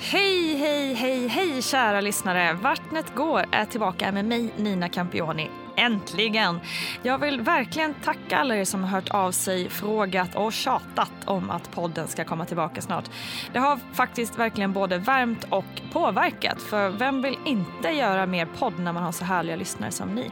Hej, 0.00 0.56
hej, 0.56 0.94
hej, 0.94 1.28
hej 1.28 1.62
kära 1.62 2.00
lyssnare! 2.00 2.52
Vattnet 2.62 3.14
går 3.14 3.44
är 3.52 3.64
tillbaka 3.64 4.12
med 4.12 4.24
mig 4.24 4.52
Nina 4.56 4.88
Campioni. 4.88 5.50
Äntligen! 5.78 6.60
Jag 7.02 7.18
vill 7.18 7.40
verkligen 7.40 7.94
tacka 7.94 8.38
alla 8.38 8.56
er 8.56 8.64
som 8.64 8.84
har 8.84 8.90
hört 8.90 9.08
av 9.10 9.32
sig, 9.32 9.68
frågat 9.68 10.34
och 10.34 10.52
tjatat 10.52 11.12
om 11.24 11.50
att 11.50 11.70
podden 11.70 12.08
ska 12.08 12.24
komma 12.24 12.44
tillbaka 12.44 12.80
snart. 12.80 13.10
Det 13.52 13.58
har 13.58 13.78
faktiskt 13.92 14.38
verkligen 14.38 14.72
både 14.72 14.98
värmt 14.98 15.46
och 15.50 15.64
påverkat, 15.92 16.62
för 16.62 16.90
vem 16.90 17.22
vill 17.22 17.38
inte 17.44 17.88
göra 17.88 18.26
mer 18.26 18.46
podd 18.58 18.78
när 18.78 18.92
man 18.92 19.02
har 19.02 19.12
så 19.12 19.24
härliga 19.24 19.56
lyssnare 19.56 19.90
som 19.90 20.08
ni? 20.08 20.30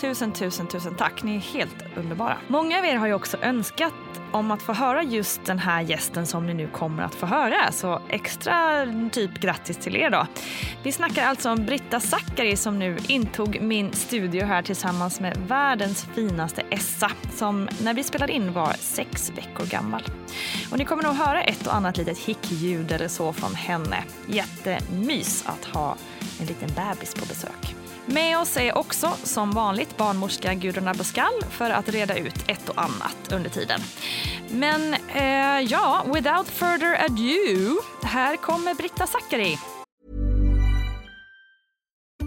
Tusen, 0.00 0.32
tusen, 0.32 0.66
tusen 0.66 0.94
tack. 0.94 1.22
Ni 1.22 1.36
är 1.36 1.40
helt 1.40 1.84
underbara. 1.96 2.36
Många 2.48 2.78
av 2.78 2.84
er 2.84 2.96
har 2.96 3.06
ju 3.06 3.14
också 3.14 3.36
önskat 3.42 3.94
om 4.32 4.50
att 4.50 4.62
få 4.62 4.72
höra 4.72 5.02
just 5.02 5.44
den 5.44 5.58
här 5.58 5.82
gästen 5.82 6.26
som 6.26 6.46
ni 6.46 6.54
nu 6.54 6.68
kommer 6.68 7.02
att 7.02 7.14
få 7.14 7.26
höra. 7.26 7.72
Så 7.72 8.00
extra 8.08 8.86
typ 9.12 9.40
grattis 9.40 9.76
till 9.76 9.96
er 9.96 10.10
då. 10.10 10.26
Vi 10.82 10.92
snackar 10.92 11.24
alltså 11.24 11.50
om 11.50 11.66
Britta 11.66 12.00
Zackari 12.00 12.56
som 12.56 12.78
nu 12.78 12.96
intog 13.08 13.60
min 13.60 13.92
studio 13.92 14.44
här 14.44 14.62
tillsammans 14.68 15.20
med 15.20 15.36
världens 15.36 16.06
finaste 16.14 16.62
Essa 16.70 17.10
som 17.34 17.68
när 17.82 17.94
vi 17.94 18.04
spelade 18.04 18.32
in 18.32 18.52
var 18.52 18.72
sex 18.78 19.32
veckor 19.36 19.66
gammal. 19.66 20.02
Och 20.70 20.78
ni 20.78 20.84
kommer 20.84 21.02
nog 21.02 21.14
höra 21.14 21.42
ett 21.42 21.66
och 21.66 21.74
annat 21.74 21.96
litet 21.96 22.18
hickljud 22.18 22.92
eller 22.92 23.08
så 23.08 23.32
från 23.32 23.54
henne. 23.54 24.04
Jättemys 24.26 25.44
att 25.46 25.64
ha 25.64 25.96
en 26.40 26.46
liten 26.46 26.68
bebis 26.68 27.14
på 27.14 27.26
besök. 27.26 27.74
Med 28.06 28.38
oss 28.38 28.56
är 28.56 28.78
också 28.78 29.12
som 29.22 29.50
vanligt 29.50 29.96
barnmorska 29.96 30.54
Gudrun 30.54 30.88
Abascal 30.88 31.42
för 31.50 31.70
att 31.70 31.88
reda 31.88 32.16
ut 32.16 32.44
ett 32.46 32.68
och 32.68 32.82
annat 32.82 33.32
under 33.32 33.50
tiden. 33.50 33.80
Men 34.50 34.94
eh, 35.14 35.60
ja, 35.60 36.04
without 36.14 36.48
further 36.48 37.04
ado, 37.04 37.80
här 38.02 38.36
kommer 38.36 38.74
Britta 38.74 39.06
Zackari. 39.06 39.58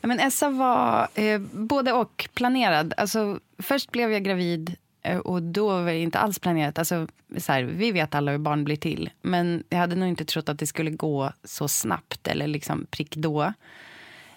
Ja, 0.00 0.08
men 0.08 0.20
Essa 0.20 0.50
var 0.50 1.08
eh, 1.14 1.40
både 1.40 1.92
och 1.92 2.28
planerad. 2.34 2.94
Alltså, 2.96 3.40
först 3.58 3.92
blev 3.92 4.12
jag 4.12 4.24
gravid 4.24 4.76
eh, 5.02 5.18
och 5.18 5.42
då 5.42 5.68
var 5.68 5.84
det 5.84 5.98
inte 5.98 6.18
alls 6.18 6.38
planerat. 6.38 6.78
Alltså, 6.78 7.08
så 7.38 7.52
här, 7.52 7.62
vi 7.62 7.92
vet 7.92 8.14
alla 8.14 8.30
hur 8.30 8.38
barn 8.38 8.64
blir 8.64 8.76
till. 8.76 9.10
Men 9.22 9.64
jag 9.68 9.78
hade 9.78 9.96
nog 9.96 10.08
inte 10.08 10.24
trott 10.24 10.48
att 10.48 10.58
det 10.58 10.66
skulle 10.66 10.90
gå 10.90 11.32
så 11.44 11.68
snabbt 11.68 12.26
eller 12.28 12.46
liksom 12.46 12.86
prick 12.90 13.16
då. 13.16 13.52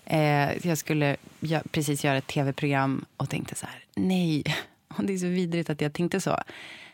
Eh, 0.05 0.67
jag 0.67 0.77
skulle 0.77 1.15
gö 1.39 1.61
precis 1.71 2.03
göra 2.03 2.17
ett 2.17 2.27
tv-program 2.27 3.05
och 3.17 3.29
tänkte 3.29 3.55
så 3.55 3.65
här, 3.65 3.83
nej. 3.95 4.43
Och 4.97 5.03
det 5.03 5.13
är 5.13 5.17
så 5.17 5.27
vidrigt 5.27 5.69
att 5.69 5.81
jag 5.81 5.93
tänkte 5.93 6.21
så. 6.21 6.39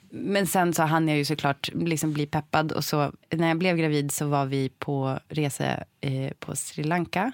Men 0.09 0.47
sen 0.47 0.73
så 0.73 0.83
hann 0.83 1.07
jag 1.07 1.17
ju 1.17 1.25
såklart 1.25 1.69
liksom 1.73 2.13
bli 2.13 2.25
peppad. 2.25 2.71
Och 2.71 2.85
så, 2.85 3.11
när 3.29 3.47
jag 3.47 3.57
blev 3.57 3.77
gravid 3.77 4.11
så 4.11 4.27
var 4.27 4.45
vi 4.45 4.69
på 4.69 5.19
resa 5.29 5.65
eh, 6.01 6.31
på 6.39 6.55
Sri 6.55 6.83
Lanka 6.83 7.31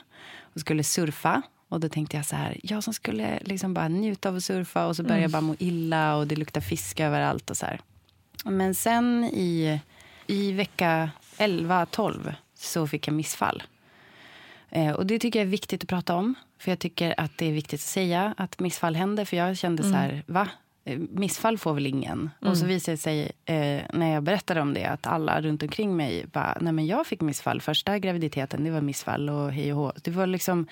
och 0.56 0.62
skulle 0.62 0.84
surfa. 0.84 1.42
Och 1.69 1.80
då 1.80 1.90
tänkte 1.90 2.18
jag 2.18 2.25
så 2.25 2.36
här, 2.36 2.60
jag 2.63 2.84
som 2.84 2.94
skulle 2.94 3.40
liksom 3.42 3.74
bara 3.74 3.88
njuta 3.88 4.30
av 4.30 4.36
att 4.36 4.44
surfa 4.44 4.86
och 4.86 4.96
så 4.96 5.04
började 5.04 5.22
jag 5.22 5.31
bara 5.31 5.42
må 5.42 5.56
illa 5.60 6.16
och 6.16 6.28
det 6.28 6.36
luktar 6.36 6.62
fisk 6.62 7.00
överallt 7.00 7.50
och 7.50 7.57
så 7.57 7.66
här. 7.66 7.81
Men 8.46 8.75
sen 8.75 9.24
i, 9.24 9.80
i 10.28 10.52
vecka 10.52 11.10
11-12 11.38 12.34
så 12.56 12.88
fick 12.88 13.07
jag 13.07 13.13
missfall. 13.13 13.63
Eh, 14.69 14.92
och 14.92 15.06
det 15.06 15.19
tycker 15.19 15.40
jag 15.40 15.46
är 15.46 15.52
viktigt 15.52 15.84
att 15.84 15.90
prata 15.90 16.16
om. 16.16 16.36
För 16.60 16.72
jag 16.72 16.80
tycker 16.80 17.16
att 17.18 17.38
det 17.38 17.46
är 17.46 17.51
viktigt 17.51 17.80
att 17.80 17.86
säga 17.86 18.34
att 18.38 18.60
missfall 18.60 18.96
händer. 18.96 19.25
För 19.25 19.38
jag 19.38 19.58
kände 19.58 19.84
så 19.84 19.90
här, 19.90 20.24
va? 20.28 20.50
Eh, 20.86 21.00
missfall 21.10 21.58
får 21.58 21.74
väl 21.74 21.86
ingen. 21.86 22.30
Och 22.42 22.58
så 22.58 22.66
visade 22.66 22.94
det 22.94 23.02
sig 23.02 23.32
eh, 23.46 23.82
när 23.94 24.14
jag 24.14 24.24
berättade 24.24 24.62
om 24.62 24.74
det 24.74 24.86
att 24.86 25.08
alla 25.08 25.42
runt 25.42 25.64
omkring 25.64 25.96
mig 25.98 26.26
bara, 26.34 26.58
nej 26.62 26.74
men 26.74 26.86
jag 26.86 27.08
fick 27.08 27.22
missfall. 27.22 27.62
Första 27.62 28.00
graviditeten, 28.00 28.64
det 28.64 28.72
var 28.72 28.82
missfall 28.82 29.30
och 29.30 29.52
hej 29.52 29.74
och 29.74 29.80
hå. 29.80 29.92
Det 30.04 30.12
var 30.12 30.28
liksom 30.28 30.68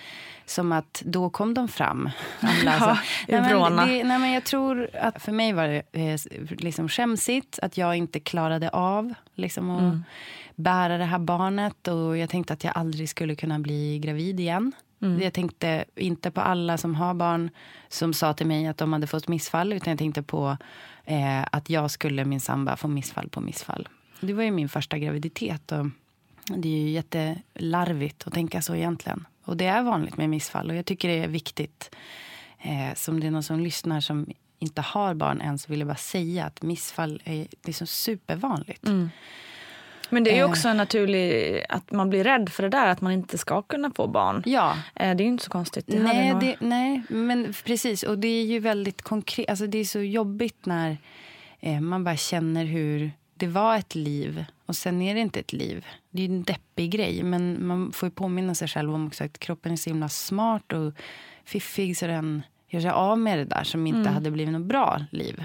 som 0.46 0.72
att 0.72 1.02
då 1.06 1.30
kom 1.30 1.54
de 1.54 1.68
fram. 1.68 2.10
Alla, 2.40 2.98
Ja, 3.28 3.38
ur 3.38 3.42
nej, 3.42 3.60
men 3.72 3.88
det, 3.88 4.04
nej 4.04 4.20
men 4.20 4.32
jag 4.32 4.44
tror 4.44 4.90
att 4.94 5.22
för 5.22 5.32
mig 5.32 5.54
var 5.54 5.68
det 5.68 5.84
eh, 5.92 6.20
liksom 6.58 6.90
skämsigt 6.90 7.60
att 7.62 7.78
jag 7.78 7.96
inte 7.96 8.20
klarade 8.20 8.70
av 8.70 9.14
liksom 9.36 9.70
att 9.70 9.80
Mm. 9.84 10.04
bära 10.56 10.98
det 10.98 11.06
här 11.06 11.20
barnet. 11.20 11.88
Och 11.88 12.18
jag 12.18 12.30
tänkte 12.30 12.54
att 12.54 12.64
jag 12.64 12.74
aldrig 12.78 13.10
skulle 13.10 13.36
kunna 13.36 13.60
bli 13.60 14.00
gravid 14.00 14.40
igen. 14.40 14.72
Mm. 15.04 15.22
Jag 15.22 15.34
tänkte 15.34 15.86
inte 15.96 16.32
på 16.32 16.42
alla 16.42 16.78
som 16.78 16.96
har 16.96 17.14
barn 17.14 17.50
som 17.88 18.14
sa 18.14 18.34
till 18.34 18.48
mig 18.48 18.68
att 18.68 18.78
de 18.78 18.94
hade 18.94 19.08
fått 19.08 19.28
missfall. 19.28 19.74
Utan 19.74 19.92
jag 19.92 20.00
tänkte 20.00 20.24
på 20.24 20.58
eh, 21.06 21.42
att 21.52 21.70
jag 21.70 21.92
skulle 21.92 22.26
min 22.26 22.40
samba 22.40 22.78
få 22.78 22.88
missfall 22.88 23.30
på 23.30 23.42
missfall. 23.42 23.90
Det 24.22 24.34
var 24.34 24.44
ju 24.44 24.52
min 24.52 24.70
första 24.70 24.98
graviditet. 24.98 25.72
Och 25.72 25.86
det 26.58 26.70
är 26.70 26.82
ju 26.82 26.90
jättelarvigt 26.90 28.28
att 28.28 28.34
tänka 28.34 28.62
så 28.62 28.76
egentligen. 28.76 29.28
Och 29.46 29.58
det 29.58 29.66
är 29.66 29.82
vanligt 29.84 30.18
med 30.18 30.30
missfall. 30.30 30.70
Och 30.70 30.76
jag 30.76 30.86
tycker 30.86 31.08
det 31.08 31.24
är 31.24 31.28
viktigt. 31.28 31.96
Eh, 32.60 32.96
som 32.96 33.20
det 33.20 33.28
är 33.28 33.32
någon 33.32 33.44
som 33.44 33.60
lyssnar 33.60 34.02
som 34.02 34.28
inte 34.60 34.82
har 34.82 35.14
barn 35.14 35.42
än 35.42 35.58
så 35.60 35.70
vill 35.70 35.80
jag 35.80 35.88
bara 35.88 35.96
säga 35.96 36.46
att 36.46 36.62
missfall 36.62 37.22
är 37.26 37.48
liksom 37.64 37.88
supervanligt. 37.88 38.88
Men 40.14 40.24
det 40.24 40.32
är 40.32 40.36
ju 40.36 40.42
Eh. 40.42 40.50
också 40.50 40.68
en 40.68 40.78
naturlig, 40.78 41.66
att 41.70 41.92
man 41.92 42.10
blir 42.10 42.24
rädd 42.24 42.50
för 42.50 42.64
det 42.64 42.70
där, 42.70 42.88
att 42.88 43.02
man 43.02 43.12
inte 43.12 43.38
ska 43.38 43.62
kunna 43.62 43.92
få 43.96 44.08
barn. 44.08 44.44
Ja, 44.46 44.78
Eh, 44.96 45.16
Det 45.16 45.24
är 45.24 45.26
ju 45.26 45.32
inte 45.32 45.44
så 45.44 45.52
konstigt. 45.52 45.86
Det 45.88 46.00
Nej, 46.00 46.36
det, 46.42 46.56
nej, 46.60 47.02
men 47.10 47.54
precis. 47.66 48.04
Och 48.04 48.20
det 48.20 48.28
är 48.28 48.44
ju 48.46 48.60
väldigt 48.60 49.02
konkret. 49.02 49.50
Alltså 49.50 49.68
det 49.68 49.78
är 49.78 49.86
så 49.86 50.00
jobbigt 50.00 50.66
när 50.66 50.98
eh, 51.60 51.80
man 51.82 52.04
bara 52.04 52.18
känner 52.18 52.66
hur 52.66 53.12
det 53.36 53.48
var 53.48 53.78
ett 53.78 53.96
liv 53.96 54.46
och 54.66 54.76
sen 54.76 55.02
är 55.02 55.14
det 55.16 55.20
inte 55.22 55.40
ett 55.40 55.54
liv. 55.54 55.86
Det 56.10 56.24
är 56.24 56.28
ju 56.28 56.34
en 56.36 56.44
deppig 56.44 56.92
grej. 56.92 57.24
Men 57.24 57.68
man 57.68 57.92
får 57.92 58.08
ju 58.08 58.12
påminna 58.12 58.56
sig 58.56 58.68
själv 58.68 58.94
om 58.96 59.08
också 59.08 59.24
att 59.24 59.40
kroppen 59.40 59.72
är 59.72 59.76
så 59.76 59.90
himla 59.90 60.10
smart 60.10 60.74
och 60.74 60.94
fiffig 61.46 61.98
så 61.98 62.08
den 62.08 62.42
gör 62.74 62.82
sig 62.82 62.92
av 62.92 63.20
med 63.20 63.38
det 63.38 63.46
där 63.46 63.64
som 63.64 63.88
inte 63.88 64.10
hade 64.10 64.32
blivit 64.32 64.54
något 64.54 64.68
bra 64.68 65.06
liv. 65.12 65.44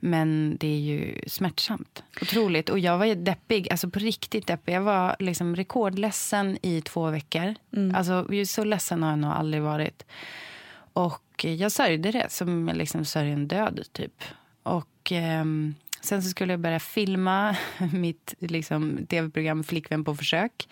Men 0.00 0.56
det 0.60 0.68
är 0.68 0.80
ju 0.80 1.20
smärtsamt. 1.26 2.02
Otroligt. 2.22 2.68
Och 2.68 2.78
jag 2.78 2.98
var 2.98 3.06
ju 3.06 3.14
deppig, 3.14 3.70
alltså 3.70 3.90
på 3.90 3.98
riktigt 3.98 4.46
deppig. 4.46 4.74
Jag 4.74 4.80
var 4.80 5.16
liksom 5.18 5.56
rekordledsen 5.56 6.58
i 6.62 6.80
två 6.80 7.10
veckor. 7.10 7.54
Alltså 7.94 8.26
så 8.46 8.64
ledsen 8.64 9.02
har 9.02 9.10
jag 9.10 9.18
nog 9.18 9.30
aldrig 9.30 9.62
varit. 9.62 10.04
Och 10.92 11.44
jag 11.44 11.72
sörjde 11.72 12.10
det 12.10 12.26
som 12.32 12.68
jag 12.68 12.76
liksom 12.76 13.04
sörjer 13.04 13.32
en 13.32 13.48
död 13.48 13.80
typ. 13.92 14.24
Och 14.62 15.12
ehm, 15.12 15.74
sen 16.00 16.22
så 16.22 16.28
skulle 16.28 16.52
jag 16.52 16.60
börja 16.60 16.80
filma 16.80 17.56
mitt 17.92 18.34
liksom, 18.38 19.06
tv-program 19.06 19.64
Flickvän 19.64 20.04
på 20.04 20.14
försök. 20.14 20.68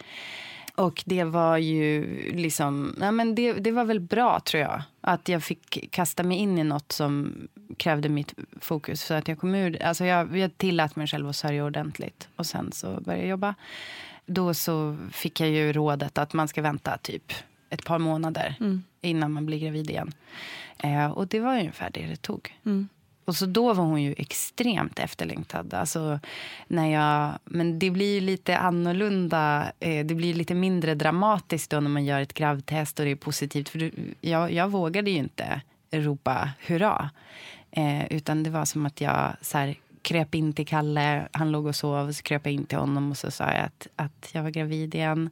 Och 0.79 1.03
det 1.07 1.25
var 1.25 1.57
ju 1.57 2.07
liksom, 2.33 2.97
ja, 3.01 3.11
men 3.11 3.35
det, 3.35 3.53
det 3.53 3.73
var 3.73 3.85
väl 3.85 4.01
bra 4.01 4.41
tror 4.41 4.63
jag. 4.63 4.83
Att 5.01 5.29
jag 5.29 5.43
fick 5.43 5.91
kasta 5.91 6.23
mig 6.23 6.39
in 6.39 6.59
i 6.59 6.65
något 6.65 6.93
som 6.93 7.35
krävde 7.77 8.09
mitt 8.09 8.35
fokus. 8.61 9.03
Så 9.03 9.15
att 9.15 9.29
jag 9.29 9.39
kom 9.39 9.55
ur, 9.55 9.83
alltså 9.83 10.05
jag, 10.05 10.37
jag 10.37 10.59
tillät 10.59 10.97
mig 10.97 11.07
själv 11.07 11.29
att 11.29 11.37
sörja 11.37 11.65
ordentligt. 11.65 12.29
Och 12.37 12.47
sen 12.47 12.73
så 12.73 13.01
började 13.01 13.23
jag 13.23 13.31
jobba. 13.31 13.55
Då 14.27 14.55
så 14.55 14.97
fick 15.13 15.41
jag 15.41 15.49
ju 15.51 15.73
rådet 15.73 16.19
att 16.19 16.33
man 16.33 16.49
ska 16.49 16.63
vänta 16.63 16.99
typ 16.99 17.33
ett 17.71 17.85
par 17.85 17.99
månader 17.99 18.55
innan 19.01 19.33
man 19.33 19.47
blir 19.47 19.59
gravid 19.59 19.91
igen. 19.91 20.13
Eh, 20.79 21.11
och 21.11 21.29
det 21.29 21.41
var 21.41 21.59
ungefär 21.59 21.91
det 21.91 22.07
det 22.07 22.23
tog. 22.23 22.59
Och 23.29 23.37
så 23.37 23.47
då 23.47 23.73
var 23.73 23.85
hon 23.85 24.03
ju 24.03 24.15
extremt 24.19 24.99
efterlängtad. 24.99 25.75
Alltså, 25.75 26.21
när 26.69 26.87
jag, 26.87 27.39
men 27.45 27.79
det 27.79 27.91
blir 27.91 28.15
ju 28.15 28.21
lite 28.21 28.59
annorlunda. 28.59 29.73
Eh, 29.81 30.07
det 30.07 30.15
blir 30.15 30.35
lite 30.35 30.55
mindre 30.55 30.95
dramatiskt 30.95 31.71
då 31.71 31.81
när 31.81 31.91
man 31.91 32.05
gör 32.05 32.21
ett 32.21 32.35
gravtest 32.35 32.99
och 32.99 33.05
det 33.05 33.11
är 33.11 33.17
positivt. 33.17 33.69
För 33.69 33.91
jag, 34.21 34.53
jag 34.53 34.71
vågade 34.71 35.11
ju 35.11 35.17
inte 35.17 35.61
ropa 35.91 36.51
hurra. 36.67 37.11
Eh, 37.71 38.13
utan 38.13 38.43
det 38.43 38.51
var 38.51 38.65
som 38.65 38.87
att 38.87 39.01
jag 39.01 39.37
så 39.41 39.59
här, 39.59 39.75
kröp 40.03 40.35
in 40.35 40.53
till 40.53 40.67
Kalle. 40.67 41.29
Han 41.33 41.53
låg 41.53 41.67
och 41.67 41.77
sov. 41.77 42.09
Och 42.09 42.15
så 42.15 42.23
kröp 42.23 42.47
jag 42.47 42.55
in 42.55 42.67
till 42.67 42.79
honom 42.79 43.11
och 43.11 43.19
så 43.19 43.31
sa 43.31 43.45
jag 43.45 43.65
att, 43.65 43.87
att 43.97 44.31
jag 44.33 44.43
var 44.43 44.51
gravid 44.51 44.95
igen. 44.95 45.31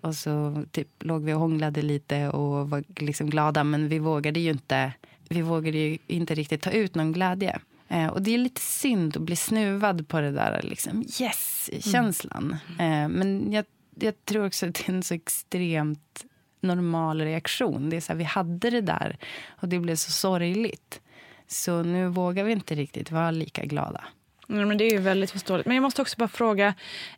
Och 0.00 0.14
så 0.14 0.64
typ, 0.70 0.88
låg 0.98 1.24
vi 1.24 1.32
och 1.32 1.40
hånglade 1.40 1.82
lite 1.82 2.28
och 2.28 2.70
var 2.70 2.84
liksom 2.96 3.30
glada. 3.30 3.64
Men 3.64 3.88
vi 3.88 3.98
vågade 3.98 4.40
ju 4.40 4.50
inte, 4.50 4.92
vi 5.34 5.42
vågade 5.42 5.78
ju 5.78 5.98
inte 6.06 6.34
riktigt 6.34 6.62
ta 6.62 6.70
ut 6.70 6.94
någon 6.94 7.12
glädje. 7.12 7.60
Eh, 7.88 8.06
och 8.06 8.22
det 8.22 8.34
är 8.34 8.38
lite 8.38 8.60
synd 8.60 9.16
att 9.16 9.22
bli 9.22 9.36
snuvad 9.36 10.08
på 10.08 10.20
det 10.20 10.30
där 10.30 10.60
liksom, 10.62 11.04
yes-känslan. 11.20 12.56
Eh, 12.78 13.08
men 13.08 13.52
jag, 13.52 13.64
jag 14.00 14.24
tror 14.24 14.46
också 14.46 14.66
att 14.66 14.74
det 14.74 14.88
är 14.88 14.94
en 14.94 15.02
så 15.02 15.14
extremt 15.14 16.24
normal 16.60 17.20
reaktion. 17.20 17.90
Det 17.90 17.96
är 17.96 18.00
så 18.00 18.12
här, 18.12 18.18
vi 18.18 18.24
hade 18.24 18.70
det 18.70 18.80
där 18.80 19.18
och 19.48 19.68
det 19.68 19.78
blev 19.78 19.96
så 19.96 20.10
sorgligt. 20.10 21.00
Så 21.46 21.82
nu 21.82 22.08
vågar 22.08 22.44
vi 22.44 22.52
inte 22.52 22.74
riktigt 22.74 23.10
vara 23.10 23.30
lika 23.30 23.64
glada. 23.64 24.04
Nej, 24.46 24.64
men 24.64 24.78
det 24.78 24.84
är 24.84 24.90
ju 24.90 24.98
väldigt 24.98 25.30
förståeligt. 25.30 25.66
Men 25.66 25.76
jag 25.76 25.82
måste 25.82 26.02
också 26.02 26.16
bara 26.18 26.28
fråga, 26.28 26.74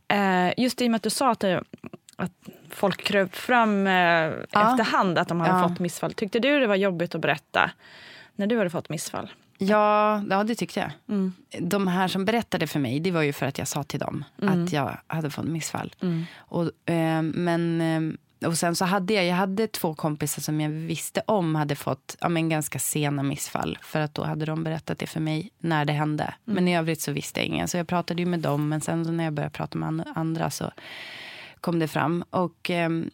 eh, 0.08 0.52
just 0.56 0.82
i 0.82 0.86
och 0.86 0.90
med 0.90 0.96
att 0.96 1.02
du 1.02 1.10
sa 1.10 1.30
att, 1.30 1.40
det, 1.40 1.64
att 2.16 2.32
folk 2.70 3.02
kröp 3.04 3.34
fram 3.36 3.86
eh, 3.86 4.26
efterhand 4.50 5.18
att 5.18 5.28
de 5.28 5.40
hade 5.40 5.60
Ja. 5.62 5.68
fått 5.68 5.78
missfall. 5.78 6.12
Tyckte 6.12 6.38
du 6.38 6.60
det 6.60 6.66
var 6.66 6.74
jobbigt 6.76 7.14
att 7.14 7.20
berätta 7.20 7.70
när 8.36 8.46
du 8.46 8.58
hade 8.58 8.70
fått 8.70 8.88
missfall? 8.88 9.30
Ja, 9.58 10.22
ja 10.30 10.44
det 10.44 10.54
tyckte 10.54 10.80
jag. 10.80 10.90
Mm. 11.08 11.32
De 11.60 11.86
här 11.86 12.08
som 12.08 12.24
berättade 12.24 12.66
för 12.66 12.80
mig, 12.80 13.00
det 13.00 13.10
var 13.10 13.22
ju 13.22 13.32
för 13.32 13.46
att 13.46 13.58
jag 13.58 13.68
sa 13.68 13.82
till 13.82 14.00
dem 14.00 14.24
Mm. 14.42 14.64
att 14.64 14.72
jag 14.72 14.98
hade 15.06 15.30
fått 15.30 15.44
missfall. 15.44 15.94
Och, 16.36 16.90
eh, 16.90 17.22
men, 17.22 17.80
eh, 17.80 18.48
och 18.48 18.58
sen 18.58 18.76
så 18.76 18.84
hade 18.84 19.14
jag, 19.14 19.24
jag 19.26 19.34
hade 19.34 19.66
två 19.66 19.94
kompisar 19.94 20.42
som 20.42 20.60
jag 20.60 20.70
visste 20.70 21.22
om 21.26 21.54
hade 21.54 21.74
fått 21.76 22.16
ja, 22.20 22.28
men 22.28 22.48
ganska 22.48 22.78
sena 22.78 23.22
missfall. 23.22 23.78
För 23.82 24.00
att 24.00 24.14
då 24.14 24.24
hade 24.24 24.44
de 24.46 24.64
berättat 24.64 24.98
det 24.98 25.06
för 25.06 25.20
mig 25.20 25.50
när 25.58 25.84
det 25.84 25.92
hände. 25.92 26.24
Mm. 26.24 26.34
Men 26.54 26.68
i 26.68 26.76
övrigt 26.78 27.00
så 27.00 27.12
visste 27.12 27.40
jag 27.40 27.46
ingen. 27.46 27.68
Så 27.68 27.76
jag 27.76 27.88
pratade 27.88 28.22
ju 28.22 28.26
med 28.26 28.40
dem. 28.40 28.68
Men 28.68 28.80
sen 28.80 29.04
så 29.04 29.10
när 29.10 29.24
jag 29.24 29.32
började 29.32 29.52
prata 29.52 29.78
med 29.78 29.86
an- 29.88 30.04
andra 30.14 30.50
så 30.50 30.70
kom 31.66 31.78
det 31.78 31.88
fram. 31.88 32.24
Och 32.30 32.70
ehm, 32.70 33.10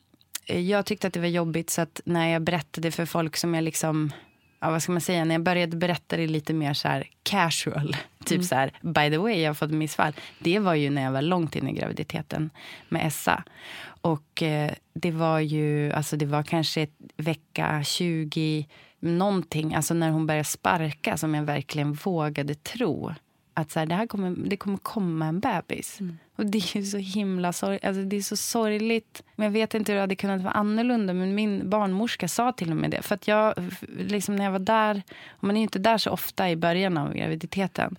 jag 0.47 0.87
tyckte 0.87 1.07
att 1.07 1.13
det 1.13 1.21
var 1.21 1.27
jobbigt 1.27 1.71
så 1.71 1.83
att 1.83 2.01
när 2.05 2.29
jag 2.29 2.43
berättade 2.43 2.91
för 2.91 3.07
folk 3.07 3.37
som 3.37 3.55
jag 3.55 3.65
liksom 3.65 4.13
Ja, 4.61 4.71
vad 4.71 4.83
ska 4.83 4.93
man 4.93 5.01
säga, 5.01 5.25
när 5.25 5.35
jag 5.35 5.43
började 5.43 5.77
berätta 5.77 6.17
det 6.17 6.27
lite 6.27 6.53
mer 6.53 6.75
så 6.75 6.89
här 6.89 7.07
casual, 7.23 7.97
typ 8.25 8.45
så 8.45 8.55
här, 8.55 8.73
by 8.81 9.11
the 9.11 9.19
way, 9.19 9.41
jag 9.41 9.49
har 9.49 9.55
fått 9.55 9.71
missfall. 9.71 10.13
Det 10.39 10.59
var 10.59 10.75
ju 10.75 10.91
när 10.91 11.03
jag 11.03 11.13
var 11.13 11.23
långt 11.23 11.57
in 11.57 11.69
i 11.69 11.73
graviditeten 11.73 12.51
med 12.89 13.07
Essa. 13.07 13.45
Och 13.85 14.43
eh, 14.43 14.73
det 14.95 15.11
var 15.11 15.41
ju, 15.41 15.93
alltså 15.93 16.17
det 16.17 16.27
var 16.27 16.43
kanske 16.43 16.83
ett 16.83 16.97
vecka 17.17 17.83
20 17.85 18.69
någonting, 19.01 19.75
alltså 19.75 19.95
när 19.95 20.11
hon 20.11 20.27
började 20.27 20.45
sparka 20.45 21.17
som 21.17 21.35
jag 21.35 21.43
verkligen 21.43 21.93
vågade 21.93 22.55
tro 22.55 23.15
att 23.55 23.71
så 23.71 23.79
här, 23.79 23.87
det 23.87 23.95
här 23.95 24.07
kommer, 24.07 24.31
det 24.31 24.57
kommer 24.57 24.79
komma 24.79 25.27
en 25.27 25.41
bebis. 25.41 25.99
Och 26.37 26.47
det 26.47 26.59
är 26.59 26.77
ju 26.77 26.85
så 26.85 26.99
himla 26.99 27.53
sorgligt. 27.53 27.85
Alltså, 27.85 28.03
det 28.03 28.17
är 28.17 28.23
så 28.23 28.37
sorgligt. 28.37 29.23
Men 29.37 29.45
jag 29.45 29.51
vet 29.51 29.75
inte 29.75 29.93
hur 29.93 29.97
det 29.97 30.01
hade 30.01 30.17
kunnat 30.17 30.43
vara 30.43 30.53
annorlunda. 30.53 31.13
Men 31.13 31.35
min 31.35 31.71
barnmorska 31.71 32.29
sa 32.29 32.53
till 32.53 32.71
och 32.71 32.77
med 32.77 32.91
det. 32.91 33.03
För 33.03 33.15
att 33.15 33.29
jag, 33.29 33.55
liksom 33.99 34.37
när 34.37 34.45
jag 34.45 34.53
var 34.53 34.59
där, 34.59 35.03
och 35.31 35.45
man 35.45 35.57
är 35.57 35.61
ju 35.61 35.63
inte 35.63 35.79
där 35.79 35.99
så 35.99 36.11
ofta 36.11 36.51
i 36.51 36.57
början 36.57 36.99
av 36.99 37.15
graviditeten. 37.15 37.97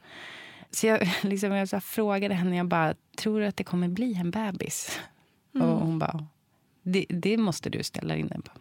Så 0.71 0.87
jag, 0.87 1.09
liksom, 1.21 1.51
jag 1.51 1.69
så 1.69 1.79
frågade 1.79 2.33
henne, 2.33 2.57
jag 2.57 2.67
bara, 2.67 2.93
tror 3.17 3.39
du 3.39 3.45
att 3.45 3.57
det 3.57 3.63
kommer 3.63 3.87
bli 3.87 4.13
en 4.13 4.31
bebis? 4.31 4.99
Och 5.53 5.67
hon 5.67 5.99
bara, 5.99 6.27
det, 6.83 7.05
det 7.09 7.37
måste 7.37 7.69
du 7.69 7.83
ställa 7.83 8.15
in 8.15 8.27
dig 8.27 8.41
på. 8.41 8.51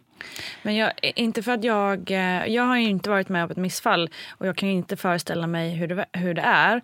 Men 0.61 0.75
jag, 0.75 0.91
inte 1.01 1.43
för 1.43 1.51
att 1.51 1.63
jag, 1.63 2.11
eh, 2.11 2.45
jag 2.47 2.63
har 2.63 2.77
ju 2.77 2.89
inte 2.89 3.09
varit 3.09 3.29
med 3.29 3.43
om 3.43 3.51
ett 3.51 3.57
missfall 3.57 4.09
och 4.29 4.47
jag 4.47 4.55
kan 4.55 4.69
ju 4.69 4.75
inte 4.75 4.97
föreställa 4.97 5.47
mig 5.47 5.69
hur 5.75 5.87
det, 5.87 6.05
hur 6.13 6.33
det 6.33 6.41
är 6.41 6.81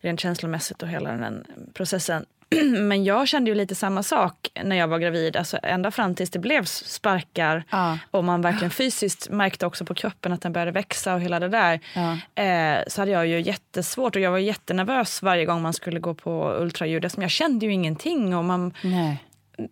rent 0.00 0.20
känslomässigt 0.20 0.82
och 0.82 0.88
hela 0.88 1.12
den 1.12 1.44
processen. 1.74 2.26
Men 2.78 3.04
jag 3.04 3.28
kände 3.28 3.50
ju 3.50 3.54
lite 3.54 3.74
samma 3.74 4.02
sak 4.02 4.48
när 4.64 4.76
jag 4.76 4.88
var 4.88 4.98
gravid, 4.98 5.36
alltså 5.36 5.58
ända 5.62 5.90
fram 5.90 6.14
tills 6.14 6.30
det 6.30 6.38
blev 6.38 6.64
sparkar 6.64 7.64
Ja. 7.70 7.98
och 8.10 8.24
man 8.24 8.42
verkligen 8.42 8.70
fysiskt 8.70 9.30
märkte 9.30 9.66
också 9.66 9.84
på 9.84 9.94
kroppen 9.94 10.32
att 10.32 10.40
den 10.40 10.52
började 10.52 10.70
växa 10.70 11.14
och 11.14 11.20
hela 11.20 11.40
det 11.40 11.48
där. 11.48 11.80
Ja. 11.94 12.42
Eh, 12.42 12.82
så 12.86 13.00
hade 13.00 13.10
jag 13.10 13.26
ju 13.26 13.40
jättesvårt 13.40 14.16
och 14.16 14.22
jag 14.22 14.30
var 14.30 14.38
jättenervös 14.38 15.22
varje 15.22 15.44
gång 15.44 15.62
man 15.62 15.72
skulle 15.72 16.00
gå 16.00 16.14
på 16.14 16.56
ultraljud. 16.60 17.04
eftersom 17.04 17.22
Jag 17.22 17.30
kände 17.30 17.66
ju 17.66 17.72
ingenting 17.72 18.36
och 18.36 18.44
man, 18.44 18.74
Nej. 18.82 19.24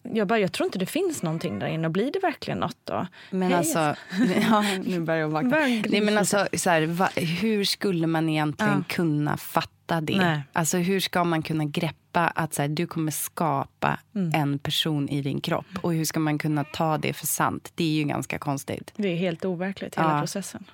Jag 0.02 0.26
bara, 0.26 0.38
jag 0.38 0.52
tror 0.52 0.66
inte 0.66 0.78
det 0.78 0.87
finns 0.87 1.23
någonting 1.23 1.59
där 1.59 1.66
inne 1.66 1.88
blir 1.90 2.12
det 2.12 2.18
verkligen 2.18 2.59
något 2.59 2.76
då? 2.85 3.06
Men 3.30 3.42
Hej. 3.42 3.54
alltså, 3.59 3.78
ja, 4.50 4.64
nu 4.85 5.00
börjar 5.00 5.20
jag 5.20 5.28
vakna. 5.28 5.50
Nej, 5.59 6.00
men 6.00 6.18
alltså, 6.18 6.47
så 6.52 6.70
här, 6.70 6.82
va, 6.87 7.09
hur 7.16 7.64
skulle 7.64 8.06
man 8.06 8.28
egentligen 8.28 8.85
Ja. 8.88 8.94
kunna 8.94 9.37
fatta 9.37 10.00
det? 10.00 10.16
Nej. 10.16 10.40
Alltså, 10.52 10.76
hur 10.78 11.00
ska 11.00 11.25
man 11.25 11.42
kunna 11.42 11.64
greppa 11.64 12.26
att 12.28 12.54
så 12.54 12.62
här, 12.62 12.68
du 12.68 12.87
kommer 12.87 13.12
skapa 13.12 13.99
Mm. 14.14 14.35
en 14.40 14.59
person 14.59 15.09
i 15.09 15.23
din 15.23 15.40
kropp? 15.40 15.66
Och 15.82 15.92
hur 15.94 16.04
ska 16.04 16.20
man 16.20 16.38
kunna 16.38 16.64
ta 16.64 16.99
det 16.99 17.12
för 17.12 17.26
sant? 17.26 17.73
Det 17.75 17.85
är 17.85 17.88
ju 17.92 18.04
ganska 18.04 18.38
konstigt. 18.38 18.92
Det 18.97 19.09
är 19.09 19.16
helt 19.16 19.44
overkligt, 19.44 19.99
hela 19.99 20.14
Ja. 20.14 20.20
processen. 20.20 20.64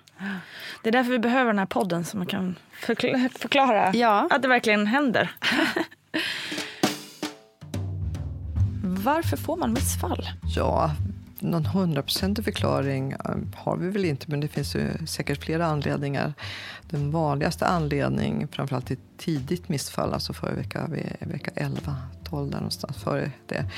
Det 0.83 0.89
är 0.89 0.93
därför 0.93 1.11
vi 1.11 1.19
behöver 1.19 1.47
den 1.51 1.59
här 1.59 1.67
podden 1.67 2.05
så 2.05 2.17
man 2.17 2.27
kan 2.27 2.57
förkla- 2.81 3.29
förklara 3.39 3.93
Ja. 3.95 4.29
att 4.31 4.43
det 4.43 4.49
verkligen 4.49 4.87
händer. 4.87 5.31
Varför 9.07 9.37
får 9.37 9.57
man 9.57 9.73
missfall? 9.73 10.29
Ja, 10.43 10.95
någon 11.41 11.67
hundraprocentig 11.67 12.45
förklaring 12.45 13.13
eh, 13.13 13.19
har 13.55 13.77
vi 13.77 13.91
väl 13.91 14.05
inte, 14.05 14.31
men 14.31 14.41
det 14.41 14.49
finns 14.49 14.75
ju 14.75 15.07
säkert 15.07 15.45
flera 15.45 15.67
anledningar. 15.67 16.35
Den 16.91 17.11
vanligaste 17.11 17.67
anledningen, 17.67 18.49
framförallt 18.49 18.91
i 18.91 18.97
tidigt 19.19 19.69
missfall, 19.69 20.13
alltså 20.13 20.33
före 20.33 20.55
vecka, 20.55 20.91
vecka 21.21 21.51
11, 21.55 21.97
12 22.25 22.51
där 22.51 22.59
någonstans 22.59 22.97
före 22.97 23.31
det. 23.47 23.71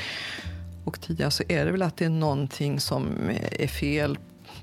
Och 0.84 1.00
tidigare 1.00 1.30
så 1.30 1.42
är 1.48 1.64
det 1.64 1.72
väl 1.72 1.82
att 1.82 1.96
det 1.96 2.04
är 2.04 2.10
någonting 2.10 2.80
som 2.80 3.30
är 3.52 3.66
fel 3.68 4.18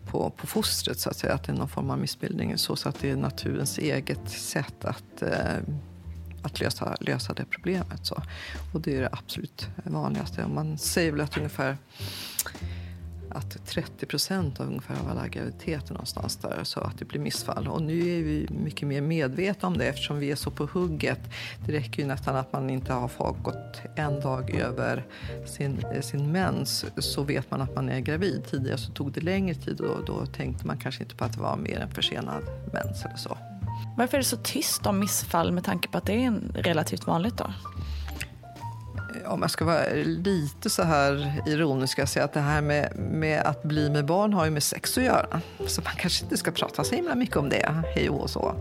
på, 0.06 0.30
på 0.30 0.48
fostret, 0.48 1.00
så 1.00 1.10
att 1.10 1.18
säga. 1.18 1.34
Att 1.34 1.44
det 1.44 1.52
är 1.52 1.58
någon 1.58 1.70
form 1.70 1.90
av 1.90 2.00
missbildning, 2.00 2.58
så, 2.58 2.76
så 2.76 2.90
att 2.90 3.00
det 3.00 3.10
är 3.10 3.16
naturens 3.16 3.78
eget 3.78 4.30
sätt 4.30 4.86
att 4.86 5.22
eh, 5.22 5.76
att 6.46 6.60
lösa, 6.60 6.96
lösa 7.00 7.34
det 7.34 7.46
problemet. 7.46 8.06
Så. 8.06 8.22
Och 8.74 8.82
det 8.82 8.98
är 8.98 9.02
det 9.02 9.10
absolut 9.12 9.70
vanligaste. 9.84 10.48
Man 10.48 10.78
säger 10.78 11.12
väl 11.12 11.22
att 11.22 11.38
ungefär 11.38 11.78
att 13.30 13.66
30 13.66 14.06
procent 14.06 14.60
av 14.60 14.68
ungefär 14.68 14.96
av 15.00 15.10
alla 15.10 15.28
graviditeter 15.28 15.94
någonstans 15.94 16.38
där 16.38 16.64
så 16.64 16.80
att 16.80 16.98
det 17.00 17.06
blir 17.06 17.20
missfall. 17.20 17.68
Och 17.68 17.82
nu 17.82 18.00
är 18.00 18.24
vi 18.24 18.48
mycket 18.64 18.88
mer 18.88 19.02
medvetna 19.02 19.68
om 19.68 19.78
det 19.78 19.86
eftersom 19.86 20.20
vi 20.20 20.32
är 20.32 20.36
så 20.36 20.52
på 20.52 20.66
hugget. 20.66 21.20
Det 21.66 21.72
räcker 21.72 22.02
ju 22.02 22.08
nästan 22.08 22.36
att 22.36 22.54
man 22.54 22.70
inte 22.70 22.94
har 22.94 23.34
gått 23.44 23.82
en 23.96 24.20
dag 24.20 24.56
över 24.56 25.06
sin, 25.46 25.86
sin 26.02 26.32
mens 26.32 26.86
så 26.98 27.24
vet 27.24 27.52
man 27.52 27.62
att 27.62 27.76
man 27.76 27.90
är 27.90 28.00
gravid. 28.00 28.44
Tidigare 28.50 28.78
så 28.78 28.92
tog 28.92 29.12
det 29.12 29.22
längre 29.22 29.56
tid 29.56 29.82
och 29.82 30.06
då 30.06 30.16
då 30.20 30.26
tänkte 30.26 30.68
man 30.68 30.78
kanske 30.78 31.04
inte 31.04 31.16
på 31.16 31.26
att 31.26 31.34
det 31.34 31.42
var 31.42 31.58
mer 31.58 31.80
än 31.80 31.90
försenad 31.90 32.44
mens 32.74 33.06
eller 33.06 33.18
så. 33.18 33.38
Varför 33.98 34.18
är 34.18 34.22
det 34.22 34.28
så 34.28 34.38
tyst 34.38 34.86
om 34.86 35.00
missfall 35.00 35.52
med 35.52 35.64
tanke 35.64 35.88
på 35.88 35.98
att 35.98 36.06
det 36.06 36.14
är 36.14 36.28
en 36.28 36.52
relativt 36.56 37.08
vanligt 37.08 37.38
då? 37.38 37.54
om 39.28 39.42
jag 39.42 39.52
ska 39.52 39.66
vara 39.66 39.84
lite 40.04 40.70
så 40.70 40.84
här 40.84 41.42
ironisk, 41.46 41.92
ska 41.92 42.02
jag 42.02 42.10
säga 42.10 42.26
att 42.26 42.34
det 42.34 42.40
här 42.40 42.62
med, 42.62 42.96
med 42.96 43.42
att 43.42 43.64
bli 43.64 43.90
med 43.90 44.06
barn 44.06 44.34
har 44.34 44.46
ju 44.46 44.52
med 44.52 44.64
sex 44.64 44.98
att 44.98 45.04
göra. 45.04 45.42
Så 45.68 45.82
man 45.82 45.94
kanske 45.98 46.24
inte 46.24 46.38
ska 46.38 46.52
prata 46.52 46.84
så 46.84 46.96
himla 46.96 47.16
mycket 47.16 47.38
om 47.38 47.50
det, 47.50 47.84
hej 47.96 48.10
och 48.10 48.30
så. 48.30 48.56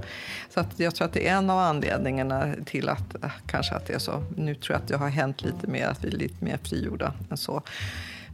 Så 0.51 0.61
att 0.61 0.81
jag 0.81 0.95
tror 0.95 1.07
att 1.07 1.13
det 1.13 1.29
är 1.29 1.37
en 1.37 1.51
av 1.51 1.59
anledningarna 1.59 2.55
till 2.65 2.89
att 2.89 3.25
eh, 3.25 3.31
kanske 3.47 3.75
att 3.75 3.87
det 3.87 3.95
är 3.95 3.99
så. 3.99 4.25
Nu 4.37 4.55
tror 4.55 4.75
jag 4.75 4.83
att 4.83 4.89
det 4.89 4.97
har 4.97 5.09
hänt 5.09 5.43
lite 5.43 5.67
mer, 5.67 5.87
att 5.87 6.05
vi 6.05 6.09
är 6.09 6.17
lite 6.17 6.45
mer 6.45 6.59
frigjorda 6.63 7.13
än 7.31 7.37
så. 7.37 7.63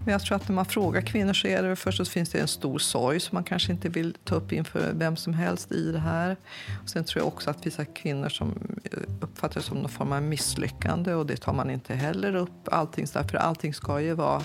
Men 0.04 0.12
jag 0.12 0.22
tror 0.22 0.36
att 0.36 0.48
när 0.48 0.54
man 0.54 0.64
frågar 0.64 1.00
kvinnor 1.00 1.32
så 1.32 1.48
är 1.48 1.62
det 1.62 1.76
först 1.76 1.98
så 1.98 2.04
finns 2.04 2.30
det 2.30 2.38
en 2.38 2.48
stor 2.48 2.78
sorg 2.78 3.20
som 3.20 3.36
man 3.36 3.44
kanske 3.44 3.72
inte 3.72 3.88
vill 3.88 4.16
ta 4.24 4.34
upp 4.34 4.52
inför 4.52 4.92
vem 4.94 5.16
som 5.16 5.34
helst 5.34 5.72
i 5.72 5.92
det 5.92 5.98
här. 5.98 6.36
Och 6.82 6.88
sen 6.88 7.04
tror 7.04 7.20
jag 7.20 7.28
också 7.28 7.50
att 7.50 7.66
vissa 7.66 7.84
kvinnor 7.84 8.28
som 8.28 8.54
eh, 8.84 8.98
uppfattar 9.20 9.60
det 9.60 9.66
som 9.66 9.78
någon 9.78 9.88
form 9.88 10.12
av 10.12 10.22
misslyckande 10.22 11.14
och 11.14 11.26
det 11.26 11.36
tar 11.36 11.52
man 11.52 11.70
inte 11.70 11.94
heller 11.94 12.34
upp. 12.34 12.68
Allting, 12.72 13.06
för 13.06 13.34
allting 13.34 13.74
ska 13.74 14.00
ju 14.00 14.14
vara 14.14 14.42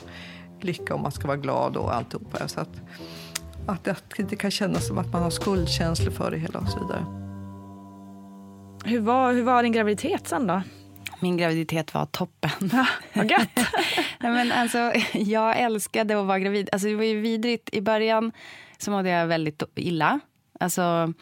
lycka 0.62 0.94
och 0.94 1.00
man 1.00 1.12
ska 1.12 1.28
vara 1.28 1.38
glad 1.38 1.78
och 1.78 1.96
alltihopa. 1.96 2.48
Så 2.48 2.60
att, 2.60 2.82
att 3.66 3.84
det 3.84 4.20
inte 4.20 4.36
kan 4.36 4.52
kännas 4.52 4.88
som 4.88 4.98
att 4.98 5.14
man 5.14 5.24
har 5.24 5.30
skuldkänslor 5.30 6.12
för 6.12 6.32
det 6.32 6.38
hela 6.38 6.60
och 6.60 6.70
så 6.70 6.80
vidare. 6.80 7.06
Hur 8.86 9.00
var, 9.00 9.34
hur 9.34 9.44
var 9.44 9.64
din 9.64 9.72
graviditet 9.72 10.28
sen 10.28 10.48
då? 10.48 10.62
Min 11.20 11.38
graviditet 11.38 11.94
var 11.94 12.06
toppen. 12.06 12.50
Ja, 12.72 12.88
vad 13.14 13.32
gött! 13.32 13.60
Men 14.20 14.52
alltså, 14.52 14.94
jag 15.14 15.60
älskade 15.60 16.20
att 16.20 16.26
vara 16.26 16.40
gravid. 16.40 16.70
Alltså, 16.72 16.88
det 16.88 16.96
var 16.96 17.04
ju 17.04 17.22
vidrigt. 17.22 17.70
I 17.72 17.82
början 17.82 18.32
så 18.78 18.92
mådde 18.92 19.10
jag 19.10 19.28
väldigt 19.28 19.64
illa. 19.76 20.20
Alltså, 20.60 21.14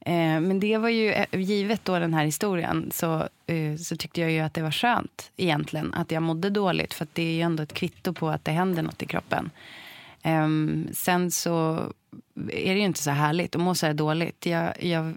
eh, 0.00 0.40
men 0.40 0.60
det 0.60 0.78
var 0.78 0.88
ju, 0.88 1.12
eh, 1.12 1.26
givet 1.32 1.84
då 1.84 1.98
den 1.98 2.14
här 2.14 2.24
historien, 2.24 2.90
så, 2.94 3.28
eh, 3.46 3.76
så 3.78 3.96
tyckte 3.96 4.20
jag 4.20 4.30
ju 4.30 4.40
att 4.40 4.54
det 4.54 4.62
var 4.62 4.70
skönt 4.70 5.30
egentligen 5.36 5.94
att 5.94 6.10
jag 6.10 6.22
mådde 6.22 6.50
dåligt. 6.50 6.94
För 6.94 7.06
det 7.12 7.22
är 7.22 7.34
ju 7.34 7.40
ändå 7.40 7.62
ett 7.62 7.74
kvitto 7.74 8.12
på 8.12 8.28
att 8.28 8.44
det 8.44 8.52
händer 8.52 8.82
något 8.82 9.02
i 9.02 9.06
kroppen. 9.06 9.50
Eh, 10.22 10.48
sen 10.92 11.30
så 11.30 11.88
är 12.36 12.74
det 12.74 12.80
ju 12.80 12.84
inte 12.84 13.02
så 13.02 13.10
härligt 13.10 13.56
att 13.56 13.62
må 13.62 13.74
så 13.74 13.86
här 13.86 13.94
dåligt. 13.94 14.46
Jag, 14.46 14.84
jag 14.84 15.14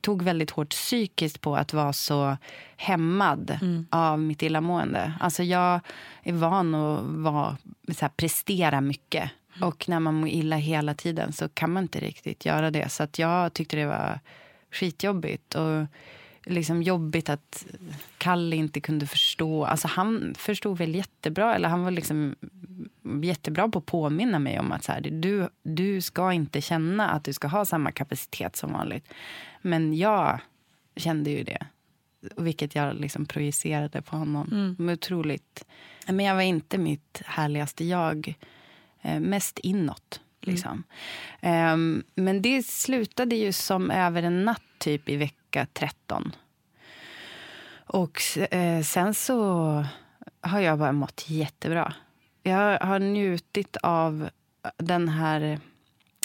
tog 0.00 0.22
väldigt 0.22 0.50
hårt 0.50 0.68
psykiskt 0.68 1.40
på 1.40 1.56
att 1.56 1.72
vara 1.72 1.92
så 1.92 2.36
hämmad 2.76 3.58
mm. 3.62 3.86
av 3.90 4.18
mitt 4.18 4.42
illamående. 4.42 5.12
Alltså 5.20 5.42
jag 5.42 5.80
är 6.22 6.32
van 6.32 6.74
att 6.74 7.04
vara, 7.04 7.56
så 7.88 8.00
här, 8.00 8.08
prestera 8.08 8.80
mycket. 8.80 9.30
Mm. 9.56 9.68
Och 9.68 9.88
när 9.88 10.00
man 10.00 10.14
mår 10.14 10.28
illa 10.28 10.56
hela 10.56 10.94
tiden 10.94 11.32
så 11.32 11.48
kan 11.48 11.72
man 11.72 11.82
inte 11.82 12.00
riktigt 12.00 12.44
göra 12.44 12.70
det. 12.70 12.88
Så 12.88 13.02
att 13.02 13.18
jag 13.18 13.52
tyckte 13.52 13.76
det 13.76 13.86
var 13.86 14.20
skitjobbigt. 14.70 15.54
Och 15.54 15.86
liksom 16.44 16.82
jobbigt 16.82 17.28
att 17.28 17.66
Kalle 18.18 18.56
inte 18.56 18.80
kunde 18.80 19.06
förstå. 19.06 19.64
Alltså 19.64 19.88
han 19.88 20.34
förstod 20.38 20.78
väl 20.78 20.94
jättebra. 20.94 21.54
Eller 21.54 21.68
han 21.68 21.84
var 21.84 21.90
liksom 21.90 22.36
jättebra 23.22 23.68
på 23.68 23.78
att 23.78 23.86
påminna 23.86 24.38
mig 24.38 24.58
om 24.58 24.72
att 24.72 24.84
så 24.84 24.92
här, 24.92 25.00
du, 25.00 25.48
du 25.62 26.00
ska 26.00 26.32
inte 26.32 26.60
känna 26.60 27.10
att 27.10 27.24
du 27.24 27.32
ska 27.32 27.48
ha 27.48 27.64
samma 27.64 27.92
kapacitet 27.92 28.56
som 28.56 28.72
vanligt. 28.72 29.08
Men 29.62 29.96
jag 29.96 30.40
kände 30.96 31.30
ju 31.30 31.44
det. 31.44 31.66
Vilket 32.36 32.74
jag 32.74 32.94
liksom 32.94 33.26
projicerade 33.26 34.02
på 34.02 34.16
honom. 34.16 34.48
Mm. 34.52 34.76
Men 34.78 34.94
otroligt. 34.94 35.64
Men 36.06 36.20
jag 36.20 36.34
var 36.34 36.42
inte 36.42 36.78
mitt 36.78 37.22
härligaste 37.26 37.84
jag. 37.84 38.34
Eh, 39.02 39.20
mest 39.20 39.58
inåt. 39.58 40.20
Liksom. 40.40 40.84
Mm. 41.40 41.72
Um, 41.72 42.04
men 42.14 42.42
det 42.42 42.66
slutade 42.66 43.36
ju 43.36 43.52
som 43.52 43.90
över 43.90 44.22
en 44.22 44.44
natt, 44.44 44.62
typ 44.78 45.08
i 45.08 45.16
vecka 45.16 45.66
13. 45.72 46.32
Och 47.86 48.20
eh, 48.50 48.82
sen 48.82 49.14
så 49.14 49.84
har 50.40 50.60
jag 50.60 50.78
bara 50.78 50.92
mått 50.92 51.24
jättebra. 51.28 51.94
Jag 52.48 52.78
har 52.78 52.98
njutit 52.98 53.76
av 53.82 54.28
den 54.76 55.08
här... 55.08 55.60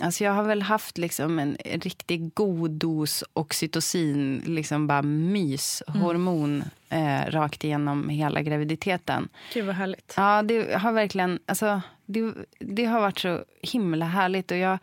Alltså 0.02 0.24
jag 0.24 0.32
har 0.32 0.44
väl 0.44 0.62
haft 0.62 0.98
liksom 0.98 1.40
en 1.40 1.58
riktigt 1.64 2.36
god 2.36 2.72
dos 2.72 3.24
oxytocin, 3.34 4.44
liksom 4.46 4.88
bara 4.88 5.02
myshormon 5.02 6.64
mm. 6.90 7.26
eh, 7.26 7.32
rakt 7.32 7.64
igenom 7.64 8.10
hela 8.10 8.42
graviditeten. 8.42 9.30
Gud 9.54 9.66
vad 9.66 9.76
härligt. 9.76 10.14
Ja, 10.18 10.42
det 10.42 10.74
har 10.74 10.92
verkligen... 10.92 11.40
Alltså, 11.46 11.82
det, 12.06 12.34
det 12.60 12.86
har 12.86 13.00
varit 13.00 13.20
så 13.20 13.44
himla 13.62 14.06
härligt. 14.06 14.52
Och 14.52 14.58
jag, 14.58 14.78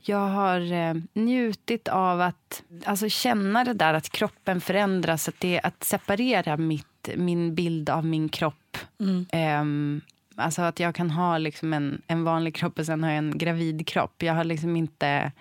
jag 0.00 0.28
har 0.28 0.72
eh, 0.72 0.94
njutit 1.12 1.88
av 1.88 2.20
att 2.20 2.62
alltså, 2.84 3.08
känna 3.08 3.64
det 3.64 3.74
där 3.74 3.94
att 3.94 4.10
kroppen 4.10 4.60
förändras. 4.60 5.28
Att, 5.28 5.40
det, 5.40 5.60
att 5.60 5.84
separera 5.84 6.56
mitt, 6.56 7.08
min 7.16 7.54
bild 7.54 7.90
av 7.90 8.06
min 8.06 8.28
kropp. 8.28 8.78
Mm. 9.00 9.26
Eh, 9.32 10.00
Alltså 10.36 10.62
att 10.62 10.80
jag 10.80 10.94
kan 10.94 11.10
ha 11.10 11.38
liksom 11.38 11.72
en, 11.72 12.02
en 12.06 12.24
vanlig 12.24 12.54
kropp 12.54 12.78
och 12.78 12.86
sen 12.86 13.02
har 13.02 13.10
jag 13.10 13.18
en 13.18 13.38
gravid 13.38 13.86
kropp. 13.86 14.22
Jag 14.22 14.34
har 14.34 14.44
liksom 14.44 14.76
inte... 14.76 15.32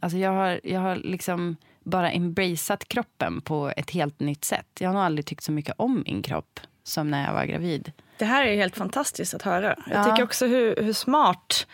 Alltså 0.00 0.18
jag 0.18 0.30
har, 0.30 0.60
jag 0.64 0.80
har 0.80 0.96
liksom 0.96 1.56
bara 1.84 2.10
embraceat 2.10 2.88
kroppen 2.88 3.40
på 3.40 3.72
ett 3.76 3.90
helt 3.90 4.20
nytt 4.20 4.44
sätt. 4.44 4.66
Jag 4.78 4.88
har 4.88 4.94
nog 4.94 5.02
aldrig 5.02 5.26
tyckt 5.26 5.42
så 5.42 5.52
mycket 5.52 5.74
om 5.78 6.02
min 6.06 6.22
kropp 6.22 6.60
som 6.84 7.10
när 7.10 7.26
jag 7.26 7.32
var 7.32 7.44
gravid. 7.44 7.92
Det 8.18 8.24
här 8.24 8.44
är 8.44 8.56
helt 8.56 8.76
fantastiskt 8.76 9.34
att 9.34 9.42
höra. 9.42 9.76
Jag 9.86 9.98
ja. 9.98 10.04
tycker 10.04 10.22
också 10.22 10.46
hur, 10.46 10.76
hur 10.76 10.92
smart 10.92 11.66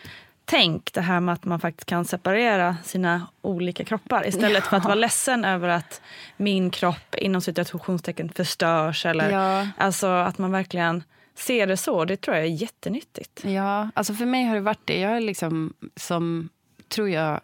tänk 0.45 0.93
det 0.93 1.01
här 1.01 1.19
med 1.19 1.33
att 1.33 1.45
man 1.45 1.59
faktiskt 1.59 1.85
kan 1.85 2.05
separera 2.05 2.77
sina 2.83 3.27
olika 3.41 3.85
kroppar 3.85 4.27
istället 4.27 4.63
ja. 4.63 4.69
för 4.69 4.77
att 4.77 4.85
vara 4.85 4.95
ledsen 4.95 5.45
över 5.45 5.67
att 5.67 6.01
min 6.37 6.69
kropp 6.69 7.15
inom 7.17 7.41
situationstecken 7.41 8.29
förstörs. 8.29 9.05
Eller, 9.05 9.29
ja. 9.29 9.67
Alltså 9.77 10.07
att 10.07 10.37
man 10.37 10.51
verkligen 10.51 11.03
ser 11.35 11.67
det 11.67 11.77
så. 11.77 12.05
Det 12.05 12.17
tror 12.17 12.37
jag 12.37 12.45
är 12.45 12.49
jättenyttigt. 12.49 13.43
Ja, 13.45 13.89
alltså 13.93 14.13
för 14.13 14.25
mig 14.25 14.43
har 14.43 14.55
det 14.55 14.61
varit 14.61 14.87
det. 14.87 14.99
Jag 14.99 15.17
är 15.17 15.21
liksom, 15.21 15.73
som 15.95 16.49
tror 16.87 17.09
jag, 17.09 17.41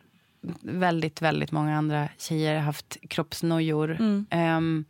väldigt, 0.61 1.21
väldigt 1.21 1.51
många 1.51 1.77
andra 1.77 2.09
tjejer 2.17 2.55
har 2.55 2.61
haft 2.61 2.97
kroppsnojor. 3.09 3.91
Mm. 3.99 4.25
Um, 4.57 4.85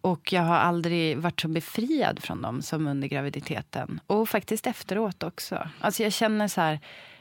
och 0.00 0.32
jag 0.32 0.42
har 0.42 0.56
aldrig 0.56 1.18
varit 1.18 1.40
så 1.40 1.48
befriad 1.48 2.22
från 2.22 2.42
dem 2.42 2.62
som 2.62 2.86
under 2.86 3.08
graviditeten. 3.08 4.00
Och 4.06 4.28
faktiskt 4.28 4.66
efteråt 4.66 5.22
också. 5.22 5.68
Alltså 5.80 6.02
jag 6.02 6.12
känner 6.12 6.48
så 6.48 6.60
här, 6.60 6.80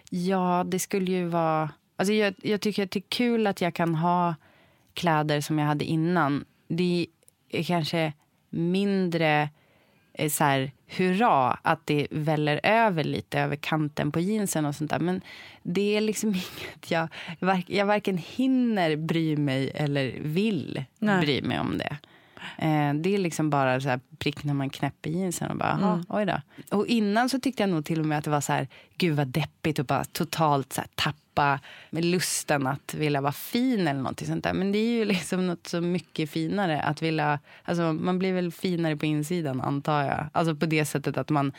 ja 0.09 0.63
det 0.67 0.79
skulle 0.79 1.11
ju 1.11 1.25
vara... 1.25 1.69
Alltså 1.95 2.13
jag, 2.13 2.33
jag 2.37 2.61
tycker 2.61 2.83
att 2.83 2.91
det 2.91 2.99
är 2.99 3.09
kul 3.09 3.47
att 3.47 3.61
jag 3.61 3.73
kan 3.73 3.95
ha 3.95 4.35
kläder 4.93 5.41
som 5.41 5.59
jag 5.59 5.65
hade 5.65 5.85
innan. 5.85 6.45
Det 6.67 7.07
är 7.49 7.63
kanske 7.63 8.13
mindre 8.49 9.49
så 10.29 10.43
här, 10.43 10.71
hurra 10.87 11.57
att 11.61 11.85
det 11.85 12.07
väller 12.11 12.59
över 12.63 13.03
lite 13.03 13.39
över 13.39 13.55
kanten 13.55 14.11
på 14.11 14.19
jeansen 14.19 14.65
och 14.65 14.75
sånt 14.75 14.89
där. 14.89 14.99
Men 14.99 15.21
det 15.63 15.97
är 15.97 16.01
liksom 16.01 16.29
inget 16.29 16.91
jag, 16.91 17.09
jag 17.67 17.85
varken 17.85 18.17
hinner 18.17 18.95
bry 18.95 19.37
mig 19.37 19.71
eller 19.75 20.19
vill 20.21 20.83
Nej. 20.99 21.21
bry 21.21 21.41
mig 21.41 21.59
om 21.59 21.77
det. 21.77 21.97
Eh, 22.57 22.93
det 22.93 23.15
är 23.15 23.17
liksom 23.17 23.49
bara 23.49 23.81
så 23.81 23.89
här 23.89 23.99
prick 24.17 24.43
när 24.43 24.53
man 24.53 24.69
knäpper 24.69 25.09
jeansen 25.09 25.51
och 25.51 25.57
bara, 25.57 25.71
mm. 25.71 26.05
då. 26.25 26.77
Och 26.77 26.87
innan 26.87 27.29
så 27.29 27.39
tyckte 27.39 27.63
jag 27.63 27.69
nog 27.69 27.85
till 27.85 27.99
och 27.99 28.05
med 28.05 28.17
att 28.17 28.23
det 28.23 28.29
var 28.29 28.41
så 28.41 28.53
här, 28.53 28.67
gud 28.97 29.15
vad 29.15 29.27
deppigt 29.27 29.79
och 29.79 29.85
bara 29.85 30.03
totalt 30.03 30.73
så 30.73 30.81
här, 30.81 30.89
tappa 30.95 31.15
med 31.89 32.05
lusten 32.05 32.67
att 32.67 32.93
vilja 32.93 33.21
vara 33.21 33.31
fin 33.31 33.87
eller 33.87 34.01
något 34.01 34.25
sånt 34.25 34.43
där. 34.43 34.53
Men 34.53 34.71
det 34.71 34.77
är 34.77 34.91
ju 34.91 35.05
liksom 35.05 35.47
något 35.47 35.67
så 35.67 35.81
mycket 35.81 36.29
finare 36.29 36.81
att 36.81 37.01
vilja... 37.01 37.39
Alltså 37.63 37.93
man 37.93 38.19
blir 38.19 38.33
väl 38.33 38.51
finare 38.51 38.95
på 38.95 39.05
insidan 39.05 39.61
antar 39.61 40.03
jag. 40.03 40.29
Alltså 40.31 40.55
på 40.55 40.65
det 40.65 40.85
sättet 40.85 41.17
att 41.17 41.29
man 41.29 41.51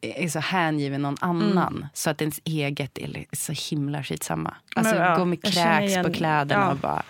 är 0.00 0.28
så 0.28 0.38
hängiven 0.38 1.02
någon 1.02 1.16
annan 1.20 1.76
mm. 1.76 1.86
så 1.94 2.10
att 2.10 2.20
ens 2.20 2.40
eget 2.44 2.98
är 2.98 3.24
så 3.32 3.52
himla 3.70 4.02
skitsamma. 4.02 4.54
Alltså 4.76 4.96
ja, 4.96 5.16
gå 5.16 5.24
med 5.24 5.42
kräks 5.42 6.06
på 6.06 6.12
kläderna 6.12 6.62
ja. 6.62 6.70
och 6.70 6.76
bara 6.76 7.02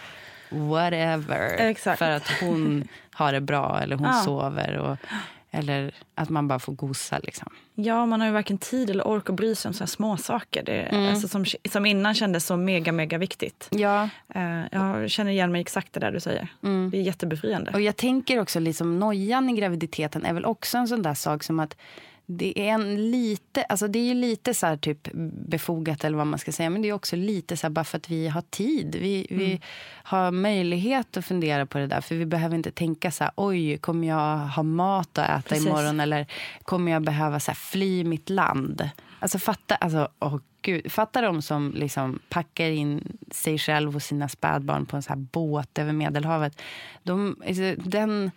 whatever. 0.48 1.56
Exakt. 1.58 1.98
För 1.98 2.10
att 2.10 2.28
hon 2.40 2.88
har 3.12 3.32
det 3.32 3.40
bra 3.40 3.80
eller 3.82 3.96
hon 3.96 4.06
ja. 4.06 4.22
sover. 4.22 4.76
Och, 4.76 4.98
eller 5.54 5.94
att 6.14 6.28
man 6.28 6.48
bara 6.48 6.58
får 6.58 6.72
gosa. 6.72 7.18
Liksom. 7.22 7.52
Ja, 7.74 8.06
man 8.06 8.20
har 8.20 8.26
ju 8.26 8.32
varken 8.32 8.58
tid 8.58 8.90
eller 8.90 9.06
ork 9.06 9.30
att 9.30 9.36
bry 9.36 9.54
sig 9.54 9.68
om 9.68 9.72
sådana 9.72 9.86
små 9.86 10.16
saker. 10.16 10.62
Det, 10.62 10.82
mm. 10.82 11.10
alltså, 11.10 11.28
som, 11.28 11.44
som 11.72 11.86
innan 11.86 12.14
kändes 12.14 12.46
så 12.46 12.56
mega, 12.56 12.92
mega 12.92 13.18
viktigt. 13.18 13.68
Ja. 13.70 14.08
Uh, 14.36 14.64
jag 14.72 15.10
känner 15.10 15.30
igen 15.30 15.52
mig 15.52 15.60
exakt 15.60 15.92
det 15.92 16.00
där 16.00 16.12
du 16.12 16.20
säger. 16.20 16.48
Mm. 16.62 16.90
Det 16.90 16.98
är 16.98 17.02
jättebefriande. 17.02 17.70
Och 17.74 17.80
jag 17.80 17.96
tänker 17.96 18.40
också 18.40 18.60
liksom 18.60 18.98
nojan 18.98 19.50
i 19.50 19.52
graviditeten 19.52 20.24
är 20.24 20.32
väl 20.32 20.44
också 20.44 20.78
en 20.78 20.88
sån 20.88 21.02
där 21.02 21.14
sak 21.14 21.42
som 21.42 21.60
att 21.60 21.76
det 22.26 22.68
är 22.68 22.72
en 22.74 23.10
lite, 23.10 23.62
alltså 23.62 23.88
det 23.88 23.98
är 23.98 24.04
ju 24.04 24.14
lite 24.14 24.54
så 24.54 24.76
typ 24.76 25.08
befogat 25.48 26.04
eller 26.04 26.16
vad 26.16 26.26
man 26.26 26.38
ska 26.38 26.52
säga. 26.52 26.70
Men 26.70 26.82
det 26.82 26.88
är 26.88 26.92
också 26.92 27.16
lite 27.16 27.56
så 27.56 27.70
bara 27.70 27.84
för 27.84 27.98
att 27.98 28.10
vi 28.10 28.28
har 28.28 28.42
tid. 28.50 28.96
Vi, 29.00 29.26
mm. 29.30 29.44
vi 29.44 29.60
har 30.02 30.30
möjlighet 30.30 31.16
att 31.16 31.24
fundera 31.24 31.66
på 31.66 31.78
det 31.78 31.86
där. 31.86 32.00
För 32.00 32.14
vi 32.14 32.26
behöver 32.26 32.56
inte 32.56 32.70
tänka 32.70 33.10
så 33.10 33.24
här, 33.24 33.32
oj, 33.36 33.78
kommer 33.78 34.08
jag 34.08 34.38
ha 34.38 34.62
mat 34.62 35.18
att 35.18 35.28
äta 35.28 35.48
Precis. 35.48 35.66
imorgon? 35.66 36.00
Eller 36.00 36.26
kommer 36.62 36.92
jag 36.92 37.02
behöva 37.02 37.40
så 37.40 37.50
här, 37.50 37.56
fly 37.56 38.04
mitt 38.04 38.30
land? 38.30 38.90
Alltså 39.18 39.38
fatta, 39.38 39.74
alltså, 39.74 40.08
oh, 40.18 40.38
Gud, 40.62 40.92
fatta 40.92 41.20
de 41.20 41.42
som 41.42 41.72
liksom 41.76 42.18
packar 42.28 42.70
in 42.70 43.18
sig 43.30 43.58
själv 43.58 43.96
och 43.96 44.02
sina 44.02 44.28
spädbarn 44.28 44.86
på 44.86 44.96
en 44.96 45.02
så 45.02 45.08
här 45.08 45.16
båt 45.16 45.78
över 45.78 45.92
Medelhavet. 45.92 46.62
De, 47.02 47.36
alltså, 47.46 47.74
den, 47.90 48.30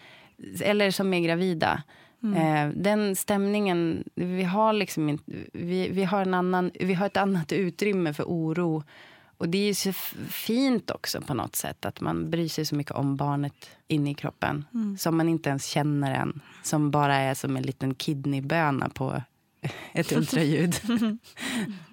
eller 0.61 0.91
som 0.91 1.13
är 1.13 1.19
gravida. 1.19 1.83
Mm. 2.23 2.35
Eh, 2.35 2.75
den 2.75 3.15
stämningen, 3.15 4.03
vi 4.15 4.43
har 4.43 4.73
liksom 4.73 5.09
inte, 5.09 5.31
vi, 5.53 5.89
vi, 5.89 6.03
har 6.03 6.21
en 6.21 6.33
annan, 6.33 6.71
vi 6.73 6.93
har 6.93 7.05
ett 7.05 7.17
annat 7.17 7.51
utrymme 7.51 8.13
för 8.13 8.23
oro. 8.23 8.83
Och 9.37 9.49
det 9.49 9.69
är 9.69 9.73
så 9.73 9.93
fint 10.29 10.91
också 10.91 11.21
på 11.21 11.33
något 11.33 11.55
sätt 11.55 11.85
att 11.85 12.01
man 12.01 12.29
bryr 12.29 12.47
sig 12.47 12.65
så 12.65 12.75
mycket 12.75 12.93
om 12.93 13.17
barnet 13.17 13.69
inne 13.87 14.11
i 14.11 14.13
kroppen. 14.13 14.65
Mm. 14.73 14.97
Som 14.97 15.17
man 15.17 15.29
inte 15.29 15.49
ens 15.49 15.65
känner 15.65 16.21
än. 16.21 16.41
Som 16.63 16.91
bara 16.91 17.15
är 17.15 17.33
som 17.33 17.57
en 17.57 17.63
liten 17.63 17.95
kidneyböna 17.95 18.89
på 18.89 19.21
ett 19.93 20.11
ultraljud. 20.11 20.75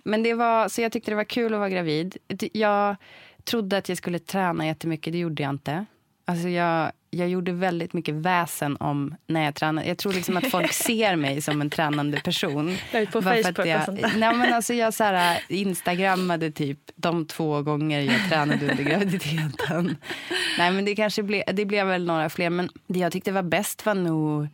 Men 0.04 0.22
det 0.22 0.34
var, 0.34 0.68
så 0.68 0.80
jag 0.80 0.92
tyckte 0.92 1.10
det 1.10 1.14
var 1.14 1.24
kul 1.24 1.54
att 1.54 1.58
vara 1.58 1.70
gravid. 1.70 2.16
Jag 2.52 2.96
trodde 3.44 3.76
att 3.76 3.88
jag 3.88 3.98
skulle 3.98 4.18
träna 4.18 4.66
jättemycket, 4.66 5.12
det 5.12 5.18
gjorde 5.18 5.42
jag 5.42 5.50
inte. 5.50 5.86
Alltså 6.24 6.48
jag, 6.48 6.92
jag 7.14 7.28
gjorde 7.28 7.52
väldigt 7.52 7.92
mycket 7.92 8.14
väsen 8.14 8.76
om 8.76 9.14
när 9.26 9.44
jag 9.44 9.54
tränade. 9.54 9.88
Jag 9.88 9.98
tror 9.98 10.12
liksom 10.12 10.36
att 10.36 10.50
folk 10.50 10.72
ser 10.86 11.16
mig 11.16 11.42
som 11.42 11.60
en 11.60 11.70
tränande 11.70 12.20
person. 12.20 12.76
På 13.12 13.22
Facebook 13.22 13.66
jag, 13.66 13.78
och 13.78 13.84
sånt 13.84 14.00
där. 14.00 14.12
Nej, 14.16 14.36
men 14.36 14.54
alltså 14.54 14.74
jag 14.74 14.94
så 14.94 15.04
här, 15.04 15.40
instagrammade 15.48 16.50
typ 16.50 16.78
de 16.96 17.26
två 17.26 17.62
gånger 17.62 18.00
jag 18.00 18.28
tränade 18.28 18.70
under 18.70 18.84
graviditeten. 18.90 19.96
nej, 20.58 20.72
men 20.72 20.84
det 20.84 20.94
kanske 20.94 21.22
ble, 21.22 21.44
det 21.52 21.64
blev 21.64 21.86
väl 21.86 22.06
några 22.06 22.30
fler. 22.30 22.50
Men 22.50 22.68
det 22.86 22.98
jag 22.98 23.12
tyckte 23.12 23.32
var 23.32 23.42
bäst 23.42 23.86
var 23.86 23.94
nog... 23.94 24.48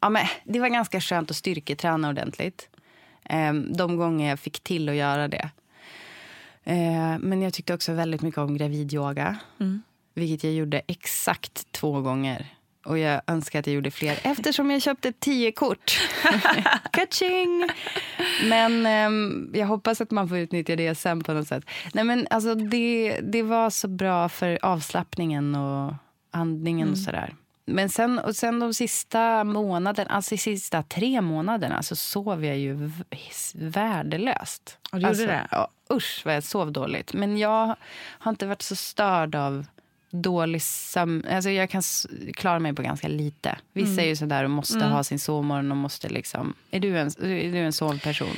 Ja, 0.00 0.08
men 0.08 0.26
det 0.44 0.60
var 0.60 0.68
ganska 0.68 1.00
skönt 1.00 1.30
att 1.30 1.36
styrketräna 1.36 2.08
ordentligt. 2.08 2.68
Ehm, 3.24 3.72
de 3.76 3.96
gånger 3.96 4.28
jag 4.28 4.40
fick 4.40 4.60
till 4.60 4.88
att 4.88 4.94
göra 4.94 5.28
det. 5.28 5.50
Ehm, 6.64 7.20
men 7.20 7.42
jag 7.42 7.52
tyckte 7.52 7.74
också 7.74 7.92
väldigt 7.92 8.22
mycket 8.22 8.38
om 8.38 8.56
gravidyoga. 8.56 9.36
Mm. 9.60 9.82
Vilket 10.14 10.44
jag 10.44 10.52
gjorde 10.52 10.82
exakt 10.86 11.72
två 11.72 12.00
gånger. 12.00 12.46
Och 12.84 12.98
jag 12.98 13.22
önskar 13.26 13.58
att 13.58 13.66
jag 13.66 13.74
gjorde 13.74 13.90
fler 13.90 14.18
eftersom 14.22 14.70
jag 14.70 14.82
köpte 14.82 15.12
tio 15.12 15.52
kort. 15.52 16.00
Kaching! 16.92 17.68
Men 18.48 18.86
um, 19.12 19.50
jag 19.54 19.66
hoppas 19.66 20.00
att 20.00 20.10
man 20.10 20.28
får 20.28 20.38
utnyttja 20.38 20.76
det 20.76 20.94
sen 20.94 21.22
på 21.22 21.32
något 21.32 21.48
sätt. 21.48 21.64
Nej, 21.94 22.04
men 22.04 22.26
alltså, 22.30 22.54
det, 22.54 23.20
det 23.22 23.42
var 23.42 23.70
så 23.70 23.88
bra 23.88 24.28
för 24.28 24.58
avslappningen 24.62 25.54
och 25.54 25.94
andningen 26.30 26.88
mm. 26.88 26.92
och 26.92 26.98
sådär. 26.98 27.34
Men 27.64 27.88
sen, 27.88 28.18
och 28.18 28.36
sen 28.36 28.60
de 28.60 28.74
sista 28.74 29.44
månaderna, 29.44 30.10
alltså 30.10 30.34
de 30.34 30.38
sista 30.38 30.82
tre 30.82 31.20
månaderna 31.20 31.82
så 31.82 31.96
sov 31.96 32.44
jag 32.44 32.58
ju 32.58 32.90
värdelöst. 33.54 34.78
Och 34.92 35.00
du 35.00 35.06
alltså, 35.06 35.22
gjorde 35.22 35.34
det? 35.34 35.48
Ja, 35.50 35.68
usch 35.92 36.22
vad 36.24 36.34
jag 36.34 36.44
sov 36.44 36.72
dåligt. 36.72 37.12
Men 37.12 37.38
jag 37.38 37.76
har 38.18 38.30
inte 38.30 38.46
varit 38.46 38.62
så 38.62 38.76
störd 38.76 39.34
av 39.34 39.66
dålig 40.10 40.62
sömn. 40.62 41.24
Alltså 41.30 41.50
jag 41.50 41.70
kan 41.70 41.82
klara 42.34 42.58
mig 42.58 42.74
på 42.74 42.82
ganska 42.82 43.08
lite. 43.08 43.58
Vissa 43.72 43.92
mm. 43.92 44.04
är 44.04 44.08
ju 44.08 44.16
sådär 44.16 44.44
och 44.44 44.50
måste 44.50 44.78
mm. 44.78 44.90
ha 44.90 45.04
sin 45.04 45.18
sovmorgon 45.18 45.70
och 45.70 45.76
måste 45.76 46.08
liksom... 46.08 46.54
Är 46.70 46.80
du 46.80 46.98
en, 46.98 47.06
är 47.06 47.52
du 47.52 47.58
en 47.58 47.72
sovperson? 47.72 48.36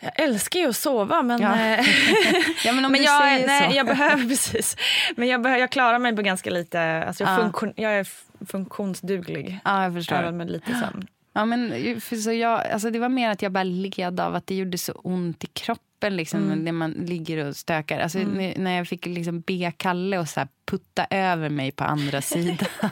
Jag 0.00 0.20
älskar 0.20 0.60
ju 0.60 0.68
att 0.68 0.76
sova, 0.76 1.22
men... 1.22 1.40
Ja, 1.40 1.60
eh, 1.60 1.86
ja 2.64 2.72
men 2.72 2.84
om 2.84 2.92
men 2.92 3.00
du 3.00 3.04
jag, 3.04 3.22
säger 3.22 3.46
nej, 3.46 3.70
så. 3.70 3.76
Jag 3.76 3.86
behöver 3.86 4.24
precis. 4.28 4.76
Men 5.16 5.28
jag, 5.28 5.42
behöver, 5.42 5.60
jag 5.60 5.70
klarar 5.70 5.98
mig 5.98 6.16
på 6.16 6.22
ganska 6.22 6.50
lite... 6.50 7.04
Alltså 7.06 7.24
jag, 7.24 7.32
ja. 7.32 7.36
funktion, 7.36 7.72
jag 7.76 7.92
är 7.92 8.08
funktionsduglig. 8.46 9.58
Ja, 9.64 9.84
jag 9.84 9.94
förstår. 9.94 10.16
Även 10.16 10.36
med 10.36 10.50
lite 10.50 10.72
sömn. 10.72 11.06
Ja, 11.32 11.44
men, 11.44 12.00
så 12.00 12.32
jag, 12.32 12.66
alltså 12.66 12.90
det 12.90 12.98
var 12.98 13.08
mer 13.08 13.30
att 13.30 13.42
jag 13.42 13.52
bara 13.52 13.64
led 13.64 14.20
av 14.20 14.34
att 14.34 14.46
det 14.46 14.54
gjorde 14.54 14.78
så 14.78 14.92
ont 14.92 15.44
i 15.44 15.46
kroppen 15.46 15.93
liksom, 16.10 16.42
mm. 16.42 16.64
när 16.64 16.72
man 16.72 16.90
ligger 16.90 17.46
och 17.46 17.56
stökar. 17.56 18.00
Alltså, 18.00 18.18
mm. 18.18 18.62
När 18.62 18.76
jag 18.76 18.88
fick 18.88 19.06
liksom 19.06 19.40
be 19.40 19.72
Kalle 19.76 20.18
och 20.18 20.28
så 20.28 20.40
här, 20.40 20.48
putta 20.64 21.06
över 21.10 21.48
mig 21.48 21.72
på 21.72 21.84
andra 21.84 22.22
sidan. 22.22 22.68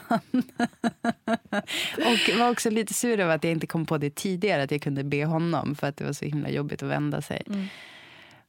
och 1.97 2.39
var 2.39 2.51
också 2.51 2.71
lite 2.71 2.95
sur 2.95 3.21
över 3.21 3.35
att 3.35 3.45
jag 3.45 3.53
inte 3.53 3.67
kom 3.67 3.87
på 3.87 3.99
det 3.99 4.15
tidigare, 4.15 4.63
att 4.63 4.71
jag 4.71 4.83
kunde 4.83 5.05
be 5.05 5.25
honom 5.25 5.75
för 5.75 5.87
att 5.87 5.97
det 5.97 6.05
var 6.05 6.13
så 6.13 6.25
himla 6.25 6.51
jobbigt 6.51 6.83
att 6.83 6.89
vända 6.89 7.23
sig. 7.23 7.43
Mm. 7.47 7.67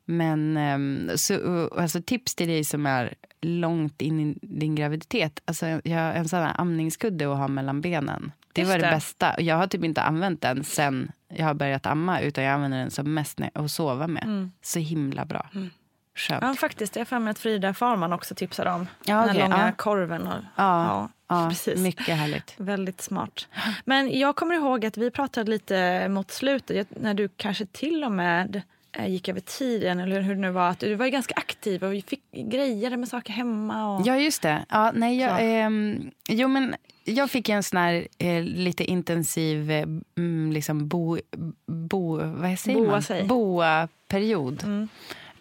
Men 0.05 0.57
um, 0.57 1.17
så, 1.17 1.67
alltså, 1.77 2.01
tips 2.01 2.35
till 2.35 2.47
dig 2.47 2.63
som 2.63 2.85
är 2.85 3.13
långt 3.41 4.01
in 4.01 4.19
i 4.19 4.37
din 4.41 4.75
graviditet. 4.75 5.41
Alltså, 5.45 5.65
jag 5.65 5.99
har 5.99 6.13
en 6.13 6.29
sån 6.29 6.39
här 6.39 6.61
amningskudde 6.61 7.31
att 7.31 7.37
ha 7.37 7.47
mellan 7.47 7.81
benen. 7.81 8.31
Det 8.53 8.61
Just 8.61 8.71
var 8.71 8.79
det, 8.79 8.85
det, 8.85 8.91
bästa. 8.91 9.41
Jag 9.41 9.55
har 9.55 9.67
typ 9.67 9.83
inte 9.83 10.01
använt 10.01 10.41
den 10.41 10.63
sen 10.63 11.11
jag 11.27 11.45
har 11.45 11.53
börjat 11.53 11.85
amma. 11.85 12.21
Utan 12.21 12.43
jag 12.43 12.53
använder 12.53 12.77
den 12.77 12.91
som 12.91 13.13
mest 13.13 13.39
att 13.53 13.71
sova 13.71 14.07
med. 14.07 14.23
Mm. 14.23 14.51
Så 14.61 14.79
himla 14.79 15.25
bra. 15.25 15.49
Mm. 15.55 15.69
Skönt. 16.15 16.43
Ja, 16.43 16.53
faktiskt. 16.53 16.95
Jag 16.95 17.01
har 17.01 17.05
för 17.05 17.19
mig 17.19 17.31
att 17.31 17.39
Frida 17.39 17.73
Farman 17.73 18.13
också 18.13 18.35
tipsade 18.35 18.71
om 18.71 18.87
ja, 19.05 19.15
den 19.15 19.29
okay, 19.29 19.41
långa 19.41 19.65
ja. 19.65 19.71
korven. 19.77 20.27
Och, 20.27 20.43
ja, 20.55 21.09
ja, 21.27 21.49
precis. 21.49 21.79
Mycket 21.79 22.17
härligt. 22.17 22.53
Väldigt 22.57 23.01
smart. 23.01 23.47
Men 23.85 24.19
jag 24.19 24.35
kommer 24.35 24.55
ihåg 24.55 24.85
att 24.85 24.97
vi 24.97 25.11
pratade 25.11 25.51
lite 25.51 26.09
mot 26.09 26.31
slutet, 26.31 26.87
när 26.89 27.13
du 27.13 27.29
kanske 27.37 27.65
till 27.65 28.03
och 28.03 28.11
med 28.11 28.61
gick 29.07 29.29
över 29.29 29.39
tiden 29.39 29.99
eller 29.99 30.21
hur 30.21 30.35
det 30.35 30.41
nu 30.41 30.51
var. 30.51 30.69
Att 30.69 30.79
du 30.79 30.95
var 30.95 31.05
ju 31.05 31.11
ganska 31.11 31.33
aktiv 31.35 31.83
och 31.83 32.03
fick 32.07 32.21
grejer 32.31 32.97
med 32.97 33.09
saker 33.09 33.33
hemma. 33.33 33.95
Och... 33.95 34.07
Ja, 34.07 34.17
just 34.17 34.41
det. 34.41 34.65
Ja, 34.69 34.91
nej, 34.95 35.19
jag, 35.19 35.41
eh, 35.41 35.69
jo, 36.29 36.47
men 36.47 36.75
jag 37.03 37.31
fick 37.31 37.49
en 37.49 37.63
sån 37.63 37.79
här 37.79 38.07
eh, 38.17 38.43
lite 38.43 38.83
intensiv 38.83 39.71
eh, 39.71 39.85
mm, 40.17 40.51
liksom 40.51 40.87
bo, 40.87 41.17
bo, 41.65 42.17
vad 42.17 42.59
säger 42.59 42.77
Boa, 42.77 42.91
man? 42.91 43.01
Säg. 43.01 43.23
Boa-period. 43.23 44.63
Mm. 44.63 44.89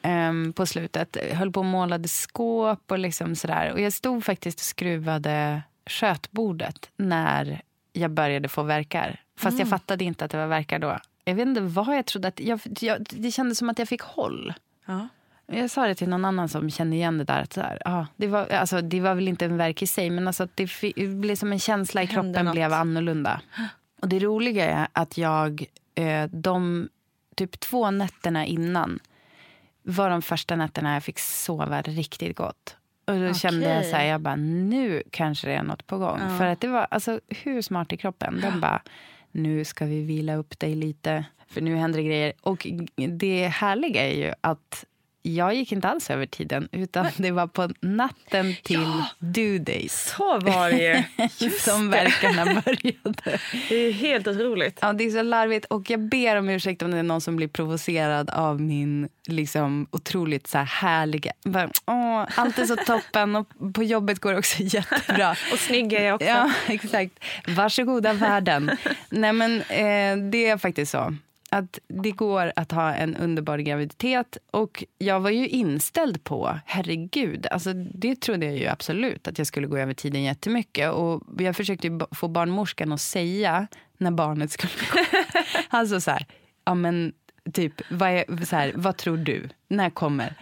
Um, 0.05 0.53
på 0.53 0.67
slutet. 0.67 1.17
Jag 1.31 1.37
höll 1.37 1.53
på 1.53 1.61
och 1.61 1.67
målade 1.67 2.09
skåp 2.09 2.91
och 2.91 2.99
liksom 2.99 3.37
sådär. 3.37 3.73
Och 3.73 3.81
jag 3.81 3.93
stod 3.93 4.25
faktiskt 4.25 4.59
och 4.59 4.65
skruvade 4.65 5.63
skötbordet 5.87 6.91
när 6.97 7.63
jag 7.93 8.11
började 8.11 8.49
få 8.49 8.63
verkar. 8.63 9.21
Fast 9.37 9.55
mm. 9.55 9.59
jag 9.61 9.69
fattade 9.69 10.05
inte 10.05 10.25
att 10.25 10.31
det 10.31 10.39
var 10.39 10.47
verkar 10.47 10.79
då 10.79 10.99
jag 11.25 11.35
vet 11.35 11.49
inte 11.49 11.61
vad 11.61 11.97
jag 11.97 12.07
trodde. 12.07 12.29
Att 12.29 12.41
jag, 12.41 12.61
jag, 12.81 13.07
det 13.11 13.31
kändes 13.31 13.59
som 13.59 13.71
att 13.71 13.79
jag 13.79 13.89
fick 13.89 14.03
håll. 14.03 14.55
Ja. 14.87 15.09
Jag 15.47 15.71
sa 15.71 15.87
det 15.87 15.95
till 15.95 16.09
någon 16.09 16.25
annan 16.25 16.49
som 16.49 16.71
kände 16.71 16.97
igen 16.97 17.19
det 17.19 17.25
där. 17.25 17.43
Att 17.43 17.53
så 17.53 17.61
här, 17.61 17.83
ja, 17.85 18.07
det, 18.17 18.27
var, 18.27 18.47
alltså, 18.47 18.81
det 18.81 19.01
var 19.01 19.15
väl 19.15 19.29
inte 19.29 19.45
en 19.45 19.57
verk 19.57 19.83
i 19.83 19.87
sig, 19.87 20.11
men 20.11 20.27
alltså 20.27 20.49
det, 20.55 20.71
det 20.97 21.07
blev 21.07 21.37
som 21.37 21.53
en 21.53 21.59
känsla 21.59 22.03
i 22.03 22.07
kroppen 22.07 22.45
något. 22.45 22.55
blev 22.55 22.73
annorlunda. 22.73 23.41
Och 24.01 24.09
det 24.09 24.19
roliga 24.19 24.65
är 24.65 24.89
att 24.93 25.19
jag, 25.19 25.65
eh, 25.95 26.25
de 26.25 26.89
typ 27.35 27.61
två 27.61 27.91
nätterna 27.91 28.47
innan 28.47 28.99
var 29.83 30.11
de 30.11 30.23
första 30.23 30.57
nätterna 30.57 30.95
jag 30.95 31.03
fick 31.03 31.19
sova 31.19 31.83
riktigt 31.83 32.37
gott. 32.37 32.77
Och 33.05 33.15
då 33.15 33.21
okay. 33.21 33.35
kände 33.35 33.75
jag 33.75 33.87
så 33.87 33.97
här, 33.97 34.05
jag 34.05 34.21
bara, 34.21 34.37
nu 34.37 35.03
kanske 35.11 35.47
det 35.47 35.55
är 35.55 35.63
något 35.63 35.87
på 35.87 35.99
gång. 35.99 36.21
Ja. 36.21 36.39
För 36.39 36.47
att 36.47 36.61
det 36.61 36.69
var 36.69 36.87
alltså, 36.91 37.21
hur 37.29 37.63
smart 37.63 37.93
i 37.93 37.97
kroppen. 37.97 38.41
Den 38.41 38.61
bara, 38.61 38.83
nu 39.33 39.65
ska 39.65 39.85
vi 39.85 40.03
vila 40.03 40.35
upp 40.35 40.59
dig 40.59 40.75
lite, 40.75 41.25
för 41.49 41.61
nu 41.61 41.77
händer 41.77 41.99
det 41.99 42.05
grejer. 42.05 42.33
Och 42.41 42.67
det 43.19 43.47
härliga 43.47 44.03
är 44.03 44.15
ju 44.15 44.33
att 44.41 44.85
jag 45.23 45.55
gick 45.55 45.73
inte 45.73 45.89
alls 45.89 46.11
över 46.11 46.27
tiden, 46.27 46.69
utan 46.73 47.07
det 47.17 47.31
var 47.31 47.47
på 47.47 47.69
natten 47.81 48.55
till 48.63 48.81
ja, 48.81 49.07
due 49.19 49.59
date. 49.59 49.89
Så 49.89 50.39
var 50.41 50.71
det 50.71 51.05
ju. 51.39 51.51
som 51.61 51.91
verkarna 51.91 52.45
började. 52.45 53.41
Det 53.69 53.75
är 53.75 53.93
helt 53.93 54.27
otroligt. 54.27 54.79
Ja, 54.83 54.93
det 54.93 55.05
är 55.05 55.11
så 55.11 55.23
larvigt. 55.23 55.65
Och 55.65 55.91
jag 55.91 56.01
ber 56.01 56.37
om 56.37 56.49
ursäkt 56.49 56.83
om 56.83 56.91
det 56.91 56.99
är 56.99 57.03
någon 57.03 57.21
som 57.21 57.37
blir 57.37 57.49
provocerad 57.49 58.31
av 58.31 58.61
min 58.61 59.09
liksom, 59.29 59.87
otroligt 59.91 60.47
så 60.47 60.59
här, 60.59 60.65
härliga... 60.65 61.33
Bara, 61.45 61.71
åh, 61.87 62.27
allt 62.35 62.59
är 62.59 62.65
så 62.65 62.77
toppen 62.77 63.37
och 63.37 63.49
på 63.75 63.83
jobbet 63.83 64.19
går 64.19 64.33
det 64.33 64.39
också 64.39 64.57
jättebra. 64.63 65.31
och 65.53 65.59
snygg 65.59 65.93
är 65.93 66.05
jag 66.05 66.15
också. 66.15 66.29
Ja, 66.29 66.53
exakt. 66.67 67.13
Varsågoda 67.47 68.13
världen. 68.13 68.71
Nej, 69.11 69.33
men 69.33 69.61
eh, 69.61 70.31
det 70.31 70.47
är 70.47 70.59
faktiskt 70.59 70.93
så 70.93 71.15
att 71.53 71.79
det 71.89 72.11
går 72.11 72.53
att 72.57 72.73
ha 72.73 72.95
en 72.95 73.17
underbar 73.17 73.59
graviditet. 73.59 74.37
Och 74.51 74.85
jag 74.99 75.21
var 75.21 75.31
ju 75.31 75.49
inställd 75.49 76.25
på, 76.25 76.59
herregud, 76.67 77.47
alltså 77.47 77.73
det 77.73 78.21
trodde 78.21 78.47
jag 78.47 78.57
ju 78.57 78.67
absolut 78.67 79.29
att 79.29 79.39
jag 79.39 79.47
skulle 79.47 79.67
gå 79.67 79.77
över 79.77 79.95
tiden 79.95 80.23
jättemycket. 80.23 80.93
Och 80.93 81.23
jag 81.39 81.57
försökte 81.57 82.01
få 82.11 82.29
barnmorskan 82.29 82.93
att 82.93 83.01
säga 83.01 83.67
när 83.99 84.11
barnet 84.11 84.51
skulle 84.51 84.73
komma. 84.91 85.07
alltså 85.69 86.01
så 86.01 86.11
här, 86.11 86.27
ja 86.65 86.75
men 86.75 87.13
typ, 87.53 87.73
vad, 87.91 88.09
är, 88.09 88.45
så 88.45 88.57
här, 88.57 88.73
vad 88.75 88.97
tror 88.97 89.17
du? 89.17 89.49
När 89.69 89.91
kommer? 89.91 90.35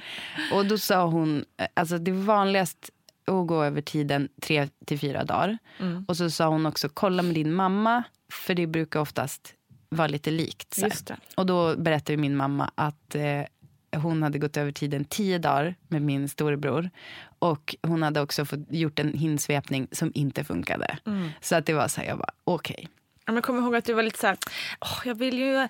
Och 0.52 0.66
då 0.66 0.78
sa 0.78 1.06
hon, 1.06 1.44
alltså 1.74 1.98
det 1.98 2.12
vanligast 2.12 2.90
att 3.26 3.46
gå 3.46 3.64
över 3.64 3.80
tiden 3.80 4.28
tre 4.42 4.68
till 4.86 4.98
fyra 4.98 5.24
dagar. 5.24 5.58
Mm. 5.78 6.04
Och 6.08 6.16
så 6.16 6.30
sa 6.30 6.48
hon 6.48 6.66
också, 6.66 6.88
kolla 6.88 7.22
med 7.22 7.34
din 7.34 7.52
mamma, 7.52 8.02
för 8.32 8.54
det 8.54 8.66
brukar 8.66 9.00
oftast 9.00 9.54
var 9.90 10.08
lite 10.08 10.30
likt. 10.30 10.78
Och 11.36 11.46
då 11.46 11.76
berättade 11.76 12.16
min 12.16 12.36
mamma 12.36 12.70
att 12.74 13.14
eh, 13.14 13.42
hon 13.96 14.22
hade 14.22 14.38
gått 14.38 14.56
över 14.56 14.72
tiden 14.72 15.04
tio 15.04 15.38
dagar 15.38 15.74
med 15.88 16.02
min 16.02 16.28
storebror. 16.28 16.90
Och 17.38 17.76
hon 17.82 18.02
hade 18.02 18.20
också 18.20 18.44
fått 18.44 18.60
gjort 18.70 18.98
en 18.98 19.12
hinsvepning 19.12 19.88
som 19.92 20.12
inte 20.14 20.44
funkade. 20.44 20.98
Mm. 21.06 21.28
Så 21.40 21.56
att 21.56 21.66
det 21.66 21.72
var 21.72 21.88
så 21.88 22.00
här, 22.00 22.08
jag 22.08 22.18
bara 22.18 22.32
okej. 22.44 22.74
Okay. 22.74 23.34
Jag 23.34 23.44
kommer 23.44 23.62
ihåg 23.62 23.76
att 23.76 23.84
du 23.84 23.92
var 23.92 24.02
lite 24.02 24.18
så 24.18 24.26
här, 24.26 24.36
oh, 24.80 25.00
jag 25.04 25.14
vill 25.14 25.38
ju, 25.38 25.68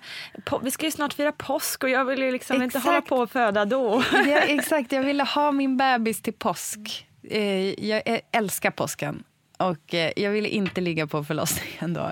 vi 0.61 0.71
ska 0.71 0.85
ju 0.85 0.91
snart 0.91 1.13
fira 1.13 1.31
påsk 1.31 1.83
och 1.83 1.89
jag 1.89 2.05
vill 2.05 2.21
ju 2.21 2.31
liksom 2.31 2.61
inte 2.61 2.79
hålla 2.79 3.01
på 3.01 3.21
att 3.21 3.31
föda 3.31 3.65
då. 3.65 4.03
Ja, 4.11 4.37
exakt, 4.47 4.91
jag 4.91 5.03
ville 5.03 5.23
ha 5.23 5.51
min 5.51 5.77
bebis 5.77 6.21
till 6.21 6.33
påsk. 6.33 7.07
Eh, 7.23 7.85
jag 7.85 8.21
älskar 8.31 8.71
påsken 8.71 9.23
och 9.57 9.93
eh, 9.93 10.11
jag 10.15 10.31
ville 10.31 10.49
inte 10.49 10.81
ligga 10.81 11.07
på 11.07 11.23
förlossningen 11.23 11.93
då. 11.93 12.11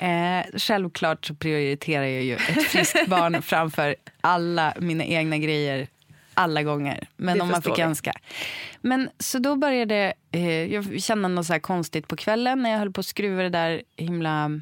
Eh, 0.00 0.46
självklart 0.58 1.24
så 1.24 1.34
prioriterar 1.34 2.04
jag 2.04 2.22
ju 2.22 2.34
ett 2.34 2.62
friskt 2.62 3.06
barn 3.08 3.42
framför 3.42 3.96
alla 4.20 4.74
mina 4.78 5.04
egna 5.04 5.38
grejer 5.38 5.88
alla 6.34 6.62
gånger. 6.62 7.08
Men 7.16 7.36
det 7.36 7.42
om 7.42 7.48
man 7.48 7.62
fick 7.62 7.78
vi. 7.78 7.82
önska. 7.82 8.12
Men 8.80 9.10
så 9.18 9.38
då 9.38 9.56
började 9.56 10.12
eh, 10.32 10.72
jag 10.72 11.02
känna 11.02 11.28
något 11.28 11.46
så 11.46 11.60
konstigt 11.60 12.08
på 12.08 12.16
kvällen 12.16 12.62
när 12.62 12.70
jag 12.70 12.78
höll 12.78 12.92
på 12.92 13.00
att 13.00 13.06
skruva 13.06 13.42
det 13.42 13.48
där 13.48 13.82
himla 13.96 14.60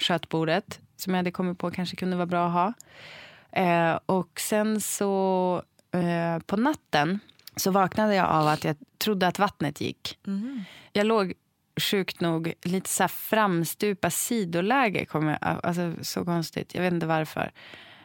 skötbordet 0.00 0.80
som 0.96 1.14
jag 1.14 1.18
hade 1.18 1.30
kommit 1.30 1.58
på 1.58 1.70
kanske 1.70 1.96
kunde 1.96 2.16
vara 2.16 2.26
bra 2.26 2.46
att 2.46 2.52
ha. 2.52 2.72
Eh, 3.52 3.98
och 4.06 4.40
sen 4.40 4.80
så 4.80 5.62
eh, 5.92 6.42
på 6.46 6.56
natten 6.56 7.20
så 7.56 7.70
vaknade 7.70 8.14
jag 8.14 8.28
av 8.28 8.48
att 8.48 8.64
jag 8.64 8.76
trodde 8.98 9.26
att 9.26 9.38
vattnet 9.38 9.80
gick. 9.80 10.18
Mm. 10.26 10.62
Jag 10.92 11.06
låg 11.06 11.34
sjukt 11.80 12.20
nog 12.20 12.52
lite 12.62 12.88
så 12.88 13.08
framstupa 13.08 14.10
sidoläge. 14.10 15.06
Kom 15.06 15.28
jag, 15.28 15.38
alltså, 15.42 15.94
så 16.02 16.24
konstigt. 16.24 16.74
Jag 16.74 16.82
vet 16.82 16.92
inte 16.92 17.06
varför. 17.06 17.50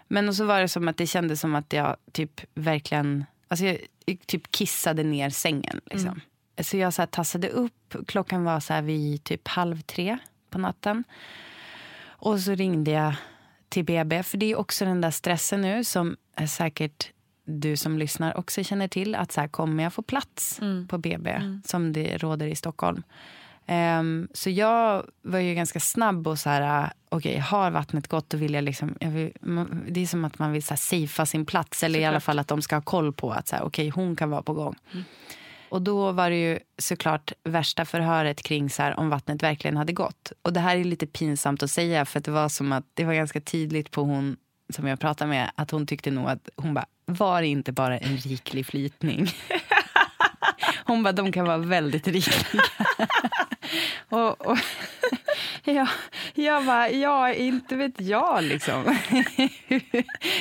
Men 0.07 0.35
så 0.35 0.45
var 0.45 0.61
det 0.61 0.67
som 0.67 0.87
att 0.87 0.97
det 0.97 1.07
kändes 1.07 1.41
som 1.41 1.55
att 1.55 1.73
jag 1.73 1.95
typ 2.11 2.41
verkligen... 2.53 3.25
Alltså 3.47 3.65
jag, 3.65 3.77
typ 4.25 4.51
kissade 4.51 5.03
ner 5.03 5.29
sängen. 5.29 5.81
Liksom. 5.85 6.09
Mm. 6.09 6.21
Så 6.59 6.77
jag 6.77 6.93
så 6.93 7.01
här 7.01 7.07
tassade 7.07 7.49
upp. 7.49 7.95
Klockan 8.07 8.43
var 8.43 8.59
så 8.59 8.73
här 8.73 8.81
vid 8.81 9.23
typ 9.23 9.47
halv 9.47 9.81
tre 9.81 10.17
på 10.49 10.57
natten. 10.57 11.03
Och 12.05 12.39
så 12.39 12.55
ringde 12.55 12.91
jag 12.91 13.15
till 13.69 13.85
BB. 13.85 14.23
För 14.23 14.37
det 14.37 14.51
är 14.51 14.55
också 14.55 14.85
den 14.85 15.01
där 15.01 15.11
stressen 15.11 15.61
nu 15.61 15.83
som 15.83 16.17
säkert 16.47 17.11
du 17.45 17.77
som 17.77 17.97
lyssnar 17.97 18.37
också 18.37 18.63
känner 18.63 18.87
till. 18.87 19.15
Att 19.15 19.31
så 19.31 19.41
här, 19.41 19.47
kommer 19.47 19.83
jag 19.83 19.93
få 19.93 20.01
plats 20.01 20.61
mm. 20.61 20.87
på 20.87 20.97
BB 20.97 21.29
mm. 21.29 21.61
som 21.65 21.93
det 21.93 22.17
råder 22.17 22.47
i 22.47 22.55
Stockholm? 22.55 23.03
Um, 23.67 24.27
så 24.33 24.49
jag 24.49 25.05
var 25.21 25.39
ju 25.39 25.55
ganska 25.55 25.79
snabb 25.79 26.27
och 26.27 26.39
så 26.39 26.49
här, 26.49 26.91
okej, 27.09 27.31
okay, 27.31 27.41
har 27.41 27.71
vattnet 27.71 28.07
gått 28.07 28.29
då 28.29 28.37
vill 28.37 28.53
jag 28.53 28.63
liksom, 28.63 28.95
jag 28.99 29.09
vill, 29.09 29.31
det 29.87 30.01
är 30.01 30.07
som 30.07 30.25
att 30.25 30.39
man 30.39 30.51
vill 30.51 30.63
så 30.63 30.69
här, 30.69 30.77
safea 30.77 31.25
sin 31.25 31.45
plats 31.45 31.83
eller 31.83 31.99
såklart. 31.99 32.01
i 32.01 32.05
alla 32.05 32.19
fall 32.19 32.39
att 32.39 32.47
de 32.47 32.61
ska 32.61 32.75
ha 32.75 32.81
koll 32.81 33.13
på 33.13 33.31
att 33.31 33.47
så 33.47 33.55
här, 33.55 33.63
okay, 33.63 33.89
hon 33.89 34.15
kan 34.15 34.29
vara 34.29 34.41
på 34.41 34.53
gång. 34.53 34.75
Mm. 34.93 35.03
Och 35.69 35.81
då 35.81 36.11
var 36.11 36.29
det 36.29 36.35
ju 36.35 36.59
såklart 36.77 37.31
värsta 37.43 37.85
förhöret 37.85 38.43
kring 38.43 38.69
så 38.69 38.83
här, 38.83 38.99
om 38.99 39.09
vattnet 39.09 39.43
verkligen 39.43 39.77
hade 39.77 39.93
gått. 39.93 40.31
Och 40.41 40.53
det 40.53 40.59
här 40.59 40.77
är 40.77 40.83
lite 40.83 41.07
pinsamt 41.07 41.63
att 41.63 41.71
säga 41.71 42.05
för 42.05 42.19
det 42.19 42.31
var 42.31 42.49
som 42.49 42.71
att 42.71 42.85
det 42.93 43.03
var 43.03 43.13
ganska 43.13 43.41
tydligt 43.41 43.91
på 43.91 44.01
hon 44.01 44.37
som 44.69 44.87
jag 44.87 44.99
pratade 44.99 45.29
med 45.29 45.51
att 45.55 45.71
hon 45.71 45.87
tyckte 45.87 46.11
nog 46.11 46.29
att 46.29 46.49
hon 46.55 46.73
bara, 46.73 46.85
var 47.05 47.41
det 47.41 47.47
inte 47.47 47.71
bara 47.71 47.97
en 47.97 48.17
riklig 48.17 48.65
flytning? 48.65 49.27
Hon 50.87 51.03
bara, 51.03 51.13
de 51.13 51.31
kan 51.31 51.45
vara 51.45 51.57
väldigt 51.57 52.07
rikliga. 52.07 52.63
och, 54.09 54.45
och 54.47 54.57
ja, 55.63 55.87
jag 56.33 56.65
bara, 56.65 56.89
ja, 56.89 57.33
inte 57.33 57.75
vet 57.75 58.01
jag 58.01 58.43
liksom. 58.43 58.83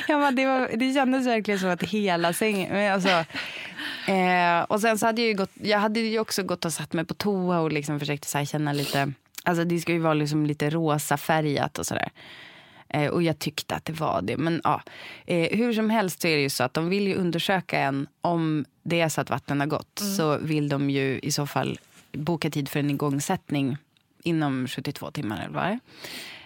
jag 0.08 0.20
bara, 0.20 0.30
det, 0.30 0.46
var, 0.46 0.70
det 0.76 0.94
kändes 0.94 1.26
verkligen 1.26 1.60
som 1.60 1.70
att 1.70 1.82
hela 1.82 2.32
sängen... 2.32 2.92
Alltså, 2.92 3.24
eh, 4.12 4.60
och 4.68 4.80
sen 4.80 4.98
så 4.98 5.06
hade 5.06 5.20
jag 5.20 5.28
ju 5.28 5.34
gått, 5.34 5.52
jag 5.62 5.78
hade 5.78 6.00
ju 6.00 6.18
också 6.18 6.42
gått 6.42 6.64
och 6.64 6.72
satt 6.72 6.92
mig 6.92 7.04
på 7.04 7.14
toa 7.14 7.60
och 7.60 7.72
liksom 7.72 8.00
försökt 8.00 8.28
så 8.28 8.44
känna 8.44 8.72
lite... 8.72 9.12
Alltså 9.46 9.64
det 9.64 9.78
ska 9.78 9.92
ju 9.92 9.98
vara 9.98 10.14
liksom 10.14 10.46
lite 10.46 10.70
rosa 10.70 11.16
färgat 11.16 11.78
och 11.78 11.86
sådär. 11.86 12.10
Eh, 12.88 13.10
och 13.10 13.22
jag 13.22 13.38
tyckte 13.38 13.74
att 13.74 13.84
det 13.84 13.92
var 13.92 14.22
det. 14.22 14.36
Men 14.36 14.60
ja, 14.64 14.82
eh, 15.26 15.58
hur 15.58 15.72
som 15.72 15.90
helst 15.90 16.22
så 16.22 16.28
är 16.28 16.36
det 16.36 16.42
ju 16.42 16.50
så 16.50 16.64
att 16.64 16.74
de 16.74 16.88
vill 16.88 17.06
ju 17.06 17.14
undersöka 17.14 17.78
en 17.78 18.06
om 18.20 18.64
det 18.82 19.00
är 19.00 19.08
så 19.08 19.20
att 19.20 19.30
vattnet 19.30 19.58
har 19.58 19.66
gått. 19.66 20.00
Mm. 20.00 20.14
Så 20.14 20.38
vill 20.38 20.68
de 20.68 20.90
ju 20.90 21.18
i 21.22 21.32
så 21.32 21.46
fall 21.46 21.78
boka 22.16 22.50
tid 22.50 22.68
för 22.68 22.80
en 22.80 22.90
igångsättning 22.90 23.76
inom 24.22 24.68
72 24.68 25.10
timmar 25.10 25.40
eller 25.40 25.54
vad 25.54 25.78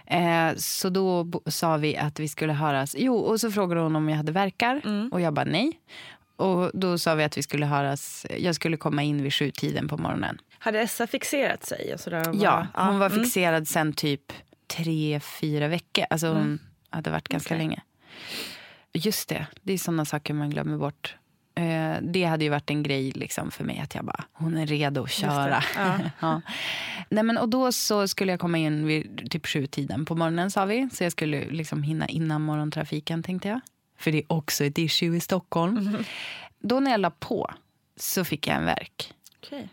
eh, 0.06 0.56
Så 0.56 0.88
då 0.88 1.26
sa 1.46 1.76
vi 1.76 1.96
att 1.96 2.20
vi 2.20 2.28
skulle 2.28 2.52
höras. 2.52 2.94
Jo, 2.98 3.16
och 3.16 3.40
så 3.40 3.50
frågade 3.50 3.80
hon 3.80 3.96
om 3.96 4.08
jag 4.08 4.16
hade 4.16 4.32
verkar 4.32 4.80
mm. 4.84 5.08
och 5.12 5.20
jag 5.20 5.34
bara 5.34 5.44
nej. 5.44 5.80
Och 6.36 6.70
då 6.74 6.98
sa 6.98 7.14
vi 7.14 7.24
att 7.24 7.38
vi 7.38 7.42
skulle 7.42 7.66
höras, 7.66 8.26
jag 8.38 8.54
skulle 8.54 8.76
komma 8.76 9.02
in 9.02 9.22
vid 9.22 9.34
sjutiden 9.34 9.88
på 9.88 9.96
morgonen. 9.96 10.38
Hade 10.58 10.80
Essa 10.80 11.06
fixerat 11.06 11.66
sig? 11.66 11.94
Och 11.94 12.00
sådär 12.00 12.24
bara, 12.24 12.36
ja, 12.36 12.66
hon 12.74 12.98
var 12.98 13.06
mm. 13.10 13.24
fixerad 13.24 13.68
sen 13.68 13.92
typ 13.92 14.32
tre, 14.66 15.20
fyra 15.20 15.68
veckor. 15.68 16.04
Alltså 16.10 16.26
hon 16.26 16.36
mm. 16.36 16.58
hade 16.90 17.10
varit 17.10 17.28
ganska 17.28 17.54
okay. 17.54 17.58
länge. 17.58 17.82
Just 18.92 19.28
det, 19.28 19.46
det 19.62 19.72
är 19.72 19.78
sådana 19.78 20.04
saker 20.04 20.34
man 20.34 20.50
glömmer 20.50 20.76
bort. 20.76 21.16
Eh, 21.58 21.96
det 22.02 22.24
hade 22.24 22.44
ju 22.44 22.50
varit 22.50 22.70
en 22.70 22.82
grej 22.82 23.10
liksom 23.10 23.50
för 23.50 23.64
mig 23.64 23.78
att 23.78 23.94
jag 23.94 24.04
bara, 24.04 24.24
hon 24.32 24.56
är 24.56 24.66
redo 24.66 25.02
att 25.02 25.10
köra. 25.10 25.62
Ja. 25.76 25.98
ja. 26.20 26.40
Nej, 27.08 27.24
men, 27.24 27.38
och 27.38 27.48
då 27.48 27.72
så 27.72 28.08
skulle 28.08 28.32
jag 28.32 28.40
komma 28.40 28.58
in 28.58 28.86
vid 28.86 29.30
typ 29.30 29.46
sju 29.46 29.66
tiden 29.66 30.04
på 30.04 30.14
morgonen 30.14 30.50
sa 30.50 30.64
vi. 30.64 30.88
Så 30.92 31.04
jag 31.04 31.12
skulle 31.12 31.50
liksom 31.50 31.82
hinna 31.82 32.06
innan 32.06 32.42
morgontrafiken 32.42 33.22
tänkte 33.22 33.48
jag. 33.48 33.60
För 33.98 34.12
det 34.12 34.18
är 34.18 34.24
också 34.32 34.64
ett 34.64 34.78
issue 34.78 35.16
i 35.16 35.20
Stockholm. 35.20 35.78
Mm. 35.78 36.04
Då 36.58 36.80
när 36.80 36.90
jag 36.90 37.00
la 37.00 37.10
på 37.10 37.50
så 37.96 38.24
fick 38.24 38.46
jag 38.46 38.56
en 38.56 38.64
verk. 38.64 39.14
Okay. 39.42 39.68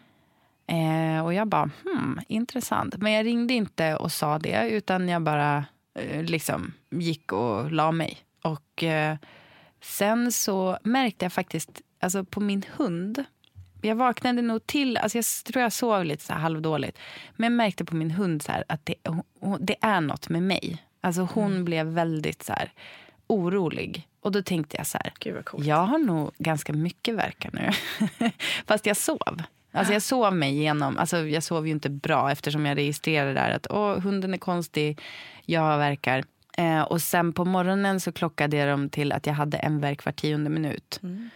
Eh, 0.67 1.25
och 1.25 1.33
jag 1.33 1.47
bara, 1.47 1.69
hmm, 1.83 2.19
intressant. 2.27 2.97
Men 2.97 3.11
jag 3.11 3.25
ringde 3.25 3.53
inte 3.53 3.95
och 3.95 4.11
sa 4.11 4.39
det, 4.39 4.69
utan 4.69 5.09
jag 5.09 5.21
bara 5.21 5.65
eh, 5.99 6.23
liksom 6.23 6.73
gick 6.89 7.31
och 7.31 7.71
la 7.71 7.91
mig. 7.91 8.17
Och 8.41 8.83
eh, 8.83 9.17
sen 9.85 10.31
så 10.31 10.77
märkte 10.83 11.25
jag 11.25 11.33
faktiskt, 11.33 11.81
alltså 11.99 12.23
på 12.23 12.39
min 12.39 12.63
hund, 12.77 13.23
jag 13.81 13.95
vaknade 13.95 14.41
nog 14.41 14.67
till, 14.67 14.97
alltså 14.97 15.17
jag 15.17 15.25
tror 15.25 15.63
jag 15.63 15.73
sov 15.73 16.05
lite 16.05 16.23
så 16.23 16.33
halvdåligt. 16.33 16.99
Men 17.35 17.43
jag 17.51 17.57
märkte 17.57 17.85
på 17.85 17.95
min 17.95 18.11
hund 18.11 18.43
så 18.43 18.51
att 18.67 18.85
det, 18.85 18.95
det 19.59 19.75
är 19.81 20.01
något 20.01 20.29
med 20.29 20.43
mig. 20.43 20.83
Alltså 21.01 21.21
hon 21.21 21.51
mm. 21.51 21.65
blev 21.65 21.85
väldigt 21.85 22.43
så 22.43 22.53
här, 22.53 22.71
orolig. 23.27 24.07
Och 24.21 24.31
då 24.31 24.41
tänkte 24.41 24.77
jag 24.77 24.87
så 24.87 24.97
här, 24.97 25.13
jag 25.57 25.83
har 25.85 25.97
nog 25.97 26.31
ganska 26.37 26.73
mycket 26.73 27.15
verkan 27.15 27.51
nu. 27.53 27.71
Fast 28.67 28.85
jag 28.85 28.97
sov. 28.97 29.41
Alltså 29.71 29.93
jag 29.93 30.01
sov 30.01 30.35
mig 30.35 30.51
igenom, 30.51 30.97
alltså 30.97 31.17
jag 31.17 31.43
sov 31.43 31.67
ju 31.67 31.73
inte 31.73 31.89
bra 31.89 32.31
eftersom 32.31 32.65
jag 32.65 32.77
registrerade 32.77 33.33
där 33.33 33.51
att 33.51 33.67
Åh, 33.69 33.99
hunden 33.99 34.33
är 34.33 34.37
konstig, 34.37 35.01
jag 35.45 35.77
verkar. 35.77 36.23
Eh, 36.57 36.81
och 36.81 37.01
sen 37.01 37.33
på 37.33 37.45
morgonen 37.45 37.99
så 37.99 38.11
klockade 38.11 38.57
jag 38.57 38.69
dem 38.69 38.89
till 38.89 39.11
att 39.11 39.27
jag 39.27 39.33
hade 39.33 39.57
en 39.57 39.79
verk 39.79 40.05
var 40.05 40.11
tionde 40.11 40.49
minut. 40.49 40.99
Mm. 41.03 41.29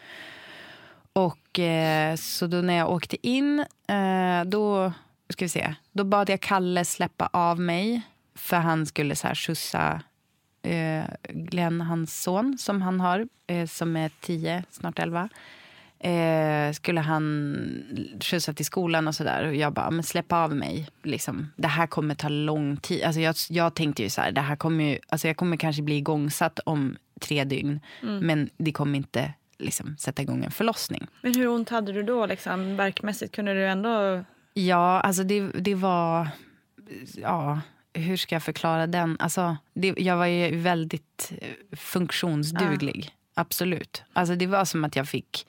Och 1.14 1.60
eh, 1.60 2.16
så 2.16 2.48
då 2.48 2.58
när 2.58 2.74
jag 2.74 2.92
åkte 2.92 3.28
in, 3.28 3.60
eh, 3.88 4.44
då, 4.46 4.94
ska 5.30 5.46
vi 5.46 5.50
se, 5.50 5.76
då 5.92 6.04
bad 6.04 6.30
jag 6.30 6.40
Kalle 6.40 6.86
släppa 6.86 7.30
av 7.34 7.60
mig. 7.60 8.02
För 8.36 8.58
han 8.58 8.86
skulle 8.86 9.16
så 9.16 9.28
här 9.28 9.36
skjutsa 9.36 10.02
eh, 10.62 11.04
Glenn, 11.30 11.82
hans 11.82 12.22
son, 12.22 12.58
som 12.58 12.82
han 12.82 13.00
har, 13.00 13.28
eh, 13.48 13.68
som 13.68 13.96
är 13.96 14.12
tio, 14.22 14.64
snart 14.72 15.00
elva. 15.00 15.30
Eh, 16.00 16.74
skulle 16.74 17.02
han 17.02 17.56
skjutsa 18.22 18.54
till 18.54 18.66
skolan 18.66 19.08
och 19.08 19.16
sådär. 19.16 19.48
Och 19.48 19.56
jag 19.56 19.74
bara, 19.74 19.92
men 19.92 20.04
släpp 20.04 20.32
av 20.32 20.56
mig. 20.56 20.88
Liksom. 21.04 21.52
Det 21.56 21.68
här 21.68 21.88
kommer 21.88 22.16
ta 22.16 22.30
lång 22.30 22.78
tid. 22.78 23.04
Alltså 23.04 23.22
jag, 23.22 23.36
jag 23.50 23.74
tänkte 23.74 24.04
ju 24.04 24.10
så 24.10 24.22
här, 24.22 24.32
det 24.32 24.42
här 24.42 24.56
kommer 24.56 24.84
ju, 24.84 25.00
alltså 25.10 25.28
jag 25.28 25.38
kommer 25.38 25.58
kanske 25.58 25.82
bli 25.82 25.96
igångsatt 25.96 26.60
om 26.60 26.98
tre 27.20 27.44
dygn. 27.44 27.80
Mm. 28.02 28.28
Men 28.28 28.50
det 28.58 28.72
kommer 28.72 28.98
inte 28.98 29.34
liksom, 29.58 29.98
sätta 29.98 30.22
igång 30.22 30.44
en 30.44 30.52
förlossning. 30.52 31.08
Men 31.22 31.36
hur 31.36 31.48
ont 31.48 31.70
hade 31.70 31.92
du 31.92 32.04
då, 32.04 32.26
liksom, 32.26 32.76
verkmässigt? 32.76 33.36
Kunde 33.36 33.54
du 33.54 33.68
ändå... 33.68 34.24
Ja, 34.54 35.02
alltså 35.02 35.24
det, 35.24 35.50
det 35.50 35.76
var... 35.76 36.28
Ja, 37.16 37.62
hur 37.94 38.18
ska 38.18 38.36
jag 38.36 38.44
förklara 38.44 38.88
den? 38.88 39.18
Alltså, 39.20 39.58
det, 39.74 39.94
jag 39.98 40.18
var 40.18 40.26
ju 40.26 40.58
väldigt 40.58 41.34
eh, 41.42 41.78
funktionsduglig. 41.78 43.12
Absolut. 43.34 44.04
Alltså 44.14 44.36
det 44.36 44.48
var 44.48 44.66
som 44.66 44.84
att 44.84 44.96
jag 44.96 45.08
fick 45.08 45.46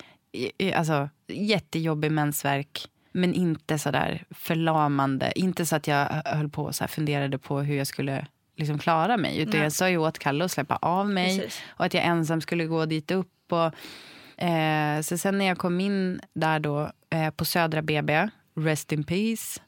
alltså, 0.75 1.09
jättejobbig 1.29 2.13
mensvärk. 2.13 2.89
Men 3.13 3.35
inte 3.35 3.79
så 3.79 3.91
där 3.91 4.25
förlamande. 4.31 5.33
Inte 5.35 5.67
så 5.67 5.77
att 5.77 5.87
jag 5.87 6.07
höll 6.25 6.49
på 6.49 6.65
och 6.65 6.75
så 6.75 6.89
funderade 6.89 7.39
på 7.39 7.61
hur 7.61 7.77
jag 7.77 7.87
skulle 7.87 8.27
liksom 8.57 8.79
klara 8.79 9.17
mig. 9.17 9.39
Utan 9.39 9.53
Nej. 9.53 9.63
jag 9.63 9.73
sa 9.73 9.91
ju 9.91 9.97
åt 9.97 10.19
Kalle 10.19 10.45
att 10.45 10.51
släppa 10.51 10.77
av 10.77 11.11
mig. 11.11 11.39
Precis. 11.39 11.63
Och 11.69 11.85
att 11.85 11.95
jag 11.95 12.05
ensam 12.05 12.41
skulle 12.41 12.67
gå 12.67 12.87
dit 12.87 13.11
upp. 13.11 13.53
Och, 13.53 14.45
eh, 14.45 15.01
så 15.01 15.19
sen 15.19 15.39
när 15.39 15.45
jag 15.45 15.59
kom 15.59 15.81
in 15.81 16.21
där 16.33 16.61
då 16.61 16.93
eh, 17.11 17.31
på 17.31 17.45
Södra 17.45 17.83
BB, 17.83 18.29
rest 18.57 18.93
in 18.93 19.05
peace, 19.05 19.61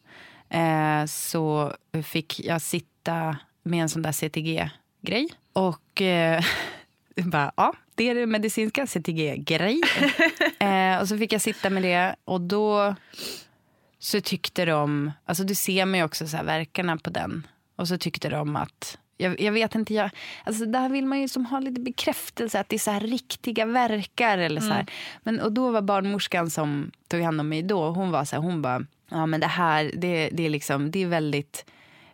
eh, 0.51 1.07
så 1.07 1.73
fick 2.05 2.41
jag 2.41 2.63
sitta 2.63 3.37
med 3.63 3.83
en 3.83 3.89
sån 3.89 4.03
där 4.03 4.13
CTG-grej. 4.13 5.29
Och 5.53 6.03
eh, 6.03 6.45
bara, 7.17 7.53
ja, 7.57 7.75
det 7.95 8.09
är 8.09 8.15
det 8.15 8.27
medicinska 8.27 8.87
CTG-grej. 8.87 9.81
eh, 10.59 11.01
och 11.01 11.09
så 11.09 11.19
fick 11.19 11.33
jag 11.33 11.41
sitta 11.41 11.71
med 11.71 11.83
det 11.83 12.17
och 12.25 12.41
då 12.41 12.95
så 13.99 14.21
tyckte 14.21 14.65
de, 14.65 15.13
alltså 15.25 15.45
du 15.45 15.55
ser 15.55 15.87
mig 15.87 16.05
också 16.05 16.27
så 16.27 16.37
här 16.37 16.45
verkarna 16.45 16.97
på 16.97 17.11
den. 17.11 17.47
Och 17.77 17.89
så 17.89 17.99
tyckte 17.99 18.29
de 18.29 18.57
att, 18.57 18.99
jag, 19.17 19.41
jag 19.41 19.53
vet 19.53 19.75
inte, 19.75 19.95
jag, 19.95 20.11
alltså 20.45 20.67
där 20.67 20.89
vill 20.89 21.07
man 21.07 21.21
ju 21.21 21.29
som 21.29 21.47
ha 21.47 21.61
lite 21.61 21.81
bekräftelse 21.81 22.61
att 22.61 22.69
det 22.69 22.77
är 22.77 22.79
så 22.79 22.91
här 22.91 23.01
riktiga 23.01 23.67
verkar 23.67 24.39
eller 24.39 24.61
så 24.61 24.73
här. 24.73 24.87
Men, 25.23 25.41
och 25.41 25.53
då 25.53 25.71
var 25.71 25.83
barnmorskan 25.83 26.51
som 26.51 26.91
tog 27.09 27.21
hand 27.21 27.41
om 27.41 27.49
mig 27.49 27.63
då, 27.63 27.91
hon 27.91 28.11
var 28.11 28.25
så 28.25 28.37
här, 28.37 28.43
hon 28.43 28.63
bara, 28.63 28.87
ja 29.11 29.27
men 29.27 29.41
det 29.41 29.47
här, 29.47 29.91
det, 29.95 30.31
det 30.33 30.47
är 30.47 30.51
liksom, 30.51 30.91
det 30.91 31.03
är 31.03 31.07
väldigt 31.07 31.65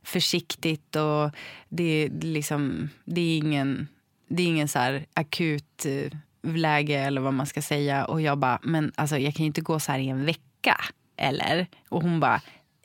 försiktigt 0.02 0.96
och 0.96 1.30
det, 1.68 1.84
är 1.84 2.10
liksom, 2.20 2.88
det 3.04 3.20
är 3.20 3.36
ingen, 3.36 3.88
det 4.28 4.42
är 4.42 4.46
ingen 4.46 4.68
så 4.68 4.78
här 4.78 5.06
akut 5.14 5.86
eh, 5.86 6.12
läge 6.42 6.98
eller 6.98 7.20
vad 7.20 7.34
man 7.34 7.46
ska 7.46 7.62
säga. 7.62 8.04
Och 8.04 8.20
jag 8.20 8.38
bara, 8.38 8.58
men 8.62 8.92
alltså 8.96 9.18
jag 9.18 9.34
kan 9.34 9.44
ju 9.44 9.46
inte 9.46 9.60
gå 9.60 9.80
så 9.80 9.92
här 9.92 9.98
i 9.98 10.08
en 10.08 10.24
vecka, 10.24 10.80
eller? 11.16 11.66
Och 11.88 12.02
hon 12.02 12.20
bara, 12.20 12.40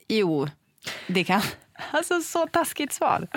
jo, 0.08 0.48
det 1.08 1.24
kan. 1.24 1.42
Alltså 1.92 2.22
så 2.22 2.48
taskigt 2.48 2.94
svar. 2.94 3.28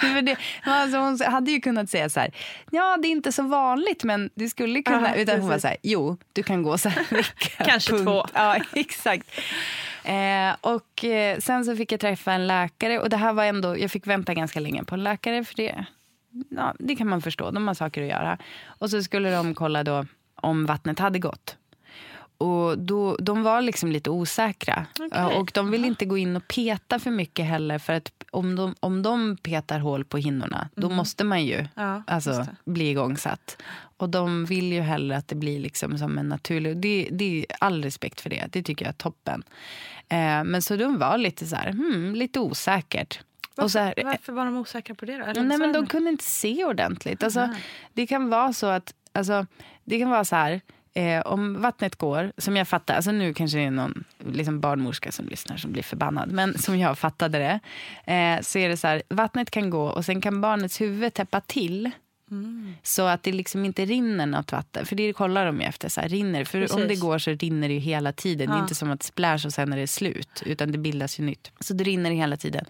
För 0.00 0.22
det, 0.22 0.36
alltså, 0.62 0.98
hon 0.98 1.18
hade 1.32 1.50
ju 1.50 1.60
kunnat 1.60 1.90
säga 1.90 2.08
så 2.08 2.20
här, 2.20 2.30
ja 2.70 2.98
det 3.02 3.08
är 3.08 3.10
inte 3.10 3.32
så 3.32 3.42
vanligt 3.42 4.04
men 4.04 4.30
du 4.34 4.48
skulle 4.48 4.82
kunna. 4.82 5.08
Ja, 5.08 5.14
utan 5.14 5.40
hon 5.40 5.48
var 5.48 5.58
så 5.58 5.68
här, 5.68 5.76
jo 5.82 6.16
du 6.32 6.42
kan 6.42 6.62
gå 6.62 6.78
så 6.78 6.88
här 6.88 7.06
en 7.10 7.16
vecka. 7.16 7.64
Kanske 7.64 7.92
punkt. 7.92 8.04
två. 8.04 8.26
Ja 8.34 8.56
exakt. 8.72 9.30
Eh, 10.04 10.56
och 10.60 11.04
eh, 11.04 11.38
sen 11.38 11.64
så 11.64 11.76
fick 11.76 11.92
jag 11.92 12.00
träffa 12.00 12.32
en 12.32 12.46
läkare 12.46 12.98
och 12.98 13.10
det 13.10 13.16
här 13.16 13.32
var 13.32 13.44
ändå, 13.44 13.78
jag 13.78 13.90
fick 13.90 14.06
vänta 14.06 14.34
ganska 14.34 14.60
länge 14.60 14.84
på 14.84 14.94
en 14.94 15.04
läkare 15.04 15.44
för 15.44 15.54
det, 15.54 15.84
ja, 16.48 16.74
det 16.78 16.96
kan 16.96 17.08
man 17.08 17.22
förstå, 17.22 17.50
de 17.50 17.66
har 17.68 17.74
saker 17.74 18.02
att 18.02 18.08
göra. 18.08 18.38
Och 18.64 18.90
så 18.90 19.02
skulle 19.02 19.30
de 19.30 19.54
kolla 19.54 19.84
då 19.84 20.06
om 20.34 20.66
vattnet 20.66 20.98
hade 20.98 21.18
gått. 21.18 21.56
Och 22.38 22.78
då, 22.78 23.16
de 23.16 23.42
var 23.42 23.62
liksom 23.62 23.92
lite 23.92 24.10
osäkra. 24.10 24.86
Ja, 25.10 25.36
Och 25.36 25.50
de 25.54 25.70
vill 25.70 25.84
inte 25.84 26.04
gå 26.04 26.18
in 26.18 26.36
och 26.36 26.48
peta 26.48 26.98
för 26.98 27.10
mycket 27.10 27.46
heller. 27.46 27.78
För 27.78 27.92
att 27.92 28.12
om 28.30 28.56
de, 28.56 28.74
om 28.80 29.02
de 29.02 29.36
petar 29.36 29.78
hål 29.78 30.04
på 30.04 30.16
hinnorna, 30.16 30.68
då 30.74 30.88
måste 30.88 31.24
man 31.24 31.44
ju 31.44 31.66
Ja, 31.74 32.02
alltså, 32.06 32.46
bli 32.64 32.90
igångsatt. 32.90 33.62
Och 33.96 34.08
de 34.08 34.44
vill 34.44 34.72
ju 34.72 34.80
hellre 34.80 35.16
att 35.16 35.28
det 35.28 35.34
blir 35.34 35.60
liksom 35.60 35.98
som 35.98 36.18
en 36.18 36.28
naturlig... 36.28 36.76
Det, 36.76 37.08
det 37.12 37.38
är 37.38 37.46
all 37.60 37.82
respekt 37.82 38.20
för 38.20 38.30
det. 38.30 38.48
Det 38.52 38.62
tycker 38.62 38.84
jag 38.84 38.92
är 38.92 38.96
toppen. 38.96 39.42
Eh, 40.08 40.44
men 40.44 40.62
så 40.62 40.76
de 40.76 40.98
var 40.98 41.18
lite 41.18 41.46
så 41.46 41.56
här, 41.56 41.70
hmm, 41.70 42.14
lite 42.14 42.40
osäkert. 42.40 43.20
Så 43.68 43.78
här, 43.78 43.94
Varför 44.04 44.32
var 44.32 44.44
de 44.44 44.56
osäkra 44.56 44.94
på 44.94 45.04
det 45.04 45.16
då? 45.18 45.24
Eller 45.24 45.42
Nej, 45.42 45.58
men 45.58 45.72
de 45.72 45.86
kunde 45.86 46.10
inte 46.10 46.24
se 46.24 46.64
ordentligt. 46.64 47.22
Alltså, 47.22 47.48
det 47.92 48.06
kan 48.06 48.28
vara 48.30 48.52
så 48.52 48.66
att, 48.66 48.94
alltså, 49.12 49.46
det 49.84 49.98
kan 49.98 50.10
vara 50.10 50.24
så 50.24 50.36
här, 50.36 50.60
eh, 50.94 51.20
om 51.20 51.62
vattnet 51.62 51.96
går, 51.96 52.32
som 52.38 52.56
jag 52.56 52.68
fattar, 52.68 52.94
alltså 52.94 53.12
nu 53.12 53.34
kanske 53.34 53.58
det 53.58 53.64
är 53.64 53.70
någon 53.70 54.04
liksom 54.26 54.60
barnmorska 54.60 55.12
som 55.12 55.26
lyssnar 55.28 55.56
som 55.56 55.72
blir 55.72 55.82
förbannad, 55.82 56.30
men 56.32 56.58
som 56.58 56.78
jag 56.78 56.98
fattade 56.98 57.38
det, 57.38 57.60
eh, 58.12 58.40
så 58.42 58.58
är 58.58 58.68
det 58.68 58.76
så 58.76 58.86
här, 58.86 59.02
vattnet 59.08 59.50
kan 59.50 59.70
gå 59.70 59.82
och 59.84 60.04
sen 60.04 60.20
kan 60.20 60.40
barnets 60.40 60.80
huvud 60.80 61.14
täppa 61.14 61.40
till. 61.40 61.90
Så 62.82 63.06
att 63.06 63.22
det 63.22 63.32
liksom 63.32 63.64
inte 63.64 63.84
rinner 63.84 64.26
något 64.26 64.52
vatten. 64.52 64.86
För 64.86 64.96
det 64.96 65.12
kollar 65.12 65.46
de 65.46 65.60
ju 65.60 65.66
efter. 65.66 65.88
Så 65.88 66.00
här, 66.00 66.08
rinner. 66.08 66.44
För 66.44 66.58
om 66.74 66.80
det 66.80 66.86
Precis. 66.86 67.02
går 67.02 67.18
så 67.18 67.30
rinner 67.30 67.68
det 67.68 67.74
ju 67.74 67.80
hela 67.80 68.12
tiden. 68.12 68.48
Det 68.48 68.54
är 68.54 68.56
Ja. 68.56 68.62
inte 68.62 68.74
som 68.74 68.90
att 68.90 69.02
splash 69.02 69.46
och 69.46 69.52
sen 69.52 69.72
är 69.72 69.76
det 69.76 69.86
slut. 69.86 70.42
Utan 70.46 70.72
det 70.72 70.78
bildas 70.78 71.20
ju 71.20 71.24
nytt. 71.24 71.50
Så 71.60 71.74
det 71.74 71.84
rinner 71.84 72.10
hela 72.10 72.36
tiden. 72.36 72.64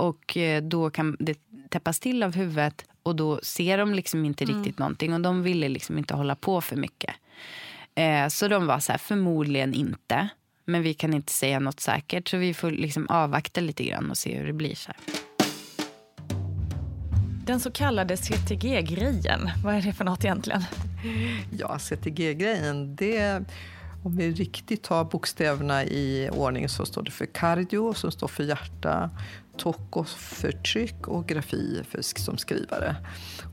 Och 0.00 0.36
eh, 0.36 0.62
då 0.62 0.90
kan 0.90 1.16
det 1.18 1.38
täppas 1.68 2.00
till 2.00 2.22
av 2.22 2.34
huvudet. 2.34 2.84
Och 3.02 3.16
då 3.16 3.40
ser 3.42 3.78
de 3.78 3.94
liksom 3.94 4.24
inte 4.24 4.44
riktigt 4.44 4.78
någonting. 4.78 5.14
Och 5.14 5.20
de 5.20 5.42
ville 5.42 5.68
liksom 5.68 5.98
inte 5.98 6.14
hålla 6.14 6.34
på 6.34 6.60
för 6.60 6.76
mycket. 6.76 7.14
Eh, 7.94 8.28
så 8.28 8.48
de 8.48 8.66
var 8.66 8.78
så 8.78 8.92
här, 8.92 8.98
förmodligen 8.98 9.74
inte. 9.74 10.28
Men 10.64 10.82
vi 10.82 10.94
kan 10.94 11.14
inte 11.14 11.32
säga 11.32 11.60
något 11.60 11.80
säkert. 11.80 12.28
Så 12.28 12.36
vi 12.36 12.54
får 12.54 12.70
liksom 12.70 13.06
avvakta 13.08 13.60
lite 13.60 13.84
grann 13.84 14.10
och 14.10 14.18
se 14.18 14.38
hur 14.38 14.46
det 14.46 14.52
blir. 14.52 14.74
Så 14.74 14.92
här. 14.92 15.00
Den 17.46 17.60
så 17.60 17.70
kallade 17.70 18.16
CTG-grejen, 18.16 19.50
vad 19.64 19.74
är 19.74 19.82
det 19.82 19.92
för 19.92 20.04
något 20.04 20.24
egentligen? 20.24 20.62
Ja, 21.58 21.78
CTG-grejen, 21.78 22.96
det... 22.96 23.44
Om 24.04 24.16
vi 24.16 24.30
riktigt 24.30 24.82
tar 24.82 25.04
bokstäverna 25.04 25.84
i 25.84 26.30
ordning 26.32 26.68
så 26.68 26.86
står 26.86 27.02
det 27.02 27.10
för 27.10 27.26
cardio, 27.26 27.94
som 27.94 28.10
står 28.10 28.28
för 28.28 28.44
hjärta, 28.44 29.10
toko 29.60 30.04
för 30.04 30.54
och 31.06 31.26
grafi 31.26 31.82
för, 31.90 32.02
som 32.02 32.38
skrivare. 32.38 32.96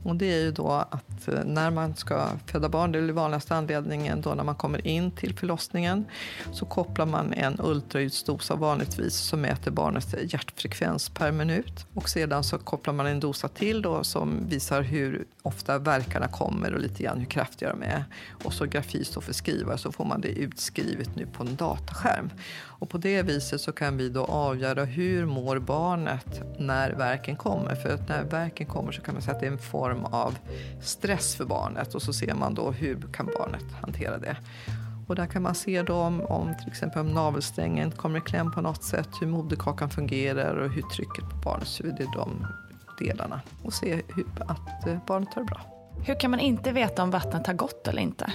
Och 0.04 0.16
det 0.16 0.26
är 0.26 0.40
ju 0.40 0.52
då 0.52 0.70
att 0.70 1.28
eh, 1.28 1.44
när 1.44 1.70
man 1.70 1.96
ska 1.96 2.28
föda 2.46 2.68
barn, 2.68 2.92
det 2.92 2.98
är 2.98 3.02
den 3.02 3.14
vanligaste 3.14 3.54
anledningen 3.54 4.20
då 4.20 4.34
när 4.34 4.44
man 4.44 4.54
kommer 4.54 4.86
in 4.86 5.10
till 5.10 5.36
förlossningen, 5.36 6.04
så 6.52 6.66
kopplar 6.66 7.06
man 7.06 7.32
en 7.32 7.60
ultraljudsdosa 7.60 8.54
vanligtvis 8.54 9.14
som 9.14 9.40
mäter 9.40 9.70
barnets 9.70 10.14
hjärtfrekvens 10.22 11.08
per 11.08 11.32
minut. 11.32 11.86
Och 11.94 12.08
sedan 12.08 12.44
så 12.44 12.58
kopplar 12.58 12.94
man 12.94 13.06
en 13.06 13.20
dosa 13.20 13.48
till 13.48 13.82
då 13.82 14.04
som 14.04 14.48
visar 14.48 14.82
hur 14.82 15.26
ofta 15.42 15.78
verkarna 15.78 16.28
kommer 16.28 16.74
och 16.74 16.80
lite 16.80 17.02
grann 17.02 17.18
hur 17.18 17.26
kraftiga 17.26 17.70
de 17.70 17.82
är. 17.82 18.04
Och 18.44 18.52
så 18.52 18.64
grafi 18.64 19.04
står 19.04 19.20
för 19.20 19.32
skrivare 19.32 19.78
så 19.78 19.92
får 19.92 20.04
man 20.04 20.20
det 20.20 20.28
utskrivet 20.28 21.16
nu 21.16 21.26
på 21.26 21.42
en 21.42 21.56
dataskärm. 21.56 22.30
Och 22.78 22.90
på 22.90 22.98
det 22.98 23.22
viset 23.22 23.60
så 23.60 23.72
kan 23.72 23.96
vi 23.96 24.08
då 24.08 24.24
avgöra 24.24 24.84
hur 24.84 25.26
mår 25.26 25.58
barnet 25.58 26.42
när 26.58 26.90
verken 26.90 27.36
kommer. 27.36 27.74
För 27.74 27.94
att 27.94 28.08
när 28.08 28.24
verken 28.24 28.66
kommer 28.66 28.92
så 28.92 29.02
kan 29.02 29.14
man 29.14 29.22
säga 29.22 29.34
att 29.34 29.40
det 29.40 29.46
är 29.46 29.50
en 29.50 29.58
form 29.58 30.04
av 30.04 30.38
stress 30.82 31.34
för 31.34 31.44
barnet 31.44 31.94
och 31.94 32.02
så 32.02 32.12
ser 32.12 32.34
man 32.34 32.54
då 32.54 32.70
hur 32.70 33.12
kan 33.12 33.26
barnet 33.26 33.64
hantera 33.82 34.18
det. 34.18 34.36
Och 35.08 35.14
där 35.14 35.26
kan 35.26 35.42
man 35.42 35.54
se 35.54 35.82
då 35.82 35.94
om, 35.94 36.20
om 36.20 36.54
till 36.58 36.68
exempel 36.68 37.00
om 37.00 37.08
navelsträngen 37.08 37.90
kommer 37.90 38.18
i 38.18 38.20
kläm 38.20 38.52
på 38.52 38.60
något 38.60 38.84
sätt, 38.84 39.08
hur 39.20 39.26
moderkakan 39.26 39.90
fungerar 39.90 40.56
och 40.56 40.70
hur 40.70 40.82
trycket 40.82 41.30
på 41.30 41.36
barnets 41.44 41.80
huvud, 41.80 42.00
är 42.00 42.16
de 42.16 42.46
delarna. 42.98 43.40
Och 43.62 43.72
se 43.72 44.02
hur, 44.08 44.26
att 44.46 44.86
eh, 44.86 44.98
barnet 45.06 45.34
har 45.34 45.42
det 45.42 45.46
bra. 45.46 45.60
Hur 46.06 46.20
kan 46.20 46.30
man 46.30 46.40
inte 46.40 46.72
veta 46.72 47.02
om 47.02 47.10
vattnet 47.10 47.46
har 47.46 47.54
gått 47.54 47.88
eller 47.88 48.02
inte? 48.02 48.32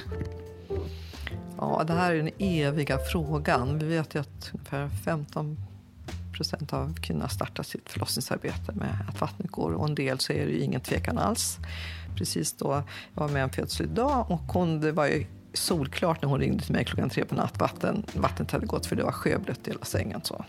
Ja, 1.57 1.83
det 1.87 1.93
här 1.93 2.11
är 2.11 2.17
den 2.17 2.29
eviga 2.39 2.97
frågan. 3.11 3.79
Vi 3.79 3.85
vet 3.85 4.15
ju 4.15 4.19
att 4.19 4.51
ungefär 4.53 4.89
15 5.05 5.57
procent 6.33 6.73
av 6.73 6.95
kvinnorna 7.01 7.29
startar 7.29 7.63
sitt 7.63 7.89
förlossningsarbete 7.89 8.71
med 8.73 9.05
att 9.09 9.21
vattnet 9.21 9.51
går 9.51 9.71
och 9.71 9.87
en 9.87 9.95
del 9.95 10.19
så 10.19 10.33
är 10.33 10.45
det 10.45 10.51
ju 10.51 10.59
ingen 10.59 10.81
tvekan 10.81 11.17
alls. 11.17 11.57
Precis 12.15 12.53
då, 12.53 12.83
jag 13.13 13.21
var 13.21 13.29
med 13.29 13.43
om 13.43 13.49
en 13.49 13.55
födsel 13.55 13.85
idag 13.85 14.31
och 14.31 14.41
hon, 14.53 14.79
det 14.79 14.91
var 14.91 15.05
ju 15.05 15.25
solklart 15.53 16.21
när 16.21 16.29
hon 16.29 16.39
ringde 16.39 16.63
till 16.63 16.73
mig 16.73 16.85
klockan 16.85 17.09
tre 17.09 17.25
på 17.25 17.35
natt. 17.35 17.59
Vatten, 17.59 18.03
vattnet 18.13 18.51
hade 18.51 18.65
gått 18.65 18.85
för 18.85 18.95
det 18.95 19.03
var 19.03 19.11
sjöblött 19.11 19.67
i 19.67 19.71
hela 19.71 19.85
sängen. 19.85 20.21
Så. 20.23 20.45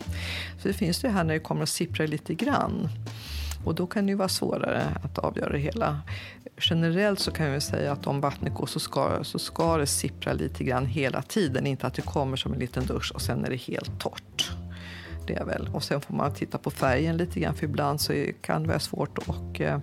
så 0.61 0.67
det 0.67 0.73
finns 0.73 1.01
det 1.01 1.09
här 1.09 1.23
när 1.23 1.33
det 1.33 1.39
kommer 1.39 1.63
att 1.63 1.69
sippra 1.69 2.05
lite 2.05 2.33
grann. 2.33 2.89
Och 3.63 3.75
då 3.75 3.87
kan 3.87 4.05
det 4.05 4.15
vara 4.15 4.29
svårare 4.29 4.83
att 5.03 5.17
avgöra 5.17 5.49
det 5.49 5.57
hela. 5.59 6.01
Generellt 6.61 7.19
så 7.19 7.31
kan 7.31 7.51
vi 7.51 7.61
säga 7.61 7.91
att 7.91 8.07
om 8.07 8.21
vattnet 8.21 8.53
går 8.53 8.65
så 8.65 8.79
ska, 8.79 9.23
så 9.23 9.39
ska 9.39 9.77
det 9.77 9.87
sippra 9.87 10.33
lite 10.33 10.63
grann 10.63 10.85
hela 10.85 11.21
tiden. 11.21 11.67
Inte 11.67 11.87
att 11.87 11.93
det 11.93 12.01
kommer 12.01 12.37
som 12.37 12.53
en 12.53 12.59
liten 12.59 12.85
dusch 12.85 13.11
och 13.15 13.21
sen 13.21 13.45
är 13.45 13.49
det 13.49 13.55
helt 13.55 13.99
torrt. 13.99 14.51
det 15.27 15.33
är 15.33 15.45
väl. 15.45 15.69
Och 15.73 15.83
sen 15.83 16.01
får 16.01 16.15
man 16.15 16.33
titta 16.33 16.57
på 16.57 16.71
färgen 16.71 17.17
lite 17.17 17.39
grann 17.39 17.55
för 17.55 17.63
ibland 17.63 18.01
så 18.01 18.25
kan 18.41 18.61
det 18.61 18.67
vara 18.67 18.79
svårt 18.79 19.17
och 19.17 19.61
eh, 19.61 19.79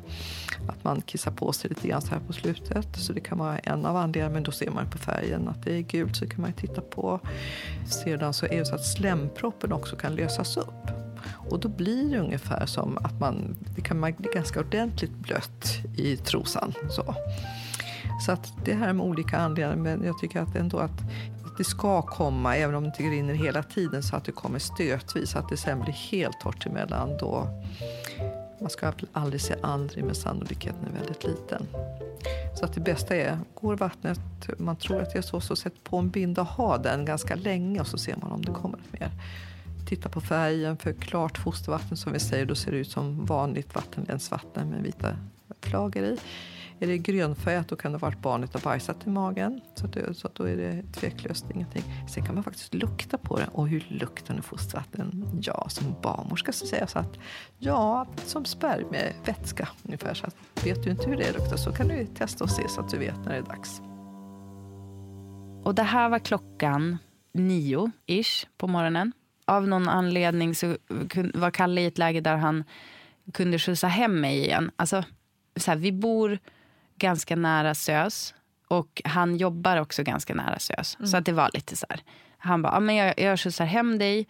att 0.69 0.85
man 0.85 1.01
kissar 1.01 1.31
på 1.31 1.53
sig 1.53 1.69
lite 1.69 1.89
grann 1.89 2.03
så 2.03 2.09
här 2.09 2.21
på 2.27 2.33
slutet. 2.33 2.97
Så 2.97 3.13
det 3.13 3.21
kan 3.21 3.39
vara 3.39 3.59
en 3.59 3.87
av 3.87 3.97
anledningarna, 3.97 4.35
men 4.35 4.43
då 4.43 4.53
ser 4.53 4.71
man 4.71 4.91
på 4.91 4.99
färgen 4.99 5.49
att 5.49 5.63
det 5.63 5.77
är 5.77 5.81
gult 5.81 6.17
så 6.17 6.27
kan 6.27 6.41
man 6.41 6.53
titta 6.53 6.81
på. 6.81 7.21
Sedan 7.87 8.35
så 8.35 8.47
är 8.47 8.59
det 8.59 8.67
så 8.67 8.75
att 8.75 8.87
slemproppen 8.87 9.73
också 9.73 9.97
kan 9.97 10.15
lösas 10.15 10.57
upp. 10.57 11.12
Och 11.53 11.61
då 11.61 11.69
blir 11.69 12.11
det 12.11 12.19
ungefär 12.19 12.67
som 12.67 12.99
att 12.99 13.21
man, 13.21 13.57
det 13.77 13.81
kan 13.81 14.01
bli 14.01 14.29
ganska 14.35 14.61
ordentligt 14.61 15.15
blött 15.15 15.67
i 15.97 16.17
trosan. 16.17 16.73
Så. 16.91 17.15
Så 18.27 18.33
att 18.33 18.53
det 18.65 18.75
här 18.75 18.93
med 18.93 19.07
olika 19.07 19.39
anledningar, 19.39 19.77
men 19.77 20.05
jag 20.05 20.19
tycker 20.19 20.41
att 20.41 20.57
ändå 20.57 20.79
att 20.79 21.01
det 21.59 21.65
ska 21.65 22.03
komma, 22.03 22.57
även 22.57 22.75
om 22.75 22.83
det 22.83 22.87
inte 22.87 23.03
rinner 23.03 23.35
hela 23.35 23.63
tiden, 23.63 24.03
så 24.03 24.17
att 24.17 24.25
det 24.25 24.33
kommer 24.33 24.59
stötvis, 24.59 25.31
så 25.31 25.39
att 25.39 25.49
det 25.49 25.57
sen 25.57 25.81
blir 25.81 25.93
helt 25.93 26.41
torrt 26.41 26.67
emellan. 26.67 27.17
Då 27.21 27.49
man 28.61 28.71
ska 28.71 28.93
aldrig 29.13 29.41
säga 29.41 29.59
aldrig, 29.63 30.05
men 30.05 30.15
sannolikheten 30.15 30.85
är 30.85 30.99
väldigt 30.99 31.25
liten. 31.25 31.67
Så 32.59 32.65
att 32.65 32.75
det 32.75 32.81
bästa 32.81 33.17
är, 33.17 33.39
går 33.55 33.77
vattnet, 33.77 34.21
man 34.59 34.77
tror 34.77 35.03
att 35.03 35.13
det 35.13 35.19
är 35.19 35.23
så, 35.23 35.41
så 35.41 35.57
sätt 35.57 35.85
på 35.85 35.97
en 35.97 36.11
binda 36.11 36.41
och 36.41 36.49
ha 36.49 36.79
den 36.79 37.05
ganska 37.05 37.35
länge 37.35 37.81
och 37.81 37.87
så 37.87 37.99
ser 37.99 38.17
man 38.17 38.33
om 38.33 38.45
det 38.45 38.53
kommer 38.53 38.79
mer. 38.91 39.11
Titta 39.93 40.09
på 40.09 40.21
färgen, 40.21 40.77
för 40.77 40.93
klart 40.93 41.39
fostervatten 41.39 41.97
som 41.97 42.13
vi 42.13 42.21
säger, 42.21 42.47
då 42.47 42.55
ser 42.55 42.73
det 42.73 42.79
ut 42.79 42.91
som 42.91 43.27
vanligt 43.27 43.75
vattenlänsvatten 43.75 44.71
med 44.71 44.83
vita 44.83 45.17
flagor 45.61 46.05
i. 46.05 46.19
Är 46.81 46.87
det 46.87 46.99
grönfärgat 46.99 47.69
då 47.69 47.77
kan 47.77 47.93
det 47.93 47.99
ha 47.99 48.09
varit 48.09 48.23
barnet 48.23 48.55
har 48.55 48.61
bajsat 48.61 49.07
i 49.07 49.11
magen. 49.11 49.61
Så, 49.75 49.87
det, 49.87 50.15
så 50.15 50.29
då 50.33 50.49
är 50.49 50.57
det 50.57 50.83
tveklöst 50.93 51.47
ingenting. 51.55 51.83
Sen 52.15 52.25
kan 52.25 52.35
man 52.35 52.45
faktiskt 52.45 52.75
lukta 52.75 53.19
på 53.19 53.39
det. 53.39 53.47
Och 53.53 53.69
hur 53.69 53.87
luktar 53.89 54.35
nu 54.35 54.43
fostervatten? 54.43 55.29
Ja, 55.43 55.67
som 55.69 55.95
barnmorska 56.03 56.53
så 56.53 56.67
säger 56.67 56.83
jag 56.83 56.91
så 56.91 56.99
att 56.99 57.19
ja, 57.59 58.07
som 58.25 58.45
spermievätska 58.45 59.69
ungefär. 59.83 60.15
Så 60.15 60.27
att, 60.27 60.37
vet 60.65 60.83
du 60.83 60.91
inte 60.91 61.11
hur 61.11 61.17
det 61.17 61.33
luktar 61.33 61.57
så 61.57 61.73
kan 61.73 61.89
du 61.89 62.07
testa 62.07 62.45
och 62.45 62.51
se 62.51 62.69
så 62.69 62.81
att 62.81 62.91
du 62.91 62.99
vet 62.99 63.17
när 63.25 63.33
det 63.33 63.39
är 63.39 63.43
dags. 63.43 63.81
Och 65.65 65.75
det 65.75 65.83
här 65.83 66.09
var 66.09 66.19
klockan 66.19 66.99
nio-ish 67.33 68.47
på 68.59 68.67
morgonen. 68.67 69.13
Av 69.45 69.69
någon 69.69 69.89
anledning 69.89 70.55
så 70.55 70.77
var 71.35 71.51
Kalle 71.51 71.81
i 71.81 71.87
ett 71.87 71.99
läge 71.99 72.21
där 72.21 72.37
han 72.37 72.65
kunde 73.33 73.59
skjutsa 73.59 73.89
hem 73.89 74.21
mig 74.21 74.39
igen. 74.39 74.71
Alltså, 74.77 75.05
så 75.57 75.71
här, 75.71 75.79
vi 75.79 75.93
bor 75.93 76.39
ganska 76.97 77.37
nära 77.37 77.75
SÖS. 77.75 78.35
Och 78.69 79.03
han 79.05 79.37
jobbar 79.37 79.77
också 79.77 80.03
ganska 80.03 80.35
nära 80.35 80.59
SÖS. 80.59 80.97
Mm. 80.99 81.09
Så 81.09 81.17
att 81.17 81.25
det 81.25 81.33
var 81.33 81.51
lite 81.55 81.77
så 81.77 81.87
här. 81.89 82.01
Han 82.39 82.63
bara, 82.63 82.73
ah, 82.73 82.81
men 82.81 82.97
jag, 82.97 83.21
jag 83.21 83.41
skjutsar 83.41 83.65
hem 83.65 83.99
dig. 83.99 84.29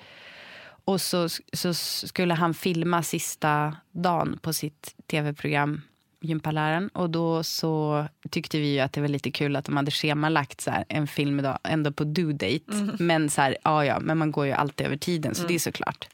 Och 0.84 1.00
så, 1.00 1.28
så 1.52 1.74
skulle 1.74 2.34
han 2.34 2.54
filma 2.54 3.02
sista 3.02 3.76
dagen 3.92 4.38
på 4.42 4.52
sitt 4.52 4.94
tv-program 5.06 5.82
Gympaläraren. 6.22 6.88
Och 6.88 7.10
då 7.10 7.42
så 7.42 8.06
tyckte 8.30 8.58
vi 8.58 8.80
att 8.80 8.92
det 8.92 9.00
var 9.00 9.08
lite 9.08 9.30
kul 9.30 9.56
att 9.56 9.64
de 9.64 9.76
hade 9.76 9.90
schemalagt 9.90 10.60
så 10.60 10.70
här, 10.70 10.84
en 10.88 11.06
film 11.06 11.38
idag, 11.38 11.58
ändå 11.64 11.92
på 11.92 12.04
due 12.04 12.32
date. 12.32 12.72
Mm. 12.72 12.96
Men 12.98 13.30
så 13.30 13.40
här, 13.40 13.56
ja, 13.64 13.84
ja, 13.84 14.00
men 14.00 14.18
man 14.18 14.32
går 14.32 14.46
ju 14.46 14.52
alltid 14.52 14.86
över 14.86 14.96
tiden, 14.96 15.34
så 15.34 15.40
mm. 15.40 15.48
det 15.48 15.54
är 15.54 15.58
såklart. 15.58 16.08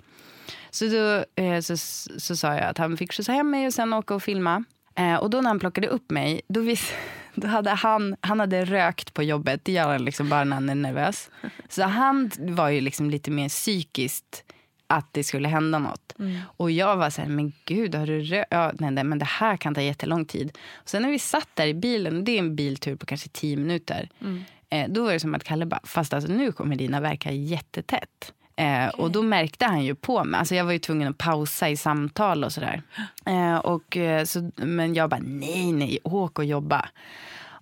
Så 0.71 0.85
då 0.85 1.25
eh, 1.43 1.61
så, 1.61 1.77
så 2.21 2.37
sa 2.37 2.55
jag 2.55 2.65
att 2.65 2.79
han 2.79 2.97
fick 2.97 3.13
skjutsa 3.13 3.33
hem 3.33 3.51
mig 3.51 3.67
och 3.67 3.75
sen 3.75 3.93
åka 3.93 4.15
och 4.15 4.23
filma. 4.23 4.65
Eh, 4.95 5.15
och 5.15 5.31
då 5.31 5.41
när 5.41 5.49
han 5.49 5.59
plockade 5.59 5.89
upp 5.89 6.11
mig, 6.11 6.41
då, 6.49 6.61
vis, 6.61 6.93
då 7.35 7.49
hade 7.49 7.71
han, 7.71 8.17
han 8.21 8.41
hade 8.41 8.65
rökt 8.65 9.15
på 9.15 9.23
jobbet. 9.23 9.61
Det 9.65 9.73
gör 9.73 9.89
han 9.89 10.05
liksom 10.05 10.29
bara 10.29 10.45
när 10.45 10.57
han 10.57 10.69
är 10.69 10.75
nervös. 10.75 11.31
Så 11.69 11.83
han 11.83 12.31
var 12.39 12.69
ju 12.69 12.81
liksom 12.81 13.11
lite 13.11 13.31
mer 13.31 13.49
psykiskt 13.49 14.45
att 14.91 15.13
det 15.13 15.25
skulle 15.25 15.49
hända 15.49 15.79
något. 15.79 16.15
Mm. 16.19 16.41
Och 16.57 16.71
jag 16.71 16.97
var 16.97 17.11
så 17.11 17.23
här, 17.23 17.29
men 17.29 17.53
gud, 17.65 17.95
har 17.95 18.07
du? 18.07 18.45
Ja, 18.51 18.73
nej, 18.79 18.91
nej, 18.91 19.05
men 19.05 19.19
det 19.19 19.25
här 19.25 19.57
kan 19.57 19.75
ta 19.75 19.81
jättelång 19.81 20.25
tid. 20.25 20.59
Och 20.75 20.89
sen 20.89 21.03
när 21.03 21.11
vi 21.11 21.19
satt 21.19 21.49
där 21.55 21.67
i 21.67 21.75
bilen, 21.75 22.25
det 22.25 22.33
är 22.33 22.39
en 22.39 22.57
biltur 22.57 22.97
på 22.97 23.07
kanske 23.07 23.29
tio 23.29 23.57
minuter. 23.57 24.09
Mm. 24.21 24.45
Eh, 24.71 24.89
då 24.89 25.05
var 25.05 25.13
det 25.13 25.21
som 25.21 25.35
att 25.35 25.45
Kalle 25.45 25.67
bara, 25.67 25.81
fast 25.85 26.15
alltså, 26.15 26.33
nu 26.33 26.53
kommer 26.53 26.77
dina 26.77 27.01
verka 27.01 27.31
jättetätt. 27.33 28.33
Eh, 28.57 28.89
okay. 28.89 29.05
Och 29.05 29.11
då 29.11 29.23
märkte 29.23 29.67
han 29.67 29.85
ju 29.85 29.95
på 29.95 30.25
mig. 30.25 30.39
Alltså 30.39 30.55
jag 30.55 30.65
var 30.65 30.73
ju 30.73 30.79
tvungen 30.79 31.09
att 31.09 31.19
pausa 31.19 31.69
i 31.69 31.77
samtal 31.77 32.45
och 32.45 32.53
sådär. 32.53 32.83
Eh, 33.27 33.57
och, 33.57 33.97
eh, 33.97 34.25
så, 34.25 34.51
men 34.57 34.95
jag 34.95 35.11
bara, 35.11 35.21
nej, 35.25 35.73
nej, 35.73 35.99
åk 36.05 36.39
och 36.39 36.45
jobba. 36.45 36.89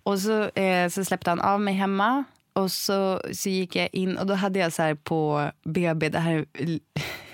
Och 0.03 0.19
så, 0.19 0.49
eh, 0.49 0.89
så 0.89 1.05
släppte 1.05 1.31
han 1.31 1.41
av 1.41 1.61
mig 1.61 1.75
hemma. 1.75 2.25
Och 2.57 2.73
så, 2.73 3.21
så 3.33 3.49
gick 3.49 3.77
jag 3.77 3.89
in 3.93 4.17
och 4.17 4.27
då 4.27 4.35
hade 4.35 4.59
jag 4.59 4.73
så 4.73 4.83
här 4.83 4.95
på 4.95 5.51
BB, 5.65 6.09
det 6.09 6.19
här 6.19 6.45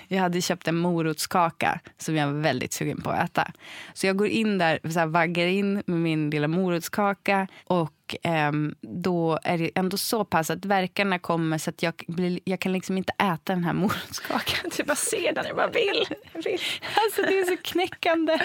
jag 0.07 0.19
hade 0.19 0.41
köpt 0.41 0.67
en 0.67 0.75
morotskaka 0.75 1.79
som 1.97 2.15
jag 2.15 2.27
var 2.27 2.41
väldigt 2.41 2.73
sugen 2.73 3.01
på 3.01 3.09
att 3.09 3.29
äta. 3.29 3.51
Så 3.93 4.07
jag 4.07 4.17
går 4.17 4.27
in 4.27 4.57
där, 4.57 4.79
så 4.89 4.99
här, 4.99 5.07
vaggar 5.07 5.47
in 5.47 5.73
med 5.73 5.99
min 5.99 6.29
lilla 6.29 6.47
morotskaka 6.47 7.47
och 7.63 8.15
eh, 8.23 8.51
då 8.81 9.39
är 9.43 9.57
det 9.57 9.71
ändå 9.75 9.97
så 9.97 10.25
pass 10.25 10.49
att 10.49 10.65
verkarna 10.65 11.19
kommer 11.19 11.57
så 11.57 11.69
att 11.69 11.83
jag, 11.83 11.93
blir, 12.07 12.39
jag 12.43 12.59
kan 12.59 12.73
liksom 12.73 12.97
inte 12.97 13.13
äta 13.13 13.53
den 13.53 13.63
här 13.63 13.73
morotskakan. 13.73 14.71
Du 14.77 14.83
bara 14.83 14.95
ser 14.95 15.33
den, 15.33 15.45
jag 15.47 15.55
bara 15.55 15.67
vill. 15.67 16.05
Vill. 16.33 16.59
Alltså 16.95 17.21
det 17.21 17.39
är 17.39 17.45
så 17.45 17.57
knäckande. 17.63 18.39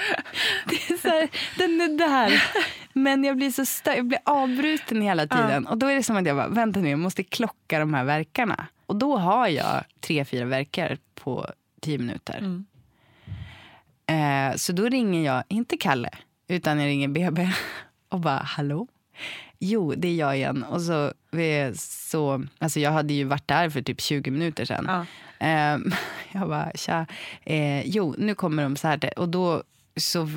Det 0.66 0.94
är 0.94 0.96
så 0.96 1.08
här, 1.08 1.28
den 1.58 1.80
är 1.80 1.98
där. 1.98 2.42
Men 2.92 3.24
jag 3.24 3.36
blir 3.36 3.50
så 3.50 3.64
stö 3.66 3.94
jag 3.94 4.06
blir 4.06 4.20
avbruten 4.24 5.02
hela 5.02 5.26
tiden. 5.26 5.62
Ja. 5.64 5.70
Och 5.70 5.78
då 5.78 5.86
är 5.86 5.94
det 5.94 6.02
som 6.02 6.16
att 6.16 6.26
jag 6.26 6.36
bara, 6.36 6.48
vänta 6.48 6.80
nu, 6.80 6.90
jag 6.90 6.98
måste 6.98 7.24
klocka 7.24 7.78
de 7.78 7.94
här 7.94 8.04
verkarna. 8.04 8.66
Och 8.88 8.96
då 8.96 9.16
har 9.16 9.48
jag 9.48 9.84
tre, 10.00 10.24
fyra 10.24 10.44
verkar 10.44 10.98
på 11.14 11.46
tio 11.80 11.98
minuter. 11.98 12.38
Mm. 12.38 12.66
Eh, 14.06 14.56
så 14.56 14.72
då 14.72 14.88
ringer 14.88 15.24
jag, 15.24 15.44
inte 15.48 15.76
Kalle, 15.76 16.10
utan 16.48 16.80
jag 16.80 16.86
ringer 16.86 17.08
BB 17.08 17.50
och 18.08 18.20
bara 18.20 18.38
hallå? 18.38 18.86
Jo, 19.58 19.94
det 19.96 20.08
är 20.08 20.14
jag 20.14 20.36
igen. 20.36 20.62
Och 20.62 20.82
så, 20.82 21.12
så, 21.74 22.44
alltså 22.58 22.80
jag 22.80 22.90
hade 22.90 23.14
ju 23.14 23.24
varit 23.24 23.48
där 23.48 23.70
för 23.70 23.82
typ 23.82 24.00
20 24.00 24.30
minuter 24.30 24.64
sedan. 24.64 24.84
Ja. 24.88 25.06
Eh, 25.46 25.78
jag 26.32 26.48
bara, 26.48 26.72
tja. 26.74 27.06
Eh, 27.44 27.86
jo, 27.86 28.14
nu 28.18 28.34
kommer 28.34 28.62
de 28.62 28.76
så 28.76 28.88
här. 28.88 29.18
Och 29.18 29.28
då 29.28 29.62
så 29.96 30.28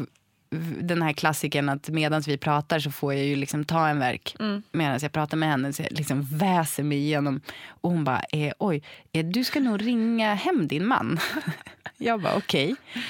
den 0.81 1.01
här 1.01 1.13
klassiken 1.13 1.69
att 1.69 1.89
medan 1.89 2.21
vi 2.21 2.37
pratar 2.37 2.79
så 2.79 2.91
får 2.91 3.13
jag 3.13 3.25
ju 3.25 3.35
liksom 3.35 3.65
ta 3.65 3.87
en 3.87 3.99
verk 3.99 4.35
mm. 4.39 4.63
medan 4.71 4.99
jag 5.01 5.11
pratar 5.11 5.37
med 5.37 5.49
henne. 5.49 5.73
Så 5.73 5.81
jag 5.81 5.91
liksom 5.91 6.21
väser 6.21 6.83
mig 6.83 6.97
igenom. 6.97 7.41
Och 7.67 7.91
hon 7.91 8.03
bara, 8.03 8.21
eh, 8.31 8.53
oj, 8.59 8.83
eh, 9.11 9.25
du 9.25 9.43
ska 9.43 9.59
nog 9.59 9.81
ringa 9.87 10.33
hem 10.33 10.67
din 10.67 10.87
man. 10.87 11.19
jag 11.97 12.21
bara, 12.21 12.35
okej. 12.35 12.71
Okay. 12.71 13.03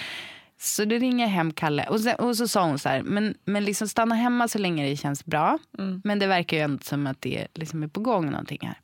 Så 0.58 0.86
då 0.86 0.95
ringer 0.95 1.25
jag 1.25 1.32
hem 1.32 1.54
Kalle. 1.54 1.86
Och, 1.89 1.99
sen, 1.99 2.15
och 2.15 2.38
så 2.38 2.47
sa 2.47 2.65
hon 2.65 2.80
så 2.80 2.89
här, 2.89 3.01
men, 3.01 3.36
men 3.45 3.63
liksom 3.63 3.88
stanna 3.88 4.15
hemma 4.15 4.47
så 4.47 4.58
länge 4.58 4.89
det 4.89 4.97
känns 4.97 5.25
bra. 5.25 5.58
Mm. 5.77 6.01
Men 6.04 6.19
det 6.19 6.27
verkar 6.27 6.58
ju 6.58 6.63
ändå 6.63 6.84
som 6.84 7.08
att 7.08 7.21
det 7.21 7.47
liksom 7.54 7.84
är 7.84 7.88
på 7.88 7.99
gång 7.99 8.32
någonting 8.32 8.60
här. 8.62 8.80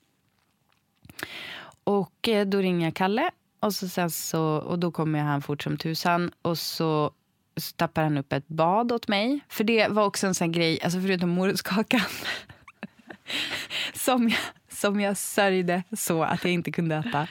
Och 1.83 2.27
eh, 2.27 2.47
då 2.47 2.57
ringer 2.57 2.87
jag 2.87 2.93
Kalle. 2.93 3.31
Och, 3.59 3.73
så, 3.73 3.89
sen 3.89 4.11
så, 4.11 4.41
och 4.43 4.79
då 4.79 4.91
kommer 4.91 5.19
han 5.19 5.41
fort 5.41 5.63
som 5.63 5.77
tusan. 5.77 6.31
Och 6.41 6.57
så 6.57 7.11
så 7.57 7.75
tappar 7.75 8.03
han 8.03 8.17
upp 8.17 8.33
ett 8.33 8.47
bad 8.47 8.91
åt 8.91 9.07
mig. 9.07 9.39
För 9.49 9.63
det 9.63 9.87
var 9.87 10.05
också 10.05 10.27
en 10.27 10.35
sån 10.35 10.51
grej, 10.51 10.79
alltså 10.83 11.01
förutom 11.01 11.29
morotskakan 11.29 12.01
som, 13.93 14.29
jag, 14.29 14.39
som 14.71 15.01
jag 15.01 15.17
sörjde 15.17 15.83
så 15.97 16.23
att 16.23 16.43
jag 16.43 16.53
inte 16.53 16.71
kunde 16.71 16.95
äta. 16.95 17.21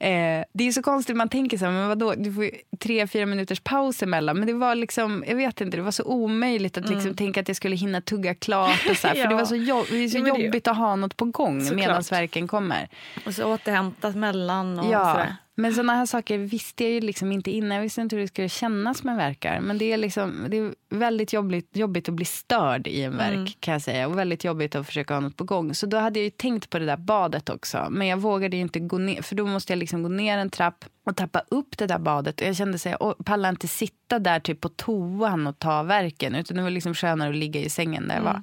Eh, 0.00 0.44
det 0.52 0.68
är 0.68 0.72
så 0.72 0.82
konstigt, 0.82 1.16
man 1.16 1.28
tänker 1.28 1.58
så 1.58 1.64
här, 1.64 1.72
men 1.72 1.88
vadå, 1.88 2.14
du 2.16 2.32
får 2.32 2.50
tre, 2.78 3.06
fyra 3.06 3.26
minuters 3.26 3.60
paus 3.60 4.02
emellan. 4.02 4.38
Men 4.38 4.46
det 4.46 4.52
var 4.52 4.74
liksom, 4.74 5.24
jag 5.28 5.36
vet 5.36 5.60
inte, 5.60 5.76
det 5.76 5.82
var 5.82 5.90
så 5.90 6.04
omöjligt 6.04 6.78
att 6.78 6.84
liksom 6.88 7.00
mm. 7.00 7.16
tänka 7.16 7.40
att 7.40 7.48
jag 7.48 7.56
skulle 7.56 7.76
hinna 7.76 8.00
tugga 8.00 8.34
klart. 8.34 8.86
Och 8.90 8.96
så 8.96 9.08
här, 9.08 9.14
ja. 9.14 9.22
För 9.24 9.28
det 9.28 9.36
var 9.36 9.44
så, 9.44 9.56
jobb, 9.56 9.86
det 9.90 10.04
är 10.04 10.08
så 10.08 10.18
jobbigt 10.18 10.64
det... 10.64 10.70
att 10.70 10.76
ha 10.76 10.96
något 10.96 11.16
på 11.16 11.24
gång 11.24 11.74
medan 11.74 12.02
verken 12.10 12.48
kommer. 12.48 12.88
Och 13.26 13.34
så 13.34 13.54
återhämtas 13.54 14.14
mellan 14.14 14.78
och 14.78 14.92
ja. 14.92 15.12
sådär. 15.12 15.36
Men 15.56 15.74
sådana 15.74 15.94
här 15.94 16.06
saker 16.06 16.38
visste 16.38 16.84
jag 16.84 16.92
ju 16.92 17.00
liksom 17.00 17.32
inte 17.32 17.50
innan. 17.50 17.70
Jag 17.74 17.82
visste 17.82 18.00
inte 18.00 18.16
hur 18.16 18.20
det 18.22 18.28
skulle 18.28 18.48
kännas 18.48 19.04
med 19.04 19.16
verkar. 19.16 19.60
Men 19.60 19.78
det 19.78 19.92
är, 19.92 19.96
liksom, 19.96 20.46
det 20.48 20.56
är 20.56 20.74
väldigt 20.90 21.32
jobbigt, 21.32 21.76
jobbigt 21.76 22.08
att 22.08 22.14
bli 22.14 22.24
störd 22.24 22.86
i 22.86 23.02
en 23.02 23.16
verk 23.16 23.34
mm. 23.34 23.46
kan 23.60 23.72
jag 23.72 23.82
säga. 23.82 24.08
Och 24.08 24.18
väldigt 24.18 24.44
jobbigt 24.44 24.74
att 24.74 24.86
försöka 24.86 25.14
ha 25.14 25.20
något 25.20 25.36
på 25.36 25.44
gång. 25.44 25.74
Så 25.74 25.86
då 25.86 25.96
hade 25.96 26.18
jag 26.18 26.24
ju 26.24 26.30
tänkt 26.30 26.70
på 26.70 26.78
det 26.78 26.86
där 26.86 26.96
badet 26.96 27.48
också. 27.48 27.86
Men 27.90 28.06
jag 28.06 28.16
vågade 28.16 28.56
inte 28.56 28.80
gå 28.80 28.98
ner. 28.98 29.22
För 29.22 29.34
då 29.34 29.46
måste 29.46 29.72
jag 29.72 29.78
liksom 29.78 30.02
gå 30.02 30.08
ner 30.08 30.38
en 30.38 30.50
trapp 30.50 30.84
och 31.06 31.16
tappa 31.16 31.42
upp 31.48 31.78
det 31.78 31.86
där 31.86 31.98
badet. 31.98 32.40
Och 32.40 32.46
jag 32.46 32.56
kände 32.56 32.74
att 32.74 32.84
jag 32.84 33.14
pallade 33.24 33.50
inte 33.50 33.68
sitta 33.68 34.18
där 34.18 34.40
typ 34.40 34.60
på 34.60 34.68
toan 34.68 35.46
och 35.46 35.58
ta 35.58 35.82
verken. 35.82 36.34
Utan 36.34 36.56
det 36.56 36.62
var 36.62 36.70
liksom 36.70 36.94
skönare 36.94 37.30
att 37.30 37.36
ligga 37.36 37.60
i 37.60 37.70
sängen 37.70 38.08
där 38.08 38.14
jag 38.14 38.22
var. 38.22 38.42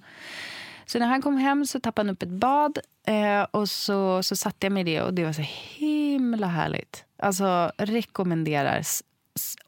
Så 0.85 0.99
när 0.99 1.05
han 1.07 1.21
kom 1.21 1.37
hem 1.37 1.65
så 1.65 1.79
tappade 1.79 2.07
han 2.09 2.13
upp 2.13 2.23
ett 2.23 2.29
bad 2.29 2.77
eh, 3.07 3.41
och 3.51 3.69
så, 3.69 4.23
så 4.23 4.35
satte 4.35 4.65
jag 4.65 4.71
mig 4.73 4.81
i 4.81 4.83
det 4.83 5.01
och 5.01 5.13
det 5.13 5.25
var 5.25 5.33
så 5.33 5.45
himla 5.77 6.47
härligt. 6.47 7.03
Alltså 7.17 7.71
rekommenderar 7.77 8.81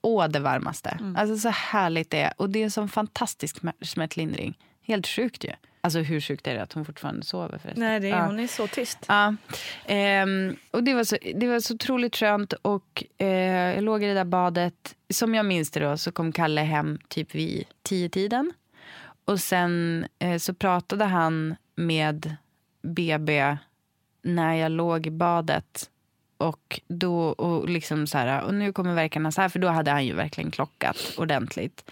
å 0.01 0.27
det 0.27 0.39
varmaste. 0.39 0.89
Mm. 0.89 1.15
Alltså 1.15 1.37
så 1.37 1.49
härligt 1.49 2.09
det 2.09 2.21
är. 2.21 2.33
Och 2.37 2.49
det 2.49 2.59
är 2.59 2.63
en 2.63 2.71
sån 2.71 2.89
fantastisk 2.89 3.57
smärtlindring. 3.81 4.57
Helt 4.81 5.07
sjukt 5.07 5.43
ju. 5.43 5.49
Alltså 5.81 5.99
hur 5.99 6.21
sjukt 6.21 6.47
är 6.47 6.53
det 6.55 6.61
att 6.63 6.73
hon 6.73 6.85
fortfarande 6.85 7.25
sover 7.25 7.57
förresten? 7.57 7.83
Nej, 7.83 7.99
det 7.99 8.07
är, 8.07 8.11
Ja. 8.17 8.25
hon 8.25 8.39
är 8.39 8.47
så 8.47 8.67
tyst. 8.67 8.97
Ja. 9.07 9.35
Ehm, 9.85 10.55
och 10.71 10.83
det 10.83 10.93
var, 10.93 11.03
så, 11.03 11.17
det 11.35 11.47
var 11.47 11.59
så 11.59 11.73
otroligt 11.73 12.15
skönt. 12.15 12.53
Och 12.53 13.03
eh, 13.17 13.27
jag 13.75 13.83
låg 13.83 14.03
i 14.03 14.07
det 14.07 14.13
där 14.13 14.25
badet. 14.25 14.95
Som 15.09 15.35
jag 15.35 15.45
minns 15.45 15.71
det 15.71 15.79
då 15.79 15.97
så 15.97 16.11
kom 16.11 16.31
Kalle 16.31 16.61
hem 16.61 16.99
typ 17.07 17.35
vid 17.35 17.65
tio 17.83 18.09
tiden. 18.09 18.53
Och 19.25 19.39
sen 19.39 20.05
eh, 20.19 20.37
så 20.37 20.53
pratade 20.53 21.05
han 21.05 21.55
med 21.75 22.35
BB 22.81 23.57
när 24.21 24.53
jag 24.53 24.71
låg 24.71 25.07
i 25.07 25.11
badet. 25.11 25.89
Och 26.37 26.81
då, 26.87 27.27
och 27.27 27.69
liksom 27.69 28.07
så 28.07 28.17
här, 28.17 28.43
och 28.43 28.53
nu 28.53 28.73
kommer 28.73 28.93
verkarna 28.93 29.31
så 29.31 29.41
här, 29.41 29.49
för 29.49 29.59
då 29.59 29.67
hade 29.67 29.91
han 29.91 30.05
ju 30.05 30.13
verkligen 30.13 30.51
klockat 30.51 31.13
ordentligt. 31.17 31.91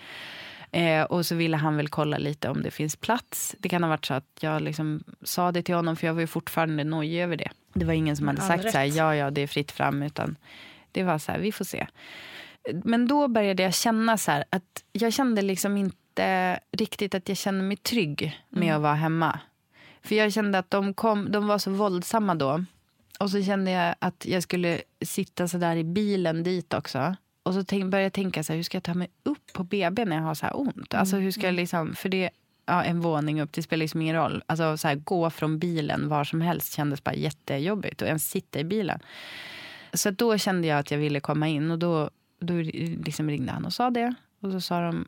Eh, 0.72 1.04
och 1.04 1.26
så 1.26 1.36
ville 1.36 1.58
han 1.58 1.78
väl 1.78 1.88
kolla 1.90 2.18
lite 2.18 2.50
om 2.50 2.64
det 2.64 2.72
finns 2.72 2.96
plats. 2.96 3.56
Det 3.60 3.70
kan 3.70 3.84
ha 3.84 3.90
varit 3.90 4.06
så 4.06 4.14
att 4.14 4.38
jag 4.40 4.62
liksom 4.62 5.04
sa 5.24 5.52
det 5.52 5.64
till 5.64 5.76
honom, 5.76 5.96
för 5.96 6.08
jag 6.08 6.14
var 6.14 6.22
ju 6.22 6.28
fortfarande 6.28 6.84
nojig 6.84 7.22
över 7.22 7.38
det. 7.38 7.50
Det 7.74 7.86
var 7.86 7.94
ingen 7.94 8.18
som 8.18 8.28
hade 8.28 8.42
sagt 8.42 8.72
så 8.72 8.78
här, 8.78 8.86
ja, 8.86 9.16
ja, 9.16 9.32
det 9.32 9.42
är 9.42 9.48
fritt 9.48 9.72
fram, 9.72 10.04
utan 10.04 10.36
det 10.92 11.04
var 11.04 11.18
så 11.18 11.32
här, 11.32 11.40
vi 11.40 11.52
får 11.52 11.66
se. 11.66 11.88
Men 12.84 13.08
då 13.08 13.28
började 13.28 13.64
jag 13.64 13.74
känna 13.74 14.18
så 14.18 14.32
här, 14.32 14.44
att 14.50 14.84
jag 14.92 15.14
kände 15.14 15.42
liksom 15.42 15.78
inte 15.78 15.98
riktigt 16.72 17.16
att 17.16 17.30
jag 17.30 17.38
kände 17.38 17.64
mig 17.64 17.78
trygg 17.78 18.41
med 18.49 18.76
att 18.76 18.82
vara 18.82 18.93
hemma. 18.93 19.39
För 20.01 20.16
jag 20.16 20.34
kände 20.34 20.57
att 20.57 20.72
de, 20.72 20.93
kom, 20.93 21.32
de 21.32 21.47
var 21.47 21.57
så 21.57 21.72
våldsamma 21.72 22.36
då. 22.36 22.66
Och 23.20 23.30
så 23.30 23.43
kände 23.43 23.72
jag 23.72 23.95
att 23.99 24.26
jag 24.26 24.43
skulle 24.43 24.82
sitta 25.01 25.47
så 25.47 25.57
där 25.57 25.76
i 25.76 25.84
bilen 25.84 26.43
dit 26.43 26.74
också. 26.74 27.16
Och 27.43 27.53
så 27.53 27.64
tänk, 27.64 27.86
började 27.86 28.05
jag 28.05 28.14
tänka, 28.14 28.43
så 28.43 28.53
här, 28.53 28.57
hur 28.57 28.64
ska 28.64 28.76
jag 28.76 28.84
ta 28.84 28.93
mig 28.93 29.07
upp 29.24 29.53
på 29.53 29.64
BB 29.64 30.05
när 30.05 30.16
jag 30.16 30.24
har 30.24 30.36
så 30.36 30.45
här 30.45 30.59
ont? 30.59 30.93
Alltså 30.93 31.16
hur 31.16 31.32
ska 31.32 31.41
jag 31.41 31.53
liksom, 31.53 31.95
för 31.95 32.09
det, 32.09 32.30
ja, 32.66 32.84
en 32.84 33.01
våning 33.01 33.41
upp, 33.41 33.53
det 33.53 33.64
spelar 33.64 33.80
liksom 33.80 34.01
ingen 34.01 34.16
roll. 34.16 34.43
Alltså 34.45 34.78
så 34.78 34.88
här, 34.88 34.95
gå 34.95 35.30
från 35.30 35.59
bilen 35.59 36.09
var 36.09 36.24
som 36.24 36.41
helst 36.41 36.74
kändes 36.74 37.03
bara 37.03 37.16
jättejobbigt. 37.16 38.01
Och 38.01 38.07
ens 38.07 38.30
sitta 38.30 38.59
i 38.59 38.64
bilen. 38.64 38.99
Så 39.93 40.12
då 40.12 40.38
kände 40.38 40.68
jag 40.68 40.80
att 40.80 40.91
jag 40.91 40.97
ville 40.97 41.20
komma 41.20 41.47
in 41.47 41.72
och 41.72 41.80
då, 41.80 42.09
då 42.39 42.53
liksom 43.05 43.30
ringde 43.30 43.51
han 43.51 43.66
och 43.66 43.74
sa 43.74 43.89
det. 43.89 44.16
Och 44.39 44.51
så 44.51 44.62
sa 44.62 44.82
de 44.82 45.07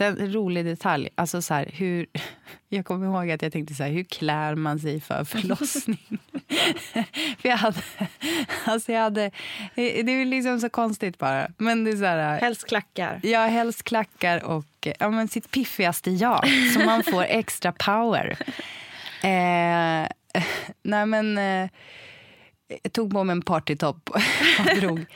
Sen 0.00 0.20
en 0.20 0.32
rolig 0.32 0.64
detalj, 0.64 1.08
alltså 1.14 1.42
så 1.42 1.54
här, 1.54 1.70
hur, 1.72 2.06
jag 2.68 2.86
kommer 2.86 3.06
ihåg 3.06 3.30
att 3.30 3.42
jag 3.42 3.52
tänkte 3.52 3.74
så 3.74 3.82
här, 3.82 3.90
hur 3.90 4.04
klär 4.04 4.54
man 4.54 4.78
sig 4.78 5.00
för 5.00 5.24
förlossning? 5.24 6.18
för 7.38 7.48
jag 7.48 7.56
hade, 7.56 7.82
alltså 8.64 8.92
jag 8.92 9.00
hade, 9.00 9.30
det 9.74 10.12
är 10.12 10.24
liksom 10.24 10.60
så 10.60 10.70
konstigt 10.70 11.18
bara. 11.18 11.48
Men 11.58 11.84
det 11.84 11.90
är 11.90 11.96
så 11.96 12.04
här, 12.04 12.40
Helst 12.40 12.66
klackar. 12.68 13.20
Ja, 13.22 13.46
helst 13.46 13.82
klackar 13.82 14.44
och 14.44 14.88
ja, 14.98 15.10
men 15.10 15.28
sitt 15.28 15.50
piffigaste 15.50 16.10
jag, 16.10 16.48
så 16.74 16.80
man 16.80 17.02
får 17.02 17.22
extra 17.22 17.72
power. 17.72 18.36
Eh, 19.22 20.08
nej 20.82 21.06
men, 21.06 21.38
eh, 21.38 21.70
jag 22.82 22.92
tog 22.92 23.12
på 23.12 23.24
mig 23.24 23.32
en 23.32 23.42
partytopp 23.42 24.10
och 24.58 24.76
drog. 24.76 25.06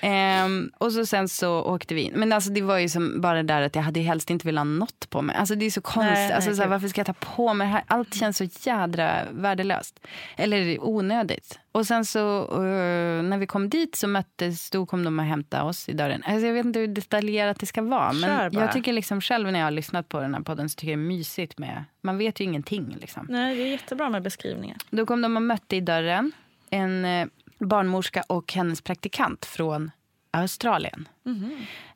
Ehm, 0.00 0.70
och 0.78 0.92
så 0.92 1.06
sen 1.06 1.28
så 1.28 1.62
åkte 1.62 1.94
vi 1.94 2.00
in. 2.00 2.12
Men 2.16 2.32
alltså 2.32 2.50
det 2.50 2.62
var 2.62 2.78
ju 2.78 2.88
som 2.88 3.20
bara 3.20 3.36
det 3.36 3.42
där 3.42 3.62
att 3.62 3.74
jag 3.74 3.82
hade 3.82 4.00
helst 4.00 4.30
inte 4.30 4.46
velat 4.46 4.60
ha 4.60 4.64
något 4.64 5.10
på 5.10 5.22
mig. 5.22 5.36
Alltså 5.36 5.54
det 5.54 5.66
är 5.66 5.70
så 5.70 5.80
konstigt. 5.80 6.14
Nej, 6.14 6.26
nej, 6.26 6.32
alltså, 6.32 6.54
så 6.54 6.62
här, 6.62 6.68
varför 6.68 6.88
ska 6.88 6.98
jag 7.00 7.06
ta 7.06 7.12
på 7.12 7.54
mig 7.54 7.66
det 7.66 7.72
här? 7.72 7.82
Allt 7.86 8.14
känns 8.14 8.36
så 8.36 8.44
jädra 8.60 9.24
värdelöst. 9.30 10.00
Eller 10.36 10.84
onödigt. 10.84 11.58
Och 11.72 11.86
sen 11.86 12.04
så 12.04 12.40
eh, 12.40 13.22
när 13.22 13.38
vi 13.38 13.46
kom 13.46 13.68
dit 13.68 13.94
så 13.94 14.08
möttes, 14.08 14.70
då 14.70 14.86
kom 14.86 15.04
de 15.04 15.18
och 15.18 15.24
hämtade 15.24 15.62
oss 15.62 15.88
i 15.88 15.92
dörren. 15.92 16.22
Alltså 16.26 16.46
jag 16.46 16.54
vet 16.54 16.66
inte 16.66 16.78
hur 16.78 16.88
detaljerat 16.88 17.60
det 17.60 17.66
ska 17.66 17.82
vara. 17.82 18.12
Men 18.12 18.50
jag 18.52 18.72
tycker 18.72 18.92
liksom 18.92 19.20
själv 19.20 19.52
när 19.52 19.58
jag 19.58 19.66
har 19.66 19.70
lyssnat 19.70 20.08
på 20.08 20.20
den 20.20 20.34
här 20.34 20.40
podden 20.40 20.68
så 20.68 20.74
tycker 20.74 20.92
jag 20.92 20.98
det 20.98 21.04
är 21.04 21.06
mysigt 21.06 21.58
med, 21.58 21.84
man 22.00 22.18
vet 22.18 22.40
ju 22.40 22.44
ingenting 22.44 22.96
liksom. 23.00 23.26
Nej, 23.30 23.56
det 23.56 23.62
är 23.62 23.66
jättebra 23.66 24.10
med 24.10 24.22
beskrivningar. 24.22 24.76
Då 24.90 25.06
kom 25.06 25.22
de 25.22 25.36
och 25.36 25.42
mötte 25.42 25.76
i 25.76 25.80
dörren 25.80 26.32
en 26.70 27.04
eh, 27.04 27.26
barnmorska 27.58 28.24
och 28.26 28.52
hennes 28.52 28.80
praktikant 28.80 29.44
från 29.44 29.90
Australien. 30.30 31.08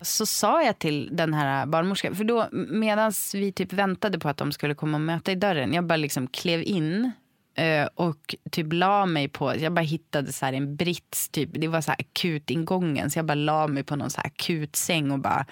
Så 0.00 0.26
sa 0.26 0.62
jag 0.62 0.78
till 0.78 1.08
den 1.12 1.34
här 1.34 1.66
barnmorskan, 1.66 2.14
för 2.14 2.24
då 2.24 2.48
medan 2.52 3.12
vi 3.32 3.52
typ 3.52 3.72
väntade 3.72 4.18
på 4.18 4.28
att 4.28 4.36
de 4.36 4.52
skulle 4.52 4.74
komma 4.74 4.96
och 4.96 5.00
möta 5.00 5.32
i 5.32 5.34
dörren, 5.34 5.72
jag 5.72 5.84
bara 5.84 5.96
liksom 5.96 6.26
klev 6.26 6.62
in 6.62 7.12
eh, 7.54 7.88
och 7.94 8.34
typ 8.50 8.72
la 8.72 9.06
mig 9.06 9.28
på, 9.28 9.56
jag 9.56 9.72
bara 9.72 9.80
hittade 9.80 10.32
så 10.32 10.46
en 10.46 10.76
brits, 10.76 11.28
typ, 11.28 11.48
det 11.52 11.68
var 11.68 11.80
så 11.80 11.90
här 11.90 12.00
akutingången, 12.00 13.10
så 13.10 13.18
jag 13.18 13.26
bara 13.26 13.34
la 13.34 13.66
mig 13.66 13.82
på 13.82 13.96
någon 13.96 14.10
så 14.10 14.20
akutsäng 14.20 15.10
och 15.10 15.18
bara 15.18 15.46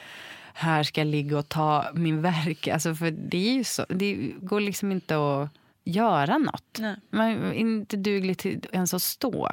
här 0.55 0.83
ska 0.83 1.01
jag 1.01 1.09
ligga 1.09 1.39
och 1.39 1.49
ta 1.49 1.87
min 1.95 2.23
verk. 2.23 2.69
Alltså 2.69 2.95
för 2.95 3.11
det 3.11 3.49
är 3.49 3.55
ju 3.55 3.65
så, 3.65 3.87
det 3.89 4.15
går 4.41 4.61
liksom 4.61 4.93
inte 4.93 5.15
att 5.17 5.51
göra 5.91 6.39
något. 6.39 6.79
Man 7.11 7.27
är 7.27 7.53
inte 7.53 7.97
duglig 7.97 8.39
till 8.39 8.61
ens 8.73 8.95
att 8.95 9.03
stå. 9.03 9.49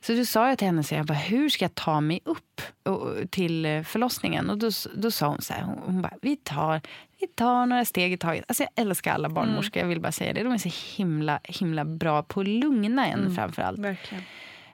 Så 0.00 0.12
då 0.12 0.24
sa 0.24 0.48
jag 0.48 0.58
till 0.58 0.66
henne, 0.66 0.82
så 0.82 0.94
jag 0.94 1.06
bara, 1.06 1.14
hur 1.14 1.48
ska 1.48 1.64
jag 1.64 1.74
ta 1.74 2.00
mig 2.00 2.20
upp 2.24 2.60
och- 2.82 3.30
till 3.30 3.66
eh, 3.66 3.82
förlossningen? 3.82 4.50
Och 4.50 4.58
då, 4.58 4.70
då 4.96 5.10
sa 5.10 5.26
hon 5.28 5.40
så 5.42 5.52
här, 5.52 5.62
hon, 5.62 5.78
hon 5.84 6.02
bara, 6.02 6.14
vi 6.22 6.36
tar, 6.36 6.80
vi 7.20 7.26
tar 7.26 7.66
några 7.66 7.84
steg 7.84 8.12
i 8.12 8.16
taget. 8.16 8.44
Alltså 8.48 8.62
jag 8.62 8.70
älskar 8.86 9.14
alla 9.14 9.28
barnmorskor, 9.28 9.80
jag 9.82 9.88
vill 9.88 10.00
bara 10.00 10.12
säga 10.12 10.32
det. 10.32 10.42
De 10.42 10.52
är 10.52 10.58
så 10.58 10.70
himla, 10.96 11.40
himla 11.44 11.84
bra 11.84 12.22
på 12.22 12.40
att 12.40 12.48
lugna 12.48 13.06
en 13.06 13.34
framför 13.34 13.62
allt. 13.62 13.78
Verkligen. 13.78 14.24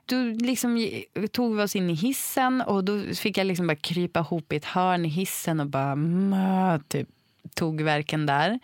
Då 0.05 0.15
liksom 0.45 0.87
tog 1.31 1.55
vi 1.57 1.63
oss 1.63 1.75
in 1.75 1.89
i 1.89 1.93
hissen 1.93 2.61
och 2.61 2.83
då 2.83 3.03
fick 3.15 3.37
jag 3.37 3.47
liksom 3.47 3.67
bara 3.67 3.75
krypa 3.75 4.19
ihop 4.19 4.53
i 4.53 4.55
ett 4.55 4.65
hörn 4.65 5.05
i 5.05 5.09
hissen 5.09 5.59
och 5.59 5.67
bara 5.67 5.95
mö, 5.95 6.79
typ, 6.87 7.09
tog 7.53 7.81
verken 7.81 8.25
där. 8.25 8.59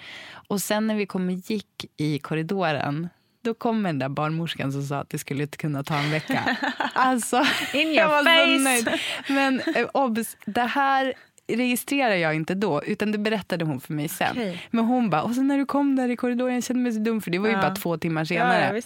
Och 0.48 0.62
sen 0.62 0.88
när 0.88 0.96
vi 0.96 1.06
kom 1.06 1.28
och 1.28 1.34
gick 1.34 1.86
i 1.98 2.20
korridoren 2.20 3.10
då 3.42 3.54
kom 3.54 3.84
den 3.84 4.00
där 4.00 4.10
barnmorskan 4.10 4.72
som 4.72 4.84
sa 4.84 4.98
att 4.98 5.10
det 5.10 5.18
skulle 5.18 5.44
inte 5.44 5.58
kunna 5.58 5.84
ta 5.84 5.96
en 5.98 6.12
vecka. 6.12 6.58
Alltså, 6.94 7.46
In 7.74 7.88
your 7.88 7.96
jag 7.96 8.08
var 8.10 8.24
face. 8.24 8.58
så 8.58 8.64
nöjd. 8.64 9.02
Men 9.28 9.60
eh, 9.76 9.88
obs, 9.94 10.38
det 10.46 10.62
här 10.62 11.14
registrerar 11.56 12.16
jag 12.16 12.36
inte 12.36 12.56
då, 12.56 12.84
utan 12.84 13.12
det 13.12 13.18
berättade 13.18 13.66
hon 13.66 13.80
för 13.80 13.94
mig 13.94 14.08
sen. 14.08 14.32
Okej. 14.32 14.62
Men 14.72 14.86
hon 14.86 15.10
bara, 15.10 15.22
och 15.24 15.36
sen 15.36 15.48
när 15.48 15.58
du 15.58 15.66
kom 15.66 15.96
där 15.96 16.10
i 16.10 16.16
korridoren, 16.16 16.54
jag 16.54 16.64
kände 16.64 16.84
mig 16.84 16.92
så 16.94 17.00
dum 17.00 17.22
för 17.22 17.32
det 17.32 17.40
var 17.40 17.48
ju 17.48 17.54
Ja. 17.54 17.62
bara 17.62 17.76
två 17.76 17.98
timmar 17.98 18.26
senare. 18.26 18.82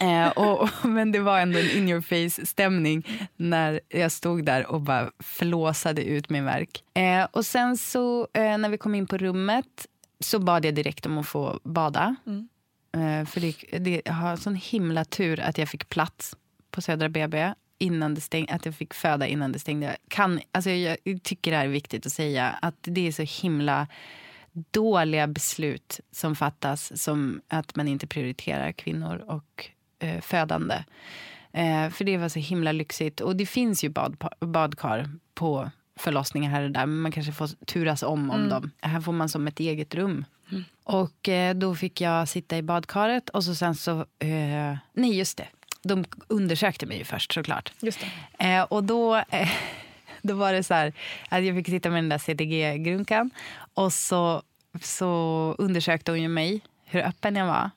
Ja. 0.00 0.24
Eh, 0.26 0.28
och, 0.32 0.60
och, 0.62 0.68
men 0.88 1.12
det 1.12 1.18
var 1.18 1.38
ändå 1.40 1.58
en 1.58 1.70
in 1.70 1.88
your 1.88 2.00
face 2.00 2.46
stämning 2.46 3.28
när 3.36 3.80
jag 3.88 4.12
stod 4.12 4.44
där 4.44 4.66
och 4.66 4.80
bara 4.80 5.10
flåsade 5.18 6.04
ut 6.04 6.30
min 6.30 6.44
verk. 6.44 6.82
Eh, 6.94 7.24
och 7.30 7.46
sen 7.46 7.76
så 7.76 8.28
eh, 8.32 8.58
när 8.58 8.68
vi 8.68 8.78
kom 8.78 8.94
in 8.94 9.06
på 9.06 9.18
rummet 9.18 9.86
så 10.20 10.38
bad 10.38 10.64
jag 10.64 10.74
direkt 10.74 11.06
om 11.06 11.18
att 11.18 11.26
få 11.28 11.60
bada. 11.64 12.16
Eh, 12.94 13.26
för 13.26 13.40
det, 13.40 13.78
det, 13.78 14.02
jag 14.04 14.12
har 14.12 14.36
sån 14.36 14.54
himla 14.54 15.04
tur 15.04 15.40
att 15.40 15.58
jag 15.58 15.68
fick 15.68 15.88
plats 15.88 16.36
på 16.70 16.80
Södra 16.82 17.08
BB 17.08 17.52
innan 17.78 18.14
det 18.14 18.20
stäng, 18.20 18.46
att 18.50 18.66
jag 18.66 18.74
fick 18.74 18.94
föda 18.94 19.26
innan 19.26 19.52
det 19.52 19.58
stängde. 19.58 19.86
Jag 19.86 19.96
Kan, 20.08 20.40
alltså 20.52 20.70
jag 20.70 20.96
tycker 21.22 21.50
det 21.50 21.56
är 21.56 21.68
viktigt 21.68 22.06
att 22.06 22.12
säga 22.12 22.58
att 22.62 22.76
det 22.80 23.08
är 23.08 23.12
så 23.12 23.42
himla 23.42 23.86
dåliga 24.70 25.26
beslut 25.26 26.00
som 26.10 26.36
fattas 26.36 27.02
som 27.02 27.40
att 27.48 27.76
man 27.76 27.88
inte 27.88 28.06
prioriterar 28.06 28.72
kvinnor 28.72 29.24
och 29.26 29.70
eh, 29.98 30.20
födande. 30.20 30.84
Eh, 31.52 31.90
för 31.90 32.04
det 32.04 32.16
var 32.16 32.28
så 32.28 32.38
himla 32.38 32.72
lyxigt. 32.72 33.20
Och 33.20 33.36
det 33.36 33.46
finns 33.46 33.84
ju 33.84 33.88
bad, 33.88 34.24
badkar 34.40 35.10
på 35.34 35.70
förlossningar 35.96 36.50
här 36.50 36.62
och 36.62 36.70
där. 36.70 36.86
Men 36.86 37.00
man 37.00 37.12
kanske 37.12 37.32
får 37.32 37.48
turas 37.66 38.02
om 38.02 38.30
om 38.30 38.48
dem. 38.48 38.70
Här 38.80 39.00
får 39.00 39.12
man 39.12 39.28
som 39.28 39.46
ett 39.46 39.60
eget 39.60 39.94
rum. 39.94 40.24
Och 40.84 41.28
eh, 41.28 41.54
då 41.54 41.74
fick 41.74 42.00
jag 42.00 42.28
sitta 42.28 42.58
i 42.58 42.62
badkaret 42.62 43.28
och 43.28 43.44
så 43.44 43.54
sen 43.54 43.74
så... 43.74 44.00
Eh, 44.18 44.76
nej, 44.92 45.18
just 45.18 45.38
det. 45.38 45.48
De 45.82 46.04
undersökte 46.28 46.86
mig 46.86 46.98
ju 46.98 47.04
först 47.04 47.32
såklart. 47.32 47.72
Just. 47.80 48.06
Eh, 48.38 48.62
och 48.62 48.84
då, 48.84 49.16
eh, 49.16 49.48
då 50.22 50.34
var 50.34 50.52
det 50.52 50.62
så 50.62 50.74
här 50.74 50.92
att 51.28 51.44
jag 51.44 51.56
fick 51.56 51.66
sitta 51.66 51.90
med 51.90 51.98
den 51.98 52.08
där 52.08 52.18
CTG-grunkan. 52.18 53.30
Och 53.74 53.92
så, 53.92 54.42
så 54.82 55.54
undersökte 55.58 56.10
hon 56.10 56.22
ju 56.22 56.28
mig, 56.28 56.60
hur 56.84 57.00
öppen 57.00 57.36
jag 57.36 57.46
var. 57.46 57.70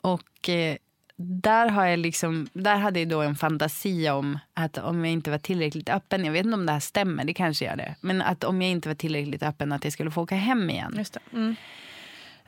Och 0.00 0.48
eh, 0.48 0.76
där, 1.16 1.68
har 1.68 1.86
jag 1.86 1.98
liksom, 1.98 2.48
där 2.52 2.76
hade 2.76 2.98
jag 3.00 3.08
då 3.08 3.20
en 3.20 3.36
fantasi 3.36 4.10
om 4.10 4.38
att 4.54 4.78
om 4.78 5.04
jag 5.04 5.12
inte 5.12 5.30
var 5.30 5.38
tillräckligt 5.38 5.88
öppen, 5.88 6.24
jag 6.24 6.32
vet 6.32 6.44
inte 6.44 6.54
om 6.54 6.66
det 6.66 6.72
här 6.72 6.80
stämmer, 6.80 7.24
det 7.24 7.34
kanske 7.34 7.64
gör 7.64 7.76
det. 7.76 7.94
Men 8.00 8.22
att 8.22 8.44
om 8.44 8.62
jag 8.62 8.70
inte 8.70 8.88
var 8.88 8.94
tillräckligt 8.94 9.42
öppen 9.42 9.72
att 9.72 9.84
jag 9.84 9.92
skulle 9.92 10.10
få 10.10 10.22
åka 10.22 10.34
hem 10.34 10.70
igen. 10.70 10.94
Just. 10.98 11.16
Mm. 11.32 11.56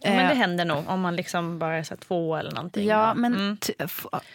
Ja, 0.01 0.11
men 0.11 0.29
det 0.29 0.35
händer 0.35 0.65
nog 0.65 0.85
om 0.89 1.01
man 1.01 1.17
liksom 1.17 1.59
bara 1.59 1.77
är 1.77 1.83
så 1.83 1.97
två 1.97 2.37
eller 2.37 2.51
någonting. 2.53 2.87
Ja, 2.87 3.15
men 3.15 3.35
Mm. 3.35 3.57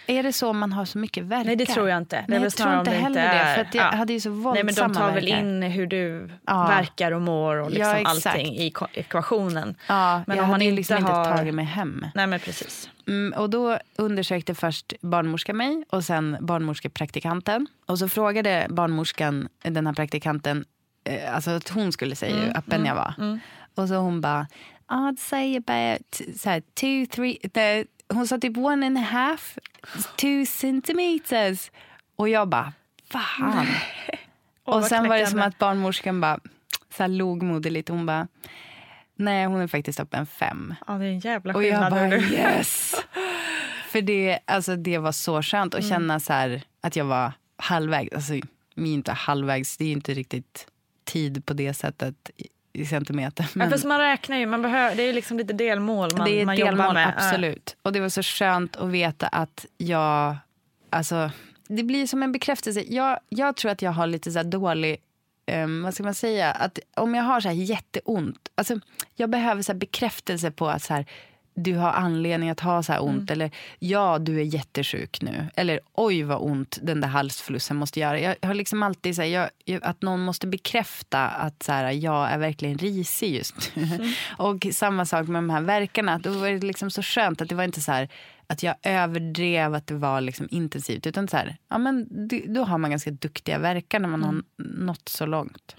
är 0.08 0.24
det 0.24 0.34
så 0.34 0.50
om 0.50 0.58
man 0.60 0.74
har 0.74 0.86
så 0.86 0.98
mycket 0.98 1.24
verkar? 1.24 1.46
Nej, 1.46 1.56
det 1.56 1.66
tror 1.66 1.90
jag 1.90 1.98
inte. 1.98 2.16
Det 2.16 2.26
Nej, 2.28 2.42
jag 2.42 2.54
tror 2.54 2.80
inte 2.80 2.92
heller 2.92 3.08
inte 3.26 3.38
det. 3.50 3.56
För 3.56 3.62
att 3.62 3.74
jag 3.76 3.86
ja. 3.86 3.98
hade 3.98 4.14
ju 4.14 4.20
så 4.20 4.30
våldsamma 4.30 4.54
Nej, 4.54 4.64
men 4.64 4.76
de 4.76 4.94
tar 5.00 5.12
väl 5.12 5.26
verkar. 5.26 5.40
in 5.40 5.62
hur 5.64 5.88
du 5.88 6.30
Ja. 6.48 6.68
verkar 6.68 7.12
och 7.12 7.22
mår 7.22 7.56
och 7.56 7.72
liksom 7.72 7.88
Ja, 8.04 8.10
allting 8.10 8.56
i 8.56 8.74
ekvationen. 8.94 9.76
Ja, 9.88 10.22
Men 10.28 10.38
jag 10.38 10.44
om 10.44 10.50
man 10.50 10.54
hade 10.54 10.66
inte 10.66 10.76
liksom 10.76 10.98
inte 10.98 11.12
har- 11.12 11.38
tagit 11.38 11.54
mig 11.54 11.66
hem. 11.66 12.06
Nej, 12.16 12.28
men 12.28 12.40
precis. 12.40 12.90
Mm, 13.08 13.34
och 13.40 13.50
då 13.50 13.78
undersökte 13.96 14.56
först 14.56 14.94
barnmorska 15.02 15.54
mig 15.54 15.84
och 15.90 16.04
sen 16.04 16.38
barnmorskepraktikanten. 16.42 17.68
Och 17.86 18.00
så 18.00 18.10
frågade 18.10 18.68
barnmorskan 18.70 19.48
den 19.64 19.88
här 19.88 19.94
praktikanten, 19.94 20.66
eh, 21.04 21.36
alltså 21.36 21.52
att 21.52 21.70
hon 21.70 21.92
skulle 21.92 22.16
säga 22.16 22.36
hur 22.36 22.58
öppen 22.58 22.86
jag 22.86 22.96
var. 22.96 23.40
Och 23.76 23.88
så 23.88 23.96
hon 23.96 24.22
bara, 24.22 24.48
I'd 24.92 25.20
say 25.20 25.58
about 25.58 26.22
så 26.40 26.50
här, 26.50 26.60
two, 26.62 27.06
three, 27.16 27.38
the, 27.54 27.86
hon 28.14 28.28
sa 28.28 28.38
typ 28.38 28.58
one 28.58 28.86
and 28.88 28.98
a 28.98 29.02
half, 29.02 29.58
two 30.18 30.46
centimeters. 30.46 31.72
Och 32.16 32.30
jag 32.30 32.48
bara, 32.50 32.74
fan. 33.10 33.68
och 34.64 34.74
vad 34.74 34.86
sen 34.86 35.08
var 35.10 35.18
det 35.18 35.28
som 35.28 35.42
att 35.42 35.58
barnmorskan 35.58 36.22
bara 36.22 36.40
så 36.98 37.04
här, 37.04 37.08
log 37.08 37.44
moderligt. 37.44 37.90
Hon 37.90 38.06
bara, 38.06 38.28
nej 39.16 39.46
hon 39.46 39.62
är 39.62 39.68
faktiskt 39.68 40.00
öppen 40.00 40.26
fem. 40.26 40.74
Ja, 40.88 40.94
det 40.94 41.06
är 41.06 41.10
en 41.10 41.20
jävla 41.20 41.54
Och 41.54 41.64
jag 41.64 41.92
skillnad. 41.92 42.10
bara 42.12 42.18
yes! 42.32 42.96
För 43.90 44.02
det, 44.02 44.40
alltså, 44.46 44.76
det 44.76 44.98
var 44.98 45.12
så 45.12 45.42
skönt 45.42 45.74
Mm. 45.74 45.84
att 45.86 45.90
känna 45.90 46.20
så 46.20 46.34
här, 46.34 46.62
att 46.82 46.96
jag 46.96 47.06
var 47.06 47.32
halvvägs. 47.58 48.14
Alltså, 48.16 48.34
inte 48.76 49.12
halvvägs, 49.12 49.78
det 49.78 49.86
är 49.86 49.92
inte 49.92 50.14
riktigt 50.14 50.68
tid 51.04 51.46
på 51.46 51.54
det 51.54 51.74
sättet 51.74 52.30
i, 52.74 52.86
centimeter. 52.86 53.50
Ja, 53.56 53.70
fast 53.70 53.86
man 53.86 54.00
räknar 54.00 54.38
ju, 54.38 54.46
man 54.46 54.62
behöver, 54.62 54.96
det 54.96 55.04
är 55.04 55.14
liksom 55.14 55.38
lite 55.38 55.54
delmål 55.54 56.10
man, 56.18 56.26
det 56.26 56.42
är 56.42 56.46
man 56.46 56.56
delmål, 56.56 56.78
jobbar 56.78 56.94
med. 56.94 57.14
absolut. 57.18 57.76
Och 57.82 57.94
det 57.94 58.00
var 58.00 58.10
så 58.10 58.24
skönt 58.24 58.76
att 58.76 58.90
veta 58.90 59.28
att 59.28 59.66
jag... 59.78 60.36
Alltså, 60.90 61.32
det 61.68 61.84
blir 61.84 62.08
som 62.08 62.24
en 62.24 62.32
bekräftelse. 62.32 62.84
Jag, 62.88 63.20
jag 63.30 63.56
tror 63.56 63.72
att 63.72 63.82
jag 63.82 63.92
har 63.92 64.08
lite 64.08 64.32
så 64.32 64.40
här 64.40 64.44
dålig... 64.44 64.98
ehm, 65.46 65.84
vad 65.84 65.94
ska 65.94 66.04
man 66.04 66.14
säga? 66.14 66.52
Att 66.52 66.80
om 66.96 67.16
jag 67.16 67.24
har 67.24 67.42
så 67.42 67.48
här 67.48 67.56
jätteont... 67.56 68.50
Alltså, 68.56 68.80
jag 69.16 69.30
behöver 69.30 69.62
så 69.62 69.72
här 69.72 69.80
bekräftelse 69.80 70.52
på 70.52 70.70
att 70.70 70.84
så 70.84 70.94
här, 70.94 71.06
du 71.54 71.76
har 71.76 71.92
anledning 71.92 72.50
att 72.50 72.60
ha 72.60 72.84
så 72.84 72.94
här 72.94 73.04
ont. 73.04 73.32
Eller 73.32 73.52
ja, 73.80 74.20
du 74.20 74.40
är 74.40 74.44
jättesjuk 74.44 75.22
nu. 75.22 75.48
Eller 75.56 75.80
oj 75.94 76.24
vad 76.24 76.42
ont 76.42 76.80
den 76.82 77.02
där 77.02 77.08
halsflussen 77.08 77.78
måste 77.78 78.00
göra. 78.00 78.20
Jag 78.20 78.36
har 78.42 78.54
liksom 78.54 78.84
alltid 78.84 79.16
så 79.16 79.22
här, 79.22 79.50
jag, 79.66 79.84
att 79.84 80.02
någon 80.02 80.20
måste 80.20 80.48
bekräfta 80.48 81.28
att 81.28 81.64
så 81.64 81.72
här, 81.72 81.92
jag 81.92 82.32
är 82.32 82.38
verkligen 82.38 82.78
risig 82.78 83.36
just 83.36 83.76
nu. 83.76 84.14
Och 84.38 84.68
samma 84.72 85.06
sak 85.06 85.28
med 85.28 85.44
de 85.44 85.50
här 85.50 85.62
verkarna. 85.62 86.20
Då 86.20 86.32
var 86.32 86.50
det 86.50 86.60
liksom 86.68 86.92
så 86.92 87.02
skönt 87.02 87.42
att 87.42 87.50
det 87.50 87.56
var 87.56 87.64
inte 87.64 87.82
så 87.82 87.92
här 87.92 88.10
att 88.48 88.64
jag 88.64 88.76
överdrev 88.84 89.74
att 89.74 89.88
det 89.88 89.94
var 89.94 90.22
liksom 90.22 90.48
intensivt. 90.52 91.08
Utan 91.08 91.28
så 91.28 91.38
här, 91.38 91.58
ja, 91.70 91.78
men 91.78 92.28
det, 92.28 92.44
då 92.48 92.64
har 92.64 92.78
man 92.78 92.90
ganska 92.90 93.12
duktiga 93.12 93.60
verkar 93.60 94.00
när 94.00 94.10
man 94.10 94.24
har 94.24 94.44
nått 94.58 95.10
så 95.10 95.26
långt. 95.26 95.76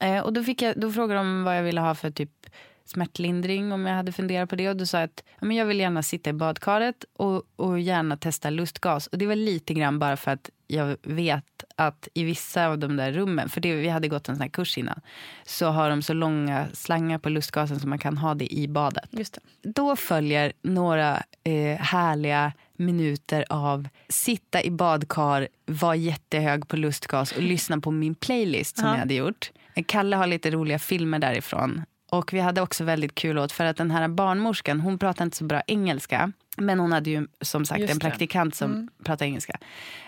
Eh, 0.00 0.20
och 0.20 0.32
då, 0.32 0.42
fick 0.42 0.62
jag, 0.62 0.80
då 0.80 0.92
frågade 0.92 1.20
de 1.20 1.44
vad 1.44 1.56
jag 1.58 1.62
ville 1.62 1.80
ha 1.80 1.94
för 1.94 2.10
typ 2.10 2.46
smärtlindring 2.88 3.72
om 3.72 3.86
jag 3.86 3.94
hade 3.94 4.12
funderat 4.12 4.50
på 4.50 4.56
det. 4.56 4.68
Och 4.68 4.76
då 4.76 4.86
sa 4.86 5.02
att 5.02 5.22
ja, 5.40 5.46
men 5.46 5.56
jag 5.56 5.66
vill 5.66 5.80
gärna 5.80 6.02
sitta 6.02 6.30
i 6.30 6.32
badkaret 6.32 7.04
och, 7.12 7.42
och 7.56 7.80
gärna 7.80 8.16
testa 8.16 8.50
lustgas. 8.50 9.06
Och 9.06 9.18
det 9.18 9.26
var 9.26 9.34
lite 9.34 9.74
grann 9.74 9.98
bara 9.98 10.16
för 10.16 10.30
att 10.30 10.50
jag 10.66 10.96
vet 11.02 11.64
att 11.76 12.08
i 12.14 12.24
vissa 12.24 12.66
av 12.66 12.78
de 12.78 12.96
där 12.96 13.12
rummen, 13.12 13.48
för 13.48 13.60
det, 13.60 13.74
vi 13.74 13.88
hade 13.88 14.08
gått 14.08 14.28
en 14.28 14.36
sån 14.36 14.42
här 14.42 14.48
kurs 14.48 14.78
innan, 14.78 15.00
så 15.44 15.66
har 15.66 15.90
de 15.90 16.02
så 16.02 16.12
långa 16.12 16.66
slangar 16.72 17.18
på 17.18 17.28
lustgasen 17.28 17.80
så 17.80 17.88
man 17.88 17.98
kan 17.98 18.16
ha 18.16 18.34
det 18.34 18.54
i 18.54 18.68
badet. 18.68 19.08
Just 19.10 19.34
det. 19.34 19.70
Då 19.70 19.96
följer 19.96 20.52
några 20.62 21.22
eh, 21.44 21.78
härliga 21.78 22.52
minuter 22.76 23.44
av 23.50 23.88
sitta 24.08 24.62
i 24.62 24.70
badkar, 24.70 25.48
vara 25.66 25.96
jättehög 25.96 26.68
på 26.68 26.76
lustgas 26.76 27.32
och 27.32 27.42
lyssna 27.42 27.80
på 27.80 27.90
min 27.90 28.14
playlist 28.14 28.78
som 28.78 28.88
jag 28.88 28.96
hade 28.96 29.14
gjort. 29.14 29.50
Kalle 29.86 30.16
har 30.16 30.26
lite 30.26 30.50
roliga 30.50 30.78
filmer 30.78 31.18
därifrån. 31.18 31.82
Och 32.10 32.32
vi 32.32 32.40
hade 32.40 32.60
också 32.60 32.84
väldigt 32.84 33.14
kul 33.14 33.38
åt 33.38 33.52
för 33.52 33.64
att 33.64 33.76
den 33.76 33.90
här 33.90 34.08
barnmorskan, 34.08 34.80
hon 34.80 34.98
pratade 34.98 35.24
inte 35.24 35.36
så 35.36 35.44
bra 35.44 35.62
engelska. 35.66 36.32
Men 36.56 36.78
hon 36.78 36.92
hade 36.92 37.10
ju 37.10 37.26
som 37.40 37.64
sagt 37.64 37.80
Just 37.80 37.92
en 37.92 37.98
det. 37.98 38.04
Mm. 38.04 38.10
praktikant 38.10 38.54
som 38.54 38.88
pratade 39.04 39.28
engelska. 39.28 39.58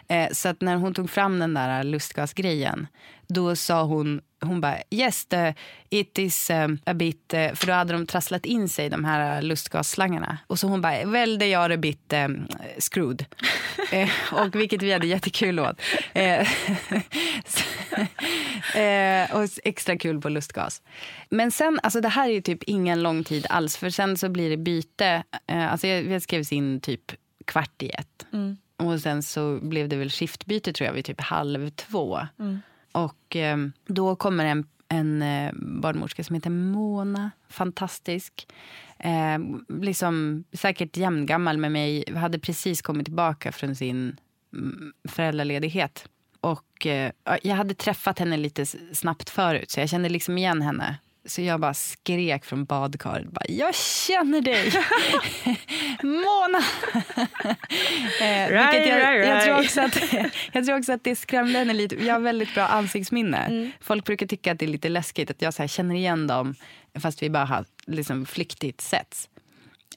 Eh, 0.08 0.28
så 0.32 0.48
att 0.48 0.60
när 0.60 0.76
hon 0.76 0.94
tog 0.94 1.10
fram 1.10 1.38
den 1.38 1.54
där 1.54 1.84
lustgasgrejen, 1.84 2.86
då 3.28 3.56
sa 3.56 3.82
hon, 3.82 4.20
hon 4.40 4.60
bara 4.60 4.78
yes, 4.90 5.26
the, 5.26 5.54
it 5.90 6.18
is 6.18 6.50
um, 6.50 6.78
a 6.86 6.94
bit, 6.94 7.34
eh, 7.34 7.52
för 7.54 7.66
då 7.66 7.72
hade 7.72 7.92
de 7.92 8.06
trasslat 8.06 8.46
in 8.46 8.68
sig 8.68 8.88
de 8.88 9.04
här 9.04 9.42
lustgasslangarna. 9.42 10.38
Och 10.46 10.58
så 10.58 10.68
hon 10.68 10.80
bara, 10.80 11.04
well 11.04 11.38
they 11.38 11.54
are 11.54 11.74
a 11.74 11.76
bit 11.76 12.12
um, 12.12 12.48
screwed. 12.78 13.24
eh, 13.92 14.10
och 14.32 14.54
vilket 14.54 14.82
vi 14.82 14.92
hade 14.92 15.06
jättekul 15.06 15.60
åt. 15.60 15.80
Eh, 16.12 16.40
eh, 18.82 19.36
och 19.36 19.48
extra 19.64 19.98
kul 19.98 20.20
på 20.20 20.28
lustgas. 20.28 20.82
Men 21.30 21.50
sen, 21.50 21.80
alltså 21.82 22.00
det 22.00 22.08
här 22.08 22.28
är 22.28 22.40
typ 22.40 22.62
ingen 22.62 23.02
lång 23.02 23.24
tid 23.24 23.46
alls. 23.50 23.76
För 23.76 23.90
sen 23.90 24.16
så 24.16 24.28
blir 24.28 24.50
det 24.50 24.56
byte. 24.56 25.22
Eh, 25.46 25.72
alltså 25.72 25.86
jag 25.86 26.22
skrevs 26.22 26.52
in 26.52 26.80
typ 26.80 27.12
kvart 27.44 27.82
i 27.82 27.88
ett. 27.88 28.26
Mm. 28.32 28.56
Och 28.78 29.00
sen 29.00 29.22
så 29.22 29.58
blev 29.62 29.88
det 29.88 29.96
väl 29.96 30.10
skiftbyte 30.10 30.72
tror 30.72 30.86
jag 30.86 30.94
vid 30.94 31.04
typ 31.04 31.20
halv 31.20 31.70
två. 31.70 32.20
Mm. 32.38 32.60
Och 32.92 33.36
eh, 33.36 33.56
då 33.86 34.16
kommer 34.16 34.44
en, 34.44 34.66
en 34.88 35.22
eh, 35.22 35.52
barnmorska 35.54 36.24
som 36.24 36.34
heter 36.34 36.50
Mona. 36.50 37.30
Fantastisk. 37.48 38.48
Eh, 38.98 39.38
liksom 39.68 40.44
säkert 40.52 40.96
jämngammal 40.96 41.58
med 41.58 41.72
mig. 41.72 42.04
Hade 42.16 42.38
precis 42.38 42.82
kommit 42.82 43.06
tillbaka 43.06 43.52
från 43.52 43.76
sin 43.76 44.16
mm, 44.52 44.92
föräldraledighet. 45.08 46.08
Och 46.40 46.86
eh, 46.86 47.12
jag 47.42 47.56
hade 47.56 47.74
träffat 47.74 48.18
henne 48.18 48.36
lite 48.36 48.66
snabbt 48.92 49.30
förut 49.30 49.70
så 49.70 49.80
jag 49.80 49.88
kände 49.88 50.08
liksom 50.08 50.38
igen 50.38 50.62
henne. 50.62 50.98
Så 51.28 51.42
jag 51.42 51.60
bara 51.60 51.74
skrek 51.74 52.44
från 52.44 52.64
badkaret. 52.64 53.26
Bara, 53.26 53.44
jag 53.48 53.74
känner 53.74 54.40
dig! 54.40 54.72
Mona! 56.02 56.58
eh, 58.20 58.50
Right, 58.50 58.86
jag, 58.86 58.98
right, 58.98 59.26
jag, 59.26 59.44
tror 59.44 59.54
right. 59.54 59.64
också 59.64 59.80
att, 59.80 60.12
jag 60.52 60.66
tror 60.66 60.78
också 60.78 60.92
att 60.92 61.04
det 61.04 61.16
skrämde 61.16 61.58
henne 61.58 61.72
lite. 61.72 62.04
Jag 62.04 62.14
har 62.14 62.20
väldigt 62.20 62.54
bra 62.54 62.66
ansiktsminne. 62.66 63.70
Folk 63.80 64.04
brukar 64.04 64.26
tycka 64.26 64.52
att 64.52 64.58
det 64.58 64.64
är 64.64 64.68
lite 64.68 64.88
läskigt 64.88 65.30
att 65.30 65.42
jag 65.42 65.54
så 65.54 65.66
känner 65.66 65.94
igen 65.94 66.26
dem 66.26 66.54
fast 66.98 67.22
vi 67.22 67.30
bara 67.30 67.44
har 67.44 67.64
liksom, 67.86 68.26
flyktigt 68.26 68.80
setts. 68.80 69.28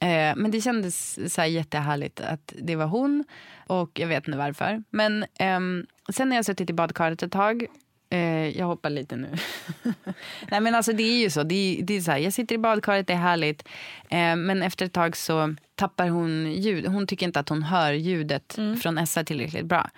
Eh, 0.00 0.36
men 0.36 0.50
det 0.50 0.60
kändes 0.60 1.18
så 1.34 1.40
här 1.40 1.48
jättehärligt 1.48 2.20
att 2.20 2.52
det 2.58 2.76
var 2.76 2.86
hon. 2.86 3.24
Och 3.66 4.00
jag 4.00 4.08
vet 4.08 4.28
inte 4.28 4.38
varför. 4.38 4.82
Men 4.90 5.24
ehm, 5.38 5.86
sen 6.12 6.30
har 6.30 6.36
jag 6.36 6.44
suttit 6.44 6.70
i 6.70 6.72
badkaret 6.72 7.22
ett 7.22 7.32
tag. 7.32 7.66
Eh, 8.12 8.58
jag 8.58 8.66
hoppar 8.66 8.90
lite 8.90 9.16
nu. 9.16 9.28
Nej 10.50 10.60
men 10.60 10.74
alltså 10.74 10.92
det 10.92 11.02
är 11.02 11.20
ju 11.20 11.30
så. 11.30 11.42
Det 11.42 11.54
är, 11.54 11.82
det 11.82 11.94
är 11.94 12.00
så 12.00 12.10
här, 12.10 12.18
jag 12.18 12.32
sitter 12.32 12.54
i 12.54 12.58
badkaret, 12.58 13.06
det 13.06 13.12
är 13.12 13.16
härligt. 13.16 13.68
Eh, 14.08 14.36
men 14.36 14.62
efter 14.62 14.86
ett 14.86 14.92
tag 14.92 15.16
så 15.16 15.54
tappar 15.74 16.08
hon 16.08 16.52
ljud. 16.52 16.86
Hon 16.86 17.06
tycker 17.06 17.26
inte 17.26 17.40
att 17.40 17.48
hon 17.48 17.62
hör 17.62 17.92
ljudet 17.92 18.58
från 18.82 18.98
Essa 18.98 19.24
tillräckligt 19.24 19.64
bra. 19.64 19.90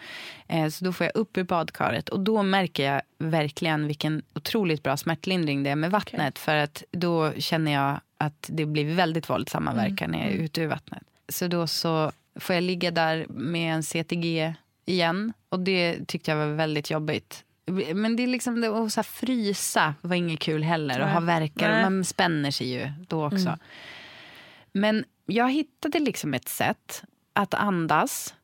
Eh, 0.49 0.69
så 0.69 0.85
då 0.85 0.93
får 0.93 1.05
jag 1.05 1.17
upp 1.17 1.39
ur 1.39 1.45
badkaret. 1.45 2.09
Och 2.09 2.21
då 2.21 2.43
märker 2.43 2.93
jag 2.93 3.03
verkligen 3.19 3.87
vilken 3.87 4.23
otroligt 4.35 4.83
bra 4.83 4.97
smärtlindring 4.97 5.63
det 5.63 5.71
är 5.71 5.77
med 5.77 5.91
vattnet. 5.91 6.39
För 6.39 6.57
att 6.57 6.85
då 6.91 7.33
känner 7.33 7.73
jag 7.73 8.01
att 8.19 8.47
det 8.53 8.67
blir 8.67 8.95
väldigt 8.95 9.31
våldsamma 9.31 9.75
verkar 9.75 10.09
när 10.09 10.19
jag 10.19 10.29
är 10.29 10.37
ute 10.37 10.61
ur 10.61 10.67
vattnet. 10.67 11.03
Så 11.29 11.49
då 11.49 11.67
så 11.67 12.13
får 12.37 12.55
jag 12.55 12.63
ligga 12.65 12.91
där 12.91 13.27
med 13.29 13.75
en 13.75 13.83
CTG 13.83 14.55
igen. 14.87 15.33
Och 15.49 15.61
det 15.61 16.07
tyckte 16.07 16.31
jag 16.31 16.39
var 16.39 16.55
väldigt 16.55 16.91
jobbigt. 16.91 17.45
Men 17.95 18.17
det 18.17 18.23
är 18.23 18.27
liksom 18.27 18.85
att 18.85 18.93
så 18.93 19.03
frysa 19.03 19.95
var 20.01 20.17
inget 20.17 20.41
kul 20.41 20.63
heller. 20.63 21.01
Och 21.01 21.09
ha 21.09 21.21
verkar. 21.21 21.71
Nej. 21.71 21.83
Man 21.83 22.05
spänner 22.05 22.51
sig 22.51 22.73
ju 22.73 22.91
då 23.09 23.27
också. 23.27 23.59
Men 24.73 25.05
jag 25.27 25.51
hittade 25.51 25.99
liksom 25.99 26.35
ett 26.35 26.49
sätt 26.49 27.03
att 27.33 27.55
andas. 27.55 28.35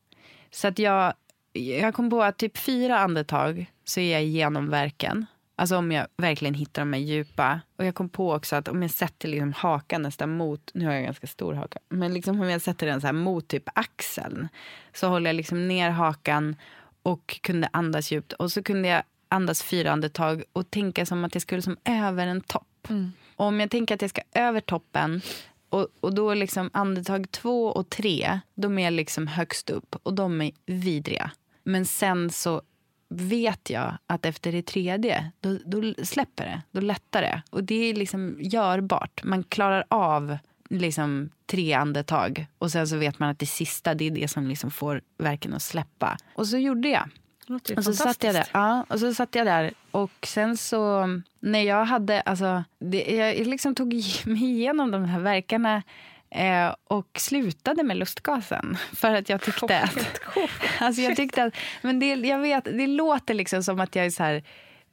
Så 0.51 0.67
att 0.67 0.79
jag, 0.79 1.13
jag 1.53 1.93
kom 1.93 2.09
på 2.09 2.23
att 2.23 2.37
typ 2.37 2.57
fyra 2.57 2.99
andetag 2.99 3.71
så 3.83 3.99
är 3.99 4.11
jag 4.11 4.23
igenom 4.23 4.69
verken. 4.69 5.25
Alltså 5.55 5.77
om 5.77 5.91
jag 5.91 6.07
verkligen 6.17 6.53
hittar 6.53 6.81
de 6.81 6.93
här 6.93 6.99
djupa. 6.99 7.61
Och 7.77 7.85
jag 7.85 7.95
kom 7.95 8.09
på 8.09 8.33
också 8.33 8.55
att 8.55 8.67
om 8.67 8.81
jag 8.81 8.91
sätter 8.91 9.27
liksom 9.27 9.53
hakan 9.53 10.01
nästan 10.01 10.37
mot, 10.37 10.71
nu 10.73 10.85
har 10.85 10.93
jag 10.93 11.03
ganska 11.03 11.27
stor 11.27 11.53
haka, 11.53 11.79
men 11.89 12.13
liksom 12.13 12.41
om 12.41 12.49
jag 12.49 12.61
sätter 12.61 12.87
den 12.87 13.01
så 13.01 13.07
här 13.07 13.13
mot 13.13 13.47
typ 13.47 13.63
axeln. 13.73 14.47
Så 14.93 15.07
håller 15.07 15.29
jag 15.29 15.35
liksom 15.35 15.67
ner 15.67 15.89
hakan 15.89 16.55
och 17.03 17.39
kunde 17.41 17.69
andas 17.73 18.11
djupt. 18.11 18.33
Och 18.33 18.51
så 18.51 18.63
kunde 18.63 18.87
jag 18.87 19.03
andas 19.31 19.63
fyra 19.63 19.91
andetag 19.91 20.43
och 20.53 20.71
tänka 20.71 21.05
som 21.05 21.25
att 21.25 21.35
jag 21.35 21.41
skulle 21.41 21.61
som 21.61 21.77
över 21.85 22.27
en 22.27 22.41
topp. 22.41 22.87
Och 23.35 23.45
om 23.45 23.59
jag 23.59 23.71
tänker 23.71 23.95
att 23.95 24.01
jag 24.01 24.09
ska 24.09 24.21
över 24.33 24.59
toppen 24.61 25.21
och, 25.69 25.87
och 25.99 26.13
då 26.15 26.33
liksom 26.33 26.69
andetag 26.73 27.31
två 27.31 27.67
och 27.67 27.89
tre, 27.89 28.39
de 28.55 28.79
är 28.79 28.91
liksom 28.91 29.27
högst 29.27 29.69
upp 29.69 29.95
och 30.03 30.13
de 30.13 30.41
är 30.41 30.51
vidriga. 30.65 31.31
Men 31.63 31.85
sen 31.85 32.29
så 32.29 32.61
vet 33.09 33.69
jag 33.69 33.97
att 34.07 34.25
efter 34.25 34.51
det 34.51 34.61
tredje, 34.61 35.31
då, 35.39 35.57
då 35.65 35.93
släpper 36.03 36.45
det. 36.45 36.61
Då 36.71 36.81
lättar 36.81 37.21
det. 37.21 37.41
Och 37.49 37.63
det 37.63 37.75
är 37.75 37.93
liksom 37.93 38.37
görbart. 38.39 39.23
Man 39.23 39.43
klarar 39.43 39.83
av 39.87 40.37
liksom 40.69 41.29
tre 41.45 41.73
andetag. 41.73 42.45
Och 42.57 42.71
sen 42.71 42.87
så 42.87 42.97
vet 42.97 43.19
man 43.19 43.29
att 43.29 43.39
det 43.39 43.45
sista, 43.45 43.93
det 43.93 44.05
är 44.05 44.11
det 44.11 44.27
som 44.27 44.47
liksom 44.47 44.71
får 44.71 45.01
verken 45.17 45.53
att 45.53 45.61
släppa. 45.61 46.17
Och 46.35 46.47
så 46.47 46.57
gjorde 46.57 46.89
jag. 46.89 47.09
Låter 47.51 47.77
Och 47.77 47.83
så 47.83 47.93
satt 47.93 48.23
jag 48.23 48.35
där. 48.35 48.47
Ja, 48.51 48.85
och 48.89 48.99
så 48.99 49.13
satt 49.13 49.35
jag 49.35 49.45
där. 49.45 49.73
Och 49.91 50.27
sen 50.27 50.57
så, 50.57 51.07
när 51.39 51.61
jag 51.61 51.85
hade, 51.85 52.21
alltså, 52.21 52.63
det, 52.79 53.15
jag 53.15 53.47
liksom 53.47 53.75
tog 53.75 53.93
mig 54.25 54.43
igenom 54.43 54.91
de 54.91 55.05
här 55.05 55.19
verkarna 55.19 55.83
eh, 56.29 56.75
och 56.83 57.07
slutade 57.17 57.83
med 57.83 57.97
lustgasen. 57.97 58.77
För 58.93 59.15
att 59.15 59.29
jag 59.29 59.41
tyckte 59.41 59.79
att, 59.79 60.21
alltså 60.79 61.01
jag 61.01 61.15
tyckte 61.15 61.43
att, 61.43 61.55
men 61.81 61.99
det, 61.99 62.13
jag 62.15 62.39
vet, 62.39 62.63
det 62.63 62.87
låter 62.87 63.33
liksom 63.33 63.63
som 63.63 63.79
att 63.79 63.95
jag 63.95 64.05
är 64.05 64.09
så 64.09 64.23
här 64.23 64.43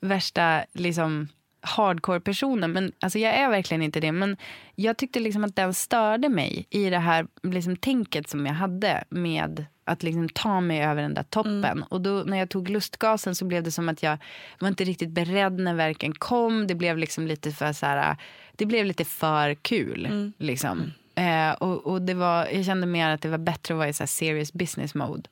värsta 0.00 0.64
liksom 0.72 1.28
hardcore-personen. 1.60 2.72
Men 2.72 2.92
alltså 3.00 3.18
jag 3.18 3.34
är 3.34 3.50
verkligen 3.50 3.82
inte 3.82 4.00
det. 4.00 4.12
Men 4.12 4.36
jag 4.74 4.96
tyckte 4.96 5.20
liksom 5.20 5.44
att 5.44 5.56
den 5.56 5.74
störde 5.74 6.28
mig 6.28 6.66
i 6.70 6.90
det 6.90 6.98
här 6.98 7.26
liksom 7.42 7.76
tänket 7.76 8.28
som 8.28 8.46
jag 8.46 8.54
hade 8.54 9.04
med 9.08 9.66
att 9.88 10.02
liksom 10.02 10.28
ta 10.28 10.60
mig 10.60 10.82
över 10.82 11.02
den 11.02 11.14
där 11.14 11.22
toppen. 11.22 11.82
Och 11.88 12.00
då 12.00 12.10
när 12.10 12.38
jag 12.38 12.48
tog 12.48 12.70
lustgasen 12.70 13.34
så 13.34 13.44
blev 13.44 13.62
det 13.62 13.70
som 13.70 13.88
att 13.88 14.02
jag 14.02 14.18
var 14.58 14.68
inte 14.68 14.84
riktigt 14.84 15.10
beredd 15.10 15.52
när 15.52 15.74
verken 15.74 16.14
kom. 16.14 16.66
Det 16.66 16.74
blev 16.74 16.98
liksom 16.98 17.26
lite 17.26 17.52
för 17.52 17.72
så 17.72 17.86
här, 17.86 18.16
det 18.56 18.66
blev 18.66 18.86
lite 18.86 19.04
för 19.04 19.54
kul. 19.54 20.32
Liksom. 20.38 20.92
Eh, 21.14 21.52
och, 21.52 21.86
och 21.86 22.02
det 22.02 22.14
var, 22.14 22.46
jag 22.46 22.64
kände 22.64 22.86
mer 22.86 23.10
att 23.10 23.22
det 23.22 23.28
var 23.28 23.38
bättre 23.38 23.74
att 23.74 23.78
vara 23.78 23.88
i 23.88 23.92
så 23.92 24.06
serious 24.06 24.52
business 24.52 24.94
mode. 24.94 25.28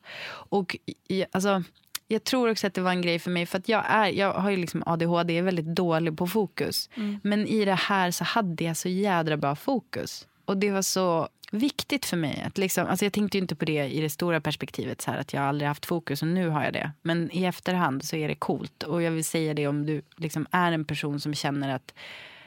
Och 0.49 0.77
i, 1.07 1.25
alltså, 1.31 1.63
jag 2.07 2.23
tror 2.23 2.51
också 2.51 2.67
att 2.67 2.73
det 2.73 2.81
var 2.81 2.91
en 2.91 3.01
grej 3.01 3.19
för 3.19 3.31
mig. 3.31 3.45
För 3.45 3.57
att 3.57 3.69
jag, 3.69 3.83
är, 3.87 4.07
jag 4.07 4.33
har 4.33 4.49
ju 4.49 4.57
liksom 4.57 4.83
ADHD, 4.85 5.33
jag 5.33 5.39
är 5.39 5.43
väldigt 5.43 5.75
dålig 5.75 6.17
på 6.17 6.27
fokus. 6.27 6.89
Men 7.23 7.47
i 7.47 7.65
det 7.65 7.73
här 7.73 8.11
så 8.11 8.23
hade 8.23 8.63
jag 8.63 8.77
så 8.77 8.89
jädra 8.89 9.37
bra 9.37 9.55
fokus. 9.55 10.27
Och 10.47 10.57
det 10.57 10.71
var 10.71 10.81
så 10.81 11.29
viktigt 11.51 12.05
för 12.05 12.17
mig. 12.17 12.43
Att 12.47 12.57
liksom, 12.57 12.87
alltså 12.87 13.05
jag 13.05 13.13
tänkte 13.13 13.37
inte 13.37 13.55
på 13.55 13.65
det 13.65 13.85
i 13.85 14.01
det 14.01 14.09
stora 14.09 14.41
perspektivet. 14.41 15.01
Så 15.01 15.11
här, 15.11 15.19
att 15.19 15.33
jag 15.33 15.43
aldrig 15.43 15.67
haft 15.67 15.85
fokus 15.85 16.21
och 16.21 16.27
nu 16.27 16.49
har 16.49 16.63
jag 16.63 16.73
det. 16.73 16.91
Men 17.01 17.29
i 17.31 17.43
efterhand 17.43 18.03
så 18.03 18.15
är 18.15 18.27
det 18.27 18.35
coolt. 18.35 18.83
Och 18.83 19.01
jag 19.01 19.11
vill 19.11 19.25
säga 19.25 19.53
det 19.53 19.67
om 19.67 19.85
du 19.85 20.01
liksom 20.15 20.47
är 20.51 20.71
en 20.71 20.85
person 20.85 21.19
som 21.19 21.33
känner 21.33 21.75
att 21.75 21.93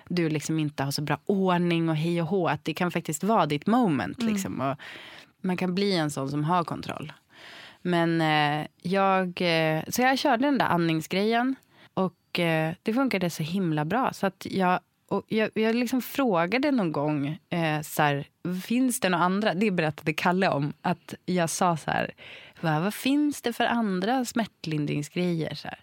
du 0.09 0.29
liksom 0.29 0.59
inte 0.59 0.83
har 0.83 0.91
så 0.91 1.03
bra 1.03 1.19
ordning 1.27 1.89
och 1.89 1.97
hej 1.97 2.23
och 2.23 2.29
hå. 2.29 2.49
Att 2.49 2.65
det 2.65 2.75
kan 2.75 2.91
faktiskt 2.91 3.25
vara 3.25 3.47
ditt 3.47 3.67
moment. 3.67 4.23
Liksom. 4.23 4.61
Och 4.61 4.77
man 5.41 5.57
kan 5.57 5.75
bli 5.75 5.93
en 5.97 6.11
sån 6.11 6.31
som 6.31 6.45
har 6.45 6.65
kontroll. 6.65 7.13
Men 7.83 8.21
eh, 8.21 8.67
jag, 8.83 9.41
eh, 9.41 9.83
så 9.89 10.03
jag 10.03 10.19
körde 10.19 10.45
den 10.45 10.59
där 10.59 10.67
andningsgrejen 10.67 11.55
och 11.95 12.39
eh, 12.39 12.75
det 12.83 12.95
funkade 12.95 13.31
så 13.31 13.43
himla 13.43 13.85
bra. 13.85 14.13
Så 14.13 14.27
att 14.27 14.47
jag, 14.51 14.81
och 15.11 15.25
jag, 15.29 15.51
jag 15.55 15.75
liksom 15.75 16.03
frågade 16.03 16.71
någon 16.71 16.93
gång, 16.93 17.39
eh, 17.51 17.81
så 17.83 18.03
här, 18.03 18.27
finns 18.65 19.01
det 19.01 19.09
några 19.09 19.25
andra? 19.25 19.55
Det 19.55 19.71
berättade 19.71 20.13
Kalle 20.13 20.49
om. 20.49 20.73
Att 20.83 21.15
jag 21.25 21.51
sa 21.51 21.77
så 21.77 21.91
här, 21.91 22.15
Va, 22.61 22.81
vad 22.81 22.95
finns 22.95 23.43
det 23.43 23.53
för 23.53 23.65
andra 23.65 24.25
smärtlindringsgrejer? 24.25 25.55
Så 25.55 25.69
här. 25.69 25.79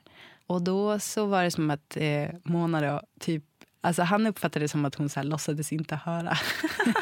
Och 0.48 0.62
då 0.62 1.00
så 1.00 1.26
var 1.26 1.44
det 1.44 1.52
som 1.52 1.70
att 1.70 1.98
eh, 1.98 2.30
Mona 2.44 2.82
då, 2.82 3.02
typ 3.20 3.44
Alltså 3.82 4.04
han 4.04 4.28
uppfattade 4.28 4.66
det 4.66 4.70
som 4.70 4.86
att 4.86 4.96
hon 4.96 5.10
så 5.10 5.20
här 5.20 5.28
låtsades 5.28 5.74
inte 5.74 5.96
höra. 5.96 6.38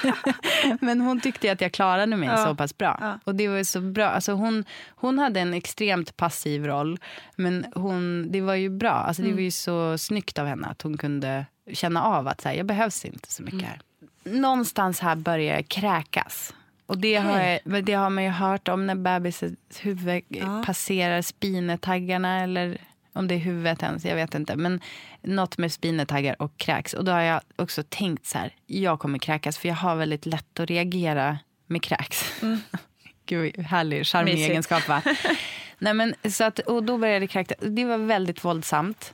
Men 0.81 1.01
hon 1.01 1.19
tyckte 1.19 1.51
att 1.51 1.61
jag 1.61 1.71
klarade 1.71 2.15
mig 2.15 2.37
så 2.37 2.55
pass 2.55 2.77
bra. 2.77 3.19
Och 3.23 3.35
det 3.35 3.47
var 3.47 3.63
så 3.63 3.81
bra. 3.81 4.05
Alltså 4.05 4.31
hon, 4.31 4.65
hon 4.89 5.19
hade 5.19 5.39
en 5.39 5.53
extremt 5.53 6.17
passiv 6.17 6.65
roll. 6.65 6.99
Men 7.35 7.65
hon, 7.75 8.31
det 8.31 8.41
var 8.41 8.55
ju 8.55 8.69
bra. 8.69 8.91
Alltså 8.91 9.21
det 9.21 9.33
var 9.33 9.39
ju 9.39 9.51
så 9.51 9.97
snyggt 9.97 10.39
av 10.39 10.47
henne 10.47 10.67
att 10.67 10.81
hon 10.81 10.97
kunde 10.97 11.45
känna 11.73 12.03
av 12.03 12.27
att 12.27 12.41
så 12.41 12.49
här, 12.49 12.55
jag 12.55 12.65
behövs 12.65 13.05
inte 13.05 13.31
så 13.31 13.43
mycket 13.43 13.61
här. 13.61 13.81
Någonstans 14.23 14.99
här 14.99 15.15
börjar 15.15 15.55
jag 15.55 15.67
kräkas. 15.67 16.53
Och 16.85 16.97
det, 16.97 17.15
har 17.15 17.39
jag, 17.39 17.85
det 17.85 17.93
har 17.93 18.09
man 18.09 18.23
ju 18.23 18.29
hört 18.29 18.67
om 18.67 18.87
när 18.87 18.95
bebisens 18.95 19.57
huvud 19.79 20.23
passerar 20.65 21.21
spinetaggarna 21.21 22.43
eller 22.43 22.77
om 23.13 23.27
det 23.27 23.35
är 23.35 23.39
huvudet 23.39 23.83
ens, 23.83 24.05
jag 24.05 24.15
vet 24.15 24.35
inte. 24.35 24.55
Men 24.55 24.81
något 25.21 25.57
med 25.57 25.71
spinetaggar 25.71 26.41
och 26.41 26.57
kräks. 26.57 26.93
Och 26.93 27.05
då 27.05 27.11
har 27.11 27.21
jag 27.21 27.41
också 27.55 27.83
tänkt 27.89 28.25
så 28.25 28.37
här, 28.37 28.53
jag 28.65 28.99
kommer 28.99 29.19
kräkas 29.19 29.57
för 29.57 29.67
jag 29.67 29.75
har 29.75 29.95
väldigt 29.95 30.25
lätt 30.25 30.59
att 30.59 30.69
reagera 30.69 31.37
med 31.67 31.83
kräks. 31.83 32.41
Gud, 33.25 33.59
härlig, 33.59 34.05
charmig 34.05 34.33
egenskap 34.33 34.87
va? 34.87 35.01
Nej, 35.77 35.93
men, 35.93 36.15
så 36.31 36.43
att, 36.43 36.59
och 36.59 36.83
då 36.83 36.97
började 36.97 37.19
det 37.19 37.27
kräkas. 37.27 37.57
Det 37.61 37.85
var 37.85 37.97
väldigt 37.97 38.45
våldsamt. 38.45 39.13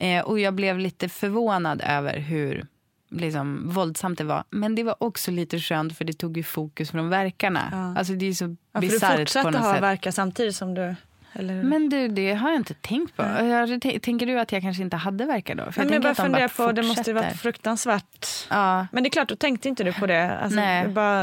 Eh, 0.00 0.22
och 0.24 0.40
jag 0.40 0.54
blev 0.54 0.78
lite 0.78 1.08
förvånad 1.08 1.82
över 1.86 2.18
hur 2.18 2.66
liksom, 3.10 3.70
våldsamt 3.70 4.18
det 4.18 4.24
var. 4.24 4.44
Men 4.50 4.74
det 4.74 4.82
var 4.82 4.94
också 4.98 5.30
lite 5.30 5.58
skönt 5.58 5.96
för 5.98 6.04
det 6.04 6.12
tog 6.12 6.36
ju 6.36 6.42
fokus 6.42 6.90
från 6.90 7.08
verkarna. 7.08 7.94
Alltså 7.98 8.12
det 8.12 8.26
är 8.26 8.32
så 8.32 8.44
Ja, 8.72 8.80
du 8.80 8.86
bisarrt 8.88 9.12
på 9.12 9.18
fortsatte 9.18 9.58
ha 9.58 9.72
sätt. 9.74 9.82
verkar 9.82 10.10
samtidigt 10.10 10.56
som 10.56 10.74
du... 10.74 10.94
Eller? 11.32 11.62
Men 11.62 11.88
du, 11.88 12.08
det 12.08 12.32
har 12.34 12.50
jag 12.50 12.56
inte 12.56 12.74
tänkt 12.74 13.16
på. 13.16 13.22
Jag, 13.22 13.82
t- 13.82 13.98
tänker 14.02 14.26
du 14.26 14.40
att 14.40 14.52
jag 14.52 14.62
kanske 14.62 14.82
inte 14.82 14.96
hade 14.96 15.24
verkar 15.26 15.54
då? 15.54 15.72
För 15.72 15.80
men 15.80 15.92
jag 15.92 16.02
tänker 16.02 16.08
bara 16.08 16.14
funderar 16.14 16.48
på, 16.48 16.72
det 16.72 16.82
måste 16.82 17.10
ju 17.10 17.14
varit 17.14 17.24
fortsätter. 17.24 17.38
fruktansvärt. 17.42 18.26
Ja. 18.50 18.86
Men 18.92 19.02
det 19.02 19.08
är 19.08 19.10
klart, 19.10 19.28
då 19.28 19.36
tänkte 19.36 19.68
inte 19.68 19.84
du 19.84 19.92
på 19.92 20.06
det. 20.06 20.30
Alltså, 20.38 20.56
Nej. 20.60 20.88
Bara, 20.88 21.22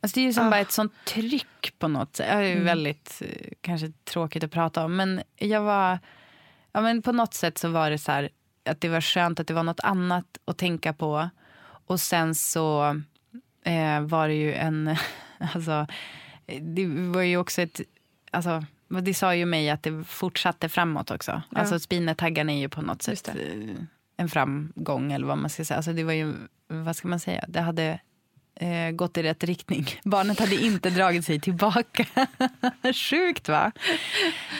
Alltså 0.00 0.14
det 0.14 0.20
är 0.20 0.24
ju 0.24 0.32
som 0.32 0.46
Ah. 0.46 0.50
bara 0.50 0.60
ett 0.60 0.72
sånt 0.72 0.92
tryck 1.06 1.74
på 1.78 1.88
något 1.88 2.16
sätt. 2.16 2.26
Det 2.28 2.32
är 2.34 2.52
Mm. 2.52 2.64
väldigt 2.64 3.22
eh, 3.24 3.48
kanske 3.60 3.92
tråkigt 4.04 4.44
att 4.44 4.50
prata 4.50 4.84
om. 4.84 4.96
Men 4.96 5.22
jag 5.36 5.60
var, 5.60 5.98
ja 6.74 6.80
men 6.80 7.02
på 7.02 7.12
något 7.12 7.34
sätt 7.34 7.58
så 7.58 7.68
var 7.68 7.90
det 7.90 7.98
så 7.98 8.12
här 8.12 8.28
att 8.64 8.80
det 8.80 8.88
var 8.88 9.00
skönt 9.00 9.40
att 9.40 9.46
det 9.46 9.54
var 9.54 9.62
något 9.62 9.80
annat 9.80 10.38
att 10.44 10.58
tänka 10.58 10.92
på. 10.92 11.30
Och 11.86 12.00
sen 12.00 12.34
så 12.34 13.00
eh, 13.64 14.00
var 14.00 14.28
det 14.28 14.34
ju 14.34 14.54
en, 14.54 14.96
alltså 15.54 15.86
det 16.60 16.86
var 16.86 17.22
ju 17.22 17.36
också 17.36 17.62
ett, 17.62 17.80
alltså 18.30 18.64
det 19.02 19.14
sa 19.14 19.34
ju 19.34 19.46
mig 19.46 19.70
att 19.70 19.82
det 19.82 20.04
fortsatte 20.04 20.68
framåt 20.68 21.10
också. 21.10 21.42
Ja. 21.50 21.58
Alltså 21.58 21.78
spinetaggarna 21.78 22.52
är 22.52 22.58
ju 22.58 22.68
på 22.68 22.82
något 22.82 23.08
Just 23.08 23.26
sätt 23.26 23.36
eh, 23.36 23.74
en 24.16 24.28
framgång 24.28 25.12
eller 25.12 25.26
vad 25.26 25.38
man 25.38 25.50
ska 25.50 25.64
säga. 25.64 25.76
Alltså 25.76 25.92
det 25.92 26.04
var 26.04 26.12
ju, 26.12 26.34
vad 26.68 26.96
ska 26.96 27.08
man 27.08 27.20
säga, 27.20 27.44
det 27.48 27.60
hade 27.60 28.00
eh, 28.54 28.90
gått 28.90 29.18
i 29.18 29.22
rätt 29.22 29.44
riktning. 29.44 29.86
Barnet 30.04 30.40
hade 30.40 30.64
inte 30.64 30.90
dragit 30.90 31.24
sig 31.24 31.40
tillbaka. 31.40 32.06
Sjukt 32.94 33.48
va? 33.48 33.72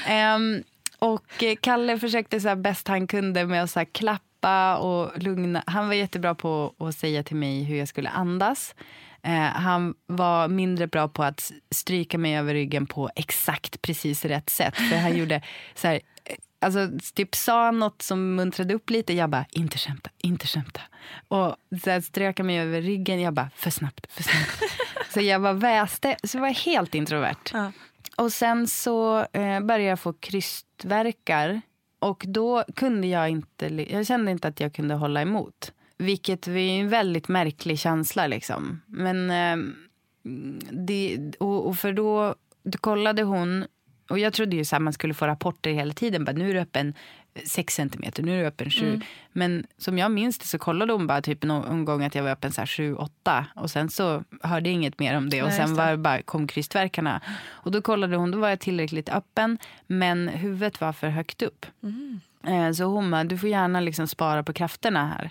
Ehm, 0.07 0.63
och 1.05 1.43
eh, 1.43 1.57
Kalle 1.61 1.99
försökte 1.99 2.41
så 2.41 2.49
här 2.49 2.57
bäst 2.57 2.89
han 2.89 3.07
kunde 3.07 3.47
med 3.47 3.63
att 3.63 3.71
så 3.71 3.81
här 3.81 3.87
klappa 3.93 4.77
och 4.79 5.23
lugna. 5.23 5.65
Han 5.67 5.87
var 5.87 5.95
jättebra 5.95 6.35
på 6.35 6.75
att 6.79 6.97
säga 6.97 7.23
till 7.23 7.37
mig 7.37 7.63
hur 7.63 7.77
jag 7.77 7.89
skulle 7.89 8.09
andas. 8.09 8.75
Eh, 9.23 9.33
han 9.33 9.95
var 10.07 10.49
mindre 10.49 10.87
bra 10.87 11.09
på 11.09 11.23
att 11.23 11.53
stryka 11.71 12.19
mig 12.19 12.37
över 12.37 12.55
ryggen 12.55 12.87
på 12.87 13.11
exakt 13.17 13.83
precis 13.83 14.25
rätt 14.25 14.51
sätt. 14.51 14.77
För 14.77 14.97
han 14.97 15.17
gjorde 15.17 15.43
så 15.75 15.89
här, 15.89 15.95
eh, 16.25 16.37
alltså 16.61 16.89
typ 17.15 17.35
sa 17.35 17.71
något 17.71 18.03
som 18.03 18.35
muntrade 18.35 18.75
upp 18.75 18.91
lite. 18.91 19.13
Jag 19.13 19.31
bara, 19.31 19.45
inte 19.51 19.79
skämta, 19.79 20.11
inte 20.19 20.47
skämta. 20.47 20.81
Och 21.29 21.57
så 21.83 21.91
här, 21.91 22.01
strök 22.01 22.39
han 22.39 22.47
mig 22.47 22.59
över 22.59 22.83
ryggen. 22.83 23.21
Jag 23.21 23.35
bara, 23.35 23.51
för 23.57 23.71
snabbt, 23.71 24.13
för 24.13 24.23
snabbt. 24.23 24.63
så 25.11 25.21
jag 25.21 25.43
bara 25.43 25.53
väste, 25.53 26.17
så 26.25 26.37
jag 26.37 26.43
var 26.43 26.49
helt 26.49 26.95
introvert. 26.95 27.73
Och 28.17 28.33
sen 28.33 28.67
så 28.67 29.19
eh, 29.19 29.61
började 29.61 29.83
jag 29.83 30.01
få 30.01 30.13
krystverkar. 30.13 31.61
Och 31.99 32.25
då 32.29 32.65
kunde 32.77 33.07
jag 33.07 33.29
inte, 33.31 33.67
jag 33.67 34.07
kände 34.07 34.31
inte 34.31 34.49
att 34.49 34.61
jag 34.61 34.75
kunde 34.75 34.95
hålla 34.95 35.23
emot. 35.23 35.73
Vilket 35.99 36.47
är 36.47 36.57
en 36.57 36.89
väldigt 36.89 37.29
märklig 37.29 37.79
känsla 37.79 38.27
liksom. 38.27 38.81
Men 38.87 39.31
eh, 39.31 39.57
det, 40.71 41.19
och, 41.39 41.67
och 41.67 41.77
för 41.77 41.93
då, 41.93 42.35
då 42.63 42.79
kollade 42.79 43.23
hon, 43.23 43.65
och 44.11 44.19
jag 44.19 44.33
trodde 44.33 44.57
ju 44.57 44.65
så 44.65 44.75
här, 44.77 44.81
man 44.81 44.93
skulle 44.93 45.15
få 45.15 45.27
rapporter 45.27 45.73
hela 45.73 45.93
tiden. 45.93 46.25
Bara, 46.25 46.33
nu 46.33 46.51
är 46.51 46.55
du 46.55 46.61
öppen 46.61 46.95
6 47.47 47.75
centimeter, 47.75 48.23
nu 48.23 48.35
är 48.39 48.41
du 48.41 48.47
öppen 48.47 48.71
7. 48.71 48.87
Mm. 48.89 49.01
Men 49.33 49.67
som 49.79 49.99
jag 49.99 50.11
minns 50.11 50.39
det 50.39 50.45
så 50.47 50.59
kollade 50.59 50.93
hon 50.93 51.07
bara 51.07 51.23
typ 51.23 51.43
någon 51.43 51.85
gång 51.85 52.05
att 52.05 52.15
jag 52.15 52.23
var 52.23 52.31
öppen 52.31 52.51
7-8. 52.51 53.45
Och 53.55 53.71
sen 53.71 53.91
så 53.91 54.25
hörde 54.43 54.69
jag 54.69 54.75
inget 54.75 54.99
mer 54.99 55.17
om 55.17 55.31
det. 55.31 55.43
Och 55.43 55.49
Nej, 55.49 55.59
sen 55.59 55.69
det. 55.71 55.75
var 55.77 55.97
bara, 55.97 56.23
kom 56.23 56.47
krystverkarna. 56.47 57.21
Och 57.47 57.71
då 57.71 57.83
kollade 57.83 58.17
hon, 58.17 58.31
då 58.31 58.39
var 58.39 58.49
jag 58.49 58.61
tillräckligt 58.61 59.09
öppen. 59.09 59.59
Men 59.87 60.29
huvudet 60.29 60.81
var 60.81 60.93
för 60.93 61.09
högt 61.09 61.43
upp. 61.43 61.67
Mm. 61.83 62.21
Eh, 62.47 62.73
Så 62.73 62.85
hon 62.85 63.11
bara, 63.11 63.25
du 63.25 63.39
får 63.39 63.49
gärna 63.49 63.81
liksom 63.81 64.07
spara 64.09 64.43
på 64.43 64.53
krafterna 64.53 65.07
här. 65.09 65.31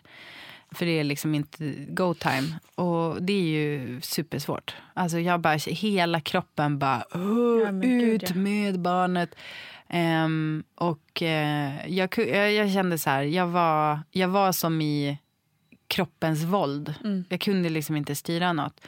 För 0.71 0.85
det 0.85 0.99
är 0.99 1.03
liksom 1.03 1.35
inte 1.35 1.73
go 1.89 2.13
time. 2.13 2.47
Och 2.75 3.23
det 3.23 3.33
är 3.33 3.41
ju 3.47 4.01
supersvårt. 4.01 4.75
Alltså 4.93 5.19
jag 5.19 5.39
bara, 5.39 5.53
hela 5.67 6.21
kroppen 6.21 6.79
bara, 6.79 7.03
"Åh, 7.13 7.61
Ja, 7.65 7.71
men 7.71 7.81
gud, 7.99 8.23
ut 8.23 8.29
ja. 8.29 8.35
med 8.35 8.79
barnet. 8.79 9.35
Ehm, 9.95 10.63
och 10.75 11.21
eh, 11.21 11.87
jag, 11.87 12.17
jag, 12.17 12.53
jag 12.53 12.71
kände 12.71 12.97
så 12.97 13.09
här, 13.09 13.21
jag 13.23 13.47
var, 13.47 13.99
jag 14.11 14.27
var 14.27 14.51
som 14.51 14.81
i 14.81 15.17
kroppens 15.87 16.43
våld. 16.43 16.93
Mm. 17.03 17.25
Jag 17.29 17.39
kunde 17.39 17.69
liksom 17.69 17.95
inte 17.95 18.15
styra 18.15 18.53
något. 18.53 18.81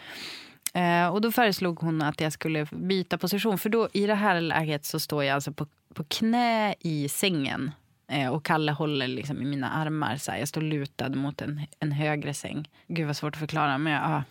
Eh, 0.74 1.08
och 1.08 1.22
då 1.22 1.32
föreslog 1.32 1.80
hon 1.80 2.02
att 2.02 2.22
jag 2.22 2.34
skulle 2.34 2.68
byta 2.72 3.18
position. 3.18 3.58
För 3.58 3.70
då 3.70 3.90
i 3.94 4.06
det 4.08 4.16
här 4.16 4.42
läget 4.42 4.86
så 4.86 5.00
står 5.00 5.24
jag 5.24 5.36
alltså 5.36 5.52
på, 5.52 5.68
på 5.94 6.04
knä 6.04 6.76
i 6.80 7.10
sängen. 7.10 7.72
Eh, 8.08 8.30
och 8.30 8.46
Kalle 8.46 8.72
håller 8.72 9.08
liksom 9.08 9.42
i 9.42 9.46
mina 9.46 9.70
armar. 9.70 10.18
Så 10.18 10.32
här. 10.32 10.40
Jag 10.40 10.48
står 10.48 10.62
lutad 10.62 11.10
mot 11.10 11.42
en, 11.42 11.62
en 11.80 11.92
högre 11.92 12.34
säng. 12.34 12.70
Gud 12.88 13.08
vad 13.08 13.18
svårt 13.18 13.34
att 13.34 13.40
förklara. 13.40 13.78
Men, 13.78 13.94
ja. 13.94 14.24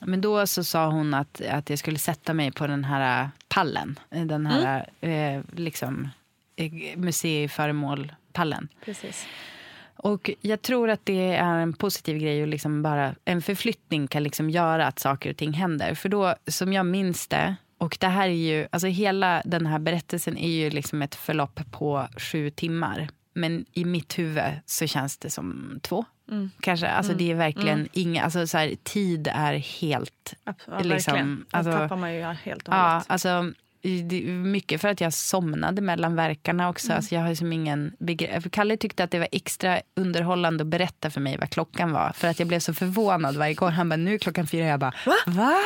men 0.00 0.20
då 0.20 0.46
så 0.46 0.64
sa 0.64 0.86
hon 0.86 1.14
att, 1.14 1.40
att 1.50 1.70
jag 1.70 1.78
skulle 1.78 1.98
sätta 1.98 2.34
mig 2.34 2.52
på 2.52 2.66
den 2.66 2.84
här 2.84 3.30
pallen. 3.48 3.98
Den 4.10 4.46
här 4.46 4.88
eh, 5.00 5.42
liksom, 5.56 6.08
museiföremålpallen. 6.96 8.68
Precis. 8.84 9.26
Och 9.96 10.30
jag 10.40 10.62
tror 10.62 10.90
att 10.90 11.00
det 11.06 11.34
är 11.36 11.58
en 11.58 11.72
positiv 11.72 12.18
grej 12.18 12.42
och 12.42 12.48
liksom 12.48 12.82
bara 12.82 13.14
en 13.24 13.42
förflyttning 13.42 14.08
kan 14.08 14.22
liksom 14.22 14.50
göra 14.50 14.86
att 14.86 14.98
saker 14.98 15.30
och 15.30 15.36
ting 15.36 15.52
händer. 15.52 15.94
För 15.94 16.08
då, 16.08 16.34
som 16.46 16.72
jag 16.72 16.86
minns 16.86 17.28
det, 17.28 17.56
och 17.78 17.96
det 18.00 18.06
här 18.08 18.28
är 18.28 18.32
ju, 18.32 18.66
alltså 18.70 18.86
hela 18.88 19.42
den 19.44 19.66
här 19.66 19.78
berättelsen 19.78 20.36
är 20.38 20.48
ju 20.50 20.70
liksom 20.70 21.02
ett 21.02 21.14
förlopp 21.14 21.60
på 21.72 22.08
sju 22.16 22.50
timmar. 22.50 23.08
Men 23.32 23.64
i 23.72 23.84
mitt 23.84 24.18
huvud 24.18 24.42
så 24.66 24.86
känns 24.86 25.18
det 25.18 25.30
som 25.30 25.78
två. 25.82 26.04
Mm. 26.30 26.50
Kanske, 26.60 26.88
alltså 26.88 27.12
Mm. 27.12 27.24
det 27.24 27.30
är 27.30 27.34
verkligen 27.34 27.78
Mm. 27.78 27.88
inga, 27.92 28.22
alltså 28.24 28.46
så 28.46 28.58
här, 28.58 28.74
tid 28.82 29.28
är 29.32 29.52
helt... 29.54 30.34
Ja, 30.44 30.52
liksom, 30.82 31.12
verkligen. 31.14 31.44
Alltså- 31.50 31.72
tappar 31.72 31.96
man 31.96 32.14
ju 32.14 32.22
helt 32.22 32.68
och 32.68 32.74
Ja, 32.74 32.88
hållet. 32.88 33.04
alltså 33.08 33.28
det 33.28 33.34
är 33.34 33.54
mycket 34.28 34.80
för 34.80 34.88
att 34.88 35.00
jag 35.00 35.12
somnade 35.12 35.82
mellan 35.82 36.16
verkarna 36.16 36.68
också. 36.68 36.86
Mm. 36.86 36.96
Alltså 36.96 37.14
jag 37.14 37.22
har 37.22 37.28
liksom 37.28 37.52
ingen 37.52 37.92
begrepp. 37.98 38.50
Kalle 38.52 38.76
tyckte 38.76 39.04
att 39.04 39.10
det 39.10 39.18
var 39.18 39.28
extra 39.32 39.80
underhållande 39.96 40.62
att 40.62 40.68
berätta 40.68 41.10
för 41.10 41.20
mig 41.20 41.36
vad 41.38 41.50
klockan 41.50 41.92
var. 41.92 42.12
För 42.12 42.28
att 42.28 42.38
jag 42.38 42.48
blev 42.48 42.60
så 42.60 42.74
förvånad 42.74 43.36
varje 43.36 43.54
gång. 43.54 43.70
Han 43.70 43.88
bara, 43.88 43.96
nu 43.96 44.14
är 44.14 44.18
klockan 44.18 44.46
fyra. 44.46 44.66
Jag 44.66 44.80
bara, 44.80 44.94
va? 45.06 45.16
Va? 45.26 45.56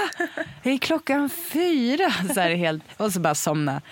Är 0.62 0.78
klockan 0.78 1.30
fyra? 1.30 2.10
Så 2.34 2.40
här 2.40 2.54
helt, 2.54 2.82
och 2.96 3.12
så 3.12 3.20
bara 3.20 3.34
somna. 3.34 3.82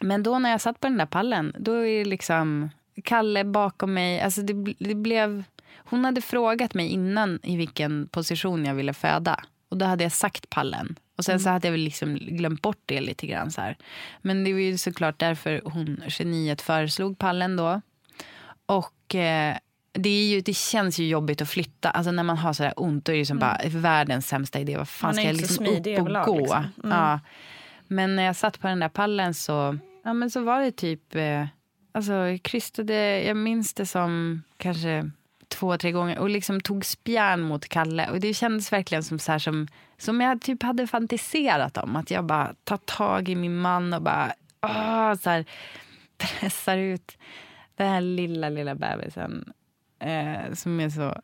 Men 0.00 0.22
då 0.22 0.38
när 0.38 0.50
jag 0.50 0.60
satt 0.60 0.80
på 0.80 0.86
den 0.86 0.98
där 0.98 1.06
pallen, 1.06 1.54
då 1.58 1.72
är 1.72 1.98
det 1.98 2.04
liksom 2.04 2.70
Kalle 3.04 3.44
bakom 3.44 3.94
mig. 3.94 4.20
Alltså 4.20 4.42
det, 4.42 4.74
det 4.78 4.94
blev, 4.94 5.44
hon 5.76 6.04
hade 6.04 6.20
frågat 6.20 6.74
mig 6.74 6.88
innan 6.88 7.38
i 7.42 7.56
vilken 7.56 8.08
position 8.08 8.64
jag 8.64 8.74
ville 8.74 8.92
föda. 8.92 9.40
Och 9.68 9.76
då 9.78 9.86
hade 9.86 10.04
jag 10.04 10.12
sagt 10.12 10.50
pallen. 10.50 10.96
Och 11.22 11.26
sen 11.26 11.40
så 11.40 11.50
hade 11.50 11.66
jag 11.68 11.72
väl 11.72 11.80
liksom 11.80 12.14
glömt 12.14 12.62
bort 12.62 12.82
det 12.86 13.00
lite 13.00 13.26
grann. 13.26 13.50
Så 13.50 13.60
här. 13.60 13.76
Men 14.22 14.44
det 14.44 14.52
var 14.52 14.60
ju 14.60 14.78
såklart 14.78 15.18
därför 15.18 15.60
hon, 15.64 16.02
geniet, 16.08 16.62
föreslog 16.62 17.18
pallen 17.18 17.56
då. 17.56 17.80
Och 18.66 19.14
eh, 19.14 19.56
det, 19.92 20.08
är 20.08 20.24
ju, 20.24 20.40
det 20.40 20.54
känns 20.56 20.98
ju 20.98 21.08
jobbigt 21.08 21.42
att 21.42 21.48
flytta. 21.48 21.90
Alltså 21.90 22.12
när 22.12 22.22
man 22.22 22.36
har 22.38 22.52
så 22.52 22.62
där 22.62 22.72
ont, 22.76 23.04
då 23.04 23.12
är 23.12 23.16
det 23.16 23.26
som 23.26 23.38
bara 23.38 23.58
världens 23.68 24.28
sämsta 24.28 24.60
idé. 24.60 24.76
Vad 24.76 24.88
fan 24.88 25.08
Man 25.08 25.18
är 25.18 25.22
ska 25.22 25.28
jag 25.28 25.36
liksom 25.36 25.66
upp 25.66 25.80
och 25.80 25.86
överlag, 25.86 26.26
gå? 26.26 26.38
liksom. 26.38 26.66
Mm. 26.84 26.98
Ja. 26.98 27.20
Men 27.88 28.16
när 28.16 28.22
jag 28.22 28.36
satt 28.36 28.60
på 28.60 28.68
den 28.68 28.80
där 28.80 28.88
pallen 28.88 29.34
så, 29.34 29.78
ja, 30.04 30.12
men 30.12 30.30
så 30.30 30.40
var 30.44 30.60
det 30.60 30.72
typ... 30.72 31.14
Eh, 31.14 31.46
alltså, 31.92 32.38
krystade, 32.42 33.22
jag 33.22 33.36
minns 33.36 33.74
det 33.74 33.86
som 33.86 34.42
kanske 34.56 35.10
två, 35.52 35.78
tre 35.78 35.92
gånger 35.92 36.18
och 36.18 36.30
liksom 36.30 36.60
tog 36.60 36.84
spjärn 36.84 37.40
mot 37.40 37.68
Kalle. 37.68 38.10
Och 38.10 38.20
Det 38.20 38.34
kändes 38.34 38.72
verkligen 38.72 39.02
som, 39.02 39.18
så 39.18 39.32
här, 39.32 39.38
som, 39.38 39.68
som 39.98 40.20
jag 40.20 40.40
typ 40.40 40.62
hade 40.62 40.86
fantiserat 40.86 41.76
om. 41.76 41.96
Att 41.96 42.10
jag 42.10 42.24
bara 42.24 42.54
tar 42.64 42.76
tag 42.76 43.28
i 43.28 43.34
min 43.34 43.56
man 43.56 43.92
och 43.92 44.02
bara 44.02 44.32
åh, 44.62 45.14
så 45.14 45.30
här, 45.30 45.44
pressar 46.18 46.78
ut 46.78 47.18
den 47.76 47.88
här 47.88 48.00
lilla, 48.00 48.48
lilla 48.48 48.74
bebisen. 48.74 49.52
Eh, 50.00 50.54
som 50.54 50.80
är 50.80 50.90
så... 50.90 51.20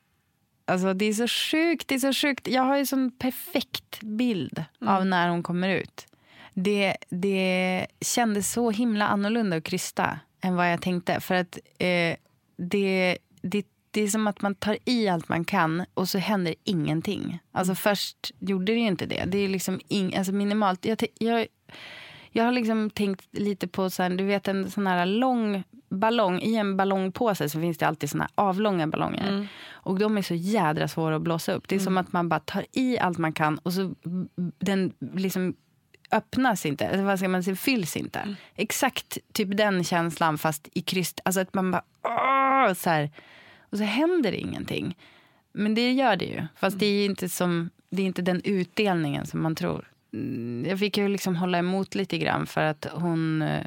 Alltså 0.65 0.95
det 0.95 1.05
är 1.05 1.13
så 1.13 1.29
sjukt, 1.29 1.89
det 1.89 1.95
är 1.95 1.99
så 1.99 2.13
sjukt. 2.13 2.49
Jag 2.49 2.63
har 2.63 2.77
ju 2.77 2.87
sån 2.87 3.11
perfekt 3.11 4.01
bild 4.01 4.65
av 4.81 5.07
när 5.07 5.29
hon 5.29 5.43
kommer 5.43 5.69
ut. 5.69 6.07
Det, 6.55 6.97
det 7.09 7.87
kändes 8.01 8.53
så 8.53 8.71
himla 8.71 9.07
annorlunda 9.09 9.57
att 9.57 9.65
krysta 9.65 10.19
än 10.41 10.57
vad 10.57 10.73
jag 10.73 10.83
tänkte. 10.83 11.21
För 11.21 11.35
att 11.35 11.59
eh, 11.79 12.17
det, 12.57 13.19
det, 13.43 13.67
det 13.91 14.03
är 14.03 14.09
som 14.09 14.27
att 14.27 14.43
man 14.43 14.55
tar 14.55 14.79
i 14.85 15.09
allt 15.09 15.29
man 15.29 15.45
kan 15.45 15.85
och 15.95 16.09
så 16.09 16.19
händer 16.19 16.55
ingenting. 16.65 17.39
Alltså 17.53 17.75
först 17.75 18.33
gjorde 18.39 18.73
det 18.73 18.79
ju 18.79 18.87
inte 18.87 19.07
det. 19.07 19.25
Det 19.27 19.39
är 19.39 19.49
liksom 19.49 19.81
ing, 19.89 20.17
alltså 20.17 20.33
minimalt. 20.33 20.85
Jag, 20.85 21.05
jag, 21.19 21.47
jag 22.31 22.45
har 22.45 22.53
liksom 22.53 22.91
tänkt 22.91 23.27
lite 23.31 23.69
på 23.69 23.91
så 23.91 24.03
här, 24.03 24.11
du 24.11 24.25
vet 24.25 24.49
en 24.49 24.71
sån 24.71 24.87
här 24.87 25.07
lång 25.07 25.65
ballong. 25.89 26.41
I 26.41 26.57
en 26.57 26.77
ballongpåse 26.77 27.49
så 27.49 27.61
finns 27.61 27.79
det 27.79 27.87
alltid 27.87 28.11
såna 28.11 28.25
här 28.25 28.45
avlånga 28.49 28.87
ballonger. 28.87 29.29
Mm. 29.29 29.47
Och 29.71 29.99
de 29.99 30.19
är 30.19 30.23
så 30.23 30.35
jädra 30.35 30.89
svåra 30.89 31.17
att 31.17 31.23
blåsa 31.23 31.53
upp. 31.53 31.69
Det 31.69 31.75
är 31.75 31.81
som 31.81 31.99
att 31.99 32.13
man 32.13 32.29
bara 32.29 32.41
tar 32.41 32.65
i 32.73 32.99
allt 32.99 33.19
man 33.19 33.33
kan 33.33 33.59
och 33.59 33.73
så 33.73 33.95
den 34.59 34.93
liksom 35.15 35.55
öppnas 36.11 36.67
inte, 36.67 36.85
eller 36.85 37.05
vad 37.05 37.19
ska 37.19 37.29
man 37.29 37.43
säga, 37.43 37.57
fylls 37.57 37.97
inte. 37.97 38.37
Exakt 38.55 39.19
typ 39.33 39.57
den 39.57 39.85
känslan 39.85 40.39
fast 40.39 40.69
i 40.73 40.81
kryst. 40.81 41.21
Alltså 41.25 41.41
att 41.41 41.55
man 41.55 41.71
bara 41.71 41.83
åh, 42.03 42.75
så 42.75 42.91
här. 42.91 43.11
Och 43.71 43.79
så 43.79 43.85
händer 43.85 44.31
det 44.31 44.39
ingenting. 44.39 44.97
Men 45.53 45.75
det 45.75 45.93
gör 45.93 46.17
det 46.17 46.25
ju. 46.25 46.47
Fast 46.57 46.79
det 46.79 46.87
är 46.87 47.07
inte, 47.07 47.29
som, 47.29 47.71
det 47.91 48.03
är 48.03 48.07
inte 48.07 48.23
den 48.23 48.41
utdelningen 48.45 49.27
som 49.27 49.43
man 49.43 49.55
tror. 49.55 49.89
Mm, 50.13 50.67
jag 50.69 50.79
fick 50.79 50.97
ju 50.99 51.09
liksom 51.09 51.37
hålla 51.37 51.59
emot 51.59 51.95
lite 51.95 52.19
grann 52.19 52.47
för 52.47 52.61
att 52.61 52.87
hon... 52.93 53.43
Eh, 53.43 53.67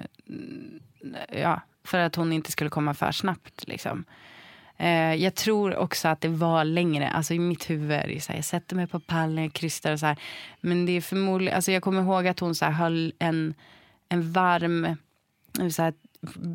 ja, 1.31 1.61
för 1.83 1.97
att 1.97 2.15
hon 2.15 2.33
inte 2.33 2.51
skulle 2.51 2.69
komma 2.69 2.93
för 2.93 3.11
snabbt. 3.11 3.67
Liksom. 3.67 4.05
Eh, 4.77 5.15
jag 5.15 5.35
tror 5.35 5.75
också 5.75 6.07
att 6.07 6.21
det 6.21 6.27
var 6.27 6.63
längre. 6.63 7.09
Alltså 7.09 7.33
I 7.33 7.39
mitt 7.39 7.69
huvud 7.69 7.91
är 7.91 8.07
det 8.07 8.21
så 8.21 8.31
här, 8.31 8.37
jag 8.37 8.45
sätter 8.45 8.75
mig 8.75 8.87
på 8.87 8.99
pallen, 8.99 9.43
jag 9.43 9.53
krystar 9.53 9.91
och 9.91 9.99
så 9.99 10.05
här. 10.05 10.19
Men 10.61 10.85
det 10.85 10.91
är 10.91 11.01
förmodligen, 11.01 11.55
alltså 11.55 11.71
jag 11.71 11.83
kommer 11.83 12.01
ihåg 12.01 12.27
att 12.27 12.39
hon 12.39 12.55
så 12.55 12.65
här 12.65 12.71
höll 12.71 13.13
en, 13.19 13.53
en 14.09 14.31
varm, 14.31 14.95
så 15.71 15.81
här, 15.81 15.93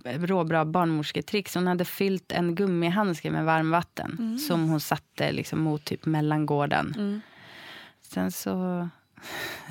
råbra 0.05 0.65
barnmorsketricks. 0.65 1.55
Hon 1.55 1.67
hade 1.67 1.85
fyllt 1.85 2.33
en 2.33 2.55
gummihandske 2.55 3.31
med 3.31 3.45
varmvatten 3.45 4.17
Mm. 4.19 4.39
som 4.39 4.69
hon 4.69 4.81
satte 4.81 5.33
liksom 5.33 5.61
mot 5.61 5.85
typ 5.85 6.07
mellangården. 6.07 6.95
Mm. 6.97 7.21
Sen 8.03 8.33
så, 8.33 8.89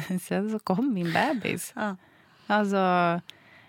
sen 0.22 0.50
så 0.52 0.60
kom 0.60 0.94
min 0.94 1.14
bebis. 1.14 1.74
Ja. 1.76 1.96
Alltså, 2.48 3.22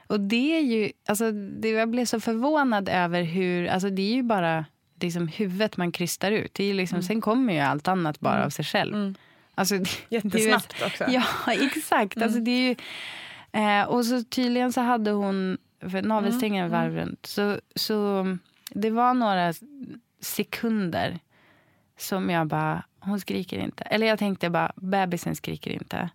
och 0.06 0.20
det 0.20 0.56
är 0.58 0.60
ju, 0.60 0.92
alltså, 1.08 1.32
det, 1.32 1.68
jag 1.70 1.90
blev 1.90 2.04
så 2.04 2.20
förvånad 2.20 2.88
över 2.88 3.22
hur, 3.22 3.66
alltså 3.66 3.90
det 3.90 4.02
är 4.02 4.14
ju 4.14 4.22
bara 4.22 4.64
liksom 5.00 5.28
huvudet 5.28 5.76
man 5.76 5.92
krystar 5.92 6.32
ut. 6.32 6.54
Det 6.54 6.64
är 6.64 6.74
liksom, 6.74 7.02
Sen 7.02 7.20
kommer 7.20 7.52
ju 7.52 7.60
allt 7.60 7.88
annat 7.88 8.20
bara 8.20 8.44
av 8.44 8.50
sig 8.50 8.64
själv. 8.64 9.14
Alltså, 9.54 9.78
det, 9.78 9.90
Jättesnabbt 10.08 10.82
också. 10.86 11.04
Ja, 11.08 11.24
exakt. 11.52 12.22
Alltså, 12.22 12.40
det 12.40 12.50
är 12.50 12.68
ju, 12.68 12.76
eh, 13.62 13.82
och 13.88 14.04
så 14.04 14.22
tydligen 14.24 14.72
så 14.72 14.80
hade 14.80 15.10
hon, 15.10 15.58
för 15.80 16.02
navelsträngen 16.02 16.64
är 16.64 16.68
varv 16.68 16.94
runt, 16.94 17.26
så, 17.26 17.60
så 17.74 18.26
det 18.70 18.90
var 18.90 19.14
några 19.14 19.54
sekunder 20.20 21.18
som 21.98 22.30
jag 22.30 22.46
bara, 22.46 22.84
hon 23.00 23.20
skriker 23.20 23.58
inte. 23.58 23.84
Eller 23.84 24.06
jag 24.06 24.18
tänkte 24.18 24.50
bara, 24.50 24.72
bebisen 24.76 25.36
skriker 25.36 25.70
inte. 25.70 26.10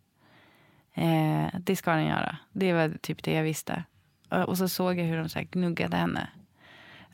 Eh, 0.94 1.48
det 1.60 1.76
ska 1.76 1.92
den 1.92 2.06
göra. 2.06 2.38
Det 2.52 2.74
var 2.74 2.98
typ 3.02 3.24
det 3.24 3.34
jag 3.34 3.44
visste. 3.44 3.84
Och, 4.30 4.50
och 4.50 4.58
så 4.58 4.70
såg 4.70 5.00
jag 5.00 5.06
hur 5.06 5.18
de 5.18 5.30
så 5.30 5.40
här 5.40 5.46
gnuggade 5.46 5.98
henne. 5.98 6.30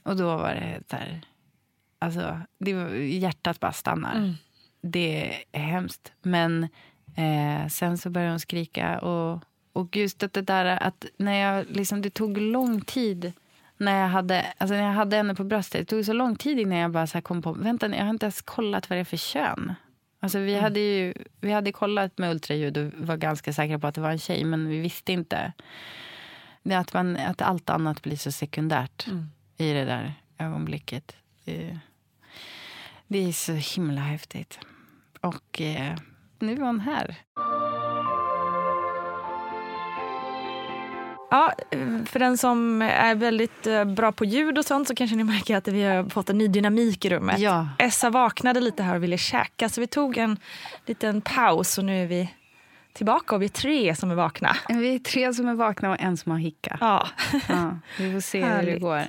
Och 0.04 0.18
då 0.18 0.38
var 0.38 0.54
det 0.54 0.84
så 0.90 0.96
här... 0.96 1.22
Alltså, 2.00 2.42
det 2.58 2.74
var, 2.74 2.90
hjärtat 2.90 3.60
bara 3.60 3.74
stannar. 3.74 4.36
Det 4.82 5.36
är 5.52 5.60
hemskt. 5.60 6.14
Men 6.22 6.64
eh, 7.16 7.68
sen 7.70 7.98
så 7.98 8.10
började 8.10 8.32
hon 8.32 8.40
skrika. 8.40 9.00
Och, 9.00 9.44
och 9.78 9.96
just 9.96 10.24
att 10.24 10.34
det 10.34 10.42
där 10.42 10.84
att 10.84 11.06
när 11.18 11.34
jag 11.34 11.66
liksom, 11.70 12.02
det 12.02 12.10
tog 12.10 12.38
lång 12.38 12.82
tid 12.82 13.34
när 13.78 14.02
jag 14.02 14.10
hade, 14.10 14.54
alltså 14.58 14.76
när 14.76 14.84
jag 14.84 14.94
hade 14.94 15.18
henne 15.18 15.36
på 15.36 15.44
bröstet. 15.44 15.82
Det 15.82 15.86
tog 15.86 16.06
så 16.06 16.14
lång 16.14 16.36
tid 16.36 16.60
innan 16.60 16.78
jag 16.78 16.92
bara 16.92 17.08
så 17.08 17.22
kom 17.22 17.42
på, 17.42 17.54
vänta 17.54 17.96
jag 17.96 18.04
har 18.04 18.10
inte 18.10 18.26
ens 18.26 18.42
kollat 18.42 18.90
vad 18.90 18.98
det 18.98 19.02
är 19.02 19.06
för 19.06 19.18
kön. 19.18 19.74
Alltså 20.20 20.40
vi, 20.40 20.56
hade 20.56 20.80
ju, 20.80 21.14
vi 21.42 21.52
hade 21.52 21.72
kollat 21.72 22.18
med 22.18 22.32
ultraljud 22.32 22.78
och 22.78 22.92
var 22.98 23.18
ganska 23.18 23.54
säkra 23.54 23.80
på 23.80 23.88
att 23.88 23.96
det 23.96 24.02
var 24.02 24.12
en 24.12 24.20
tjej, 24.20 24.44
men 24.44 24.70
vi 24.70 24.80
visste 24.80 25.12
inte. 25.12 25.54
Att, 26.72 26.94
man, 26.94 27.18
att 27.18 27.42
allt 27.42 27.70
annat 27.70 28.02
blir 28.02 28.18
så 28.18 28.32
sekundärt 28.32 29.08
i 29.58 29.74
det 29.74 29.86
där 29.86 30.14
ögonblicket. 30.38 31.16
Det, 31.46 31.80
det 33.08 33.28
är 33.28 33.32
så 33.32 33.54
himla 33.54 34.02
häftigt. 34.02 34.60
Och 35.22 35.62
eh, 35.62 35.96
nu 36.40 36.52
är 36.52 36.62
hon 36.62 36.80
här. 36.80 37.16
Ja, 41.32 41.54
för 42.06 42.20
den 42.20 42.38
som 42.38 42.82
är 42.82 43.16
väldigt 43.16 43.68
eh, 43.68 43.84
bra 43.86 44.12
på 44.12 44.26
ljud 44.26 44.58
och 44.58 44.66
sånt 44.66 44.88
så 44.88 44.96
kanske 44.96 45.16
ni 45.16 45.24
märker 45.24 45.58
att 45.58 45.68
vi 45.68 45.84
har 45.84 46.10
fått 46.10 46.30
en 46.30 46.38
ny 46.38 46.48
dynamik 46.48 47.06
i 47.06 47.10
rummet. 47.10 47.40
Ja. 47.40 47.68
Essa 47.80 48.10
vaknade 48.10 48.60
lite 48.60 48.84
här 48.84 48.96
och 48.96 49.04
ville 49.04 49.18
käka 49.18 49.70
så 49.70 49.82
vi 49.82 49.88
tog 49.88 50.18
en 50.18 50.38
liten 50.86 51.22
paus 51.22 51.78
och 51.78 51.86
nu 51.86 52.04
är 52.04 52.08
vi 52.08 52.34
tillbaka 52.94 53.36
och 53.36 53.42
vi 53.42 53.46
är 53.46 53.50
tre 53.50 53.96
som 53.96 54.12
är 54.12 54.16
vakna. 54.16 54.56
Vi 54.70 54.96
är 54.96 55.00
tre 55.00 55.34
som 55.34 55.48
är 55.48 55.54
vakna 55.54 55.90
och 55.90 55.98
en 56.00 56.18
som 56.18 56.32
har 56.32 56.40
hicka. 56.40 56.78
Ja, 56.82 57.08
Ja, 57.50 57.78
vi 57.98 58.14
får 58.14 58.20
se 58.20 58.46
hur 58.46 58.66
det 58.66 58.80
går. 58.80 59.02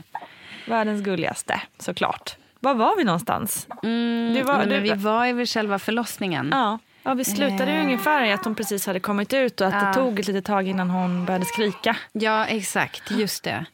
världens 0.69 1.03
gulligaste 1.03 1.61
såklart. 1.79 2.37
Var 2.61 2.75
var 2.75 2.97
vi 2.97 3.05
någonstans? 3.05 3.67
Mm, 3.83 4.47
var- 4.47 4.59
men 4.59 4.69
du- 4.69 4.81
vi 4.81 4.93
var 4.93 5.33
vid 5.33 5.49
själva 5.49 5.79
förlossningen. 5.79 6.49
Ja, 6.53 6.79
ja 7.09 7.15
vi 7.15 7.25
slutade 7.25 7.71
ju 7.73 7.79
Eh. 7.79 7.85
ungefär 7.85 8.25
i 8.25 8.33
att 8.33 8.45
hon 8.45 8.55
precis 8.55 8.87
hade 8.87 9.01
kommit 9.01 9.33
ut 9.33 9.61
och 9.61 9.67
att 9.67 9.75
Ja. 9.75 9.89
det 9.89 9.95
tog 9.95 10.21
ett 10.21 10.27
litet 10.27 10.45
tag 10.45 10.69
innan 10.69 10.91
hon 10.91 11.25
började 11.25 11.45
skrika. 11.45 11.97
Ja, 12.13 12.47
exakt. 12.47 13.11
Just 13.11 13.45
det. 13.45 13.65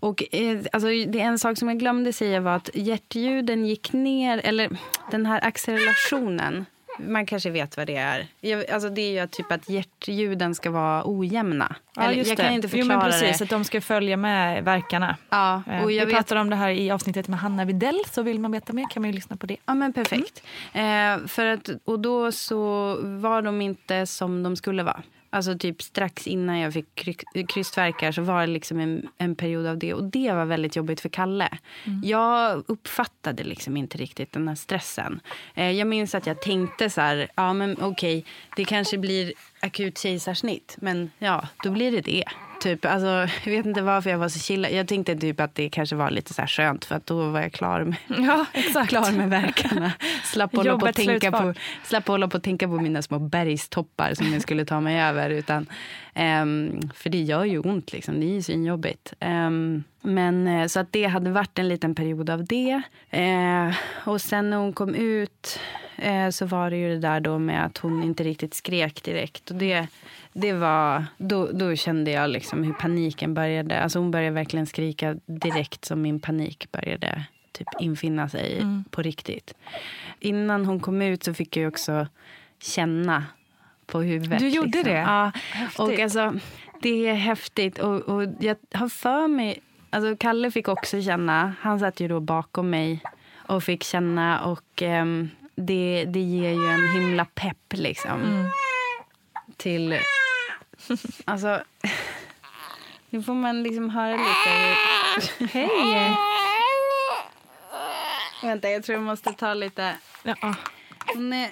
Och 0.00 0.22
eh, 0.34 0.58
alltså, 0.72 0.88
det 0.88 1.20
är 1.20 1.24
en 1.24 1.38
sak 1.38 1.58
som 1.58 1.68
jag 1.68 1.78
glömde 1.78 2.12
säga 2.12 2.40
var 2.40 2.56
att 2.56 2.70
hjärtljuden 2.74 3.66
gick 3.66 3.92
ner, 3.92 4.40
eller 4.44 4.70
den 5.10 5.26
här 5.26 5.40
accelerationen. 5.46 6.66
Man 6.98 7.26
kanske 7.26 7.50
vet 7.50 7.76
vad 7.76 7.86
det 7.86 7.96
är. 7.96 8.26
Jag, 8.40 8.70
alltså, 8.70 8.88
det 8.88 9.00
är 9.00 9.22
ju 9.22 9.26
typ 9.26 9.52
att 9.52 9.68
hjärtljuden 9.68 10.54
ska 10.54 10.70
vara 10.70 11.02
ojämna. 11.04 11.76
Ja, 11.96 12.02
eller, 12.02 12.16
jag 12.16 12.26
det. 12.26 12.36
kan 12.36 12.52
inte 12.52 12.68
jo, 12.72 12.78
förklara 12.78 12.98
men 12.98 13.10
precis, 13.10 13.38
det. 13.38 13.44
att 13.44 13.50
de 13.50 13.64
ska 13.64 13.80
följa 13.80 14.16
med 14.16 14.64
verkarna. 14.64 15.16
Ja, 15.30 15.62
Eh, 15.70 15.84
och 15.84 15.92
jag 15.92 16.06
vi 16.06 16.12
vet 16.12 16.14
pratade 16.14 16.40
om 16.40 16.50
det 16.50 16.56
här 16.56 16.70
i 16.70 16.90
avsnittet 16.90 17.28
med 17.28 17.38
Hanna 17.38 17.64
Videll, 17.64 18.00
så 18.10 18.22
vill 18.22 18.40
man 18.40 18.52
veta 18.52 18.72
mer 18.72 18.86
kan 18.90 19.02
man 19.02 19.10
ju 19.10 19.14
lyssna 19.14 19.36
på 19.36 19.46
det. 19.46 19.56
Ja, 19.66 19.74
men 19.74 19.92
perfekt. 19.92 20.42
Eh, 20.72 21.26
för 21.26 21.46
att, 21.46 21.68
och 21.84 22.00
då 22.00 22.32
så 22.32 22.96
var 23.02 23.42
de 23.42 23.60
inte 23.62 24.06
som 24.06 24.42
de 24.42 24.56
skulle 24.56 24.82
vara. 24.82 25.02
Alltså 25.34 25.58
typ 25.58 25.82
strax 25.82 26.26
innan 26.26 26.58
jag 26.58 26.72
fick 26.72 26.86
kry- 26.94 27.46
krystvärkar 27.46 28.12
så 28.12 28.22
var 28.22 28.40
det 28.40 28.46
liksom 28.46 28.80
en, 28.80 29.08
en 29.18 29.34
period 29.34 29.66
av 29.66 29.78
det. 29.78 29.94
Och 29.94 30.04
det 30.04 30.32
var 30.32 30.44
väldigt 30.44 30.76
jobbigt 30.76 31.00
för 31.00 31.08
Kalle. 31.08 31.48
Jag 32.02 32.64
uppfattade 32.66 33.44
liksom 33.44 33.76
inte 33.76 33.98
riktigt 33.98 34.32
den 34.32 34.48
här 34.48 34.54
stressen. 34.54 35.20
Eh, 35.54 35.70
jag 35.70 35.86
minns 35.86 36.14
att 36.14 36.26
jag 36.26 36.42
tänkte 36.42 36.90
så 36.90 37.00
här, 37.00 37.28
ja 37.34 37.52
men 37.52 37.76
okej, 37.80 38.24
det 38.56 38.64
kanske 38.64 38.98
blir 38.98 39.32
akut 39.60 39.98
kejsarsnitt. 39.98 40.76
Men 40.80 41.10
ja, 41.18 41.48
då 41.64 41.70
blir 41.70 41.92
det 41.92 42.00
det. 42.00 42.24
Typ, 42.64 42.84
alltså, 42.84 43.06
jag 43.44 43.52
vet 43.56 43.66
inte 43.66 43.82
varför 43.82 44.10
jag 44.10 44.18
var 44.18 44.28
så 44.28 44.38
chilla. 44.38 44.70
Jag 44.70 44.88
tänkte 44.88 45.16
typ 45.16 45.40
att 45.40 45.54
det 45.54 45.68
kanske 45.68 45.96
var 45.96 46.10
lite 46.10 46.34
så 46.34 46.42
här 46.42 46.48
skönt 46.48 46.84
för 46.84 46.94
att 46.94 47.06
då 47.06 47.30
var 47.30 47.40
jag 47.40 47.52
klar 47.52 47.84
med, 47.84 47.96
Ja, 48.08 48.46
exakt. 48.52 48.88
klar 48.88 49.12
med 49.12 49.30
verkarna. 49.30 49.92
Slapp 50.24 50.56
hålla, 50.56 50.78
på 50.78 50.92
tänka 50.92 51.32
på, 51.32 51.54
slapp 51.84 52.08
hålla 52.08 52.28
på 52.28 52.36
att 52.36 52.42
tänka 52.42 52.68
på 52.68 52.74
mina 52.80 53.02
små 53.02 53.18
bergstoppar 53.18 54.14
som 54.14 54.32
jag 54.32 54.42
skulle 54.42 54.64
ta 54.64 54.80
mig 54.80 55.00
över. 55.00 55.30
Utan, 55.30 55.66
ehm, 56.14 56.80
för 56.94 57.10
det 57.10 57.22
gör 57.22 57.44
ju 57.44 57.58
ont, 57.58 57.92
liksom. 57.92 58.20
det 58.20 58.26
är 58.26 58.34
ju 58.34 58.42
svinjobbigt. 58.42 59.12
Um, 59.20 59.84
men 60.00 60.46
eh, 60.46 60.66
så 60.66 60.80
att 60.80 60.92
det 60.92 61.04
hade 61.04 61.30
varit 61.30 61.58
en 61.58 61.68
liten 61.68 61.94
period 61.94 62.30
av 62.30 62.44
det. 62.44 62.82
Eh, 63.10 63.74
och 64.04 64.20
sen 64.20 64.50
när 64.50 64.56
hon 64.56 64.72
kom 64.72 64.94
ut 64.94 65.58
eh, 65.96 66.30
så 66.30 66.46
var 66.46 66.70
det 66.70 66.76
ju 66.76 66.88
det 66.88 66.98
där 66.98 67.20
då 67.20 67.38
med 67.38 67.64
att 67.64 67.78
hon 67.78 68.02
inte 68.02 68.24
riktigt 68.24 68.54
skrek 68.54 69.02
direkt. 69.02 69.50
Och 69.50 69.56
det, 69.56 69.86
det 70.32 70.52
var, 70.52 71.04
då, 71.18 71.46
då 71.52 71.76
kände 71.76 72.10
jag 72.10 72.30
liksom 72.30 72.62
hur 72.62 72.72
paniken 72.72 73.34
började. 73.34 73.80
Alltså 73.80 73.98
hon 73.98 74.10
började 74.10 74.34
verkligen 74.34 74.66
skrika 74.66 75.16
direkt 75.26 75.84
som 75.84 76.02
min 76.02 76.20
panik 76.20 76.72
började 76.72 77.24
typ 77.52 77.68
infinna 77.80 78.28
sig 78.28 78.62
på 78.90 79.02
riktigt. 79.02 79.54
Innan 80.20 80.64
hon 80.64 80.80
kom 80.80 81.02
ut 81.02 81.24
så 81.24 81.34
fick 81.34 81.56
jag 81.56 81.68
också 81.68 82.06
känna 82.60 83.24
på 83.86 84.00
huvudet. 84.00 84.38
Du 84.38 84.48
gjorde 84.48 84.68
liksom. 84.68 84.92
det? 84.92 84.98
Ja. 84.98 85.32
Häftigt. 85.34 85.80
Och 85.80 86.00
alltså, 86.00 86.34
det 86.82 87.08
är 87.08 87.14
häftigt. 87.14 87.78
Och, 87.78 88.00
och 88.00 88.24
jag 88.40 88.56
har 88.72 88.88
för 88.88 89.28
mig... 89.28 89.58
Alltså 89.90 90.16
Kalle 90.16 90.50
fick 90.50 90.68
också 90.68 91.02
känna. 91.02 91.54
Han 91.60 91.80
satt 91.80 92.00
ju 92.00 92.08
då 92.08 92.20
bakom 92.20 92.70
mig 92.70 93.02
och 93.46 93.62
fick 93.62 93.82
känna. 93.82 94.44
Och 94.44 94.82
ehm, 94.82 95.30
det, 95.54 96.04
det 96.04 96.20
ger 96.20 96.50
ju 96.50 96.68
en 96.68 96.88
himla 96.88 97.24
pepp 97.24 97.72
liksom. 97.72 98.22
Mm. 98.22 98.46
Till... 99.56 99.98
Alltså... 101.24 101.62
Nu 103.10 103.22
får 103.22 103.34
man 103.34 103.62
liksom 103.62 103.90
höra 103.90 104.16
lite. 104.16 105.52
Hej! 105.58 106.16
Vänta, 108.42 108.70
jag 108.70 108.84
tror 108.84 108.94
jag 108.98 109.04
måste 109.04 109.32
ta 109.32 109.54
lite... 109.54 109.96
Ja, 110.22 110.54
är... 111.14 111.50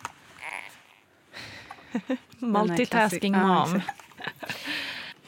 multitasking 2.38 3.38
mom. 3.38 3.80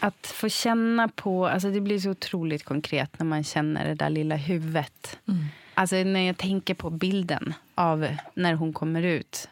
Att 0.01 0.27
få 0.27 0.49
känna 0.49 1.09
på... 1.09 1.47
Alltså 1.47 1.71
det 1.71 1.81
blir 1.81 1.99
så 1.99 2.11
otroligt 2.11 2.65
konkret 2.65 3.19
när 3.19 3.27
man 3.27 3.45
känner 3.45 3.85
det 3.89 3.95
där 3.95 4.11
lilla 4.11 4.37
huvudet. 4.37 5.19
Alltså 5.75 5.97
när 5.97 6.21
jag 6.21 6.37
tänker 6.37 6.75
på 6.75 6.91
bilden 6.91 7.55
av 7.75 8.09
när 8.35 8.55
hon 8.55 8.73
kommer 8.73 9.03
ut. 9.03 9.49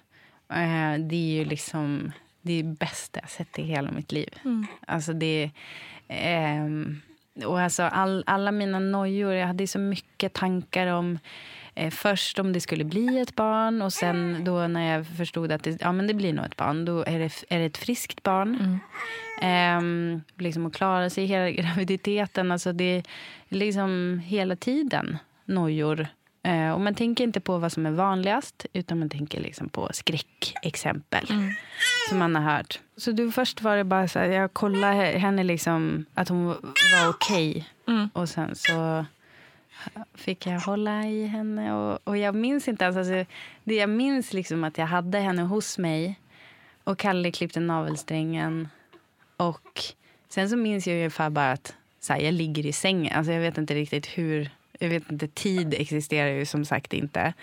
Eh, 0.49 0.99
det 0.99 1.16
är 1.16 1.39
ju 1.39 1.45
liksom 1.45 2.12
det 2.43 2.53
är 2.53 2.62
det 2.62 2.77
bästa 2.79 3.20
jag 3.23 3.31
sett 3.31 3.59
i 3.59 3.62
hela 3.62 3.91
mitt 3.91 4.12
liv. 4.12 4.29
Alltså 4.87 5.12
det... 5.12 5.51
ehm, 6.09 7.01
och 7.45 7.61
alltså 7.61 7.83
all, 7.83 8.25
alla 8.27 8.53
mina 8.53 8.79
nojor, 8.79 9.33
jag 9.33 9.47
hade 9.47 9.66
så 9.66 9.79
mycket 9.79 10.33
tankar 10.33 10.87
om 10.87 11.18
eh, 11.75 11.91
först 11.91 12.39
om 12.39 12.53
det 12.53 12.61
skulle 12.61 12.85
bli 12.85 13.20
ett 13.20 13.35
barn 13.35 13.83
och 13.83 13.93
sen 13.93 14.45
då 14.45 14.66
när 14.66 14.97
jag 14.97 15.07
förstod 15.07 15.53
att 15.53 15.62
det, 15.62 15.81
ja, 15.81 15.93
men 15.93 16.07
det 16.07 16.14
blir 16.14 16.33
nog 16.33 16.45
ett 16.45 16.57
barn, 16.57 16.85
då 16.85 17.05
är 17.05 17.18
det, 17.18 17.45
är 17.49 17.59
det 17.59 17.64
ett 17.64 17.77
friskt 17.77 18.23
barn. 18.23 18.79
Ehm, 19.41 20.23
liksom 20.39 20.66
att 20.66 20.75
klara 20.75 21.11
sig 21.11 21.27
hela 21.27 21.51
graviditeten, 21.62 22.53
alltså 22.53 22.73
det 22.73 22.85
är 22.85 23.03
liksom 23.49 24.23
hela 24.25 24.57
tiden 24.57 25.18
nojor. 25.45 26.07
Eh, 26.43 26.70
och 26.70 26.80
man 26.80 26.95
tänker 26.95 27.24
inte 27.24 27.40
på 27.40 27.59
vad 27.59 27.72
som 27.72 27.86
är 27.86 27.90
vanligast 27.90 28.66
utan 28.72 28.99
man 28.99 29.09
tänker 29.09 29.40
liksom 29.40 29.68
på 29.68 29.88
skräckexempel 29.93 31.26
som 32.09 32.18
man 32.18 32.34
har 32.34 32.57
hört. 32.57 32.80
Så 32.97 33.12
då 33.12 33.30
först 33.30 33.62
var 33.62 33.76
det 33.76 33.84
bara 33.84 34.09
så 34.09 34.18
här, 34.18 34.26
jag 34.26 34.53
kollade 34.53 34.95
henne 34.95 35.43
liksom 35.43 36.05
att 36.14 36.28
hon 36.28 36.47
var 36.47 37.09
okej 37.09 37.66
Mm. 37.86 38.11
Och 38.12 38.28
sen 38.28 38.55
så 38.55 39.05
fick 40.14 40.47
jag 40.47 40.61
hålla 40.61 41.07
i 41.07 41.26
henne. 41.26 41.74
Och, 41.74 41.99
och 42.05 42.16
jag 42.16 42.34
minns 42.34 42.68
inte 42.68 42.84
ens... 42.84 42.97
Alltså, 42.97 43.24
det 43.64 43.74
jag 43.74 43.90
minns 43.90 44.32
liksom 44.32 44.64
att 44.64 44.78
jag 44.78 44.86
hade 44.86 45.18
henne 45.18 45.43
hos 45.43 45.78
mig 45.78 46.20
och 46.84 46.99
Kalle 46.99 47.30
klippte 47.30 47.61
navelsträngen. 47.61 48.68
Och 49.36 49.80
sen 50.28 50.51
så 50.51 50.57
minns 50.57 50.86
jag 50.86 50.95
ungefär 50.95 51.30
bara 51.30 51.53
att 51.53 51.74
så 52.01 52.12
här, 52.12 52.20
jag 52.20 52.34
ligger 52.34 52.66
i 52.66 52.72
sängen. 52.72 53.16
Alltså, 53.16 53.32
jag 53.32 53.40
vet 53.40 53.59
inte 53.59 53.74
riktigt 53.74 54.07
hur... 54.07 54.51
Jag 54.79 54.89
vet 54.89 55.11
inte, 55.11 55.29
tid 55.29 55.75
existerar 55.75 56.29
ju 56.29 56.47
som 56.47 56.64
sagt 56.64 56.93
inte. 56.93 57.35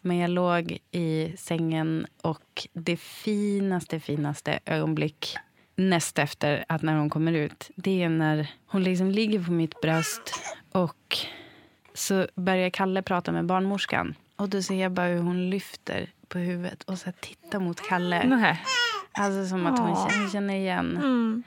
Men 0.00 0.16
jag 0.16 0.30
låg 0.30 0.78
i 0.90 1.32
sängen 1.36 2.06
och 2.22 2.68
det 2.72 2.96
finaste, 2.96 4.00
finaste 4.00 4.58
ögonblick 4.66 5.36
näst 5.76 6.18
efter 6.18 6.64
att 6.68 6.82
när 6.82 6.96
hon 6.96 7.10
kommer 7.10 7.32
ut, 7.32 7.70
det 7.74 8.02
är 8.02 8.08
när 8.08 8.50
hon 8.66 8.82
liksom 8.82 9.10
ligger 9.10 9.44
på 9.44 9.52
mitt 9.52 9.80
bröst 9.80 10.34
och 10.72 11.16
så 11.94 12.26
börjar 12.34 12.70
Kalle 12.70 13.02
prata 13.02 13.32
med 13.32 13.46
barnmorskan. 13.46 14.14
Och 14.36 14.48
då 14.48 14.62
ser 14.62 14.74
jag 14.74 14.92
bara 14.92 15.06
hur 15.06 15.22
hon 15.22 15.50
lyfter 15.50 16.10
på 16.28 16.38
huvudet 16.38 16.82
och 16.82 16.98
så 16.98 17.12
tittar 17.20 17.60
mot 17.60 17.88
Kalle. 17.88 18.24
Nej. 18.24 18.60
Alltså 19.12 19.46
som 19.46 19.66
att 19.66 19.78
hon 19.78 20.30
känner 20.30 20.54
igen. 20.54 20.96
Mm. 20.96 21.42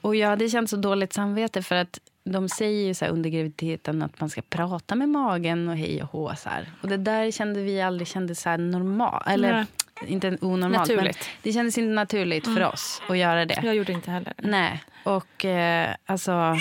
Och 0.00 0.16
jag 0.16 0.28
hade 0.28 0.48
känt 0.48 0.70
så 0.70 0.76
dåligt 0.76 1.12
samvete 1.12 1.62
för 1.62 1.76
att 1.76 1.98
de 2.32 2.48
säger 2.48 2.86
ju 2.86 2.94
så 2.94 3.06
under 3.06 3.30
graviditeten 3.30 4.02
att 4.02 4.20
man 4.20 4.30
ska 4.30 4.42
prata 4.42 4.94
med 4.94 5.08
magen 5.08 5.68
och 5.68 5.76
hej 5.76 6.02
och 6.02 6.08
hå. 6.10 6.34
Så 6.36 6.48
här. 6.48 6.70
Och 6.82 6.88
det 6.88 6.96
där 6.96 7.30
kände 7.30 7.62
vi 7.62 7.80
aldrig 7.82 8.08
kändes 8.08 8.40
så 8.40 8.56
normalt. 8.56 9.26
Eller 9.26 9.52
Nej. 9.52 9.64
inte 10.06 10.38
onormalt. 10.40 10.88
Naturligt. 10.88 11.16
Men 11.18 11.40
det 11.42 11.52
kändes 11.52 11.78
inte 11.78 11.94
naturligt 11.94 12.44
för 12.44 12.50
Mm. 12.56 12.68
oss 12.68 13.02
att 13.08 13.18
göra 13.18 13.44
det. 13.44 13.60
Jag 13.62 13.74
gjorde 13.76 13.92
inte 13.92 14.10
heller. 14.10 14.32
Nej. 14.38 14.84
Och 15.04 15.44
eh, 15.44 15.94
alltså... 16.06 16.56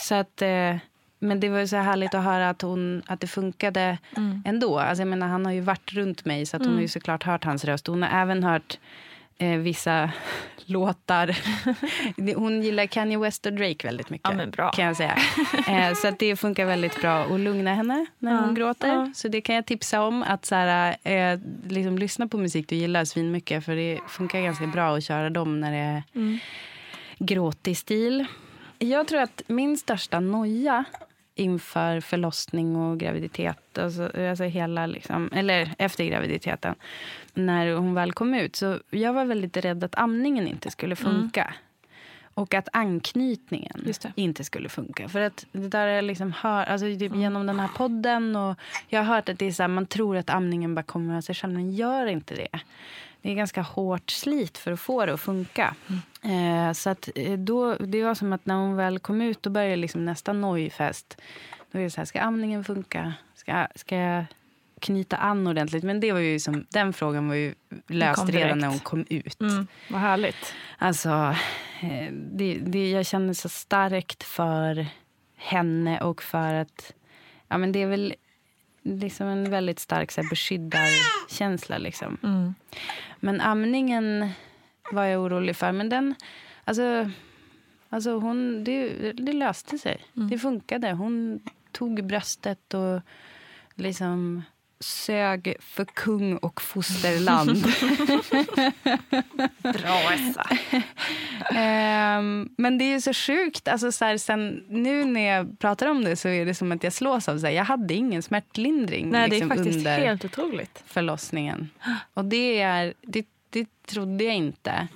Så 0.00 0.14
att... 0.14 0.42
Eh, 0.42 0.76
men 1.20 1.40
det 1.40 1.48
var 1.48 1.58
ju 1.58 1.68
så 1.68 1.76
härligt 1.76 2.14
att 2.14 2.24
höra 2.24 2.48
att, 2.50 2.62
hon, 2.62 3.02
att 3.06 3.20
det 3.20 3.26
funkade 3.26 3.98
Mm. 4.16 4.42
ändå. 4.46 4.78
Alltså 4.78 5.00
jag 5.00 5.08
menar, 5.08 5.26
han 5.28 5.44
har 5.46 5.52
ju 5.52 5.60
varit 5.60 5.92
runt 5.92 6.24
mig 6.24 6.46
så 6.46 6.56
att 6.56 6.60
hon 6.60 6.66
Mm. 6.66 6.76
har 6.76 6.82
ju 6.82 6.88
såklart 6.88 7.22
hört 7.24 7.44
hans 7.44 7.64
röst. 7.64 7.86
Hon 7.86 8.02
har 8.02 8.20
även 8.22 8.44
hört 8.44 8.78
eh, 9.38 9.58
vissa 9.58 10.10
låtar. 10.66 11.36
Hon 12.36 12.62
gillar 12.62 12.86
Kanye 12.86 13.18
West 13.18 13.46
och 13.46 13.52
Drake 13.52 13.86
väldigt 13.86 14.10
mycket. 14.10 14.54
Ja. 14.56 14.70
Kan 14.70 14.84
jag 14.84 14.96
säga. 14.96 15.18
Eh, 15.68 15.94
så 15.94 16.08
att 16.08 16.18
det 16.18 16.36
funkar 16.36 16.64
väldigt 16.66 17.00
bra 17.00 17.18
att 17.24 17.40
lugna 17.40 17.74
henne 17.74 18.06
när 18.18 18.32
Ja, 18.32 18.38
hon 18.40 18.54
gråter. 18.54 18.88
ja. 18.88 19.10
Så 19.14 19.28
det 19.28 19.40
kan 19.40 19.54
jag 19.54 19.66
tipsa 19.66 20.02
om. 20.02 20.22
Att 20.22 20.44
så 20.46 20.54
här, 20.54 20.96
eh, 21.02 21.38
liksom, 21.68 21.98
lyssna 21.98 22.28
på 22.28 22.38
musik 22.38 22.68
du 22.68 22.76
gillar 22.76 23.04
svinmycket. 23.04 23.64
För 23.64 23.76
det 23.76 23.98
funkar 24.08 24.40
ganska 24.40 24.66
bra 24.66 24.96
att 24.96 25.04
köra 25.04 25.30
dem 25.30 25.60
när 25.60 25.70
det 25.72 25.76
är 25.78 26.02
Mm. 26.14 26.38
gråtig 27.18 27.76
stil. 27.76 28.26
Jag 28.78 29.08
tror 29.08 29.20
att 29.20 29.42
min 29.46 29.78
största 29.78 30.20
noja 30.20 30.84
inför 31.38 32.00
förlossning 32.00 32.76
och 32.76 32.98
graviditet, 32.98 33.78
alltså, 33.78 34.10
alltså 34.28 34.44
hela 34.44 34.86
liksom, 34.86 35.30
eller 35.32 35.74
efter 35.78 36.04
graviditeten, 36.04 36.74
när 37.34 37.74
hon 37.74 37.94
väl 37.94 38.12
kom 38.12 38.34
ut. 38.34 38.56
Så 38.56 38.78
jag 38.90 39.12
var 39.12 39.24
väldigt 39.24 39.56
rädd 39.56 39.84
att 39.84 39.98
amningen 39.98 40.48
inte 40.48 40.70
skulle 40.70 40.96
funka. 40.96 41.54
Och 42.34 42.54
att 42.54 42.68
anknytningen 42.72 43.94
inte 44.14 44.44
skulle 44.44 44.68
funka. 44.68 45.08
För 45.08 45.20
att 45.20 45.46
det 45.52 45.68
där 45.68 45.86
jag 45.86 46.04
liksom 46.04 46.32
hör, 46.32 46.64
alltså 46.64 46.86
typ 46.86 47.14
genom 47.14 47.46
den 47.46 47.60
här 47.60 47.68
podden 47.68 48.36
och 48.36 48.56
jag 48.88 49.04
har 49.04 49.14
hört 49.14 49.28
att 49.28 49.38
det 49.38 49.46
är 49.46 49.52
så 49.52 49.62
här, 49.62 49.68
man 49.68 49.86
tror 49.86 50.16
att 50.16 50.30
amningen 50.30 50.74
bara 50.74 50.82
kommer 50.82 51.16
av 51.16 51.20
sig 51.20 51.34
själv, 51.34 51.52
men 51.52 51.70
gör 51.70 52.06
inte 52.06 52.34
det. 52.34 52.60
Det 53.22 53.30
är 53.30 53.34
ganska 53.34 53.62
hårt 53.62 54.10
slit 54.10 54.58
för 54.58 54.72
att 54.72 54.80
få 54.80 55.06
det 55.06 55.14
att 55.14 55.20
funka. 55.20 55.74
Eh, 56.22 56.72
så 56.72 56.90
att 56.90 57.08
eh, 57.14 57.38
då, 57.38 57.74
det 57.74 58.02
var 58.02 58.14
som 58.14 58.32
att 58.32 58.46
när 58.46 58.54
hon 58.54 58.76
väl 58.76 58.98
kom 58.98 59.20
ut, 59.20 59.42
då 59.42 59.50
började 59.50 59.76
liksom 59.76 60.04
nästa 60.04 60.32
nojfest. 60.32 61.20
Då 61.72 61.78
är 61.78 61.82
det 61.82 61.90
så 61.90 62.00
här, 62.00 62.04
ska 62.04 62.20
amningen 62.20 62.64
funka? 62.64 63.14
Ska, 63.34 63.66
ska 63.74 63.96
jag 63.96 64.24
knyta 64.80 65.16
an 65.16 65.46
ordentligt? 65.46 65.84
Men 65.84 66.00
det 66.00 66.12
var 66.12 66.20
ju 66.20 66.40
som, 66.40 66.66
den 66.70 66.92
frågan 66.92 67.28
var 67.28 67.34
ju 67.34 67.54
löst 67.86 68.18
redan 68.18 68.26
direkt. 68.26 68.56
när 68.56 68.68
hon 68.68 68.78
kom 68.78 69.04
ut. 69.08 69.40
Mm. 69.40 69.66
Vad 69.90 70.00
härligt. 70.00 70.54
Alltså, 70.78 71.34
eh, 71.80 72.12
det, 72.12 72.58
det, 72.58 72.90
jag 72.90 73.06
känner 73.06 73.34
så 73.34 73.48
starkt 73.48 74.22
för 74.22 74.86
henne 75.36 76.00
och 76.00 76.22
för 76.22 76.54
att... 76.54 76.92
Ja, 77.48 77.58
men 77.58 77.72
det 77.72 77.82
är 77.82 77.86
väl 77.86 78.14
liksom 78.82 79.26
en 79.26 79.50
väldigt 79.50 79.78
stark 79.78 80.12
så 80.12 80.22
här, 80.22 80.28
beskyddarkänsla. 80.28 81.78
Liksom. 81.78 82.18
Mm. 82.22 82.54
Men 83.20 83.40
amningen 83.40 84.30
var 84.92 85.04
jag 85.04 85.22
orolig 85.22 85.56
för. 85.56 85.72
Men 85.72 85.88
den... 85.88 86.14
Alltså, 86.64 87.10
alltså 87.88 88.18
hon, 88.18 88.64
det, 88.64 89.12
det 89.12 89.32
löste 89.32 89.78
sig. 89.78 90.04
Mm. 90.16 90.30
Det 90.30 90.38
funkade. 90.38 90.92
Hon 90.92 91.40
tog 91.72 92.04
bröstet 92.06 92.74
och 92.74 93.00
liksom 93.74 94.42
sög 94.80 95.56
för 95.60 95.84
kung 95.84 96.36
och 96.36 96.62
fosterland. 96.62 97.62
Bra, 99.62 100.12
Essa. 100.12 100.46
Ehm, 101.54 102.48
men 102.56 102.78
det 102.78 102.84
är 102.84 103.00
så 103.00 103.12
sjukt. 103.12 103.68
Alltså, 103.68 103.92
så 103.92 104.04
här, 104.04 104.18
sen, 104.18 104.64
nu 104.68 105.04
när 105.04 105.20
jag 105.20 105.58
pratar 105.58 105.86
om 105.86 106.04
det 106.04 106.16
så 106.16 106.28
är 106.28 106.46
det 106.46 106.54
som 106.54 106.72
att 106.72 106.84
jag 106.84 106.92
slås 106.92 107.28
av 107.28 107.38
så 107.38 107.46
här, 107.46 107.52
jag 107.52 107.64
hade 107.64 107.94
ingen 107.94 108.22
smärtlindring 108.22 109.10
Nej, 109.10 109.30
det 109.30 109.36
är 109.36 109.40
liksom, 109.40 109.56
faktiskt 109.56 109.78
under 109.78 109.98
helt 109.98 110.24
otroligt. 110.24 110.82
förlossningen. 110.86 111.70
Och 112.14 112.24
det, 112.24 112.60
är, 112.60 112.94
det, 113.02 113.26
det 113.50 113.68
trodde 113.86 114.24
jag 114.24 114.34
inte. 114.34 114.88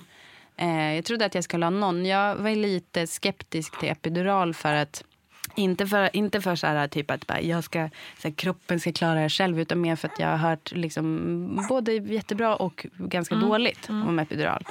Eh, 0.57 0.93
jag 0.95 1.05
trodde 1.05 1.25
att 1.25 1.35
jag 1.35 1.43
skulle 1.43 1.65
ha 1.65 1.69
någon. 1.69 2.05
Jag 2.05 2.35
var 2.35 2.55
lite 2.55 3.07
skeptisk 3.07 3.79
till 3.79 3.89
epidural 3.89 4.53
för 4.53 4.73
att 4.73 5.03
inte 5.55 5.87
för, 5.87 6.15
inte 6.15 6.41
för 6.41 6.55
så 6.55 6.67
här, 6.67 6.87
typ 6.87 7.11
att 7.11 7.27
bara, 7.27 7.41
jag 7.41 7.63
ska, 7.63 7.89
så 8.19 8.27
här, 8.27 8.35
kroppen 8.35 8.79
ska 8.79 8.91
klara 8.91 9.21
det 9.21 9.29
själv 9.29 9.59
utan 9.59 9.81
mer 9.81 9.95
för 9.95 10.07
att 10.07 10.19
jag 10.19 10.27
har 10.27 10.37
hört 10.37 10.71
liksom, 10.71 11.65
både 11.69 11.93
jättebra 11.93 12.55
och 12.55 12.85
ganska 12.97 13.35
Mm. 13.35 13.49
dåligt 13.49 13.89
om 13.89 14.19
epidural. 14.19 14.63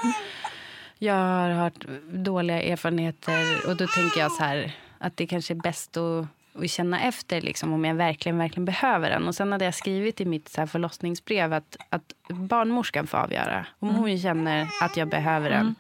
Jag 0.99 1.15
har 1.15 1.51
hört 1.51 1.85
dåliga 2.13 2.63
erfarenheter 2.63 3.67
och 3.69 3.77
då 3.77 3.87
tänker 3.87 4.21
jag 4.21 4.33
så 4.33 4.45
här 4.45 4.73
att 4.99 5.17
det 5.17 5.27
kanske 5.27 5.53
är 5.55 5.61
bäst 5.63 5.97
att, 5.97 6.27
att 6.63 6.71
känna 6.71 7.01
efter 7.01 7.41
liksom, 7.41 7.73
om 7.73 7.85
jag 7.85 7.95
verkligen, 7.95 8.39
verkligen 8.39 8.65
behöver 8.65 9.11
den. 9.11 9.29
Och 9.29 9.35
sen 9.35 9.53
hade 9.53 9.65
jag 9.65 9.75
skrivit 9.75 10.21
i 10.21 10.25
mitt 10.25 10.49
så 10.49 10.61
här, 10.61 10.67
förlossningsbrev 10.67 11.53
att, 11.53 11.77
att 11.89 12.13
barnmorskan 12.29 13.07
får 13.07 13.19
avgöra 13.19 13.67
om 13.79 13.89
Mm. 13.89 14.01
hon 14.01 14.19
känner 14.19 14.69
att 14.83 14.97
jag 14.97 15.09
behöver 15.09 15.51
den. 15.51 15.75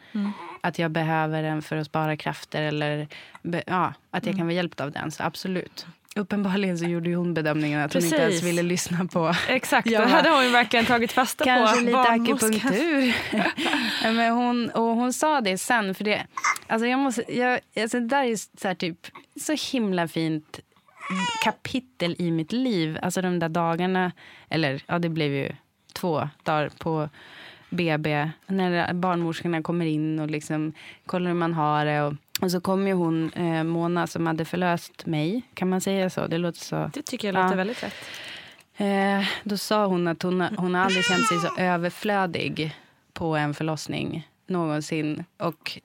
Att 0.64 0.78
jag 0.78 0.90
behöver 0.90 1.42
den 1.42 1.62
för 1.62 1.76
att 1.76 1.86
spara 1.86 2.16
krafter 2.16 2.62
eller 2.62 3.08
be, 3.42 3.62
ja, 3.66 3.94
att 4.10 4.26
jag 4.26 4.36
kan 4.36 4.46
vara 4.46 4.54
hjälpt 4.54 4.80
av 4.80 4.92
den. 4.92 5.10
Så 5.10 5.22
absolut. 5.22 5.86
Uppenbarligen 6.16 6.78
så 6.78 6.84
gjorde 6.84 7.14
hon 7.14 7.34
bedömningen 7.34 7.80
att 7.80 7.92
hon 7.94 8.04
inte 8.04 8.16
ens 8.16 8.30
Precis. 8.34 8.48
ville 8.48 8.62
lyssna 8.62 9.06
på 9.12 9.34
Exakt, 9.48 9.90
bara- 9.96 10.06
hade 10.06 10.30
hon 10.30 10.52
verkligen 10.52 10.86
tagit 10.86 11.12
fasta 11.12 11.44
Kanske 11.44 11.76
på 11.76 11.80
lite 11.80 11.92
barnmorskan. 11.92 12.50
akupunktur. 12.50 13.14
Men 14.14 14.32
hon, 14.34 14.70
och 14.70 14.82
hon 14.82 15.12
sa 15.12 15.40
det 15.40 15.58
sen. 15.58 15.94
För 15.94 16.04
det, 16.04 16.26
alltså 16.66 16.86
jag 16.86 16.98
måste, 16.98 17.36
jag, 17.38 17.60
alltså 17.80 18.00
det 18.00 18.06
där 18.06 18.24
är 18.24 18.36
så, 18.60 18.74
typ, 18.74 18.98
så 19.40 19.54
himla 19.72 20.08
fint 20.08 20.60
kapitel 21.44 22.16
i 22.18 22.30
mitt 22.30 22.52
liv. 22.52 22.98
Alltså 23.02 23.22
de 23.22 23.38
där 23.38 23.48
dagarna, 23.48 24.12
eller 24.50 24.82
ja 24.86 24.98
det 24.98 25.08
blev 25.08 25.32
ju 25.32 25.52
två 25.92 26.28
dagar 26.42 26.70
på 26.78 27.08
BB. 27.72 28.30
När 28.46 28.92
barnmorskorna 28.92 29.62
kommer 29.62 29.86
in 29.86 30.18
och 30.18 30.30
liksom 30.30 30.72
kollar 31.06 31.26
hur 31.30 31.34
man 31.38 31.54
har 31.54 31.84
det. 31.84 32.02
Och, 32.02 32.14
och 32.40 32.50
så 32.50 32.60
kom 32.60 32.86
ju 32.86 32.92
hon, 32.94 33.30
eh, 33.32 33.64
Mona, 33.64 34.06
som 34.06 34.26
hade 34.26 34.44
förlöst 34.44 35.06
mig. 35.06 35.42
Kan 35.54 35.68
man 35.68 35.80
säga 35.80 36.10
så? 36.10 36.26
Det 36.26 36.38
låter 36.38 36.60
så. 36.60 36.90
Det 36.94 37.02
tycker 37.02 37.28
jag 37.28 37.34
låter 37.34 37.48
Ja. 37.50 37.54
väldigt 37.56 37.82
rätt. 37.82 37.94
Eh, 38.76 39.26
då 39.44 39.56
sa 39.56 39.86
hon 39.86 40.08
att 40.08 40.22
hon, 40.22 40.40
hon 40.40 40.74
har 40.74 40.84
aldrig 40.84 41.04
känt 41.04 41.26
sig 41.26 41.38
så 41.38 41.56
överflödig 41.58 42.76
på 43.12 43.36
en 43.36 43.54
förlossning 43.54 44.28
någonsin. 44.46 45.24
Och 45.38 45.78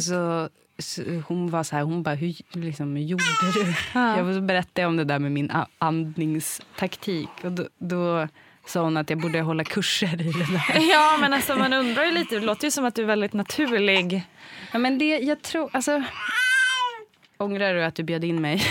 så, 0.00 0.48
så 0.78 1.02
hon 1.28 1.50
var 1.50 1.62
så 1.62 1.76
här, 1.76 1.82
hon 1.82 2.02
bara, 2.02 2.14
hur 2.14 2.34
liksom, 2.52 2.96
gjorde 2.96 3.24
du? 3.54 3.74
Ja. 3.94 4.16
Jag 4.16 4.42
berättade 4.42 4.86
om 4.86 4.96
det 4.96 5.04
där 5.04 5.18
med 5.18 5.32
min 5.32 5.52
andningstaktik. 5.78 7.28
Och 7.44 7.52
då, 7.52 7.68
då 7.78 8.28
sa 8.66 8.82
hon 8.82 8.96
att 8.96 9.10
jag 9.10 9.18
borde 9.20 9.40
hålla 9.40 9.64
kurser 9.64 10.12
i 10.22 10.32
det 10.32 10.52
där. 10.52 10.80
Ja, 10.90 11.18
men 11.20 11.32
alltså 11.32 11.56
man 11.56 11.72
undrar 11.72 12.04
ju 12.04 12.12
lite. 12.12 12.34
Det 12.34 12.46
låter 12.46 12.64
ju 12.64 12.70
som 12.70 12.84
att 12.84 12.94
du 12.94 13.02
är 13.02 13.06
väldigt 13.06 13.32
naturlig. 13.32 14.22
Ja, 14.72 14.78
men 14.78 14.98
det, 14.98 15.18
jag 15.18 15.42
tror, 15.42 15.70
alltså... 15.72 16.02
Ångrar 17.38 17.74
du 17.74 17.84
att 17.84 17.94
du 17.94 18.02
bjöd 18.02 18.24
in 18.24 18.40
mig? 18.40 18.62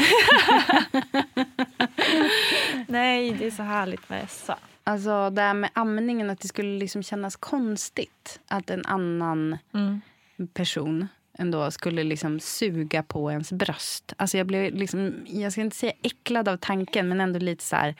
Nej, 2.88 3.32
det 3.32 3.46
är 3.48 3.52
så 3.52 3.64
härligt 3.64 4.10
med 4.10 4.24
Essa. 4.24 4.58
Alltså 4.84 5.30
det 5.30 5.42
här 5.42 5.54
med 5.54 5.70
amningen, 5.74 6.30
att 6.30 6.40
det 6.40 6.48
skulle 6.48 6.80
liksom 6.80 7.04
kännas 7.04 7.36
konstigt 7.36 8.40
att 8.48 8.70
en 8.70 8.86
annan 8.86 9.58
Mm. 9.74 10.02
person 10.54 11.08
ändå 11.38 11.72
skulle 11.72 12.04
liksom 12.04 12.40
suga 12.40 13.04
på 13.04 13.32
ens 13.32 13.52
bröst. 13.52 14.14
Alltså 14.18 14.38
jag 14.38 14.48
blev 14.48 14.74
liksom, 14.76 15.14
jag 15.26 15.52
ska 15.52 15.62
inte 15.62 15.76
säga 15.76 15.94
äcklad 16.02 16.48
av 16.48 16.58
tanken, 16.58 17.10
men 17.10 17.22
ändå 17.22 17.40
lite 17.40 17.64
så 17.64 17.76
här, 17.76 17.96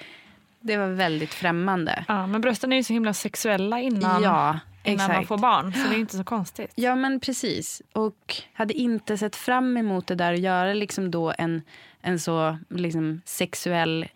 det 0.60 0.78
var 0.78 0.88
väldigt 0.88 1.34
främmande. 1.34 2.06
Ja, 2.08 2.28
men 2.28 2.42
brösten 2.42 2.74
är 2.74 2.78
ju 2.78 2.84
så 2.84 2.94
himla 2.94 3.14
sexuella 3.14 3.80
innan. 3.80 4.24
Ja, 4.24 4.60
innan 4.84 5.12
man 5.12 5.26
får 5.26 5.38
barn. 5.38 5.74
Så 5.74 5.90
det 5.90 5.96
är 5.96 6.00
inte 6.00 6.18
så 6.18 6.24
konstigt. 6.24 6.72
Ja, 6.76 6.96
men 6.96 7.20
precis. 7.20 7.82
Och 7.94 8.36
hade 8.54 8.74
inte 8.74 9.18
sett 9.18 9.36
fram 9.36 9.78
emot 9.78 10.08
det 10.08 10.16
där 10.16 10.34
och 10.34 10.40
göra 10.40 10.74
liksom 10.74 11.12
då 11.12 11.34
en, 11.38 11.62
en 12.02 12.20
så 12.20 12.58
liksom 12.70 13.22
sexuell 13.26 14.08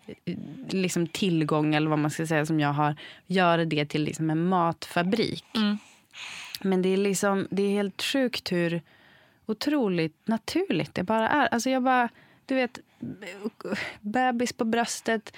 liksom 0.68 1.06
tillgång, 1.06 1.74
eller 1.74 1.90
vad 1.90 1.98
man 1.98 2.10
ska 2.10 2.26
säga, 2.26 2.46
som 2.46 2.60
jag 2.60 2.72
har. 2.72 2.96
Göra 3.26 3.64
det 3.64 3.86
till 3.86 4.04
liksom 4.04 4.30
en 4.30 4.48
matfabrik. 4.48 5.44
Mm. 5.56 5.78
Men 6.60 6.82
det 6.82 6.88
är, 6.88 6.96
liksom, 6.96 7.46
det 7.50 7.62
är 7.62 7.70
helt 7.70 8.02
sjukt 8.02 8.52
hur 8.52 8.82
otroligt 9.46 10.16
naturligt 10.24 10.94
det 10.94 11.02
bara 11.02 11.28
är. 11.28 11.46
Alltså 11.46 11.70
jag 11.70 11.82
bara, 11.82 12.08
du 12.46 12.54
vet, 12.54 12.78
bebis 14.00 14.52
på 14.52 14.64
bröstet. 14.64 15.32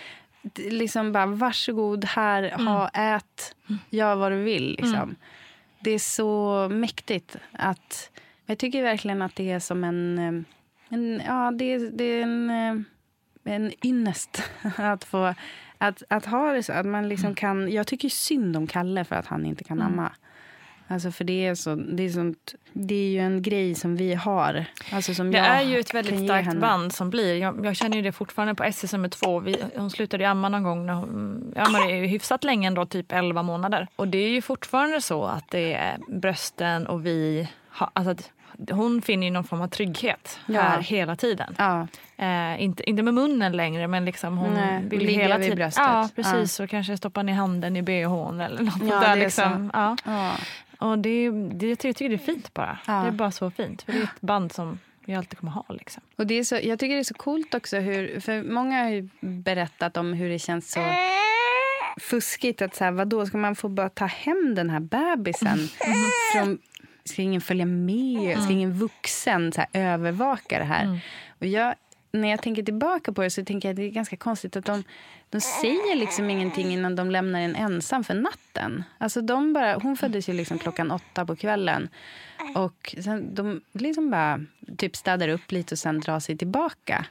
Liksom 0.55 1.13
bara, 1.13 1.27
varsågod, 1.27 2.05
här, 2.05 2.51
ha, 2.65 2.89
ät, 2.89 3.55
gör 3.91 4.15
vad 4.17 4.33
du 4.33 4.43
vill. 4.43 4.71
Liksom. 4.71 4.95
Mm. 4.95 5.17
Det 5.81 5.91
är 5.91 5.99
så 5.99 6.69
mäktigt. 6.69 7.37
att 7.53 8.11
Jag 8.47 8.59
tycker 8.59 8.83
verkligen 8.83 9.23
att 9.23 9.35
det 9.37 9.51
är 9.51 9.59
som 9.59 9.85
en... 9.85 10.19
eh, 10.19 10.43
en 10.89 11.23
ja, 11.27 11.51
det 11.51 11.79
det 11.79 12.05
är 12.05 12.23
en, 12.23 12.51
eh, 12.51 13.55
en 13.55 13.73
ynnest 13.87 14.43
att 14.77 15.05
få... 15.05 15.35
Att, 15.79 16.03
att 16.09 16.27
ha 16.27 16.53
det 16.53 16.63
så. 16.63 16.73
Att 16.73 16.87
man 16.87 17.09
liksom 17.09 17.35
kan, 17.35 17.73
jag 17.73 17.87
tycker 17.87 18.09
synd 18.09 18.57
om 18.57 18.67
Kalle 18.67 19.05
för 19.05 19.17
att 19.17 19.27
han 19.27 19.47
inte 19.47 19.65
kan 19.65 19.81
Mm. 19.81 19.93
amma. 19.93 20.13
Alltså 20.89 21.11
för 21.11 21.25
det 21.25 21.47
är, 21.47 21.55
så, 21.55 21.75
det, 21.75 22.03
är 22.03 22.09
sånt, 22.09 22.55
det 22.73 22.95
är 22.95 23.09
ju 23.09 23.19
en 23.21 23.43
grej 23.43 23.75
som 23.75 23.97
vi 23.97 24.15
har. 24.15 24.65
Alltså 24.93 25.15
som 25.15 25.31
Det 25.31 25.39
jag 25.39 25.47
är 25.47 25.63
ju 25.63 25.79
ett 25.79 25.95
väldigt 25.95 26.25
starkt 26.25 26.61
band 26.61 26.93
som 26.95 27.11
blir. 27.11 27.35
Jag, 27.37 27.67
jag 27.67 27.77
känner 27.77 27.97
ju 27.97 28.03
det 28.03 28.13
fortfarande 28.13 28.55
på 28.55 28.65
SS 28.65 28.93
nummer 28.93 29.09
två. 29.09 29.39
Vi, 29.41 29.57
hon 29.77 29.91
slutade 29.91 30.25
ju 30.25 30.31
amma 30.31 30.49
någon 30.49 30.63
gång 30.63 30.87
när 30.87 30.95
hon 30.95 31.53
ammade 31.57 31.93
ju 31.93 32.07
hyfsat 32.07 32.45
länge 32.45 32.67
ändå, 32.69 32.87
typ 32.87 33.13
11 33.13 33.43
månader. 33.43 33.89
Och 33.97 34.09
det 34.09 34.19
är 34.19 34.29
ju 34.29 34.43
fortfarande 34.43 35.01
så 35.01 35.25
att 35.25 35.51
det 35.51 35.75
är 35.75 35.97
brösten 36.09 36.87
och 36.87 37.07
vi, 37.07 37.49
ha, 37.79 37.91
alltså 37.95 38.15
hon 38.71 39.03
finner 39.03 39.27
ju 39.27 39.31
någon 39.31 39.45
form 39.45 39.61
av 39.61 39.69
trygghet 39.69 40.39
Ja. 40.47 40.61
här 40.61 40.81
hela 40.83 41.17
tiden. 41.17 41.55
Ja. 41.59 41.87
Eh, 42.17 42.63
inte, 42.63 42.91
inte 42.91 43.03
med 43.03 43.15
munnen 43.15 43.53
längre 43.53 43.87
men 43.89 44.05
liksom 44.05 44.39
hon 44.39 44.55
Nej, 44.55 44.83
vill 44.85 44.99
ligga 44.99 45.23
hela 45.23 45.39
tiden. 45.39 45.57
bröstet. 45.57 45.85
Ja 45.87 46.09
precis 46.17 46.61
och 46.61 46.71
kanske 46.71 46.97
stoppa 46.97 47.23
ner 47.23 47.33
handen 47.35 47.77
i 47.77 47.83
bhn 47.83 48.41
eller 48.41 48.63
något 48.63 48.75
Ja, 48.83 49.01
där. 49.01 49.13
är 49.13 49.17
Liksom. 49.17 49.71
så. 49.75 49.97
Ja. 50.11 50.33
Ja. 50.79 50.87
Och 50.87 50.99
det, 50.99 51.31
det, 51.31 51.67
jag 51.67 51.79
tycker 51.79 52.09
det 52.09 52.15
är 52.15 52.19
fint 52.19 52.55
bara. 52.55 52.79
Ja. 52.87 52.93
Det 52.93 53.09
är 53.09 53.13
bara 53.13 53.31
så 53.31 53.51
fint. 53.51 53.83
För 53.83 53.93
det 53.93 53.99
är 53.99 54.03
ett 54.03 54.21
band 54.21 54.53
som 54.53 54.79
vi 55.05 55.15
alltid 55.15 55.39
kommer 55.39 55.53
ha. 55.53 55.65
Liksom. 55.69 56.03
Och 56.17 56.27
det 56.27 56.35
är 56.35 56.45
så, 56.45 56.59
jag 56.63 56.79
tycker 56.79 56.95
det 56.95 57.01
är 57.01 57.05
så 57.05 57.15
coolt 57.15 57.55
också 57.55 57.77
hur, 57.77 58.21
för 58.21 58.43
många 58.43 58.83
har 58.83 58.91
ju 58.91 59.09
berättat 59.21 59.97
om 59.97 60.13
hur 60.13 60.29
det 60.29 60.39
känns 60.39 60.71
så 60.71 60.81
fuskigt 62.01 62.63
att 62.63 62.75
så 62.75 62.85
här, 62.85 62.91
vadå, 62.91 63.27
ska 63.27 63.39
man 63.39 63.57
få 63.57 63.69
bara 63.69 63.89
ta 63.89 64.07
hem 64.07 64.55
den 64.55 64.71
här 64.71 64.81
bebisen? 64.81 65.59
Från, 66.33 66.59
ska 67.05 67.23
ingen 67.23 67.41
följa 67.41 67.67
med? 67.67 68.43
Ska 68.43 68.53
ingen 68.53 68.73
vuxen 68.73 69.53
så 69.53 69.61
här, 69.61 69.69
övervaka 69.73 70.59
det 70.59 70.65
här? 70.65 71.01
Och 71.41 71.47
jag, 71.47 71.75
när 72.13 72.29
jag 72.29 72.43
tänker 72.43 72.63
tillbaka 72.63 73.13
på 73.13 73.23
det 73.23 73.31
så 73.31 73.45
tänker 73.45 73.69
jag 73.69 73.73
att 73.73 73.77
det 73.77 73.83
är 73.83 73.91
ganska 73.91 74.17
konstigt 74.17 74.57
att 74.57 74.65
de, 74.65 74.85
de 75.31 75.41
säger 75.41 75.97
liksom 75.97 76.31
ingenting 76.31 76.73
innan 76.73 76.97
de 76.97 77.11
lämnar 77.11 77.41
en 77.41 77.57
ensam 77.57 78.05
för 78.05 78.15
natten. 78.15 78.85
Alltså 78.99 79.21
de 79.21 79.53
bara, 79.53 79.75
hon 79.75 79.97
föddes 79.97 80.29
ju 80.29 80.33
liksom 80.33 80.59
klockan 80.59 80.91
åtta 80.91 81.27
på 81.27 81.37
kvällen. 81.37 81.89
Och 82.55 82.95
sen, 83.05 83.35
de 83.35 83.61
liksom 83.73 84.11
bara 84.11 84.41
typ 84.79 84.97
städar 84.97 85.29
upp 85.29 85.53
lite 85.53 85.75
och 85.75 85.79
sen 85.79 86.01
drar 86.01 86.21
sig 86.21 86.37
tillbaka. 86.39 87.07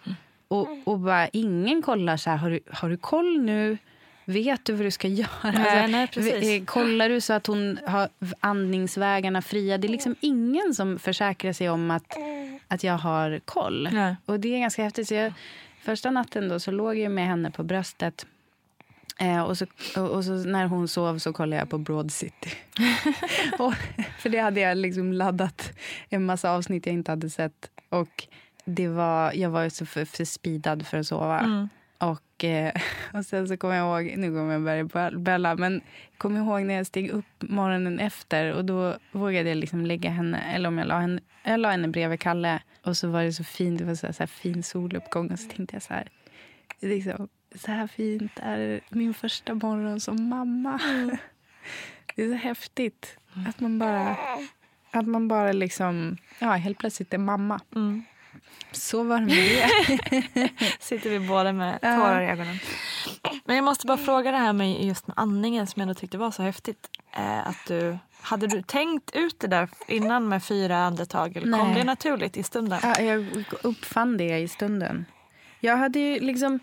Och, 0.48 0.68
och 0.84 1.00
bara 1.00 1.28
ingen 1.28 1.82
kollar 1.82 2.18
så 2.18 2.30
här, 2.30 2.38
har 2.38 2.50
du, 2.50 2.60
har 2.72 2.90
du 2.90 2.98
koll 2.98 3.42
nu? 3.42 3.78
Vet 4.26 4.66
du 4.66 4.74
vad 4.74 4.86
du 4.86 4.92
ska 4.92 5.08
göra? 5.08 5.28
Nej, 5.44 5.88
nej, 5.92 6.08
precis. 6.08 6.34
v- 6.34 6.56
eh, 6.58 6.64
kollar 6.66 7.10
du 7.10 7.22
så 7.22 7.34
att 7.34 7.48
hon 7.48 7.80
har 7.88 8.10
andningsvägarna 8.40 9.42
fria? 9.42 9.78
Det 9.78 9.88
är 9.88 9.90
liksom 9.90 10.16
ingen 10.20 10.74
som 10.74 11.00
försäkrar 11.00 11.54
sig 11.54 11.70
om 11.70 11.92
att, 11.92 12.18
att 12.68 12.84
jag 12.84 12.98
har 12.98 13.40
koll. 13.46 13.90
Nej. 13.94 14.16
Och 14.26 14.40
det 14.40 14.56
är 14.56 14.60
ganska 14.60 14.84
häftigt. 14.84 15.08
Så 15.08 15.14
jag, 15.14 15.34
första 15.86 16.12
natten 16.12 16.50
då 16.50 16.60
så 16.60 16.72
låg 16.72 16.98
jag 16.98 17.12
med 17.12 17.28
henne 17.28 17.52
på 17.52 17.64
bröstet. 17.64 18.26
Eh, 19.20 19.42
och, 19.42 19.58
så, 19.58 19.66
och, 19.96 20.26
så 20.26 20.32
när 20.32 20.66
hon 20.66 20.88
sov 20.88 21.18
så 21.18 21.34
kollade 21.34 21.60
jag 21.62 21.70
på 21.70 21.78
Broad 21.78 22.12
City. 22.12 22.50
och, 23.60 23.74
för 24.20 24.30
det 24.30 24.40
hade 24.40 24.60
jag 24.60 24.78
liksom 24.78 25.14
laddat 25.14 25.72
en 26.10 26.26
massa 26.26 26.52
avsnitt 26.52 26.86
jag 26.86 26.94
inte 26.94 27.12
hade 27.12 27.30
sett. 27.30 27.70
Och 27.90 28.28
det 28.66 28.88
var, 28.88 29.34
jag 29.34 29.50
var 29.50 29.64
ju 29.64 29.70
så 29.70 29.86
för, 29.86 30.06
för 30.06 30.26
speedad 30.26 30.88
för 30.88 30.98
att 30.98 31.08
sova. 31.08 31.40
Mm. 31.40 31.70
Och, 32.36 32.44
eh, 32.44 32.74
och 33.14 33.26
sen 33.26 33.48
så 33.48 33.58
kommer 33.58 33.76
jag 33.76 34.04
ihåg, 34.04 34.18
nu 34.18 34.28
kommer 34.28 34.54
jag 34.54 34.64
börja 34.64 34.84
bö- 34.84 35.18
bölla, 35.20 35.56
men 35.56 35.82
kommer 36.18 36.40
ihåg 36.40 36.62
när 36.62 36.74
jag 36.74 36.88
steg 36.88 37.10
upp 37.10 37.26
morgonen 37.40 38.00
efter 38.00 38.54
och 38.54 38.66
då 38.66 38.98
vågade 39.12 39.50
jag 39.50 39.58
liksom 39.58 39.86
lägga 39.86 40.10
henne, 40.10 40.42
eller 40.56 40.68
om 40.68 40.78
jag 40.78 40.88
la 40.88 41.00
henne, 41.00 41.22
jag 41.44 41.60
la 41.60 41.72
henne 41.72 41.88
bredvid 41.88 42.20
Kalle 42.20 42.62
och 42.84 42.98
så 42.98 43.08
var 43.08 43.24
det 43.24 43.34
så 43.34 43.44
fint, 43.44 43.80
det 43.80 43.86
var 43.86 43.96
så 43.96 44.06
här, 44.06 44.14
så 44.14 44.20
här 44.24 44.28
fin 44.28 44.64
soluppgång 44.64 45.32
och 45.32 45.40
så 45.40 45.50
tänkte 45.50 45.76
jag 45.76 45.84
så 45.84 45.94
här, 45.94 46.10
liksom, 46.82 47.28
så 47.56 47.72
här 47.72 47.88
fint 47.88 48.32
är 48.36 48.80
min 48.90 49.14
första 49.14 49.54
morgon 49.54 50.00
som 50.00 50.30
mamma. 50.30 50.80
Det 52.16 52.24
är 52.24 52.28
så 52.30 52.36
häftigt 52.36 53.18
att 53.48 53.60
man 53.60 53.80
bara, 53.80 54.18
att 54.92 55.08
man 55.08 55.28
bara 55.28 55.52
liksom, 55.52 56.18
ja 56.40 56.52
helt 56.52 56.78
plötsligt 56.78 57.14
är 57.14 57.18
mamma. 57.18 57.60
Mm. 57.76 58.04
Så 58.72 59.04
var 59.04 59.20
det 59.20 59.26
med 59.26 59.70
det. 60.34 60.50
Sitter 60.80 61.10
vi 61.10 61.20
båda 61.20 61.54
med 61.54 61.82
tårar 61.82 62.22
i 62.22 62.26
ögonen. 62.26 62.60
Men 63.46 63.56
jag 63.56 63.66
måste 63.66 63.88
bara 63.88 63.98
fråga 63.98 64.32
det 64.32 64.38
här 64.38 64.54
med 64.54 64.84
just 64.84 65.08
med 65.08 65.14
andningen 65.18 65.68
som 65.68 65.80
jag 65.80 65.88
ändå 65.88 65.94
tyckte 66.00 66.18
var 66.18 66.32
så 66.32 66.44
häftigt. 66.44 66.90
Eh, 67.18 67.48
att 67.48 67.66
du, 67.68 67.98
hade 68.22 68.48
du 68.48 68.62
tänkt 68.62 69.16
ut 69.16 69.40
det 69.40 69.48
där 69.48 69.70
innan 69.88 70.28
med 70.28 70.44
fyra 70.44 70.78
andetag? 70.78 71.38
Eller 71.38 71.58
kom 71.58 71.68
Nej. 71.68 71.78
det 71.78 71.84
naturligt 71.84 72.38
i 72.38 72.44
stunden? 72.44 72.80
Ja, 72.84 73.02
jag 73.02 73.46
uppfann 73.62 74.18
det 74.18 74.38
i 74.38 74.48
stunden. 74.48 75.06
Jag 75.60 75.78
hade 75.78 76.00
ju 76.00 76.20
liksom... 76.20 76.60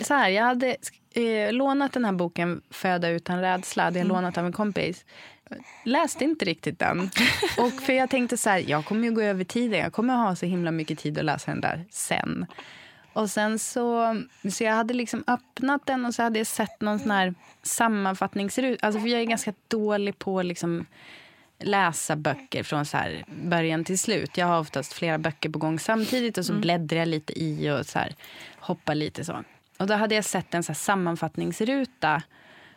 Så 0.00 0.14
här, 0.14 0.28
jag 0.28 0.44
hade 0.44 0.76
eh, 1.12 1.52
lånat 1.52 1.92
den 1.92 2.04
här 2.04 2.12
boken 2.12 2.62
Föda 2.70 3.08
utan 3.08 3.40
rädsla. 3.40 3.90
Det 3.90 3.98
jag 3.98 4.08
lånat 4.08 4.38
av 4.38 4.46
en 4.46 4.52
kompis. 4.52 5.04
Läste 5.84 6.24
inte 6.24 6.44
riktigt 6.44 6.78
den. 6.78 7.10
Och 7.58 7.72
för 7.72 7.92
jag 7.92 8.10
tänkte 8.10 8.36
så 8.36 8.50
här, 8.50 8.64
jag 8.66 8.84
kommer 8.84 9.04
ju 9.04 9.14
gå 9.14 9.22
över 9.22 9.44
tiden. 9.44 9.80
Jag 9.80 9.92
kommer 9.92 10.14
ha 10.14 10.36
så 10.36 10.46
himla 10.46 10.70
mycket 10.70 10.98
tid 10.98 11.18
att 11.18 11.24
läsa 11.24 11.50
den 11.50 11.60
där 11.60 11.84
sen. 11.90 12.46
Och 13.12 13.30
sen 13.30 13.58
så, 13.58 14.16
så 14.50 14.64
jag 14.64 14.72
hade 14.72 14.94
liksom 14.94 15.24
öppnat 15.26 15.86
den 15.86 16.04
och 16.04 16.14
så 16.14 16.22
hade 16.22 16.38
jag 16.38 16.46
sett 16.46 16.80
någon 16.80 16.98
sån 16.98 17.10
här 17.10 17.34
sammanfattningsrut. 17.62 18.84
Alltså 18.84 19.00
för 19.00 19.08
jag 19.08 19.20
är 19.20 19.24
ganska 19.24 19.52
dålig 19.68 20.18
på 20.18 20.38
att 20.38 20.46
liksom 20.46 20.86
läsa 21.58 22.16
böcker 22.16 22.62
från 22.62 22.86
så 22.86 22.96
här 22.96 23.24
början 23.42 23.84
till 23.84 23.98
slut. 23.98 24.36
Jag 24.36 24.46
har 24.46 24.60
oftast 24.60 24.92
flera 24.92 25.18
böcker 25.18 25.50
på 25.50 25.58
gång 25.58 25.78
samtidigt 25.78 26.38
och 26.38 26.46
så 26.46 26.52
bläddrar 26.52 26.98
jag 26.98 27.08
lite 27.08 27.42
i 27.42 27.70
och 27.70 27.86
så 27.86 27.98
här 27.98 28.14
hoppar 28.58 28.94
lite 28.94 29.24
så. 29.24 29.44
Och 29.78 29.86
då 29.86 29.94
hade 29.94 30.14
jag 30.14 30.24
sett 30.24 30.54
en 30.54 30.62
så 30.62 30.72
här 30.72 30.74
sammanfattningsruta 30.74 32.22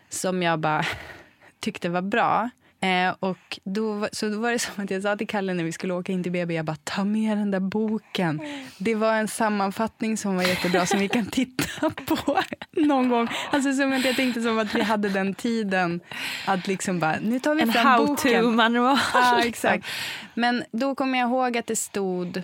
som 0.10 0.44
jag 0.44 0.60
bara 0.60 0.86
tyckte 1.60 1.90
var 1.90 2.02
bra. 2.02 2.50
Eh, 2.82 3.16
och 3.20 3.60
då, 3.64 4.08
så 4.12 4.30
då 4.30 4.40
var 4.40 4.52
det 4.52 4.60
som 4.60 4.84
att 4.84 4.92
jag 4.92 5.02
sa 5.02 5.16
till 5.16 5.28
Kalle 5.28 5.54
när 5.54 5.64
vi 5.64 5.72
skulle 5.72 5.94
åka 5.94 6.12
in 6.12 6.24
till 6.24 6.32
BB, 6.32 6.54
jag 6.54 6.66
bara 6.66 6.78
ta 6.84 7.04
med 7.04 7.38
den 7.38 7.52
där 7.52 7.60
boken. 7.60 8.42
Det 8.78 8.96
var 8.96 9.14
en 9.14 9.28
sammanfattning 9.28 10.18
som 10.18 10.36
var 10.36 10.44
jättebra 10.44 10.86
som 10.86 11.00
vi 11.00 11.08
kan 11.08 11.26
titta 11.32 11.90
på 11.90 12.40
någon 12.72 13.10
gång. 13.10 13.28
Alltså 13.52 13.74
som 13.74 13.94
att 13.94 14.06
jag 14.06 14.16
tänkte 14.16 14.42
som 14.42 14.60
att 14.60 14.76
vi 14.76 14.82
hade 14.82 15.10
den 15.10 15.34
tiden 15.34 16.00
att 16.46 16.68
liksom 16.68 17.00
bara, 17.00 17.16
nu 17.22 17.40
tar 17.40 17.56
vi 17.56 17.62
En 17.62 17.72
fram 17.74 18.06
boken. 18.06 18.36
how-to-manual. 18.36 18.98
Ja, 19.14 19.42
exakt. 19.44 19.88
Men 20.34 20.64
då 20.72 20.96
kommer 20.96 21.20
jag 21.20 21.30
ihåg 21.30 21.58
att 21.58 21.68
det 21.68 21.76
stod 21.76 22.44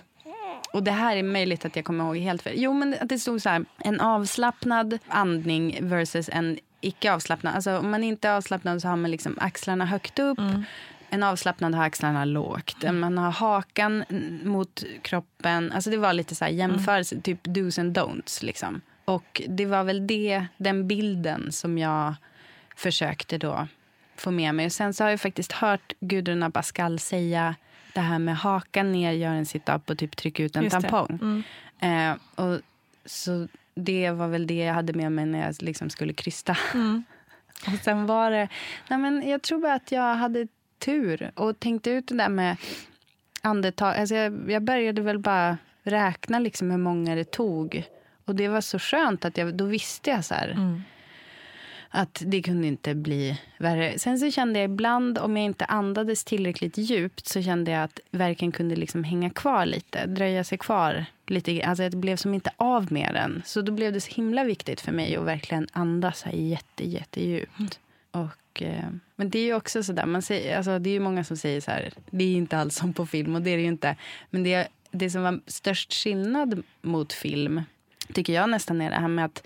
och 0.72 0.82
det 0.82 0.90
här 0.90 1.16
är 1.16 1.22
möjligt 1.22 1.64
att 1.64 1.76
jag 1.76 1.84
kommer 1.84 2.04
ihåg 2.04 2.16
helt 2.16 2.42
fel. 2.42 2.52
Jo, 2.56 2.72
men 2.72 2.96
att 3.00 3.08
det 3.08 3.18
stod 3.18 3.42
så 3.42 3.48
här, 3.48 3.64
en 3.78 4.00
avslappnad 4.00 4.98
andning 5.08 5.78
versus 5.80 6.28
en 6.32 6.58
icke 6.86 7.12
avslappnad. 7.12 7.54
Alltså 7.54 7.78
om 7.78 7.90
man 7.90 8.04
inte 8.04 8.28
är 8.28 8.36
avslappnad 8.36 8.82
så 8.82 8.88
har 8.88 8.96
man 8.96 9.10
liksom 9.10 9.38
axlarna 9.40 9.86
högt 9.86 10.18
upp. 10.18 10.38
En 11.10 11.22
avslappnad 11.22 11.74
har 11.74 11.84
axlarna 11.84 12.24
lågt. 12.24 12.92
Man 12.92 13.18
har 13.18 13.30
hakan 13.30 14.04
mm, 14.08 14.40
mot 14.48 14.84
kroppen. 15.02 15.72
Alltså 15.72 15.90
det 15.90 15.96
var 15.96 16.12
lite 16.12 16.34
så 16.34 16.44
här 16.44 16.52
jämförelse, 16.52 17.20
typ 17.20 17.44
dos 17.44 17.78
and 17.78 17.98
don'ts 17.98 18.44
liksom. 18.44 18.80
Och 19.04 19.42
det 19.48 19.66
var 19.66 19.84
väl 19.84 20.06
det, 20.06 20.46
den 20.56 20.88
bilden 20.88 21.52
som 21.52 21.78
jag 21.78 22.14
försökte 22.76 23.38
då 23.38 23.68
få 24.16 24.30
med 24.30 24.54
mig. 24.54 24.66
Och 24.66 24.72
sen 24.72 24.94
så 24.94 25.04
har 25.04 25.10
jag 25.10 25.20
faktiskt 25.20 25.52
hört 25.52 25.92
Gudrun 26.00 26.42
Abascal 26.42 26.98
säga 26.98 27.54
det 27.94 28.00
här 28.00 28.18
med 28.18 28.36
hakan 28.36 28.92
ner, 28.92 29.12
gör 29.12 29.32
en 29.32 29.46
sit-up 29.46 29.90
och 29.90 29.98
typ 29.98 30.16
tryck 30.16 30.40
ut 30.40 30.56
en 30.56 30.62
Just 30.64 30.80
tampong. 30.80 31.44
Eh, 31.80 32.16
och 32.34 32.60
så 33.04 33.48
det 33.76 34.10
var 34.10 34.28
väl 34.28 34.46
det 34.46 34.64
jag 34.64 34.74
hade 34.74 34.92
med 34.92 35.12
mig 35.12 35.26
när 35.26 35.46
jag 35.46 35.54
liksom 35.62 35.90
skulle 35.90 36.12
krysta. 36.12 36.56
och 37.66 37.78
sen 37.84 38.06
var 38.06 38.30
det... 38.30 38.48
Nej 38.88 38.98
men 38.98 39.28
jag 39.28 39.42
tror 39.42 39.60
bara 39.60 39.74
att 39.74 39.92
jag 39.92 40.14
hade 40.14 40.48
tur 40.78 41.30
och 41.34 41.60
tänkte 41.60 41.90
ut 41.90 42.08
det 42.08 42.16
där 42.16 42.28
med 42.28 42.56
andetag. 43.42 43.96
Alltså 43.96 44.14
jag, 44.14 44.50
jag 44.50 44.62
började 44.62 45.02
väl 45.02 45.18
bara 45.18 45.58
räkna 45.82 46.38
liksom 46.38 46.70
hur 46.70 46.78
många 46.78 47.14
det 47.14 47.30
tog. 47.30 47.82
Och 48.24 48.34
det 48.34 48.48
var 48.48 48.60
så 48.60 48.78
skönt 48.78 49.24
att 49.24 49.38
jag, 49.38 49.54
då 49.54 49.64
visste 49.64 50.10
jag 50.10 50.24
så 50.24 50.34
här. 50.34 50.50
Att 51.90 52.22
det 52.26 52.42
kunde 52.42 52.66
inte 52.66 52.94
bli 52.94 53.40
värre. 53.58 53.98
Sen 53.98 54.18
så 54.18 54.30
kände 54.30 54.58
jag 54.58 54.70
ibland, 54.70 55.18
om 55.18 55.36
jag 55.36 55.46
inte 55.46 55.64
andades 55.64 56.24
tillräckligt 56.24 56.78
djupt 56.78 57.26
så 57.26 57.42
kände 57.42 57.70
jag 57.70 57.82
att 57.82 58.00
verken 58.10 58.52
kunde 58.52 58.76
liksom 58.76 59.04
hänga 59.04 59.30
kvar 59.30 59.66
lite, 59.66 60.06
dröja 60.06 60.44
sig 60.44 60.58
kvar 60.58 61.06
lite. 61.30 61.62
Alltså 61.64 61.88
det 61.88 61.96
blev 61.96 62.16
som 62.16 62.34
inte 62.34 62.50
av 62.56 62.92
med 62.92 63.14
den. 63.14 63.42
Så 63.44 63.62
då 63.62 63.72
blev 63.72 63.92
det 63.92 64.00
så 64.00 64.14
himla 64.14 64.44
viktigt 64.44 64.80
för 64.80 64.92
mig 64.92 65.16
att 65.16 65.24
verkligen 65.24 65.66
andas 65.72 66.22
här 66.22 66.32
jätte, 66.32 66.88
jättedjupt. 66.88 67.80
Och, 68.10 68.62
eh, 68.62 68.84
men 69.16 69.30
det 69.30 69.38
är 69.38 69.44
ju 69.44 69.54
också 69.54 69.82
så 69.82 69.92
där, 69.92 70.06
man 70.06 70.22
säger, 70.22 70.56
alltså 70.56 70.78
det 70.78 70.90
är 70.90 70.94
ju 70.94 71.00
många 71.00 71.24
som 71.24 71.36
säger 71.36 71.60
så 71.60 71.70
här, 71.70 71.92
det 72.10 72.24
är 72.24 72.36
inte 72.36 72.58
alls 72.58 72.76
som 72.76 72.92
på 72.92 73.06
film 73.06 73.34
och 73.34 73.42
det 73.42 73.50
är 73.50 73.56
det 73.56 73.62
ju 73.62 73.68
inte. 73.68 73.96
Men 74.30 74.42
det, 74.42 74.68
det 74.90 75.10
som 75.10 75.22
var 75.22 75.40
störst 75.46 75.92
skillnad 75.92 76.62
mot 76.82 77.12
film 77.12 77.62
tycker 78.12 78.32
jag 78.32 78.50
nästan 78.50 78.80
är 78.80 78.90
det 78.90 78.96
här 78.96 79.08
med 79.08 79.24
att 79.24 79.42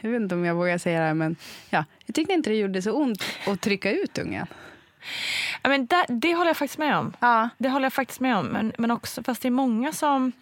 jag 0.00 0.10
vet 0.10 0.20
inte 0.22 0.34
om 0.34 0.44
jag 0.44 0.54
vågar 0.54 0.78
säga 0.78 1.00
det 1.00 1.06
här, 1.06 1.14
men 1.14 1.36
ja, 1.70 1.84
jag 2.06 2.14
tyckte 2.14 2.32
inte 2.32 2.50
det 2.50 2.56
gjorde 2.56 2.82
så 2.82 2.92
ont 2.92 3.24
att 3.46 3.60
trycka 3.60 3.92
ut 3.92 4.18
ungen. 4.18 4.46
Ja, 5.62 5.68
men 5.68 5.86
det, 5.86 6.06
det 6.08 6.34
håller 6.34 6.50
jag 6.50 6.56
faktiskt 6.56 6.78
med 6.78 6.96
om. 6.96 7.12
Ja. 7.20 7.48
Det 7.58 7.68
håller 7.68 7.84
jag 7.84 7.92
faktiskt 7.92 8.20
med 8.20 8.36
om. 8.36 8.46
Men, 8.46 8.72
men 8.78 8.90
också, 8.90 9.22
fast 9.22 9.42
det 9.42 9.48
är 9.48 9.50
många 9.50 9.92
som 9.92 10.32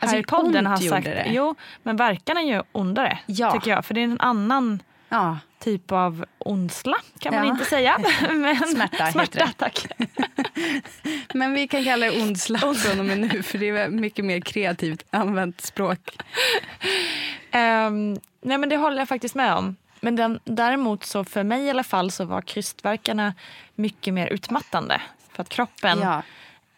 Alltså, 0.00 0.16
i 0.16 0.22
podden 0.22 0.66
har 0.66 0.76
sagt... 0.76 1.04
det. 1.04 1.26
Jo, 1.28 1.54
men 1.82 1.96
verkarna 1.96 2.42
gör 2.42 2.64
ondare, 2.72 3.18
Ja. 3.26 3.52
tycker 3.52 3.70
jag. 3.70 3.84
För 3.84 3.94
det 3.94 4.00
är 4.00 4.04
en 4.04 4.20
annan 4.20 4.82
Ja. 5.08 5.38
typ 5.58 5.92
av 5.92 6.24
ondsla, 6.38 6.96
kan 7.18 7.34
man 7.34 7.46
Ja. 7.46 7.52
inte 7.52 7.64
säga. 7.64 7.98
men, 8.30 8.56
Smärta 8.56 9.12
smärta 9.12 9.50
tack. 9.56 9.86
Men 11.34 11.54
vi 11.54 11.68
kan 11.68 11.84
kalla 11.84 12.06
det 12.06 12.22
ondsla 12.22 12.58
från 12.74 12.98
och 13.00 13.04
med 13.06 13.18
nu, 13.20 13.42
för 13.42 13.58
det 13.58 13.68
är 13.68 13.88
mycket 13.88 14.24
mer 14.24 14.40
kreativt 14.40 15.04
använt 15.10 15.60
språk. 15.60 16.16
Ehm, 17.50 18.12
nej, 18.42 18.58
men 18.58 18.68
det 18.68 18.76
håller 18.76 18.98
jag 18.98 19.08
faktiskt 19.08 19.34
med 19.34 19.54
om. 19.54 19.76
Men 20.00 20.16
den, 20.16 20.40
däremot 20.44 21.04
så 21.04 21.24
för 21.24 21.42
mig 21.44 21.62
i 21.64 21.70
alla 21.70 21.84
fall 21.84 22.10
så 22.10 22.24
var 22.24 22.40
krystverkarna 22.40 23.34
mycket 23.74 24.14
mer 24.14 24.26
utmattande. 24.26 25.00
För 25.32 25.42
att 25.42 25.48
kroppen, 25.48 25.98
Ja. 26.02 26.22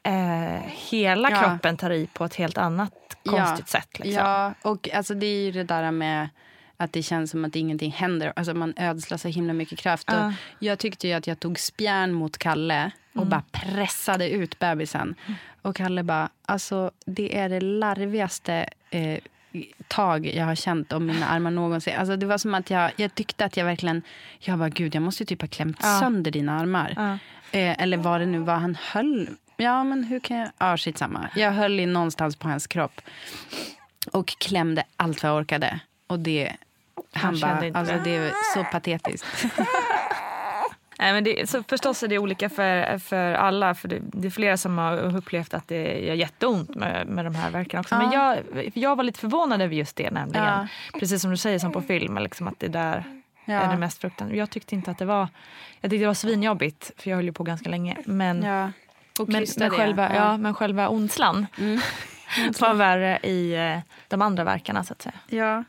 Eh, 0.03 0.63
hela 0.91 1.31
Ja. 1.31 1.37
kroppen 1.43 1.77
tar 1.77 1.91
i 1.91 2.07
på 2.07 2.25
ett 2.25 2.35
helt 2.35 2.59
annat 2.59 2.93
konstigt 3.25 3.69
sätt. 3.69 3.99
Liksom. 3.99 4.25
Ja, 4.25 4.55
och 4.63 4.89
alltså 4.95 5.15
det 5.15 5.27
är 5.27 5.43
ju 5.45 5.53
det 5.53 5.65
där 5.65 5.91
med 5.91 6.29
att 6.77 6.93
det 6.93 7.03
känns 7.03 7.31
som 7.31 7.45
att 7.45 7.57
ingenting 7.57 7.93
händer. 7.93 8.33
Alltså 8.37 8.55
man 8.55 8.75
ödslar 8.77 9.19
så 9.19 9.29
himla 9.29 9.53
mycket 9.53 9.79
kraft. 9.79 10.09
Ja. 10.13 10.27
Och 10.27 10.33
jag 10.59 10.79
tyckte 10.79 11.09
ju 11.09 11.15
att 11.15 11.27
jag 11.27 11.41
tog 11.41 11.59
spjärn 11.59 12.13
mot 12.13 12.39
Kalle 12.39 12.91
och 13.13 13.17
Mm. 13.23 13.29
bara 13.29 13.43
pressade 13.53 14.31
ut 14.31 14.59
bebisen. 14.59 15.15
Och 15.63 15.77
Kalle 15.77 16.03
bara, 16.03 16.29
alltså 16.47 16.91
det 17.07 17.39
är 17.39 17.49
det 17.49 17.61
larvigaste 17.61 18.69
eh, 18.91 19.19
tag 19.89 20.27
jag 20.27 20.45
har 20.45 20.55
känt 20.55 20.93
om 20.93 21.07
mina 21.07 21.27
armar 21.27 21.51
någonsin. 21.51 21.95
Alltså 21.99 22.17
det 22.17 22.27
var 22.27 22.39
som 22.39 22.55
att 22.55 22.71
jag, 22.71 22.91
jag 22.97 23.15
tyckte 23.15 23.45
att 23.45 23.57
jag 23.57 23.65
verkligen, 23.65 24.03
jag 24.39 24.59
bara 24.59 24.69
gud 24.69 24.95
jag 24.95 25.03
måste 25.03 25.23
ju 25.23 25.27
typ 25.27 25.41
ha 25.41 25.49
klämt 25.49 25.77
Ja. 25.83 25.99
sönder 26.01 26.31
dina 26.31 26.61
armar. 26.61 26.93
Ja. 26.97 27.13
Eh, 27.59 27.83
eller 27.83 27.97
vad 27.97 28.21
det 28.21 28.27
nu 28.27 28.39
var 28.39 28.55
han 28.57 28.77
höll. 28.93 29.29
Ja 29.63 29.85
men 29.85 30.05
hur 30.05 30.21
kan 30.21 30.37
jag, 30.37 30.49
ja 30.59 30.77
skitsamma. 30.77 31.29
Jag 31.37 31.53
höll 31.53 31.81
i 31.81 31.87
någonstans 31.87 32.37
på 32.37 32.49
hans 32.49 32.67
kropp. 32.67 33.01
Och 34.13 34.27
klämde 34.29 34.85
allt 34.97 35.23
vad 35.23 35.33
jag 35.33 35.39
orkade. 35.39 35.81
Och 36.07 36.19
det, 36.19 36.53
han, 37.13 37.23
Han 37.23 37.41
bara, 37.41 37.67
inte 37.67 37.79
alltså 37.79 37.95
det. 38.05 38.17
är 38.17 38.33
så 38.55 38.65
patetiskt. 38.73 39.27
Nej, 40.99 41.13
men 41.13 41.25
det, 41.25 41.51
så 41.51 41.63
förstås 41.63 42.03
är 42.03 42.09
det 42.09 42.19
olika 42.19 42.49
för, 42.49 42.99
för 42.99 43.33
alla. 43.33 43.75
För 43.75 43.89
det, 43.89 43.99
det 44.03 44.29
är 44.29 44.31
flera 44.31 44.57
som 44.57 44.79
har 44.79 45.17
upplevt 45.17 45.55
att 45.55 45.69
det 45.69 45.99
gör 46.01 46.15
jätteont 46.15 46.75
med, 46.75 47.07
med 47.07 47.25
de 47.25 47.35
här 47.35 47.51
verkarna 47.51 47.81
också. 47.81 47.97
Men 47.99 48.11
jag, 48.13 48.39
jag 48.75 48.97
var 48.97 49.05
lite 49.05 49.19
förvånad 49.21 49.63
över 49.63 49.75
just 49.75 49.97
det 49.97 50.11
nämligen. 50.11 50.45
Ja. 50.47 50.67
Precis 50.99 51.23
som 51.23 51.31
du 51.31 51.37
säger 51.37 51.59
som 51.59 51.73
på 51.73 51.83
film, 51.83 52.19
liksom 52.19 52.49
att 52.49 52.59
det 52.59 52.69
där 52.69 53.05
Ja. 53.45 53.55
är 53.55 53.71
det 53.73 53.77
mest 53.79 54.01
fruktansvärda. 54.01 54.39
Jag 54.39 54.51
tyckte 54.51 54.75
inte 54.75 54.91
att 54.91 54.99
det 54.99 55.05
var... 55.05 55.29
Jag 55.81 55.91
tyckte 55.91 56.03
det 56.03 56.07
var 56.07 56.15
svinjobbigt, 56.15 56.91
för 56.97 57.11
jag 57.11 57.17
höll 57.17 57.25
ju 57.25 57.33
på 57.33 57.43
ganska 57.45 57.69
länge. 57.71 57.97
Men, 58.05 58.43
Ja. 58.43 58.71
Och 59.19 59.29
men, 59.29 59.47
men, 59.57 59.71
själva, 59.71 60.09
ja. 60.09 60.15
Ja. 60.15 60.29
Mm. 60.29 60.43
men 60.43 60.55
själva 60.55 60.89
ondslan 60.89 61.47
var 62.61 62.75
värre 62.75 63.19
i 63.23 63.55
eh, 63.55 63.79
de 64.09 64.23
andra 64.23 64.45
verkarna 64.45 64.85
så 64.85 64.93
att 64.93 65.03
säga. 65.03 65.15
Ja. 65.27 65.65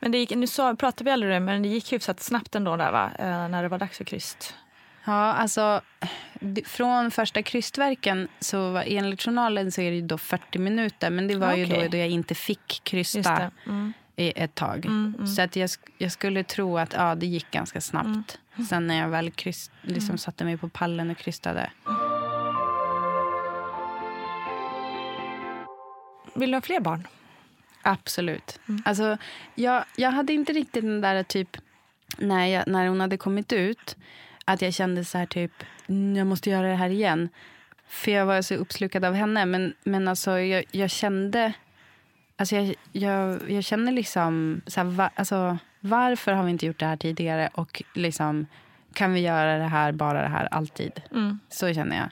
Men 0.00 0.12
det 0.12 0.18
gick, 0.18 0.30
nu 0.30 0.46
så, 0.46 0.76
pratade 0.76 1.04
vi 1.04 1.10
aldrig 1.10 1.30
om 1.30 1.34
det, 1.34 1.40
men 1.40 1.62
det 1.62 1.68
gick 1.68 1.92
hyfsat 1.92 2.20
snabbt 2.20 2.54
ändå 2.54 2.76
där 2.76 2.92
va? 2.92 3.10
Eh, 3.18 3.48
när 3.48 3.62
det 3.62 3.68
var 3.68 3.78
dags 3.78 3.96
för 3.96 4.04
kryst. 4.04 4.54
Ja, 5.04 5.12
alltså 5.12 5.80
från 6.64 7.10
första 7.10 7.42
krystverken 7.42 8.28
så 8.40 8.70
var, 8.70 8.84
enligt 8.86 9.22
journalen 9.22 9.72
så 9.72 9.80
är 9.80 9.90
det 9.90 9.96
ju 9.96 10.06
då 10.06 10.18
40 10.18 10.58
minuter. 10.58 11.10
Men 11.10 11.28
det 11.28 11.36
var 11.36 11.54
ju 11.54 11.64
Okej. 11.64 11.82
då, 11.82 11.88
då 11.88 11.96
jag 11.96 12.08
inte 12.08 12.34
fick 12.34 12.80
krysta. 12.84 13.50
Mm. 13.66 13.92
i 14.16 14.32
ett 14.36 14.54
tag. 14.54 14.86
Så 15.36 15.42
att 15.42 15.56
jag, 15.56 15.70
jag 15.98 16.12
skulle 16.12 16.44
tro 16.44 16.78
att 16.78 16.92
ja, 16.92 17.14
det 17.14 17.26
gick 17.26 17.50
ganska 17.50 17.80
snabbt. 17.80 18.38
Mm. 18.54 18.66
Sen 18.66 18.86
när 18.86 18.98
jag 18.98 19.08
väl 19.08 19.30
kryst, 19.30 19.72
liksom 19.82 20.18
satte 20.18 20.44
mig 20.44 20.56
på 20.56 20.68
pallen 20.68 21.10
och 21.10 21.16
krystade. 21.16 21.70
Vill 26.36 26.50
du 26.50 26.56
ha 26.56 26.60
fler 26.62 26.80
barn? 26.80 27.06
Absolut. 27.82 28.60
Alltså, 28.84 29.18
jag, 29.54 29.84
jag 29.96 30.10
hade 30.10 30.32
inte 30.32 30.52
riktigt 30.52 30.84
den 30.84 31.00
där 31.00 31.22
typ 31.22 31.56
när, 32.18 32.46
jag, 32.46 32.66
när 32.68 32.86
hon 32.88 33.00
hade 33.00 33.16
kommit 33.16 33.52
ut 33.52 33.96
att 34.44 34.62
jag 34.62 34.74
kände 34.74 35.04
så 35.04 35.18
här 35.18 35.26
typ, 35.26 35.52
"Mm, 35.88 36.16
jag 36.16 36.26
måste 36.26 36.50
göra 36.50 36.68
det 36.68 36.74
här 36.74 36.90
igen. 36.90 37.28
För 37.88 38.10
jag 38.10 38.26
var 38.26 38.42
så 38.42 38.54
uppslukad 38.54 39.04
av 39.04 39.14
henne. 39.14 39.46
Men, 39.46 39.74
men 39.84 40.08
alltså 40.08 40.38
jag, 40.38 40.64
jag 40.70 40.90
kände, 40.90 41.52
alltså 42.36 42.56
jag, 42.56 42.74
jag, 42.92 43.50
jag 43.50 43.64
känner 43.64 43.92
liksom, 43.92 44.60
så 44.66 44.80
här, 44.80 44.84
va, 44.88 45.10
alltså, 45.14 45.58
varför 45.80 46.32
har 46.32 46.44
vi 46.44 46.50
inte 46.50 46.66
gjort 46.66 46.78
det 46.80 46.86
här 46.86 46.96
tidigare? 46.96 47.48
Och 47.54 47.82
liksom, 47.94 48.46
kan 48.92 49.12
vi 49.12 49.20
göra 49.20 49.58
det 49.58 49.64
här, 49.68 49.92
bara 49.92 50.22
det 50.22 50.28
här, 50.28 50.48
alltid? 50.50 50.92
Så 51.48 51.74
känner 51.74 51.96
jag. 51.96 52.10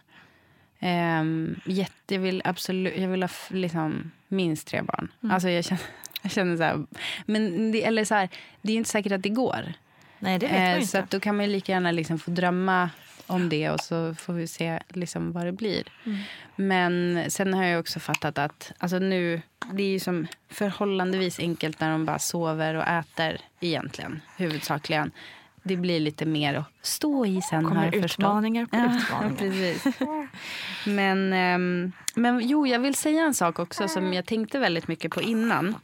Um, 0.85 1.61
jätte, 1.65 2.15
jag 2.15 2.21
vill 2.21 2.43
absolut, 2.45 2.97
jag 2.97 3.09
vill 3.09 3.23
ha 3.23 3.29
liksom, 3.49 4.11
minst 4.29 4.67
tre 4.69 4.83
barn. 4.83 5.09
Alltså 5.31 5.49
jag 5.49 5.65
känner, 5.65 5.83
jag 6.23 6.33
känner 6.33 6.57
så 6.57 6.63
här, 6.63 6.87
men 7.27 7.73
det, 7.73 7.85
eller 7.85 8.05
så 8.05 8.15
här, 8.15 8.29
det 8.63 8.73
är 8.73 8.77
inte 8.77 8.91
säkert 8.91 9.13
att 9.13 9.23
det 9.23 9.29
går. 9.29 9.73
Nej, 10.19 10.39
det 10.39 10.47
vet 10.47 10.55
man 10.55 10.63
Eh, 10.63 10.75
ju 10.79 10.81
så 10.81 10.85
inte. 10.85 10.99
att 11.01 11.11
då 11.11 11.21
kan 11.21 11.37
man 11.37 11.53
lika 11.53 11.73
gärna 11.73 11.91
liksom 11.91 12.19
få 12.19 12.31
drömma 12.31 12.91
om 13.27 13.49
det 13.49 13.71
och 13.71 13.81
så 13.81 14.15
får 14.15 14.33
vi 14.33 14.47
se 14.47 14.81
liksom 14.89 15.33
vad 15.33 15.47
det 15.47 15.53
blir. 15.53 15.83
Mm. 16.07 16.19
Men 16.57 17.25
sen 17.31 17.55
har 17.55 17.65
jag 17.65 17.81
också 17.81 18.01
fattat 18.01 18.39
att 18.39 18.73
alltså 18.79 18.99
nu, 18.99 19.43
det 19.73 19.83
är 19.83 19.89
ju 19.89 20.01
som 20.01 20.27
förhållandevis 20.51 21.39
enkelt 21.39 21.81
när 21.81 21.91
de 21.91 22.05
bara 22.05 22.19
sover 22.19 22.75
och 22.75 22.87
äter 22.87 23.37
egentligen, 23.61 24.21
huvudsakligen. 24.37 25.11
Det 25.67 25.77
blir 25.77 26.01
lite 26.01 26.27
mer 26.27 26.55
att 26.55 26.65
stå 26.83 27.27
i 27.27 27.41
sen 27.43 27.65
Kommer 27.69 27.91
förstått. 27.91 28.11
utmaningar 28.25 28.67
på 28.67 28.77
Ja, 28.77 28.97
utmaningar. 28.97 29.37
precis. 29.39 29.85
Men, 30.87 31.33
ehm, 31.33 31.93
men 32.15 32.41
jo, 32.49 32.67
jag 32.67 32.79
vill 32.79 32.95
säga 32.95 33.23
en 33.25 33.35
sak 33.35 33.59
också 33.59 33.89
som 33.89 34.13
jag 34.13 34.27
tänkte 34.27 34.59
väldigt 34.59 34.89
mycket 34.89 35.13
på 35.13 35.23
innan. 35.23 35.75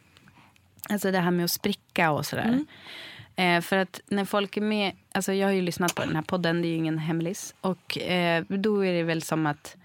Alltså 0.89 1.11
det 1.11 1.19
här 1.19 1.31
med 1.31 1.44
att 1.44 1.51
spricka 1.51 2.11
och 2.11 2.27
sådär. 2.27 2.65
Eh, 3.36 3.61
för 3.61 3.77
att 3.77 4.01
när 4.09 4.24
folk 4.24 4.57
är 4.57 4.61
med, 4.61 4.93
alltså 5.12 5.32
jag 5.32 5.47
har 5.47 5.52
ju 5.52 5.62
lyssnat 5.62 5.94
på 5.94 6.02
den 6.05 6.15
här 6.16 6.23
podden, 6.23 6.62
det 6.62 6.69
är 6.69 6.70
ju 6.70 6.77
ingen 6.77 6.98
hemlis. 6.98 7.55
Och 7.61 7.98
eh, 7.98 8.44
då 8.48 8.85
är 8.85 8.93
det 8.93 9.02
väl 9.02 9.23
som 9.23 9.47
att, 9.47 9.77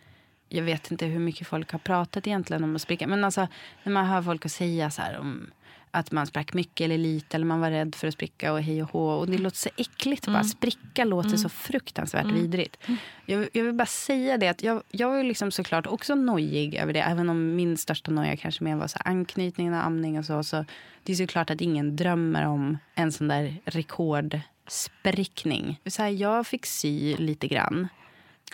jag 0.50 0.64
vet 0.64 0.92
inte 0.92 1.06
hur 1.06 1.20
mycket 1.20 1.48
folk 1.48 1.72
har 1.72 1.80
pratat 1.80 2.28
egentligen 2.28 2.64
om 2.64 2.76
att 2.76 2.82
spricka. 2.82 3.08
Men 3.08 3.24
alltså 3.24 3.48
när 3.84 3.94
man 3.94 4.06
hör 4.06 4.22
folk 4.22 4.52
säga 4.52 4.92
så 4.92 5.02
om 5.20 5.48
att 5.96 6.12
man 6.12 6.28
sprack 6.28 6.54
mycket 6.54 6.86
eller 6.86 6.98
lite 6.98 7.38
eller 7.38 7.46
man 7.46 7.60
var 7.60 7.72
rädd 7.72 7.96
för 7.96 8.08
att 8.08 8.14
spricka 8.14 8.54
och 8.54 8.62
hej 8.62 8.84
och 8.84 8.90
hå. 8.90 9.10
Och 9.10 9.28
det 9.28 9.38
låter 9.38 9.58
så 9.58 9.70
äckligt 9.78 10.26
bara. 10.26 10.44
Spricka 10.44 11.06
låter 11.06 11.38
så 11.38 11.50
fruktansvärt 11.50 12.26
vidrigt. 12.26 12.78
Jag, 13.26 13.50
jag 13.54 13.64
vill 13.64 13.74
bara 13.74 13.86
säga 13.86 14.38
det 14.38 14.48
att 14.48 14.64
jag, 14.64 14.84
jag 14.92 15.10
var 15.10 15.24
liksom 15.24 15.52
såklart 15.52 15.88
också 15.88 16.16
nojig 16.16 16.76
över 16.76 16.94
det. 16.94 17.02
Även 17.02 17.30
om 17.30 17.56
min 17.56 17.78
största 17.78 18.12
noja 18.12 18.38
kanske 18.38 18.64
mer 18.64 18.76
var 18.76 18.88
så 18.88 19.00
anknytningen 19.06 19.74
och 19.74 19.86
amning 19.86 20.20
och 20.20 20.26
så. 20.26 20.44
så 20.44 20.66
det 21.04 21.12
är 21.12 21.16
såklart 21.16 21.50
att 21.50 21.62
ingen 21.62 21.96
drömmer 21.96 22.46
om 22.46 22.78
en 22.96 23.12
sån 23.12 23.28
där 23.28 23.56
rekordsprickning. 23.66 25.80
Så 25.86 26.02
här, 26.02 26.10
jag 26.10 26.48
fick 26.48 26.66
sy 26.66 27.18
lite 27.18 27.48
grann. 27.48 27.88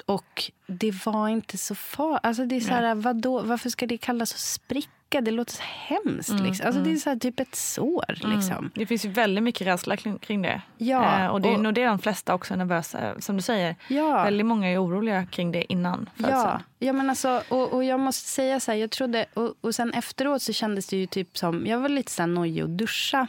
Och 0.05 0.51
det 0.67 1.05
var 1.05 1.27
inte 1.29 1.57
så 1.57 1.75
farligt. 1.75 2.19
Alltså 2.23 2.45
det 2.45 2.55
är 2.55 2.59
så 2.59 2.71
här, 2.73 2.95
vadå? 2.95 3.41
Varför 3.41 3.69
ska 3.69 3.87
det 3.87 3.97
kallas 3.97 4.33
att 4.33 4.39
spricka? 4.39 5.21
Det 5.21 5.31
låter 5.31 5.53
så 5.53 5.61
hemskt. 5.63 6.29
liksom. 6.29 6.65
Alltså 6.67 6.81
Det 6.81 6.91
är 6.91 6.95
så 6.95 7.09
här, 7.09 7.17
typ 7.17 7.39
ett 7.39 7.55
sår. 7.55 8.05
Liksom. 8.35 8.71
Det 8.75 8.85
finns 8.85 9.05
ju 9.05 9.09
väldigt 9.09 9.43
mycket 9.43 9.67
rädsla 9.67 9.97
kring, 9.97 10.41
det. 10.41 10.61
Ja, 10.77 11.19
eh, 11.23 11.27
och 11.27 11.41
det 11.41 11.49
är 11.49 11.53
och- 11.55 11.59
nog 11.63 11.73
det 11.73 11.85
de 11.85 11.99
flesta 11.99 12.33
också 12.33 12.53
är 12.53 12.57
nervösa. 12.57 13.21
Som 13.21 13.35
du 13.35 13.41
säger, 13.41 13.75
Ja. 13.87 14.23
väldigt 14.23 14.45
många 14.45 14.67
är 14.67 14.83
oroliga 14.85 15.25
kring 15.25 15.51
det 15.51 15.71
innan 15.73 16.09
Ja, 16.15 16.23
födseln. 16.25 16.63
ja 16.79 16.93
men 16.93 17.09
alltså, 17.09 17.43
och, 17.49 17.73
och 17.73 17.83
jag 17.83 17.99
måste 17.99 18.29
säga 18.29 18.59
så 18.59 18.71
här, 18.71 18.77
jag 18.79 18.91
trodde, 18.91 19.25
och, 19.33 19.53
och 19.61 19.75
sen 19.75 19.93
efteråt 19.93 20.41
så 20.41 20.53
kändes 20.53 20.87
det 20.87 20.97
ju 20.97 21.05
typ 21.07 21.37
som, 21.37 21.67
jag 21.67 21.79
var 21.79 21.89
lite 21.89 22.11
så 22.11 22.21
här 22.21 22.27
nojig 22.27 22.63
att 22.63 22.69
duscha. 22.77 23.27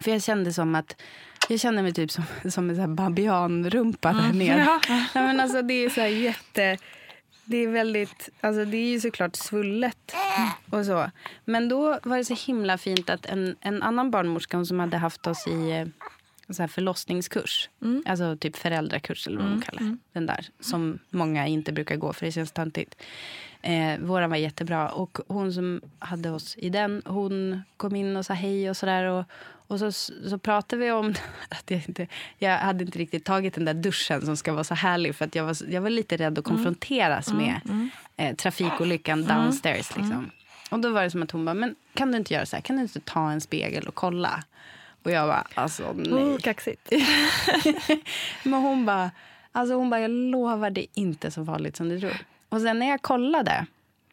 För 0.00 0.10
jag 0.10 0.22
kände 0.22 0.52
som 0.52 0.74
att, 0.74 1.02
jag 1.48 1.60
kände 1.60 1.82
mig 1.82 1.92
typ 1.92 2.10
som, 2.10 2.24
som 2.50 2.70
en 2.70 2.96
babianrumpa 2.96 4.12
där 4.12 4.32
nere. 4.32 4.58
Ja. 4.58 4.80
Ja, 4.88 5.22
men 5.22 5.40
alltså 5.40 5.62
det 5.62 5.74
är 5.74 5.90
så 5.90 6.00
här 6.00 6.08
jätte, 6.08 6.78
det 7.44 7.56
är 7.56 7.68
väldigt, 7.68 8.28
alltså 8.40 8.64
det 8.64 8.76
är 8.76 8.90
ju 8.90 9.00
såklart 9.00 9.36
svullet 9.36 10.14
och 10.70 10.86
så. 10.86 11.10
Men 11.44 11.68
då 11.68 11.98
var 12.02 12.16
det 12.16 12.24
så 12.24 12.34
himla 12.46 12.78
fint 12.78 13.10
att 13.10 13.26
en, 13.26 13.56
en 13.60 13.82
annan 13.82 14.10
barnmorska 14.10 14.64
som 14.64 14.80
hade 14.80 14.96
haft 14.96 15.26
oss 15.26 15.46
i, 15.46 15.70
eh, 15.70 15.86
så 16.54 16.62
här 16.62 16.68
förlossningskurs. 16.68 17.70
Mm. 17.82 18.02
Alltså 18.06 18.36
typ 18.36 18.56
föräldrakurs 18.56 19.26
eller 19.26 19.38
vad 19.38 19.50
man 19.50 19.60
kallar 19.60 19.82
det. 19.82 19.96
Den 20.12 20.26
där 20.26 20.48
som 20.60 20.98
många 21.10 21.46
inte 21.46 21.72
brukar 21.72 21.96
gå 21.96 22.12
för 22.12 22.26
det 22.26 22.32
känns 22.32 22.52
töntigt. 22.52 23.02
Eh, 23.62 23.98
våran 24.00 24.30
var 24.30 24.36
jättebra 24.36 24.88
och 24.88 25.18
hon 25.28 25.52
som 25.52 25.80
hade 25.98 26.30
oss 26.30 26.56
i 26.58 26.68
den, 26.68 27.02
hon 27.04 27.62
kom 27.76 27.96
in 27.96 28.16
och 28.16 28.26
sa 28.26 28.34
hej 28.34 28.70
och 28.70 28.76
sådär. 28.76 29.04
Och, 29.04 29.24
och 29.66 29.78
så, 29.78 29.92
så 30.28 30.38
pratade 30.38 30.84
vi 30.84 30.90
om 30.90 31.14
att 31.48 31.70
jag 31.70 31.82
inte, 31.88 32.06
jag 32.38 32.58
hade 32.58 32.84
inte 32.84 32.98
riktigt 32.98 33.24
tagit 33.24 33.54
den 33.54 33.64
där 33.64 33.74
duschen 33.74 34.26
som 34.26 34.36
ska 34.36 34.52
vara 34.52 34.64
så 34.64 34.74
härlig 34.74 35.14
för 35.14 35.24
att 35.24 35.34
jag 35.34 35.44
var, 35.44 35.56
jag 35.68 35.80
var 35.80 35.90
lite 35.90 36.16
rädd 36.16 36.38
att 36.38 36.44
konfronteras 36.44 37.32
med 37.32 37.60
eh, 38.16 38.36
trafikolyckan 38.36 39.24
downstairs. 39.24 39.96
Liksom. 39.96 40.30
Och 40.70 40.78
då 40.78 40.90
var 40.90 41.02
det 41.02 41.10
som 41.10 41.22
att 41.22 41.30
hon 41.30 41.44
bara, 41.44 41.54
men 41.54 41.74
kan 41.94 42.12
du 42.12 42.18
inte 42.18 42.34
göra 42.34 42.46
så 42.46 42.56
här? 42.56 42.62
Kan 42.62 42.76
du 42.76 42.82
inte 42.82 43.00
ta 43.00 43.30
en 43.30 43.40
spegel 43.40 43.88
och 43.88 43.94
kolla? 43.94 44.44
Och 45.02 45.10
jag 45.10 45.28
bara, 45.28 45.46
alltså 45.54 45.92
nej. 45.96 46.12
Oh, 46.12 46.38
kaxigt. 46.38 46.92
Men 48.42 48.60
hon 48.60 48.86
bara, 48.86 49.10
alltså 49.52 49.74
hon 49.74 49.90
bara, 49.90 50.00
jag 50.00 50.10
lovar 50.10 50.70
det 50.70 50.80
är 50.80 50.86
inte 50.94 51.30
så 51.30 51.44
farligt 51.44 51.76
som 51.76 51.88
du 51.88 52.00
tror. 52.00 52.16
Och 52.48 52.60
sen 52.60 52.78
när 52.78 52.86
jag 52.88 53.02
kollade, 53.02 53.66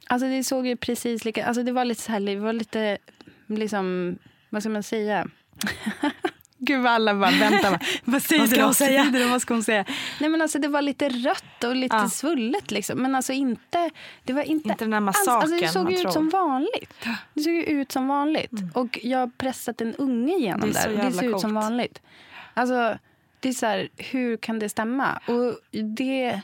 alltså 0.08 0.28
det 0.28 0.44
såg 0.44 0.68
ju 0.68 0.76
precis 0.76 1.26
lika, 1.26 1.46
alltså 1.46 1.64
det 1.64 1.72
var 1.72 1.86
lite 1.86 2.02
så 2.02 2.12
här, 2.12 2.20
det 2.20 2.36
var 2.36 2.54
lite, 2.54 2.98
liksom, 3.48 4.18
vad 4.50 4.64
ska 4.64 4.70
man 4.70 4.84
säga? 4.84 5.28
Gud 6.66 6.82
vad 6.82 6.92
alla 6.92 7.16
bara 7.16 7.32
väntar. 7.32 7.86
Vad 8.12 8.22
säger 8.22 8.42
Vad 8.42 8.50
ska 8.50 8.64
hon 8.66 8.74
säga? 8.74 9.28
Vad 9.30 9.42
ska 9.42 9.54
hon 9.54 9.64
säga? 9.64 9.86
Nej 10.20 10.30
men 10.30 10.42
alltså 10.42 10.60
det 10.60 10.68
var 10.68 10.82
lite 10.82 11.10
rött 11.10 11.64
och 11.64 11.76
lite 11.76 11.96
Ja. 11.96 12.10
svullet 12.10 12.72
liksom. 12.72 13.00
Men 13.00 13.16
alltså 13.16 13.34
inte, 13.34 13.90
det 14.24 14.34
var 14.34 14.42
inte, 14.44 14.70
Inte 14.70 14.84
den 14.84 14.92
där 14.92 15.00
massaken 15.00 15.34
Alltså 15.42 15.58
det 15.58 15.68
såg 15.68 15.92
ju 15.92 16.02
ut 16.02 16.14
som 16.14 16.30
vanligt. 16.30 17.06
Det 17.34 17.42
såg 17.42 17.54
ju 17.54 17.64
ut 17.64 17.92
som 17.92 18.08
vanligt. 18.08 18.52
Och 18.74 19.00
jag 19.04 19.20
har 19.20 19.28
pressat 19.28 19.82
en 19.82 19.96
unge 19.96 20.34
igenom 20.36 20.72
Det 20.72 20.74
där. 20.74 20.92
och 20.92 21.06
Det 21.06 21.12
ser 21.12 21.36
ut 21.36 21.42
som 21.42 21.54
vanligt. 21.54 22.02
Alltså, 22.54 22.98
det 23.40 23.50
är 23.50 23.54
så 23.54 23.66
här, 23.66 23.90
hur 23.98 24.38
kan 24.38 24.60
det 24.60 24.70
stämma? 24.70 25.20
Och 25.28 25.60
det, 25.98 26.42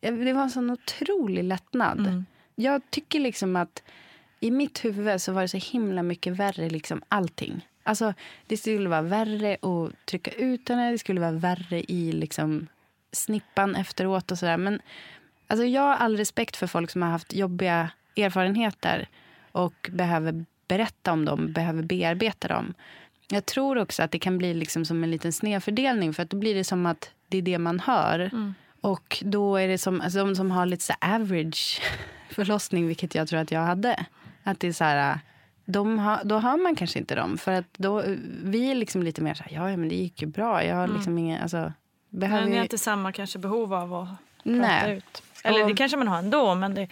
det 0.00 0.32
var 0.32 0.42
en 0.42 0.50
sån 0.50 0.70
otrolig 0.70 1.44
lättnad. 1.44 1.98
Mm. 1.98 2.24
Jag 2.54 2.82
tycker 2.90 3.20
liksom 3.20 3.56
att 3.56 3.82
i 4.40 4.50
mitt 4.50 4.84
huvud 4.84 5.22
så 5.22 5.32
var 5.32 5.42
det 5.42 5.48
så 5.48 5.56
himla 5.56 6.02
mycket 6.02 6.36
värre, 6.36 6.70
liksom 6.70 7.02
allting. 7.08 7.66
Alltså, 7.82 8.14
det 8.46 8.56
skulle 8.56 8.88
vara 8.88 9.02
värre 9.02 9.56
att 9.62 10.06
trycka 10.06 10.30
ut 10.30 10.68
henne, 10.68 10.90
det 10.90 10.98
skulle 10.98 11.20
vara 11.20 11.32
värre 11.32 11.80
i 11.80 12.12
liksom 12.12 12.66
snippan 13.12 13.76
efteråt 13.76 14.30
och 14.30 14.38
sådär. 14.38 14.56
Men 14.56 14.80
alltså, 15.46 15.64
jag 15.66 15.82
har 15.82 15.94
all 15.94 16.16
respekt 16.16 16.56
för 16.56 16.66
folk 16.66 16.90
som 16.90 17.02
har 17.02 17.10
haft 17.10 17.32
jobbiga 17.32 17.90
erfarenheter 18.16 19.08
och 19.52 19.90
behöver 19.92 20.44
berätta 20.68 21.12
om 21.12 21.24
dem, 21.24 21.52
behöver 21.52 21.82
bearbeta 21.82 22.48
dem. 22.48 22.74
Jag 23.28 23.46
tror 23.46 23.78
också 23.78 24.02
att 24.02 24.10
det 24.10 24.18
kan 24.18 24.38
bli 24.38 24.54
liksom 24.54 24.84
som 24.84 25.04
en 25.04 25.10
liten 25.10 25.32
snedfördelning 25.32 26.14
för 26.14 26.22
att 26.22 26.30
då 26.30 26.36
blir 26.36 26.54
det 26.54 26.64
som 26.64 26.86
att 26.86 27.10
det 27.28 27.38
är 27.38 27.42
det 27.42 27.58
man 27.58 27.80
hör. 27.80 28.30
Och 28.80 29.22
då 29.22 29.56
är 29.56 29.68
det 29.68 29.78
som 29.78 30.00
alltså, 30.00 30.18
de 30.18 30.36
som 30.36 30.50
har 30.50 30.66
lite 30.66 30.84
så 30.84 30.92
average 31.00 31.82
förlossning, 32.30 32.86
vilket 32.86 33.14
jag 33.14 33.28
tror 33.28 33.40
att 33.40 33.50
jag 33.50 33.60
hade. 33.60 34.06
Att 34.42 34.60
det 34.60 34.68
är 34.68 34.72
så 34.72 34.84
här, 34.84 35.18
har, 35.98 36.24
då 36.24 36.38
hör 36.38 36.56
man 36.56 36.74
kanske 36.76 36.98
inte 36.98 37.14
dem. 37.14 37.38
För 37.38 37.52
att 37.52 37.66
då, 37.76 38.02
vi 38.44 38.70
är 38.70 38.74
liksom 38.74 39.02
lite 39.02 39.22
mer 39.22 39.34
så 39.34 39.42
här, 39.42 39.52
ja 39.70 39.76
men 39.76 39.88
det 39.88 39.94
gick 39.94 40.22
ju 40.22 40.28
bra. 40.28 40.64
Jag 40.64 40.76
har 40.76 40.88
liksom 40.88 41.18
ingen, 41.18 41.42
alltså, 41.42 41.72
behöver 42.10 42.42
Men 42.42 42.50
ni 42.50 42.56
har 42.56 42.62
inte 42.64 42.78
samma 42.78 43.12
kanske 43.12 43.38
behov 43.38 43.74
av 43.74 43.94
att 43.94 44.08
prata 44.44 44.58
Nej. 44.58 44.96
ut. 44.96 45.22
Eller 45.44 45.62
Och- 45.62 45.68
det 45.68 45.74
kanske 45.74 45.96
man 45.96 46.08
har 46.08 46.18
ändå, 46.18 46.54
men 46.54 46.74
det, 46.74 46.88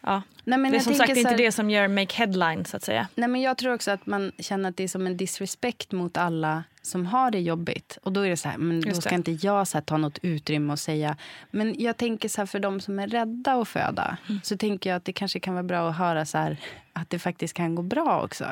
ja. 0.00 0.22
Nej, 0.44 0.58
men 0.58 0.72
det 0.72 0.78
är 0.78 0.80
som 0.80 0.94
sagt 0.94 1.12
så 1.12 1.16
inte 1.18 1.30
här- 1.30 1.36
det 1.36 1.52
som 1.52 1.70
gör 1.70 1.88
make 1.88 2.14
headline, 2.16 2.64
så 2.64 2.76
att 2.76 2.82
säga. 2.82 3.08
Nej, 3.14 3.28
men 3.28 3.40
jag 3.40 3.58
tror 3.58 3.74
också 3.74 3.90
att 3.90 4.06
man 4.06 4.32
känner 4.38 4.68
att 4.68 4.76
det 4.76 4.84
är 4.84 4.88
som 4.88 5.06
en 5.06 5.16
disrespect 5.16 5.92
mot 5.92 6.16
alla 6.16 6.64
som 6.82 7.06
har 7.06 7.30
det 7.30 7.40
jobbigt. 7.40 7.98
Och 8.02 8.12
då 8.12 8.20
är 8.20 8.30
det 8.30 8.36
så 8.36 8.48
här, 8.48 8.58
men 8.58 8.80
då 8.80 8.94
ska 8.94 9.08
det. 9.10 9.14
inte 9.14 9.32
jag 9.32 9.68
så 9.68 9.78
här, 9.78 9.82
ta 9.82 9.96
något 9.96 10.18
utrymme 10.22 10.72
och 10.72 10.78
säga. 10.78 11.16
Men 11.50 11.74
jag 11.78 11.96
tänker 11.96 12.28
så 12.28 12.40
här, 12.40 12.46
för 12.46 12.58
de 12.60 12.80
som 12.80 12.98
är 12.98 13.06
rädda 13.08 13.52
att 13.52 13.68
föda, 13.68 14.16
Mm. 14.28 14.40
så 14.44 14.56
tänker 14.56 14.90
jag 14.90 14.96
att 14.96 15.04
det 15.04 15.12
kanske 15.12 15.40
kan 15.40 15.54
vara 15.54 15.62
bra 15.64 15.90
att 15.90 15.96
höra 15.96 16.24
så 16.26 16.38
här, 16.38 16.56
att 16.92 17.10
det 17.10 17.18
faktiskt 17.18 17.54
kan 17.54 17.74
gå 17.74 17.82
bra 17.82 18.22
också. 18.24 18.44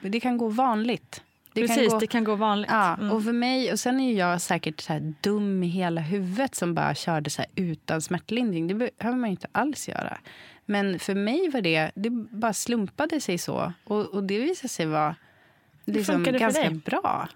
Det 0.00 0.20
kan 0.20 0.38
gå 0.38 0.48
vanligt. 0.48 1.22
Det 1.54 1.60
Mm. 1.60 1.68
Precis, 1.76 1.92
gå, 1.92 1.98
det 1.98 2.06
kan 2.06 2.24
gå 2.24 2.34
vanligt. 2.34 2.70
Ja, 2.70 2.94
Mm. 2.94 3.10
och 3.12 3.24
för 3.24 3.32
mig, 3.32 3.72
och 3.72 3.78
sen 3.80 4.00
är 4.00 4.18
jag 4.18 4.40
säkert 4.40 4.80
så 4.80 5.12
dum 5.20 5.62
i 5.62 5.66
hela 5.66 6.00
huvudet 6.00 6.54
som 6.54 6.74
bara 6.74 6.94
körde 6.94 7.30
så 7.30 7.42
utan 7.54 8.00
smärtlindring. 8.02 8.68
Det 8.68 8.74
behöver 8.74 9.18
man 9.18 9.30
inte 9.30 9.46
alls 9.52 9.88
göra. 9.88 10.18
Men 10.66 10.98
för 10.98 11.14
mig 11.14 11.50
var 11.50 11.60
det, 11.60 11.90
det 11.94 12.10
bara 12.10 12.52
slumpade 12.52 13.20
sig 13.20 13.38
så. 13.38 13.72
Och, 13.84 14.06
och 14.14 14.24
det 14.24 14.38
visade 14.38 14.68
sig 14.68 14.86
vara 14.86 15.14
liksom 15.84 16.24
ganska 16.24 16.70
bra. 16.70 17.28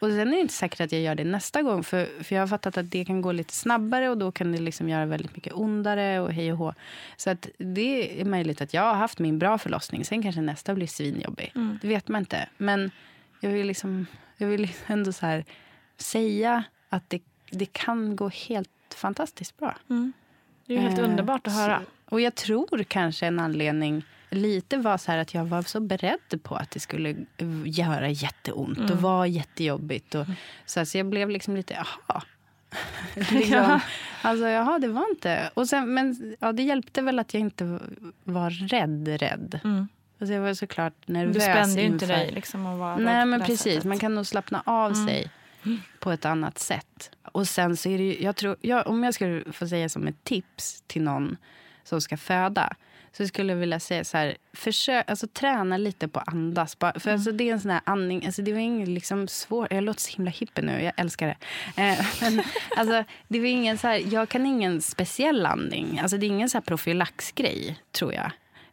Och 0.00 0.08
sen 0.08 0.20
är 0.20 0.32
det 0.32 0.40
inte 0.40 0.54
säkert 0.54 0.80
att 0.80 0.92
jag 0.92 1.00
gör 1.00 1.14
det 1.14 1.24
nästa 1.24 1.62
gång. 1.62 1.84
För, 1.84 2.22
för 2.24 2.34
jag 2.34 2.42
har 2.42 2.46
fattat 2.46 2.78
att 2.78 2.90
det 2.90 3.04
kan 3.04 3.22
gå 3.22 3.32
lite 3.32 3.54
snabbare 3.54 4.08
och 4.08 4.18
då 4.18 4.32
kan 4.32 4.52
det 4.52 4.58
liksom 4.58 4.88
göra 4.88 5.06
väldigt 5.06 5.36
mycket 5.36 5.52
ondare 5.52 6.20
och 6.20 6.32
hej 6.32 6.52
och 6.52 6.58
hå. 6.58 6.74
Så 7.16 7.30
att 7.30 7.48
det 7.58 8.20
är 8.20 8.24
möjligt 8.24 8.60
att 8.60 8.74
jag 8.74 8.82
har 8.82 8.94
haft 8.94 9.18
min 9.18 9.38
bra 9.38 9.58
förlossning. 9.58 10.04
Sen 10.04 10.22
kanske 10.22 10.40
nästa 10.40 10.74
blir 10.74 10.86
svinjobbig. 10.86 11.52
Det 11.82 11.88
vet 11.88 12.08
man 12.08 12.18
inte. 12.20 12.48
Men 12.56 12.90
jag 13.40 13.50
vill 13.50 13.66
liksom, 13.66 14.06
jag 14.36 14.48
vill 14.48 14.70
ändå 14.86 15.12
så 15.12 15.26
här 15.26 15.44
säga 15.96 16.64
att 16.88 17.10
det, 17.10 17.22
det 17.50 17.66
kan 17.72 18.16
gå 18.16 18.28
helt 18.28 18.70
fantastiskt 18.96 19.56
bra. 19.56 19.76
Det 20.66 20.74
är 20.76 20.78
helt 20.78 20.98
Eh, 20.98 21.04
underbart 21.04 21.46
att 21.46 21.52
höra. 21.54 21.78
Så, 21.80 22.14
och 22.14 22.20
jag 22.20 22.34
tror 22.34 22.84
kanske 22.88 23.26
en 23.26 23.40
anledning 23.40 24.02
lite 24.30 24.76
var 24.76 24.98
så 24.98 25.12
här 25.12 25.18
att 25.18 25.34
jag 25.34 25.44
var 25.44 25.62
så 25.62 25.80
beredd 25.80 26.42
på 26.42 26.54
att 26.56 26.70
det 26.70 26.80
skulle 26.80 27.16
göra 27.64 28.08
jätteont 28.08 28.78
Mm. 28.78 28.90
och 28.90 29.02
vara 29.02 29.26
jättejobbigt. 29.26 30.14
Och, 30.14 30.26
så, 30.66 30.86
så 30.86 30.98
jag 30.98 31.06
blev 31.06 31.30
liksom 31.30 31.56
lite, 31.56 31.74
jaha. 31.74 32.22
liksom, 33.30 33.80
Alltså, 34.22 34.46
jaha, 34.46 34.78
det 34.78 34.88
var 34.88 35.10
inte... 35.10 35.50
Och 35.54 35.68
sen, 35.68 35.94
men 35.94 36.36
ja, 36.40 36.52
det 36.52 36.62
hjälpte 36.62 37.02
väl 37.02 37.18
att 37.18 37.34
jag 37.34 37.40
inte 37.40 37.78
var 38.24 38.50
rädd, 38.50 39.08
rädd. 39.08 39.60
Alltså, 40.20 40.34
jag 40.34 40.40
var 40.42 40.54
såklart 40.54 41.08
nervös 41.08 41.36
Mm. 41.36 41.56
Du 41.56 41.60
spände 41.62 41.80
ju 41.80 41.86
inte 41.86 42.04
inför- 42.04 42.16
dig 42.16 42.30
liksom 42.32 42.78
vara 42.78 42.96
rädd 42.96 43.04
Nej, 43.04 43.26
men 43.26 43.40
precis. 43.40 43.60
sättet. 43.60 43.84
Mm. 43.84 43.88
Man 43.88 43.98
kan 43.98 44.14
nog 44.14 44.26
slappna 44.26 44.62
av 44.66 45.06
sig 45.06 45.30
på 45.98 46.10
ett 46.12 46.24
annat 46.24 46.58
sätt. 46.58 47.10
Och 47.32 47.48
sen 47.48 47.76
så 47.76 47.88
är 47.88 47.98
det 47.98 48.04
ju, 48.04 48.22
jag 48.22 48.36
tror, 48.36 48.56
jag, 48.60 48.86
om 48.86 49.04
jag 49.04 49.14
skulle 49.14 49.52
få 49.52 49.68
säga 49.68 49.88
som 49.88 50.06
ett 50.08 50.24
tips 50.24 50.82
till 50.86 51.02
någon 51.02 51.36
som 51.84 52.00
ska 52.00 52.16
föda 52.16 52.76
så 53.12 53.26
skulle 53.26 53.52
jag 53.52 53.60
vilja 53.60 53.80
säga 53.80 54.04
så 54.04 54.16
här, 54.16 54.36
försök, 54.52 55.10
alltså 55.10 55.26
träna 55.26 55.76
lite 55.76 56.08
på 56.08 56.20
att 56.20 56.28
andas. 56.28 56.78
Bara, 56.78 57.00
för 57.00 57.10
alltså, 57.10 57.32
det 57.32 57.48
är 57.48 57.52
en 57.52 57.60
sån 57.60 57.70
här 57.70 57.80
andning, 57.86 58.26
alltså 58.26 58.42
det 58.42 58.52
var 58.52 58.60
inget 58.60 58.88
liksom 58.88 59.28
svårt, 59.28 59.72
jag 59.72 59.84
låter 59.84 60.00
så 60.00 60.16
himla 60.16 60.30
hippie 60.30 60.64
nu, 60.64 60.82
jag 60.82 60.92
älskar 60.96 61.26
det. 61.26 61.36
Eh, 61.82 62.06
men, 62.20 62.42
alltså, 62.76 63.04
det 63.28 63.38
var 63.40 63.46
ingen 63.46 63.78
så 63.78 63.86
här, 63.88 64.02
jag 64.12 64.28
kan 64.28 64.46
ingen 64.46 64.82
speciell 64.82 65.46
andning, 65.46 65.98
alltså 66.02 66.16
det 66.16 66.26
är 66.26 66.28
ingen 66.28 66.50
så 66.50 66.58
här 66.58 66.62
profylaxgrej 66.62 67.78
tror 67.92 68.14
jag. 68.14 68.30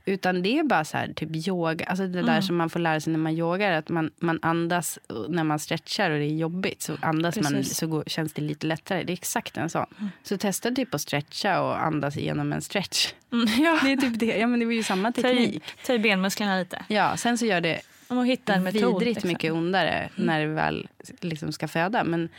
Utan 0.07 0.41
det 0.41 0.59
är 0.59 0.63
bara 0.63 0.85
så 0.85 0.97
här, 0.97 1.13
typ 1.13 1.47
yoga, 1.47 1.85
alltså 1.85 2.07
det 2.07 2.21
där 2.21 2.41
som 2.41 2.55
man 2.55 2.69
får 2.69 2.79
lära 2.79 2.99
sig 2.99 3.11
när 3.13 3.19
man 3.19 3.33
yogar. 3.33 3.71
Att 3.71 3.89
man, 3.89 4.11
man 4.19 4.39
andas 4.41 4.99
när 5.29 5.43
man 5.43 5.59
stretchar 5.59 6.11
och 6.11 6.19
det 6.19 6.25
är 6.25 6.35
jobbigt. 6.35 6.81
Så 6.81 6.97
andas 7.01 7.35
man 7.35 7.53
Precis. 7.53 7.77
så 7.77 7.87
går, 7.87 8.03
känns 8.07 8.33
det 8.33 8.41
lite 8.41 8.67
lättare. 8.67 9.03
Det 9.03 9.11
är 9.11 9.13
exakt 9.13 9.57
en 9.57 9.69
sån. 9.69 9.85
Så 10.23 10.37
testa 10.37 10.71
typ 10.71 10.93
att 10.93 11.01
stretcha 11.01 11.61
och 11.61 11.83
andas 11.83 12.17
igenom 12.17 12.53
en 12.53 12.61
stretch. 12.61 13.13
ja. 13.59 13.79
Det 13.83 13.91
är 13.91 13.97
typ 13.97 14.19
det. 14.19 14.37
Ja 14.37 14.47
men 14.47 14.59
det 14.59 14.65
var 14.65 14.73
ju 14.73 14.83
samma 14.83 15.11
teknik. 15.11 15.63
ta 15.85 15.93
i 15.93 15.99
benmusklerna 15.99 16.59
lite. 16.59 16.85
Ja, 16.87 17.17
sen 17.17 17.37
så 17.37 17.45
gör 17.45 17.61
det 17.61 17.81
Om 18.07 18.17
att 18.19 18.27
hitta 18.27 18.53
en 18.53 18.63
metod. 18.63 18.93
vidrigt 18.93 19.15
liksom. 19.15 19.27
mycket 19.27 19.53
ondare 19.53 20.09
när 20.15 20.39
det 20.39 20.47
väl 20.47 20.87
liksom 21.21 21.51
ska 21.51 21.67
föda. 21.67 22.03
Men 22.03 22.29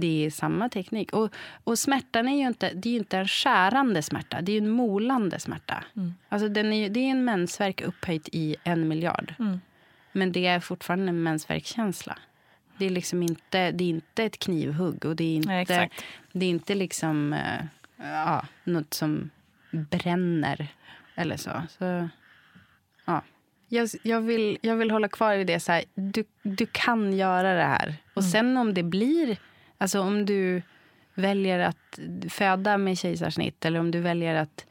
det 0.00 0.26
är 0.26 0.30
samma 0.30 0.68
teknik. 0.68 1.12
Och, 1.12 1.34
och 1.64 1.78
smärtan 1.78 2.28
är 2.28 2.36
ju 2.36 2.46
inte, 2.46 2.72
det 2.74 2.88
är 2.88 2.96
inte 2.96 3.18
en 3.18 3.28
skärande 3.28 4.02
smärta. 4.02 4.40
Det 4.40 4.52
är 4.52 4.58
en 4.58 4.70
molande 4.70 5.38
smärta. 5.38 5.84
Alltså 6.28 6.48
den 6.48 6.72
är, 6.72 6.88
det 6.88 7.00
är 7.00 7.10
en 7.10 7.24
mensvärk 7.24 7.80
upphöjt 7.80 8.28
i 8.32 8.56
en 8.64 8.88
miljard. 8.88 9.34
Men 10.12 10.32
det 10.32 10.46
är 10.46 10.60
fortfarande 10.60 11.08
en 11.08 11.22
mensvärkskänsla. 11.22 12.18
Det 12.78 12.86
är 12.86 12.90
liksom 12.90 13.22
inte, 13.22 13.70
det 13.70 13.84
är 13.84 13.88
inte 13.88 14.24
ett 14.24 14.38
knivhugg. 14.38 15.04
Och 15.04 15.16
det 15.16 15.24
är 15.24 15.36
inte, 15.36 15.52
exakt. 15.52 16.04
det 16.32 16.46
är 16.46 16.50
inte 16.50 16.74
liksom 16.74 17.32
eh, 17.32 17.64
ja, 17.96 18.44
något 18.64 18.94
som 18.94 19.30
bränner 19.70 20.68
eller 21.14 21.36
så. 21.36 21.62
så 21.78 22.08
ja. 23.04 23.22
jag, 23.68 23.88
jag, 24.02 24.20
vill, 24.20 24.58
jag 24.62 24.76
vill 24.76 24.90
hålla 24.90 25.08
kvar 25.08 25.34
i 25.34 25.44
det. 25.44 25.60
Så 25.60 25.72
här, 25.72 25.84
du, 25.94 26.24
du 26.42 26.66
kan 26.66 27.12
göra 27.12 27.54
det 27.54 27.64
här. 27.64 27.94
Och 28.14 28.24
sen 28.24 28.56
om 28.56 28.74
det 28.74 28.82
blir... 28.82 29.38
Alltså 29.78 30.00
om 30.00 30.26
du 30.26 30.62
väljer 31.14 31.58
att 31.58 31.98
föda 32.28 32.78
med 32.78 32.98
kejsarsnitt 32.98 33.64
eller 33.64 33.80
om 33.80 33.90
du 33.90 34.00
väljer 34.00 34.34
att 34.34 34.66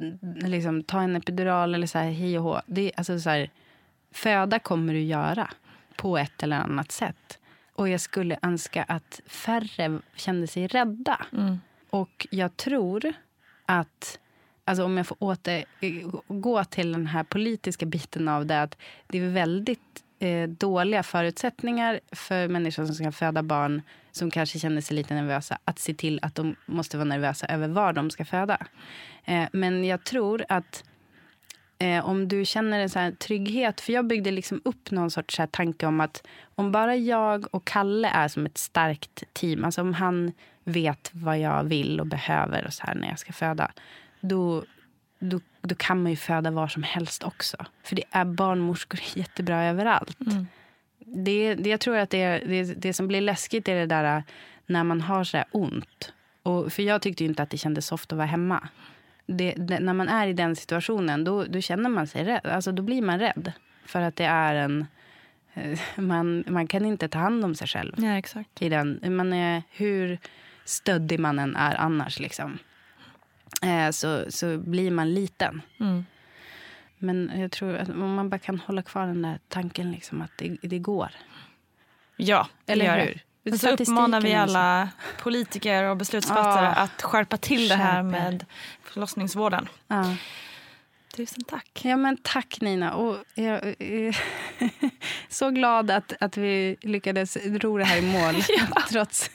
mm, 0.00 0.18
liksom, 0.50 0.82
ta 0.82 1.02
en 1.02 1.16
epidural 1.16 1.74
eller 1.74 1.86
så 1.86 1.98
här, 1.98 2.10
hej 2.10 2.38
och 2.38 2.44
hå. 2.44 2.60
Det, 2.66 2.82
är- 2.82 2.92
alltså, 2.96 3.20
så 3.20 3.30
här, 3.30 3.50
föda 4.12 4.58
kommer 4.58 4.92
du 4.94 5.00
göra 5.00 5.50
på 5.96 6.18
ett 6.18 6.42
eller 6.42 6.56
annat 6.56 6.92
sätt. 6.92 7.38
Och 7.74 7.88
jag 7.88 8.00
skulle 8.00 8.38
önska 8.42 8.82
att 8.82 9.20
färre 9.26 9.98
kände 10.16 10.46
sig 10.46 10.66
rädda. 10.66 11.26
Och 11.90 12.26
jag 12.30 12.56
tror 12.56 13.12
att, 13.66 14.18
alltså 14.64 14.84
om 14.84 14.96
jag 14.96 15.06
får 15.06 15.16
återgå 15.20 16.64
till 16.64 16.92
den 16.92 17.06
här 17.06 17.24
politiska 17.24 17.86
biten 17.86 18.28
av 18.28 18.46
det, 18.46 18.62
att 18.62 18.78
det 19.06 19.18
är 19.18 19.28
väldigt 19.28 20.04
eh, 20.22 20.48
dåliga 20.48 21.02
förutsättningar 21.02 22.00
för 22.12 22.48
människor 22.48 22.86
som 22.86 22.94
ska 22.94 23.12
föda 23.12 23.42
barn 23.42 23.82
som 24.10 24.30
kanske 24.30 24.58
känner 24.58 24.80
sig 24.80 24.96
lite 24.96 25.14
nervösa 25.14 25.58
att 25.64 25.78
se 25.78 25.94
till 25.94 26.18
att 26.22 26.34
de 26.34 26.56
måste 26.66 26.96
vara 26.96 27.08
nervösa 27.08 27.46
över 27.46 27.68
var 27.68 27.92
de 27.92 28.10
ska 28.10 28.24
föda. 28.24 28.66
Eh, 29.24 29.44
men 29.52 29.84
jag 29.84 30.04
tror 30.04 30.44
att 30.48 30.84
eh, 31.78 32.06
om 32.06 32.28
du 32.28 32.44
känner 32.44 32.80
en 32.80 32.90
så 32.90 32.98
här 32.98 33.12
trygghet... 33.12 33.80
För 33.80 33.92
Jag 33.92 34.06
byggde 34.06 34.30
liksom 34.30 34.60
upp 34.64 34.90
någon 34.90 35.10
sorts 35.10 35.36
så 35.36 35.46
tanke 35.46 35.86
om 35.86 36.00
att 36.00 36.26
om 36.54 36.72
bara 36.72 36.96
jag 36.96 37.54
och 37.54 37.64
Kalle 37.64 38.08
är 38.08 38.28
som 38.28 38.46
ett 38.46 38.58
starkt 38.58 39.24
team, 39.32 39.64
alltså 39.64 39.80
om 39.80 39.94
han 39.94 40.32
vet 40.64 41.10
vad 41.12 41.38
jag 41.38 41.64
vill 41.64 42.00
och 42.00 42.06
behöver 42.06 42.66
och 42.66 42.72
så 42.72 42.86
här 42.86 42.94
när 42.94 43.08
jag 43.08 43.18
ska 43.18 43.32
föda, 43.32 43.70
då, 44.20 44.64
då, 45.18 45.40
då 45.62 45.74
kan 45.74 46.02
man 46.02 46.10
ju 46.12 46.16
föda 46.16 46.50
var 46.50 46.68
som 46.68 46.82
helst 46.82 47.22
också. 47.22 47.56
För 47.82 47.96
det 47.96 48.04
är 48.10 48.24
barnmorskor 48.24 49.00
jättebra 49.14 49.64
överallt. 49.64 50.20
Mm. 50.20 50.46
Det, 50.98 51.54
det, 51.54 51.70
jag 51.70 51.80
tror 51.80 51.96
att 51.96 52.10
det, 52.10 52.38
det, 52.38 52.64
det 52.64 52.92
som 52.92 53.08
blir 53.08 53.20
läskigt 53.20 53.68
är 53.68 53.74
det 53.74 53.86
där 53.86 54.24
när 54.66 54.84
man 54.84 55.00
har 55.00 55.24
så 55.24 55.44
ont. 55.52 56.12
Och, 56.42 56.72
för 56.72 56.82
jag 56.82 57.02
tyckte 57.02 57.24
inte 57.24 57.42
att 57.42 57.50
det 57.50 57.58
kändes 57.58 57.86
soft 57.86 58.12
att 58.12 58.16
vara 58.16 58.26
hemma. 58.26 58.68
Det, 59.26 59.52
det, 59.52 59.80
när 59.80 59.94
man 59.94 60.08
är 60.08 60.26
i 60.26 60.32
den 60.32 60.56
situationen, 60.56 61.24
då, 61.24 61.44
då 61.44 61.60
känner 61.60 61.90
man 61.90 62.06
sig 62.06 62.24
rädd. 62.24 62.46
Alltså, 62.46 62.72
då 62.72 62.82
blir 62.82 63.02
man 63.02 63.18
rädd. 63.18 63.52
För 63.86 64.00
att 64.00 64.16
det 64.16 64.24
är 64.24 64.54
en... 64.54 64.86
Eh, 65.54 65.78
man, 65.96 66.44
man 66.46 66.66
kan 66.66 66.86
inte 66.86 67.08
ta 67.08 67.18
hand 67.18 67.44
om 67.44 67.54
sig 67.54 67.66
själv. 67.66 67.92
Ja, 67.96 68.18
exakt. 68.18 68.62
I 68.62 68.68
den, 68.68 69.00
man 69.16 69.32
är, 69.32 69.62
hur 69.70 70.18
stöddig 70.64 71.20
man 71.20 71.38
än 71.38 71.56
är 71.56 71.74
annars, 71.74 72.20
liksom, 72.20 72.58
så, 73.92 74.24
så 74.28 74.58
blir 74.58 74.90
man 74.90 75.14
liten. 75.14 75.62
Mm. 75.80 76.04
Men 76.98 77.40
jag 77.40 77.50
tror 77.52 77.76
att 77.76 77.88
om 77.88 78.14
man 78.14 78.30
bara 78.30 78.38
kan 78.38 78.60
hålla 78.60 78.82
kvar 78.82 79.06
den 79.06 79.22
där 79.22 79.38
tanken 79.48 79.92
liksom, 79.92 80.22
att 80.22 80.30
det, 80.36 80.56
det 80.62 80.78
går. 80.78 81.10
Ja, 82.16 82.48
Eller 82.66 82.84
gör 82.84 82.98
hur? 82.98 83.22
Det. 83.42 83.58
Så 83.58 83.70
uppmanar 83.70 84.20
vi 84.20 84.34
alla 84.34 84.88
politiker 85.22 85.84
och 85.84 85.96
beslutsfattare 85.96 86.64
ja. 86.64 86.82
att 86.82 87.02
skärpa 87.02 87.36
till 87.36 87.68
det 87.68 87.74
här 87.74 88.02
med 88.02 88.44
förlossningsvården. 88.82 89.68
Ja. 89.86 90.16
Tusen 91.16 91.44
tack. 91.44 91.80
Ja, 91.84 91.96
men 91.96 92.16
tack, 92.16 92.60
Nina. 92.60 92.94
Och 92.94 93.16
jag 93.34 93.74
är 93.78 94.18
så 95.28 95.50
glad 95.50 95.90
att, 95.90 96.12
att 96.20 96.36
vi 96.36 96.76
lyckades 96.80 97.38
ro 97.44 97.78
det 97.78 97.84
här 97.84 97.98
i 97.98 98.02
mål, 98.02 98.34
ja. 98.48 98.82
trots 98.90 99.30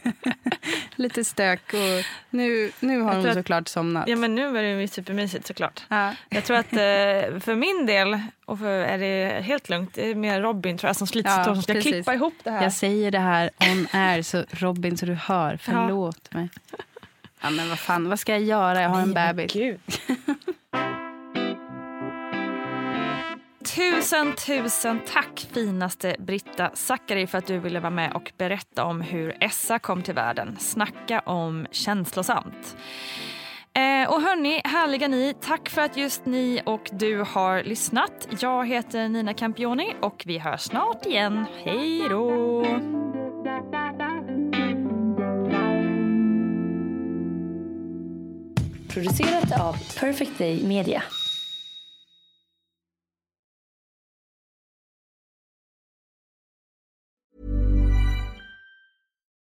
lite 0.95 1.23
stök. 1.23 1.73
Och 1.73 2.05
nu, 2.29 2.71
nu 2.79 3.01
har 3.01 3.15
hon 3.15 3.33
såklart 3.33 3.67
somnat. 3.67 4.07
Ja, 4.07 4.15
men 4.15 4.35
nu 4.35 4.57
är 4.57 4.79
det 4.79 4.87
supermysigt 4.87 5.47
såklart. 5.47 5.83
Ja. 5.87 6.13
Jag 6.29 6.43
tror 6.43 6.57
att 6.57 6.73
eh, 6.73 7.39
för 7.39 7.55
min 7.55 7.85
del 7.85 8.19
och 8.45 8.59
för, 8.59 8.79
är 8.79 8.97
det 8.97 9.41
helt 9.41 9.69
lugnt. 9.69 9.93
Det 9.93 10.11
är 10.11 10.15
mer 10.15 10.41
Robin 10.41 10.77
tror 10.77 10.89
jag 10.89 10.95
som 10.95 11.07
sliter 11.07 11.37
ja, 11.37 11.43
som 11.43 11.61
ska 11.61 11.73
precis. 11.73 11.91
klippa 11.91 12.13
ihop 12.13 12.33
det 12.43 12.51
här. 12.51 12.63
Jag 12.63 12.73
säger 12.73 13.11
det 13.11 13.19
här 13.19 13.49
on 13.59 13.87
air, 13.91 14.21
så 14.21 14.43
Robin, 14.49 14.97
så 14.97 15.05
du 15.05 15.13
hör. 15.13 15.57
Förlåt 15.61 16.29
ja. 16.31 16.37
mig. 16.37 16.49
Ja, 17.41 17.49
men 17.49 17.69
vad 17.69 17.79
fan, 17.79 18.09
vad 18.09 18.19
ska 18.19 18.31
jag 18.31 18.41
göra? 18.41 18.81
Jag 18.81 18.89
har 18.89 19.01
en 19.01 19.13
bebis. 19.13 19.55
Tusen, 23.75 24.33
tusen 24.35 24.99
tack 25.13 25.47
finaste 25.53 26.15
Britta 26.19 26.71
Zackari 26.73 27.27
för 27.27 27.37
att 27.37 27.45
du 27.45 27.59
ville 27.59 27.79
vara 27.79 27.89
med 27.89 28.13
och 28.13 28.31
berätta 28.37 28.85
om 28.85 29.01
hur 29.01 29.37
Essa 29.39 29.79
kom 29.79 30.03
till 30.03 30.13
världen. 30.13 30.57
Snacka 30.59 31.19
om 31.19 31.67
känslosamt. 31.71 32.77
Eh, 33.73 34.09
och 34.09 34.21
hörni, 34.21 34.61
härliga 34.63 35.07
ni, 35.07 35.33
tack 35.41 35.69
för 35.69 35.81
att 35.81 35.97
just 35.97 36.25
ni 36.25 36.61
och 36.65 36.89
du 36.91 37.23
har 37.27 37.63
lyssnat. 37.63 38.27
Jag 38.39 38.67
heter 38.67 39.09
Nina 39.09 39.33
Campioni 39.33 39.93
och 40.01 40.23
vi 40.25 40.37
hörs 40.37 40.61
snart 40.61 41.05
igen. 41.05 41.45
Hej 41.63 42.09
då! 42.09 42.63
Producerat 48.93 49.61
av 49.61 49.73
Perfect 49.99 50.37
Day 50.37 50.67
Media. 50.67 51.03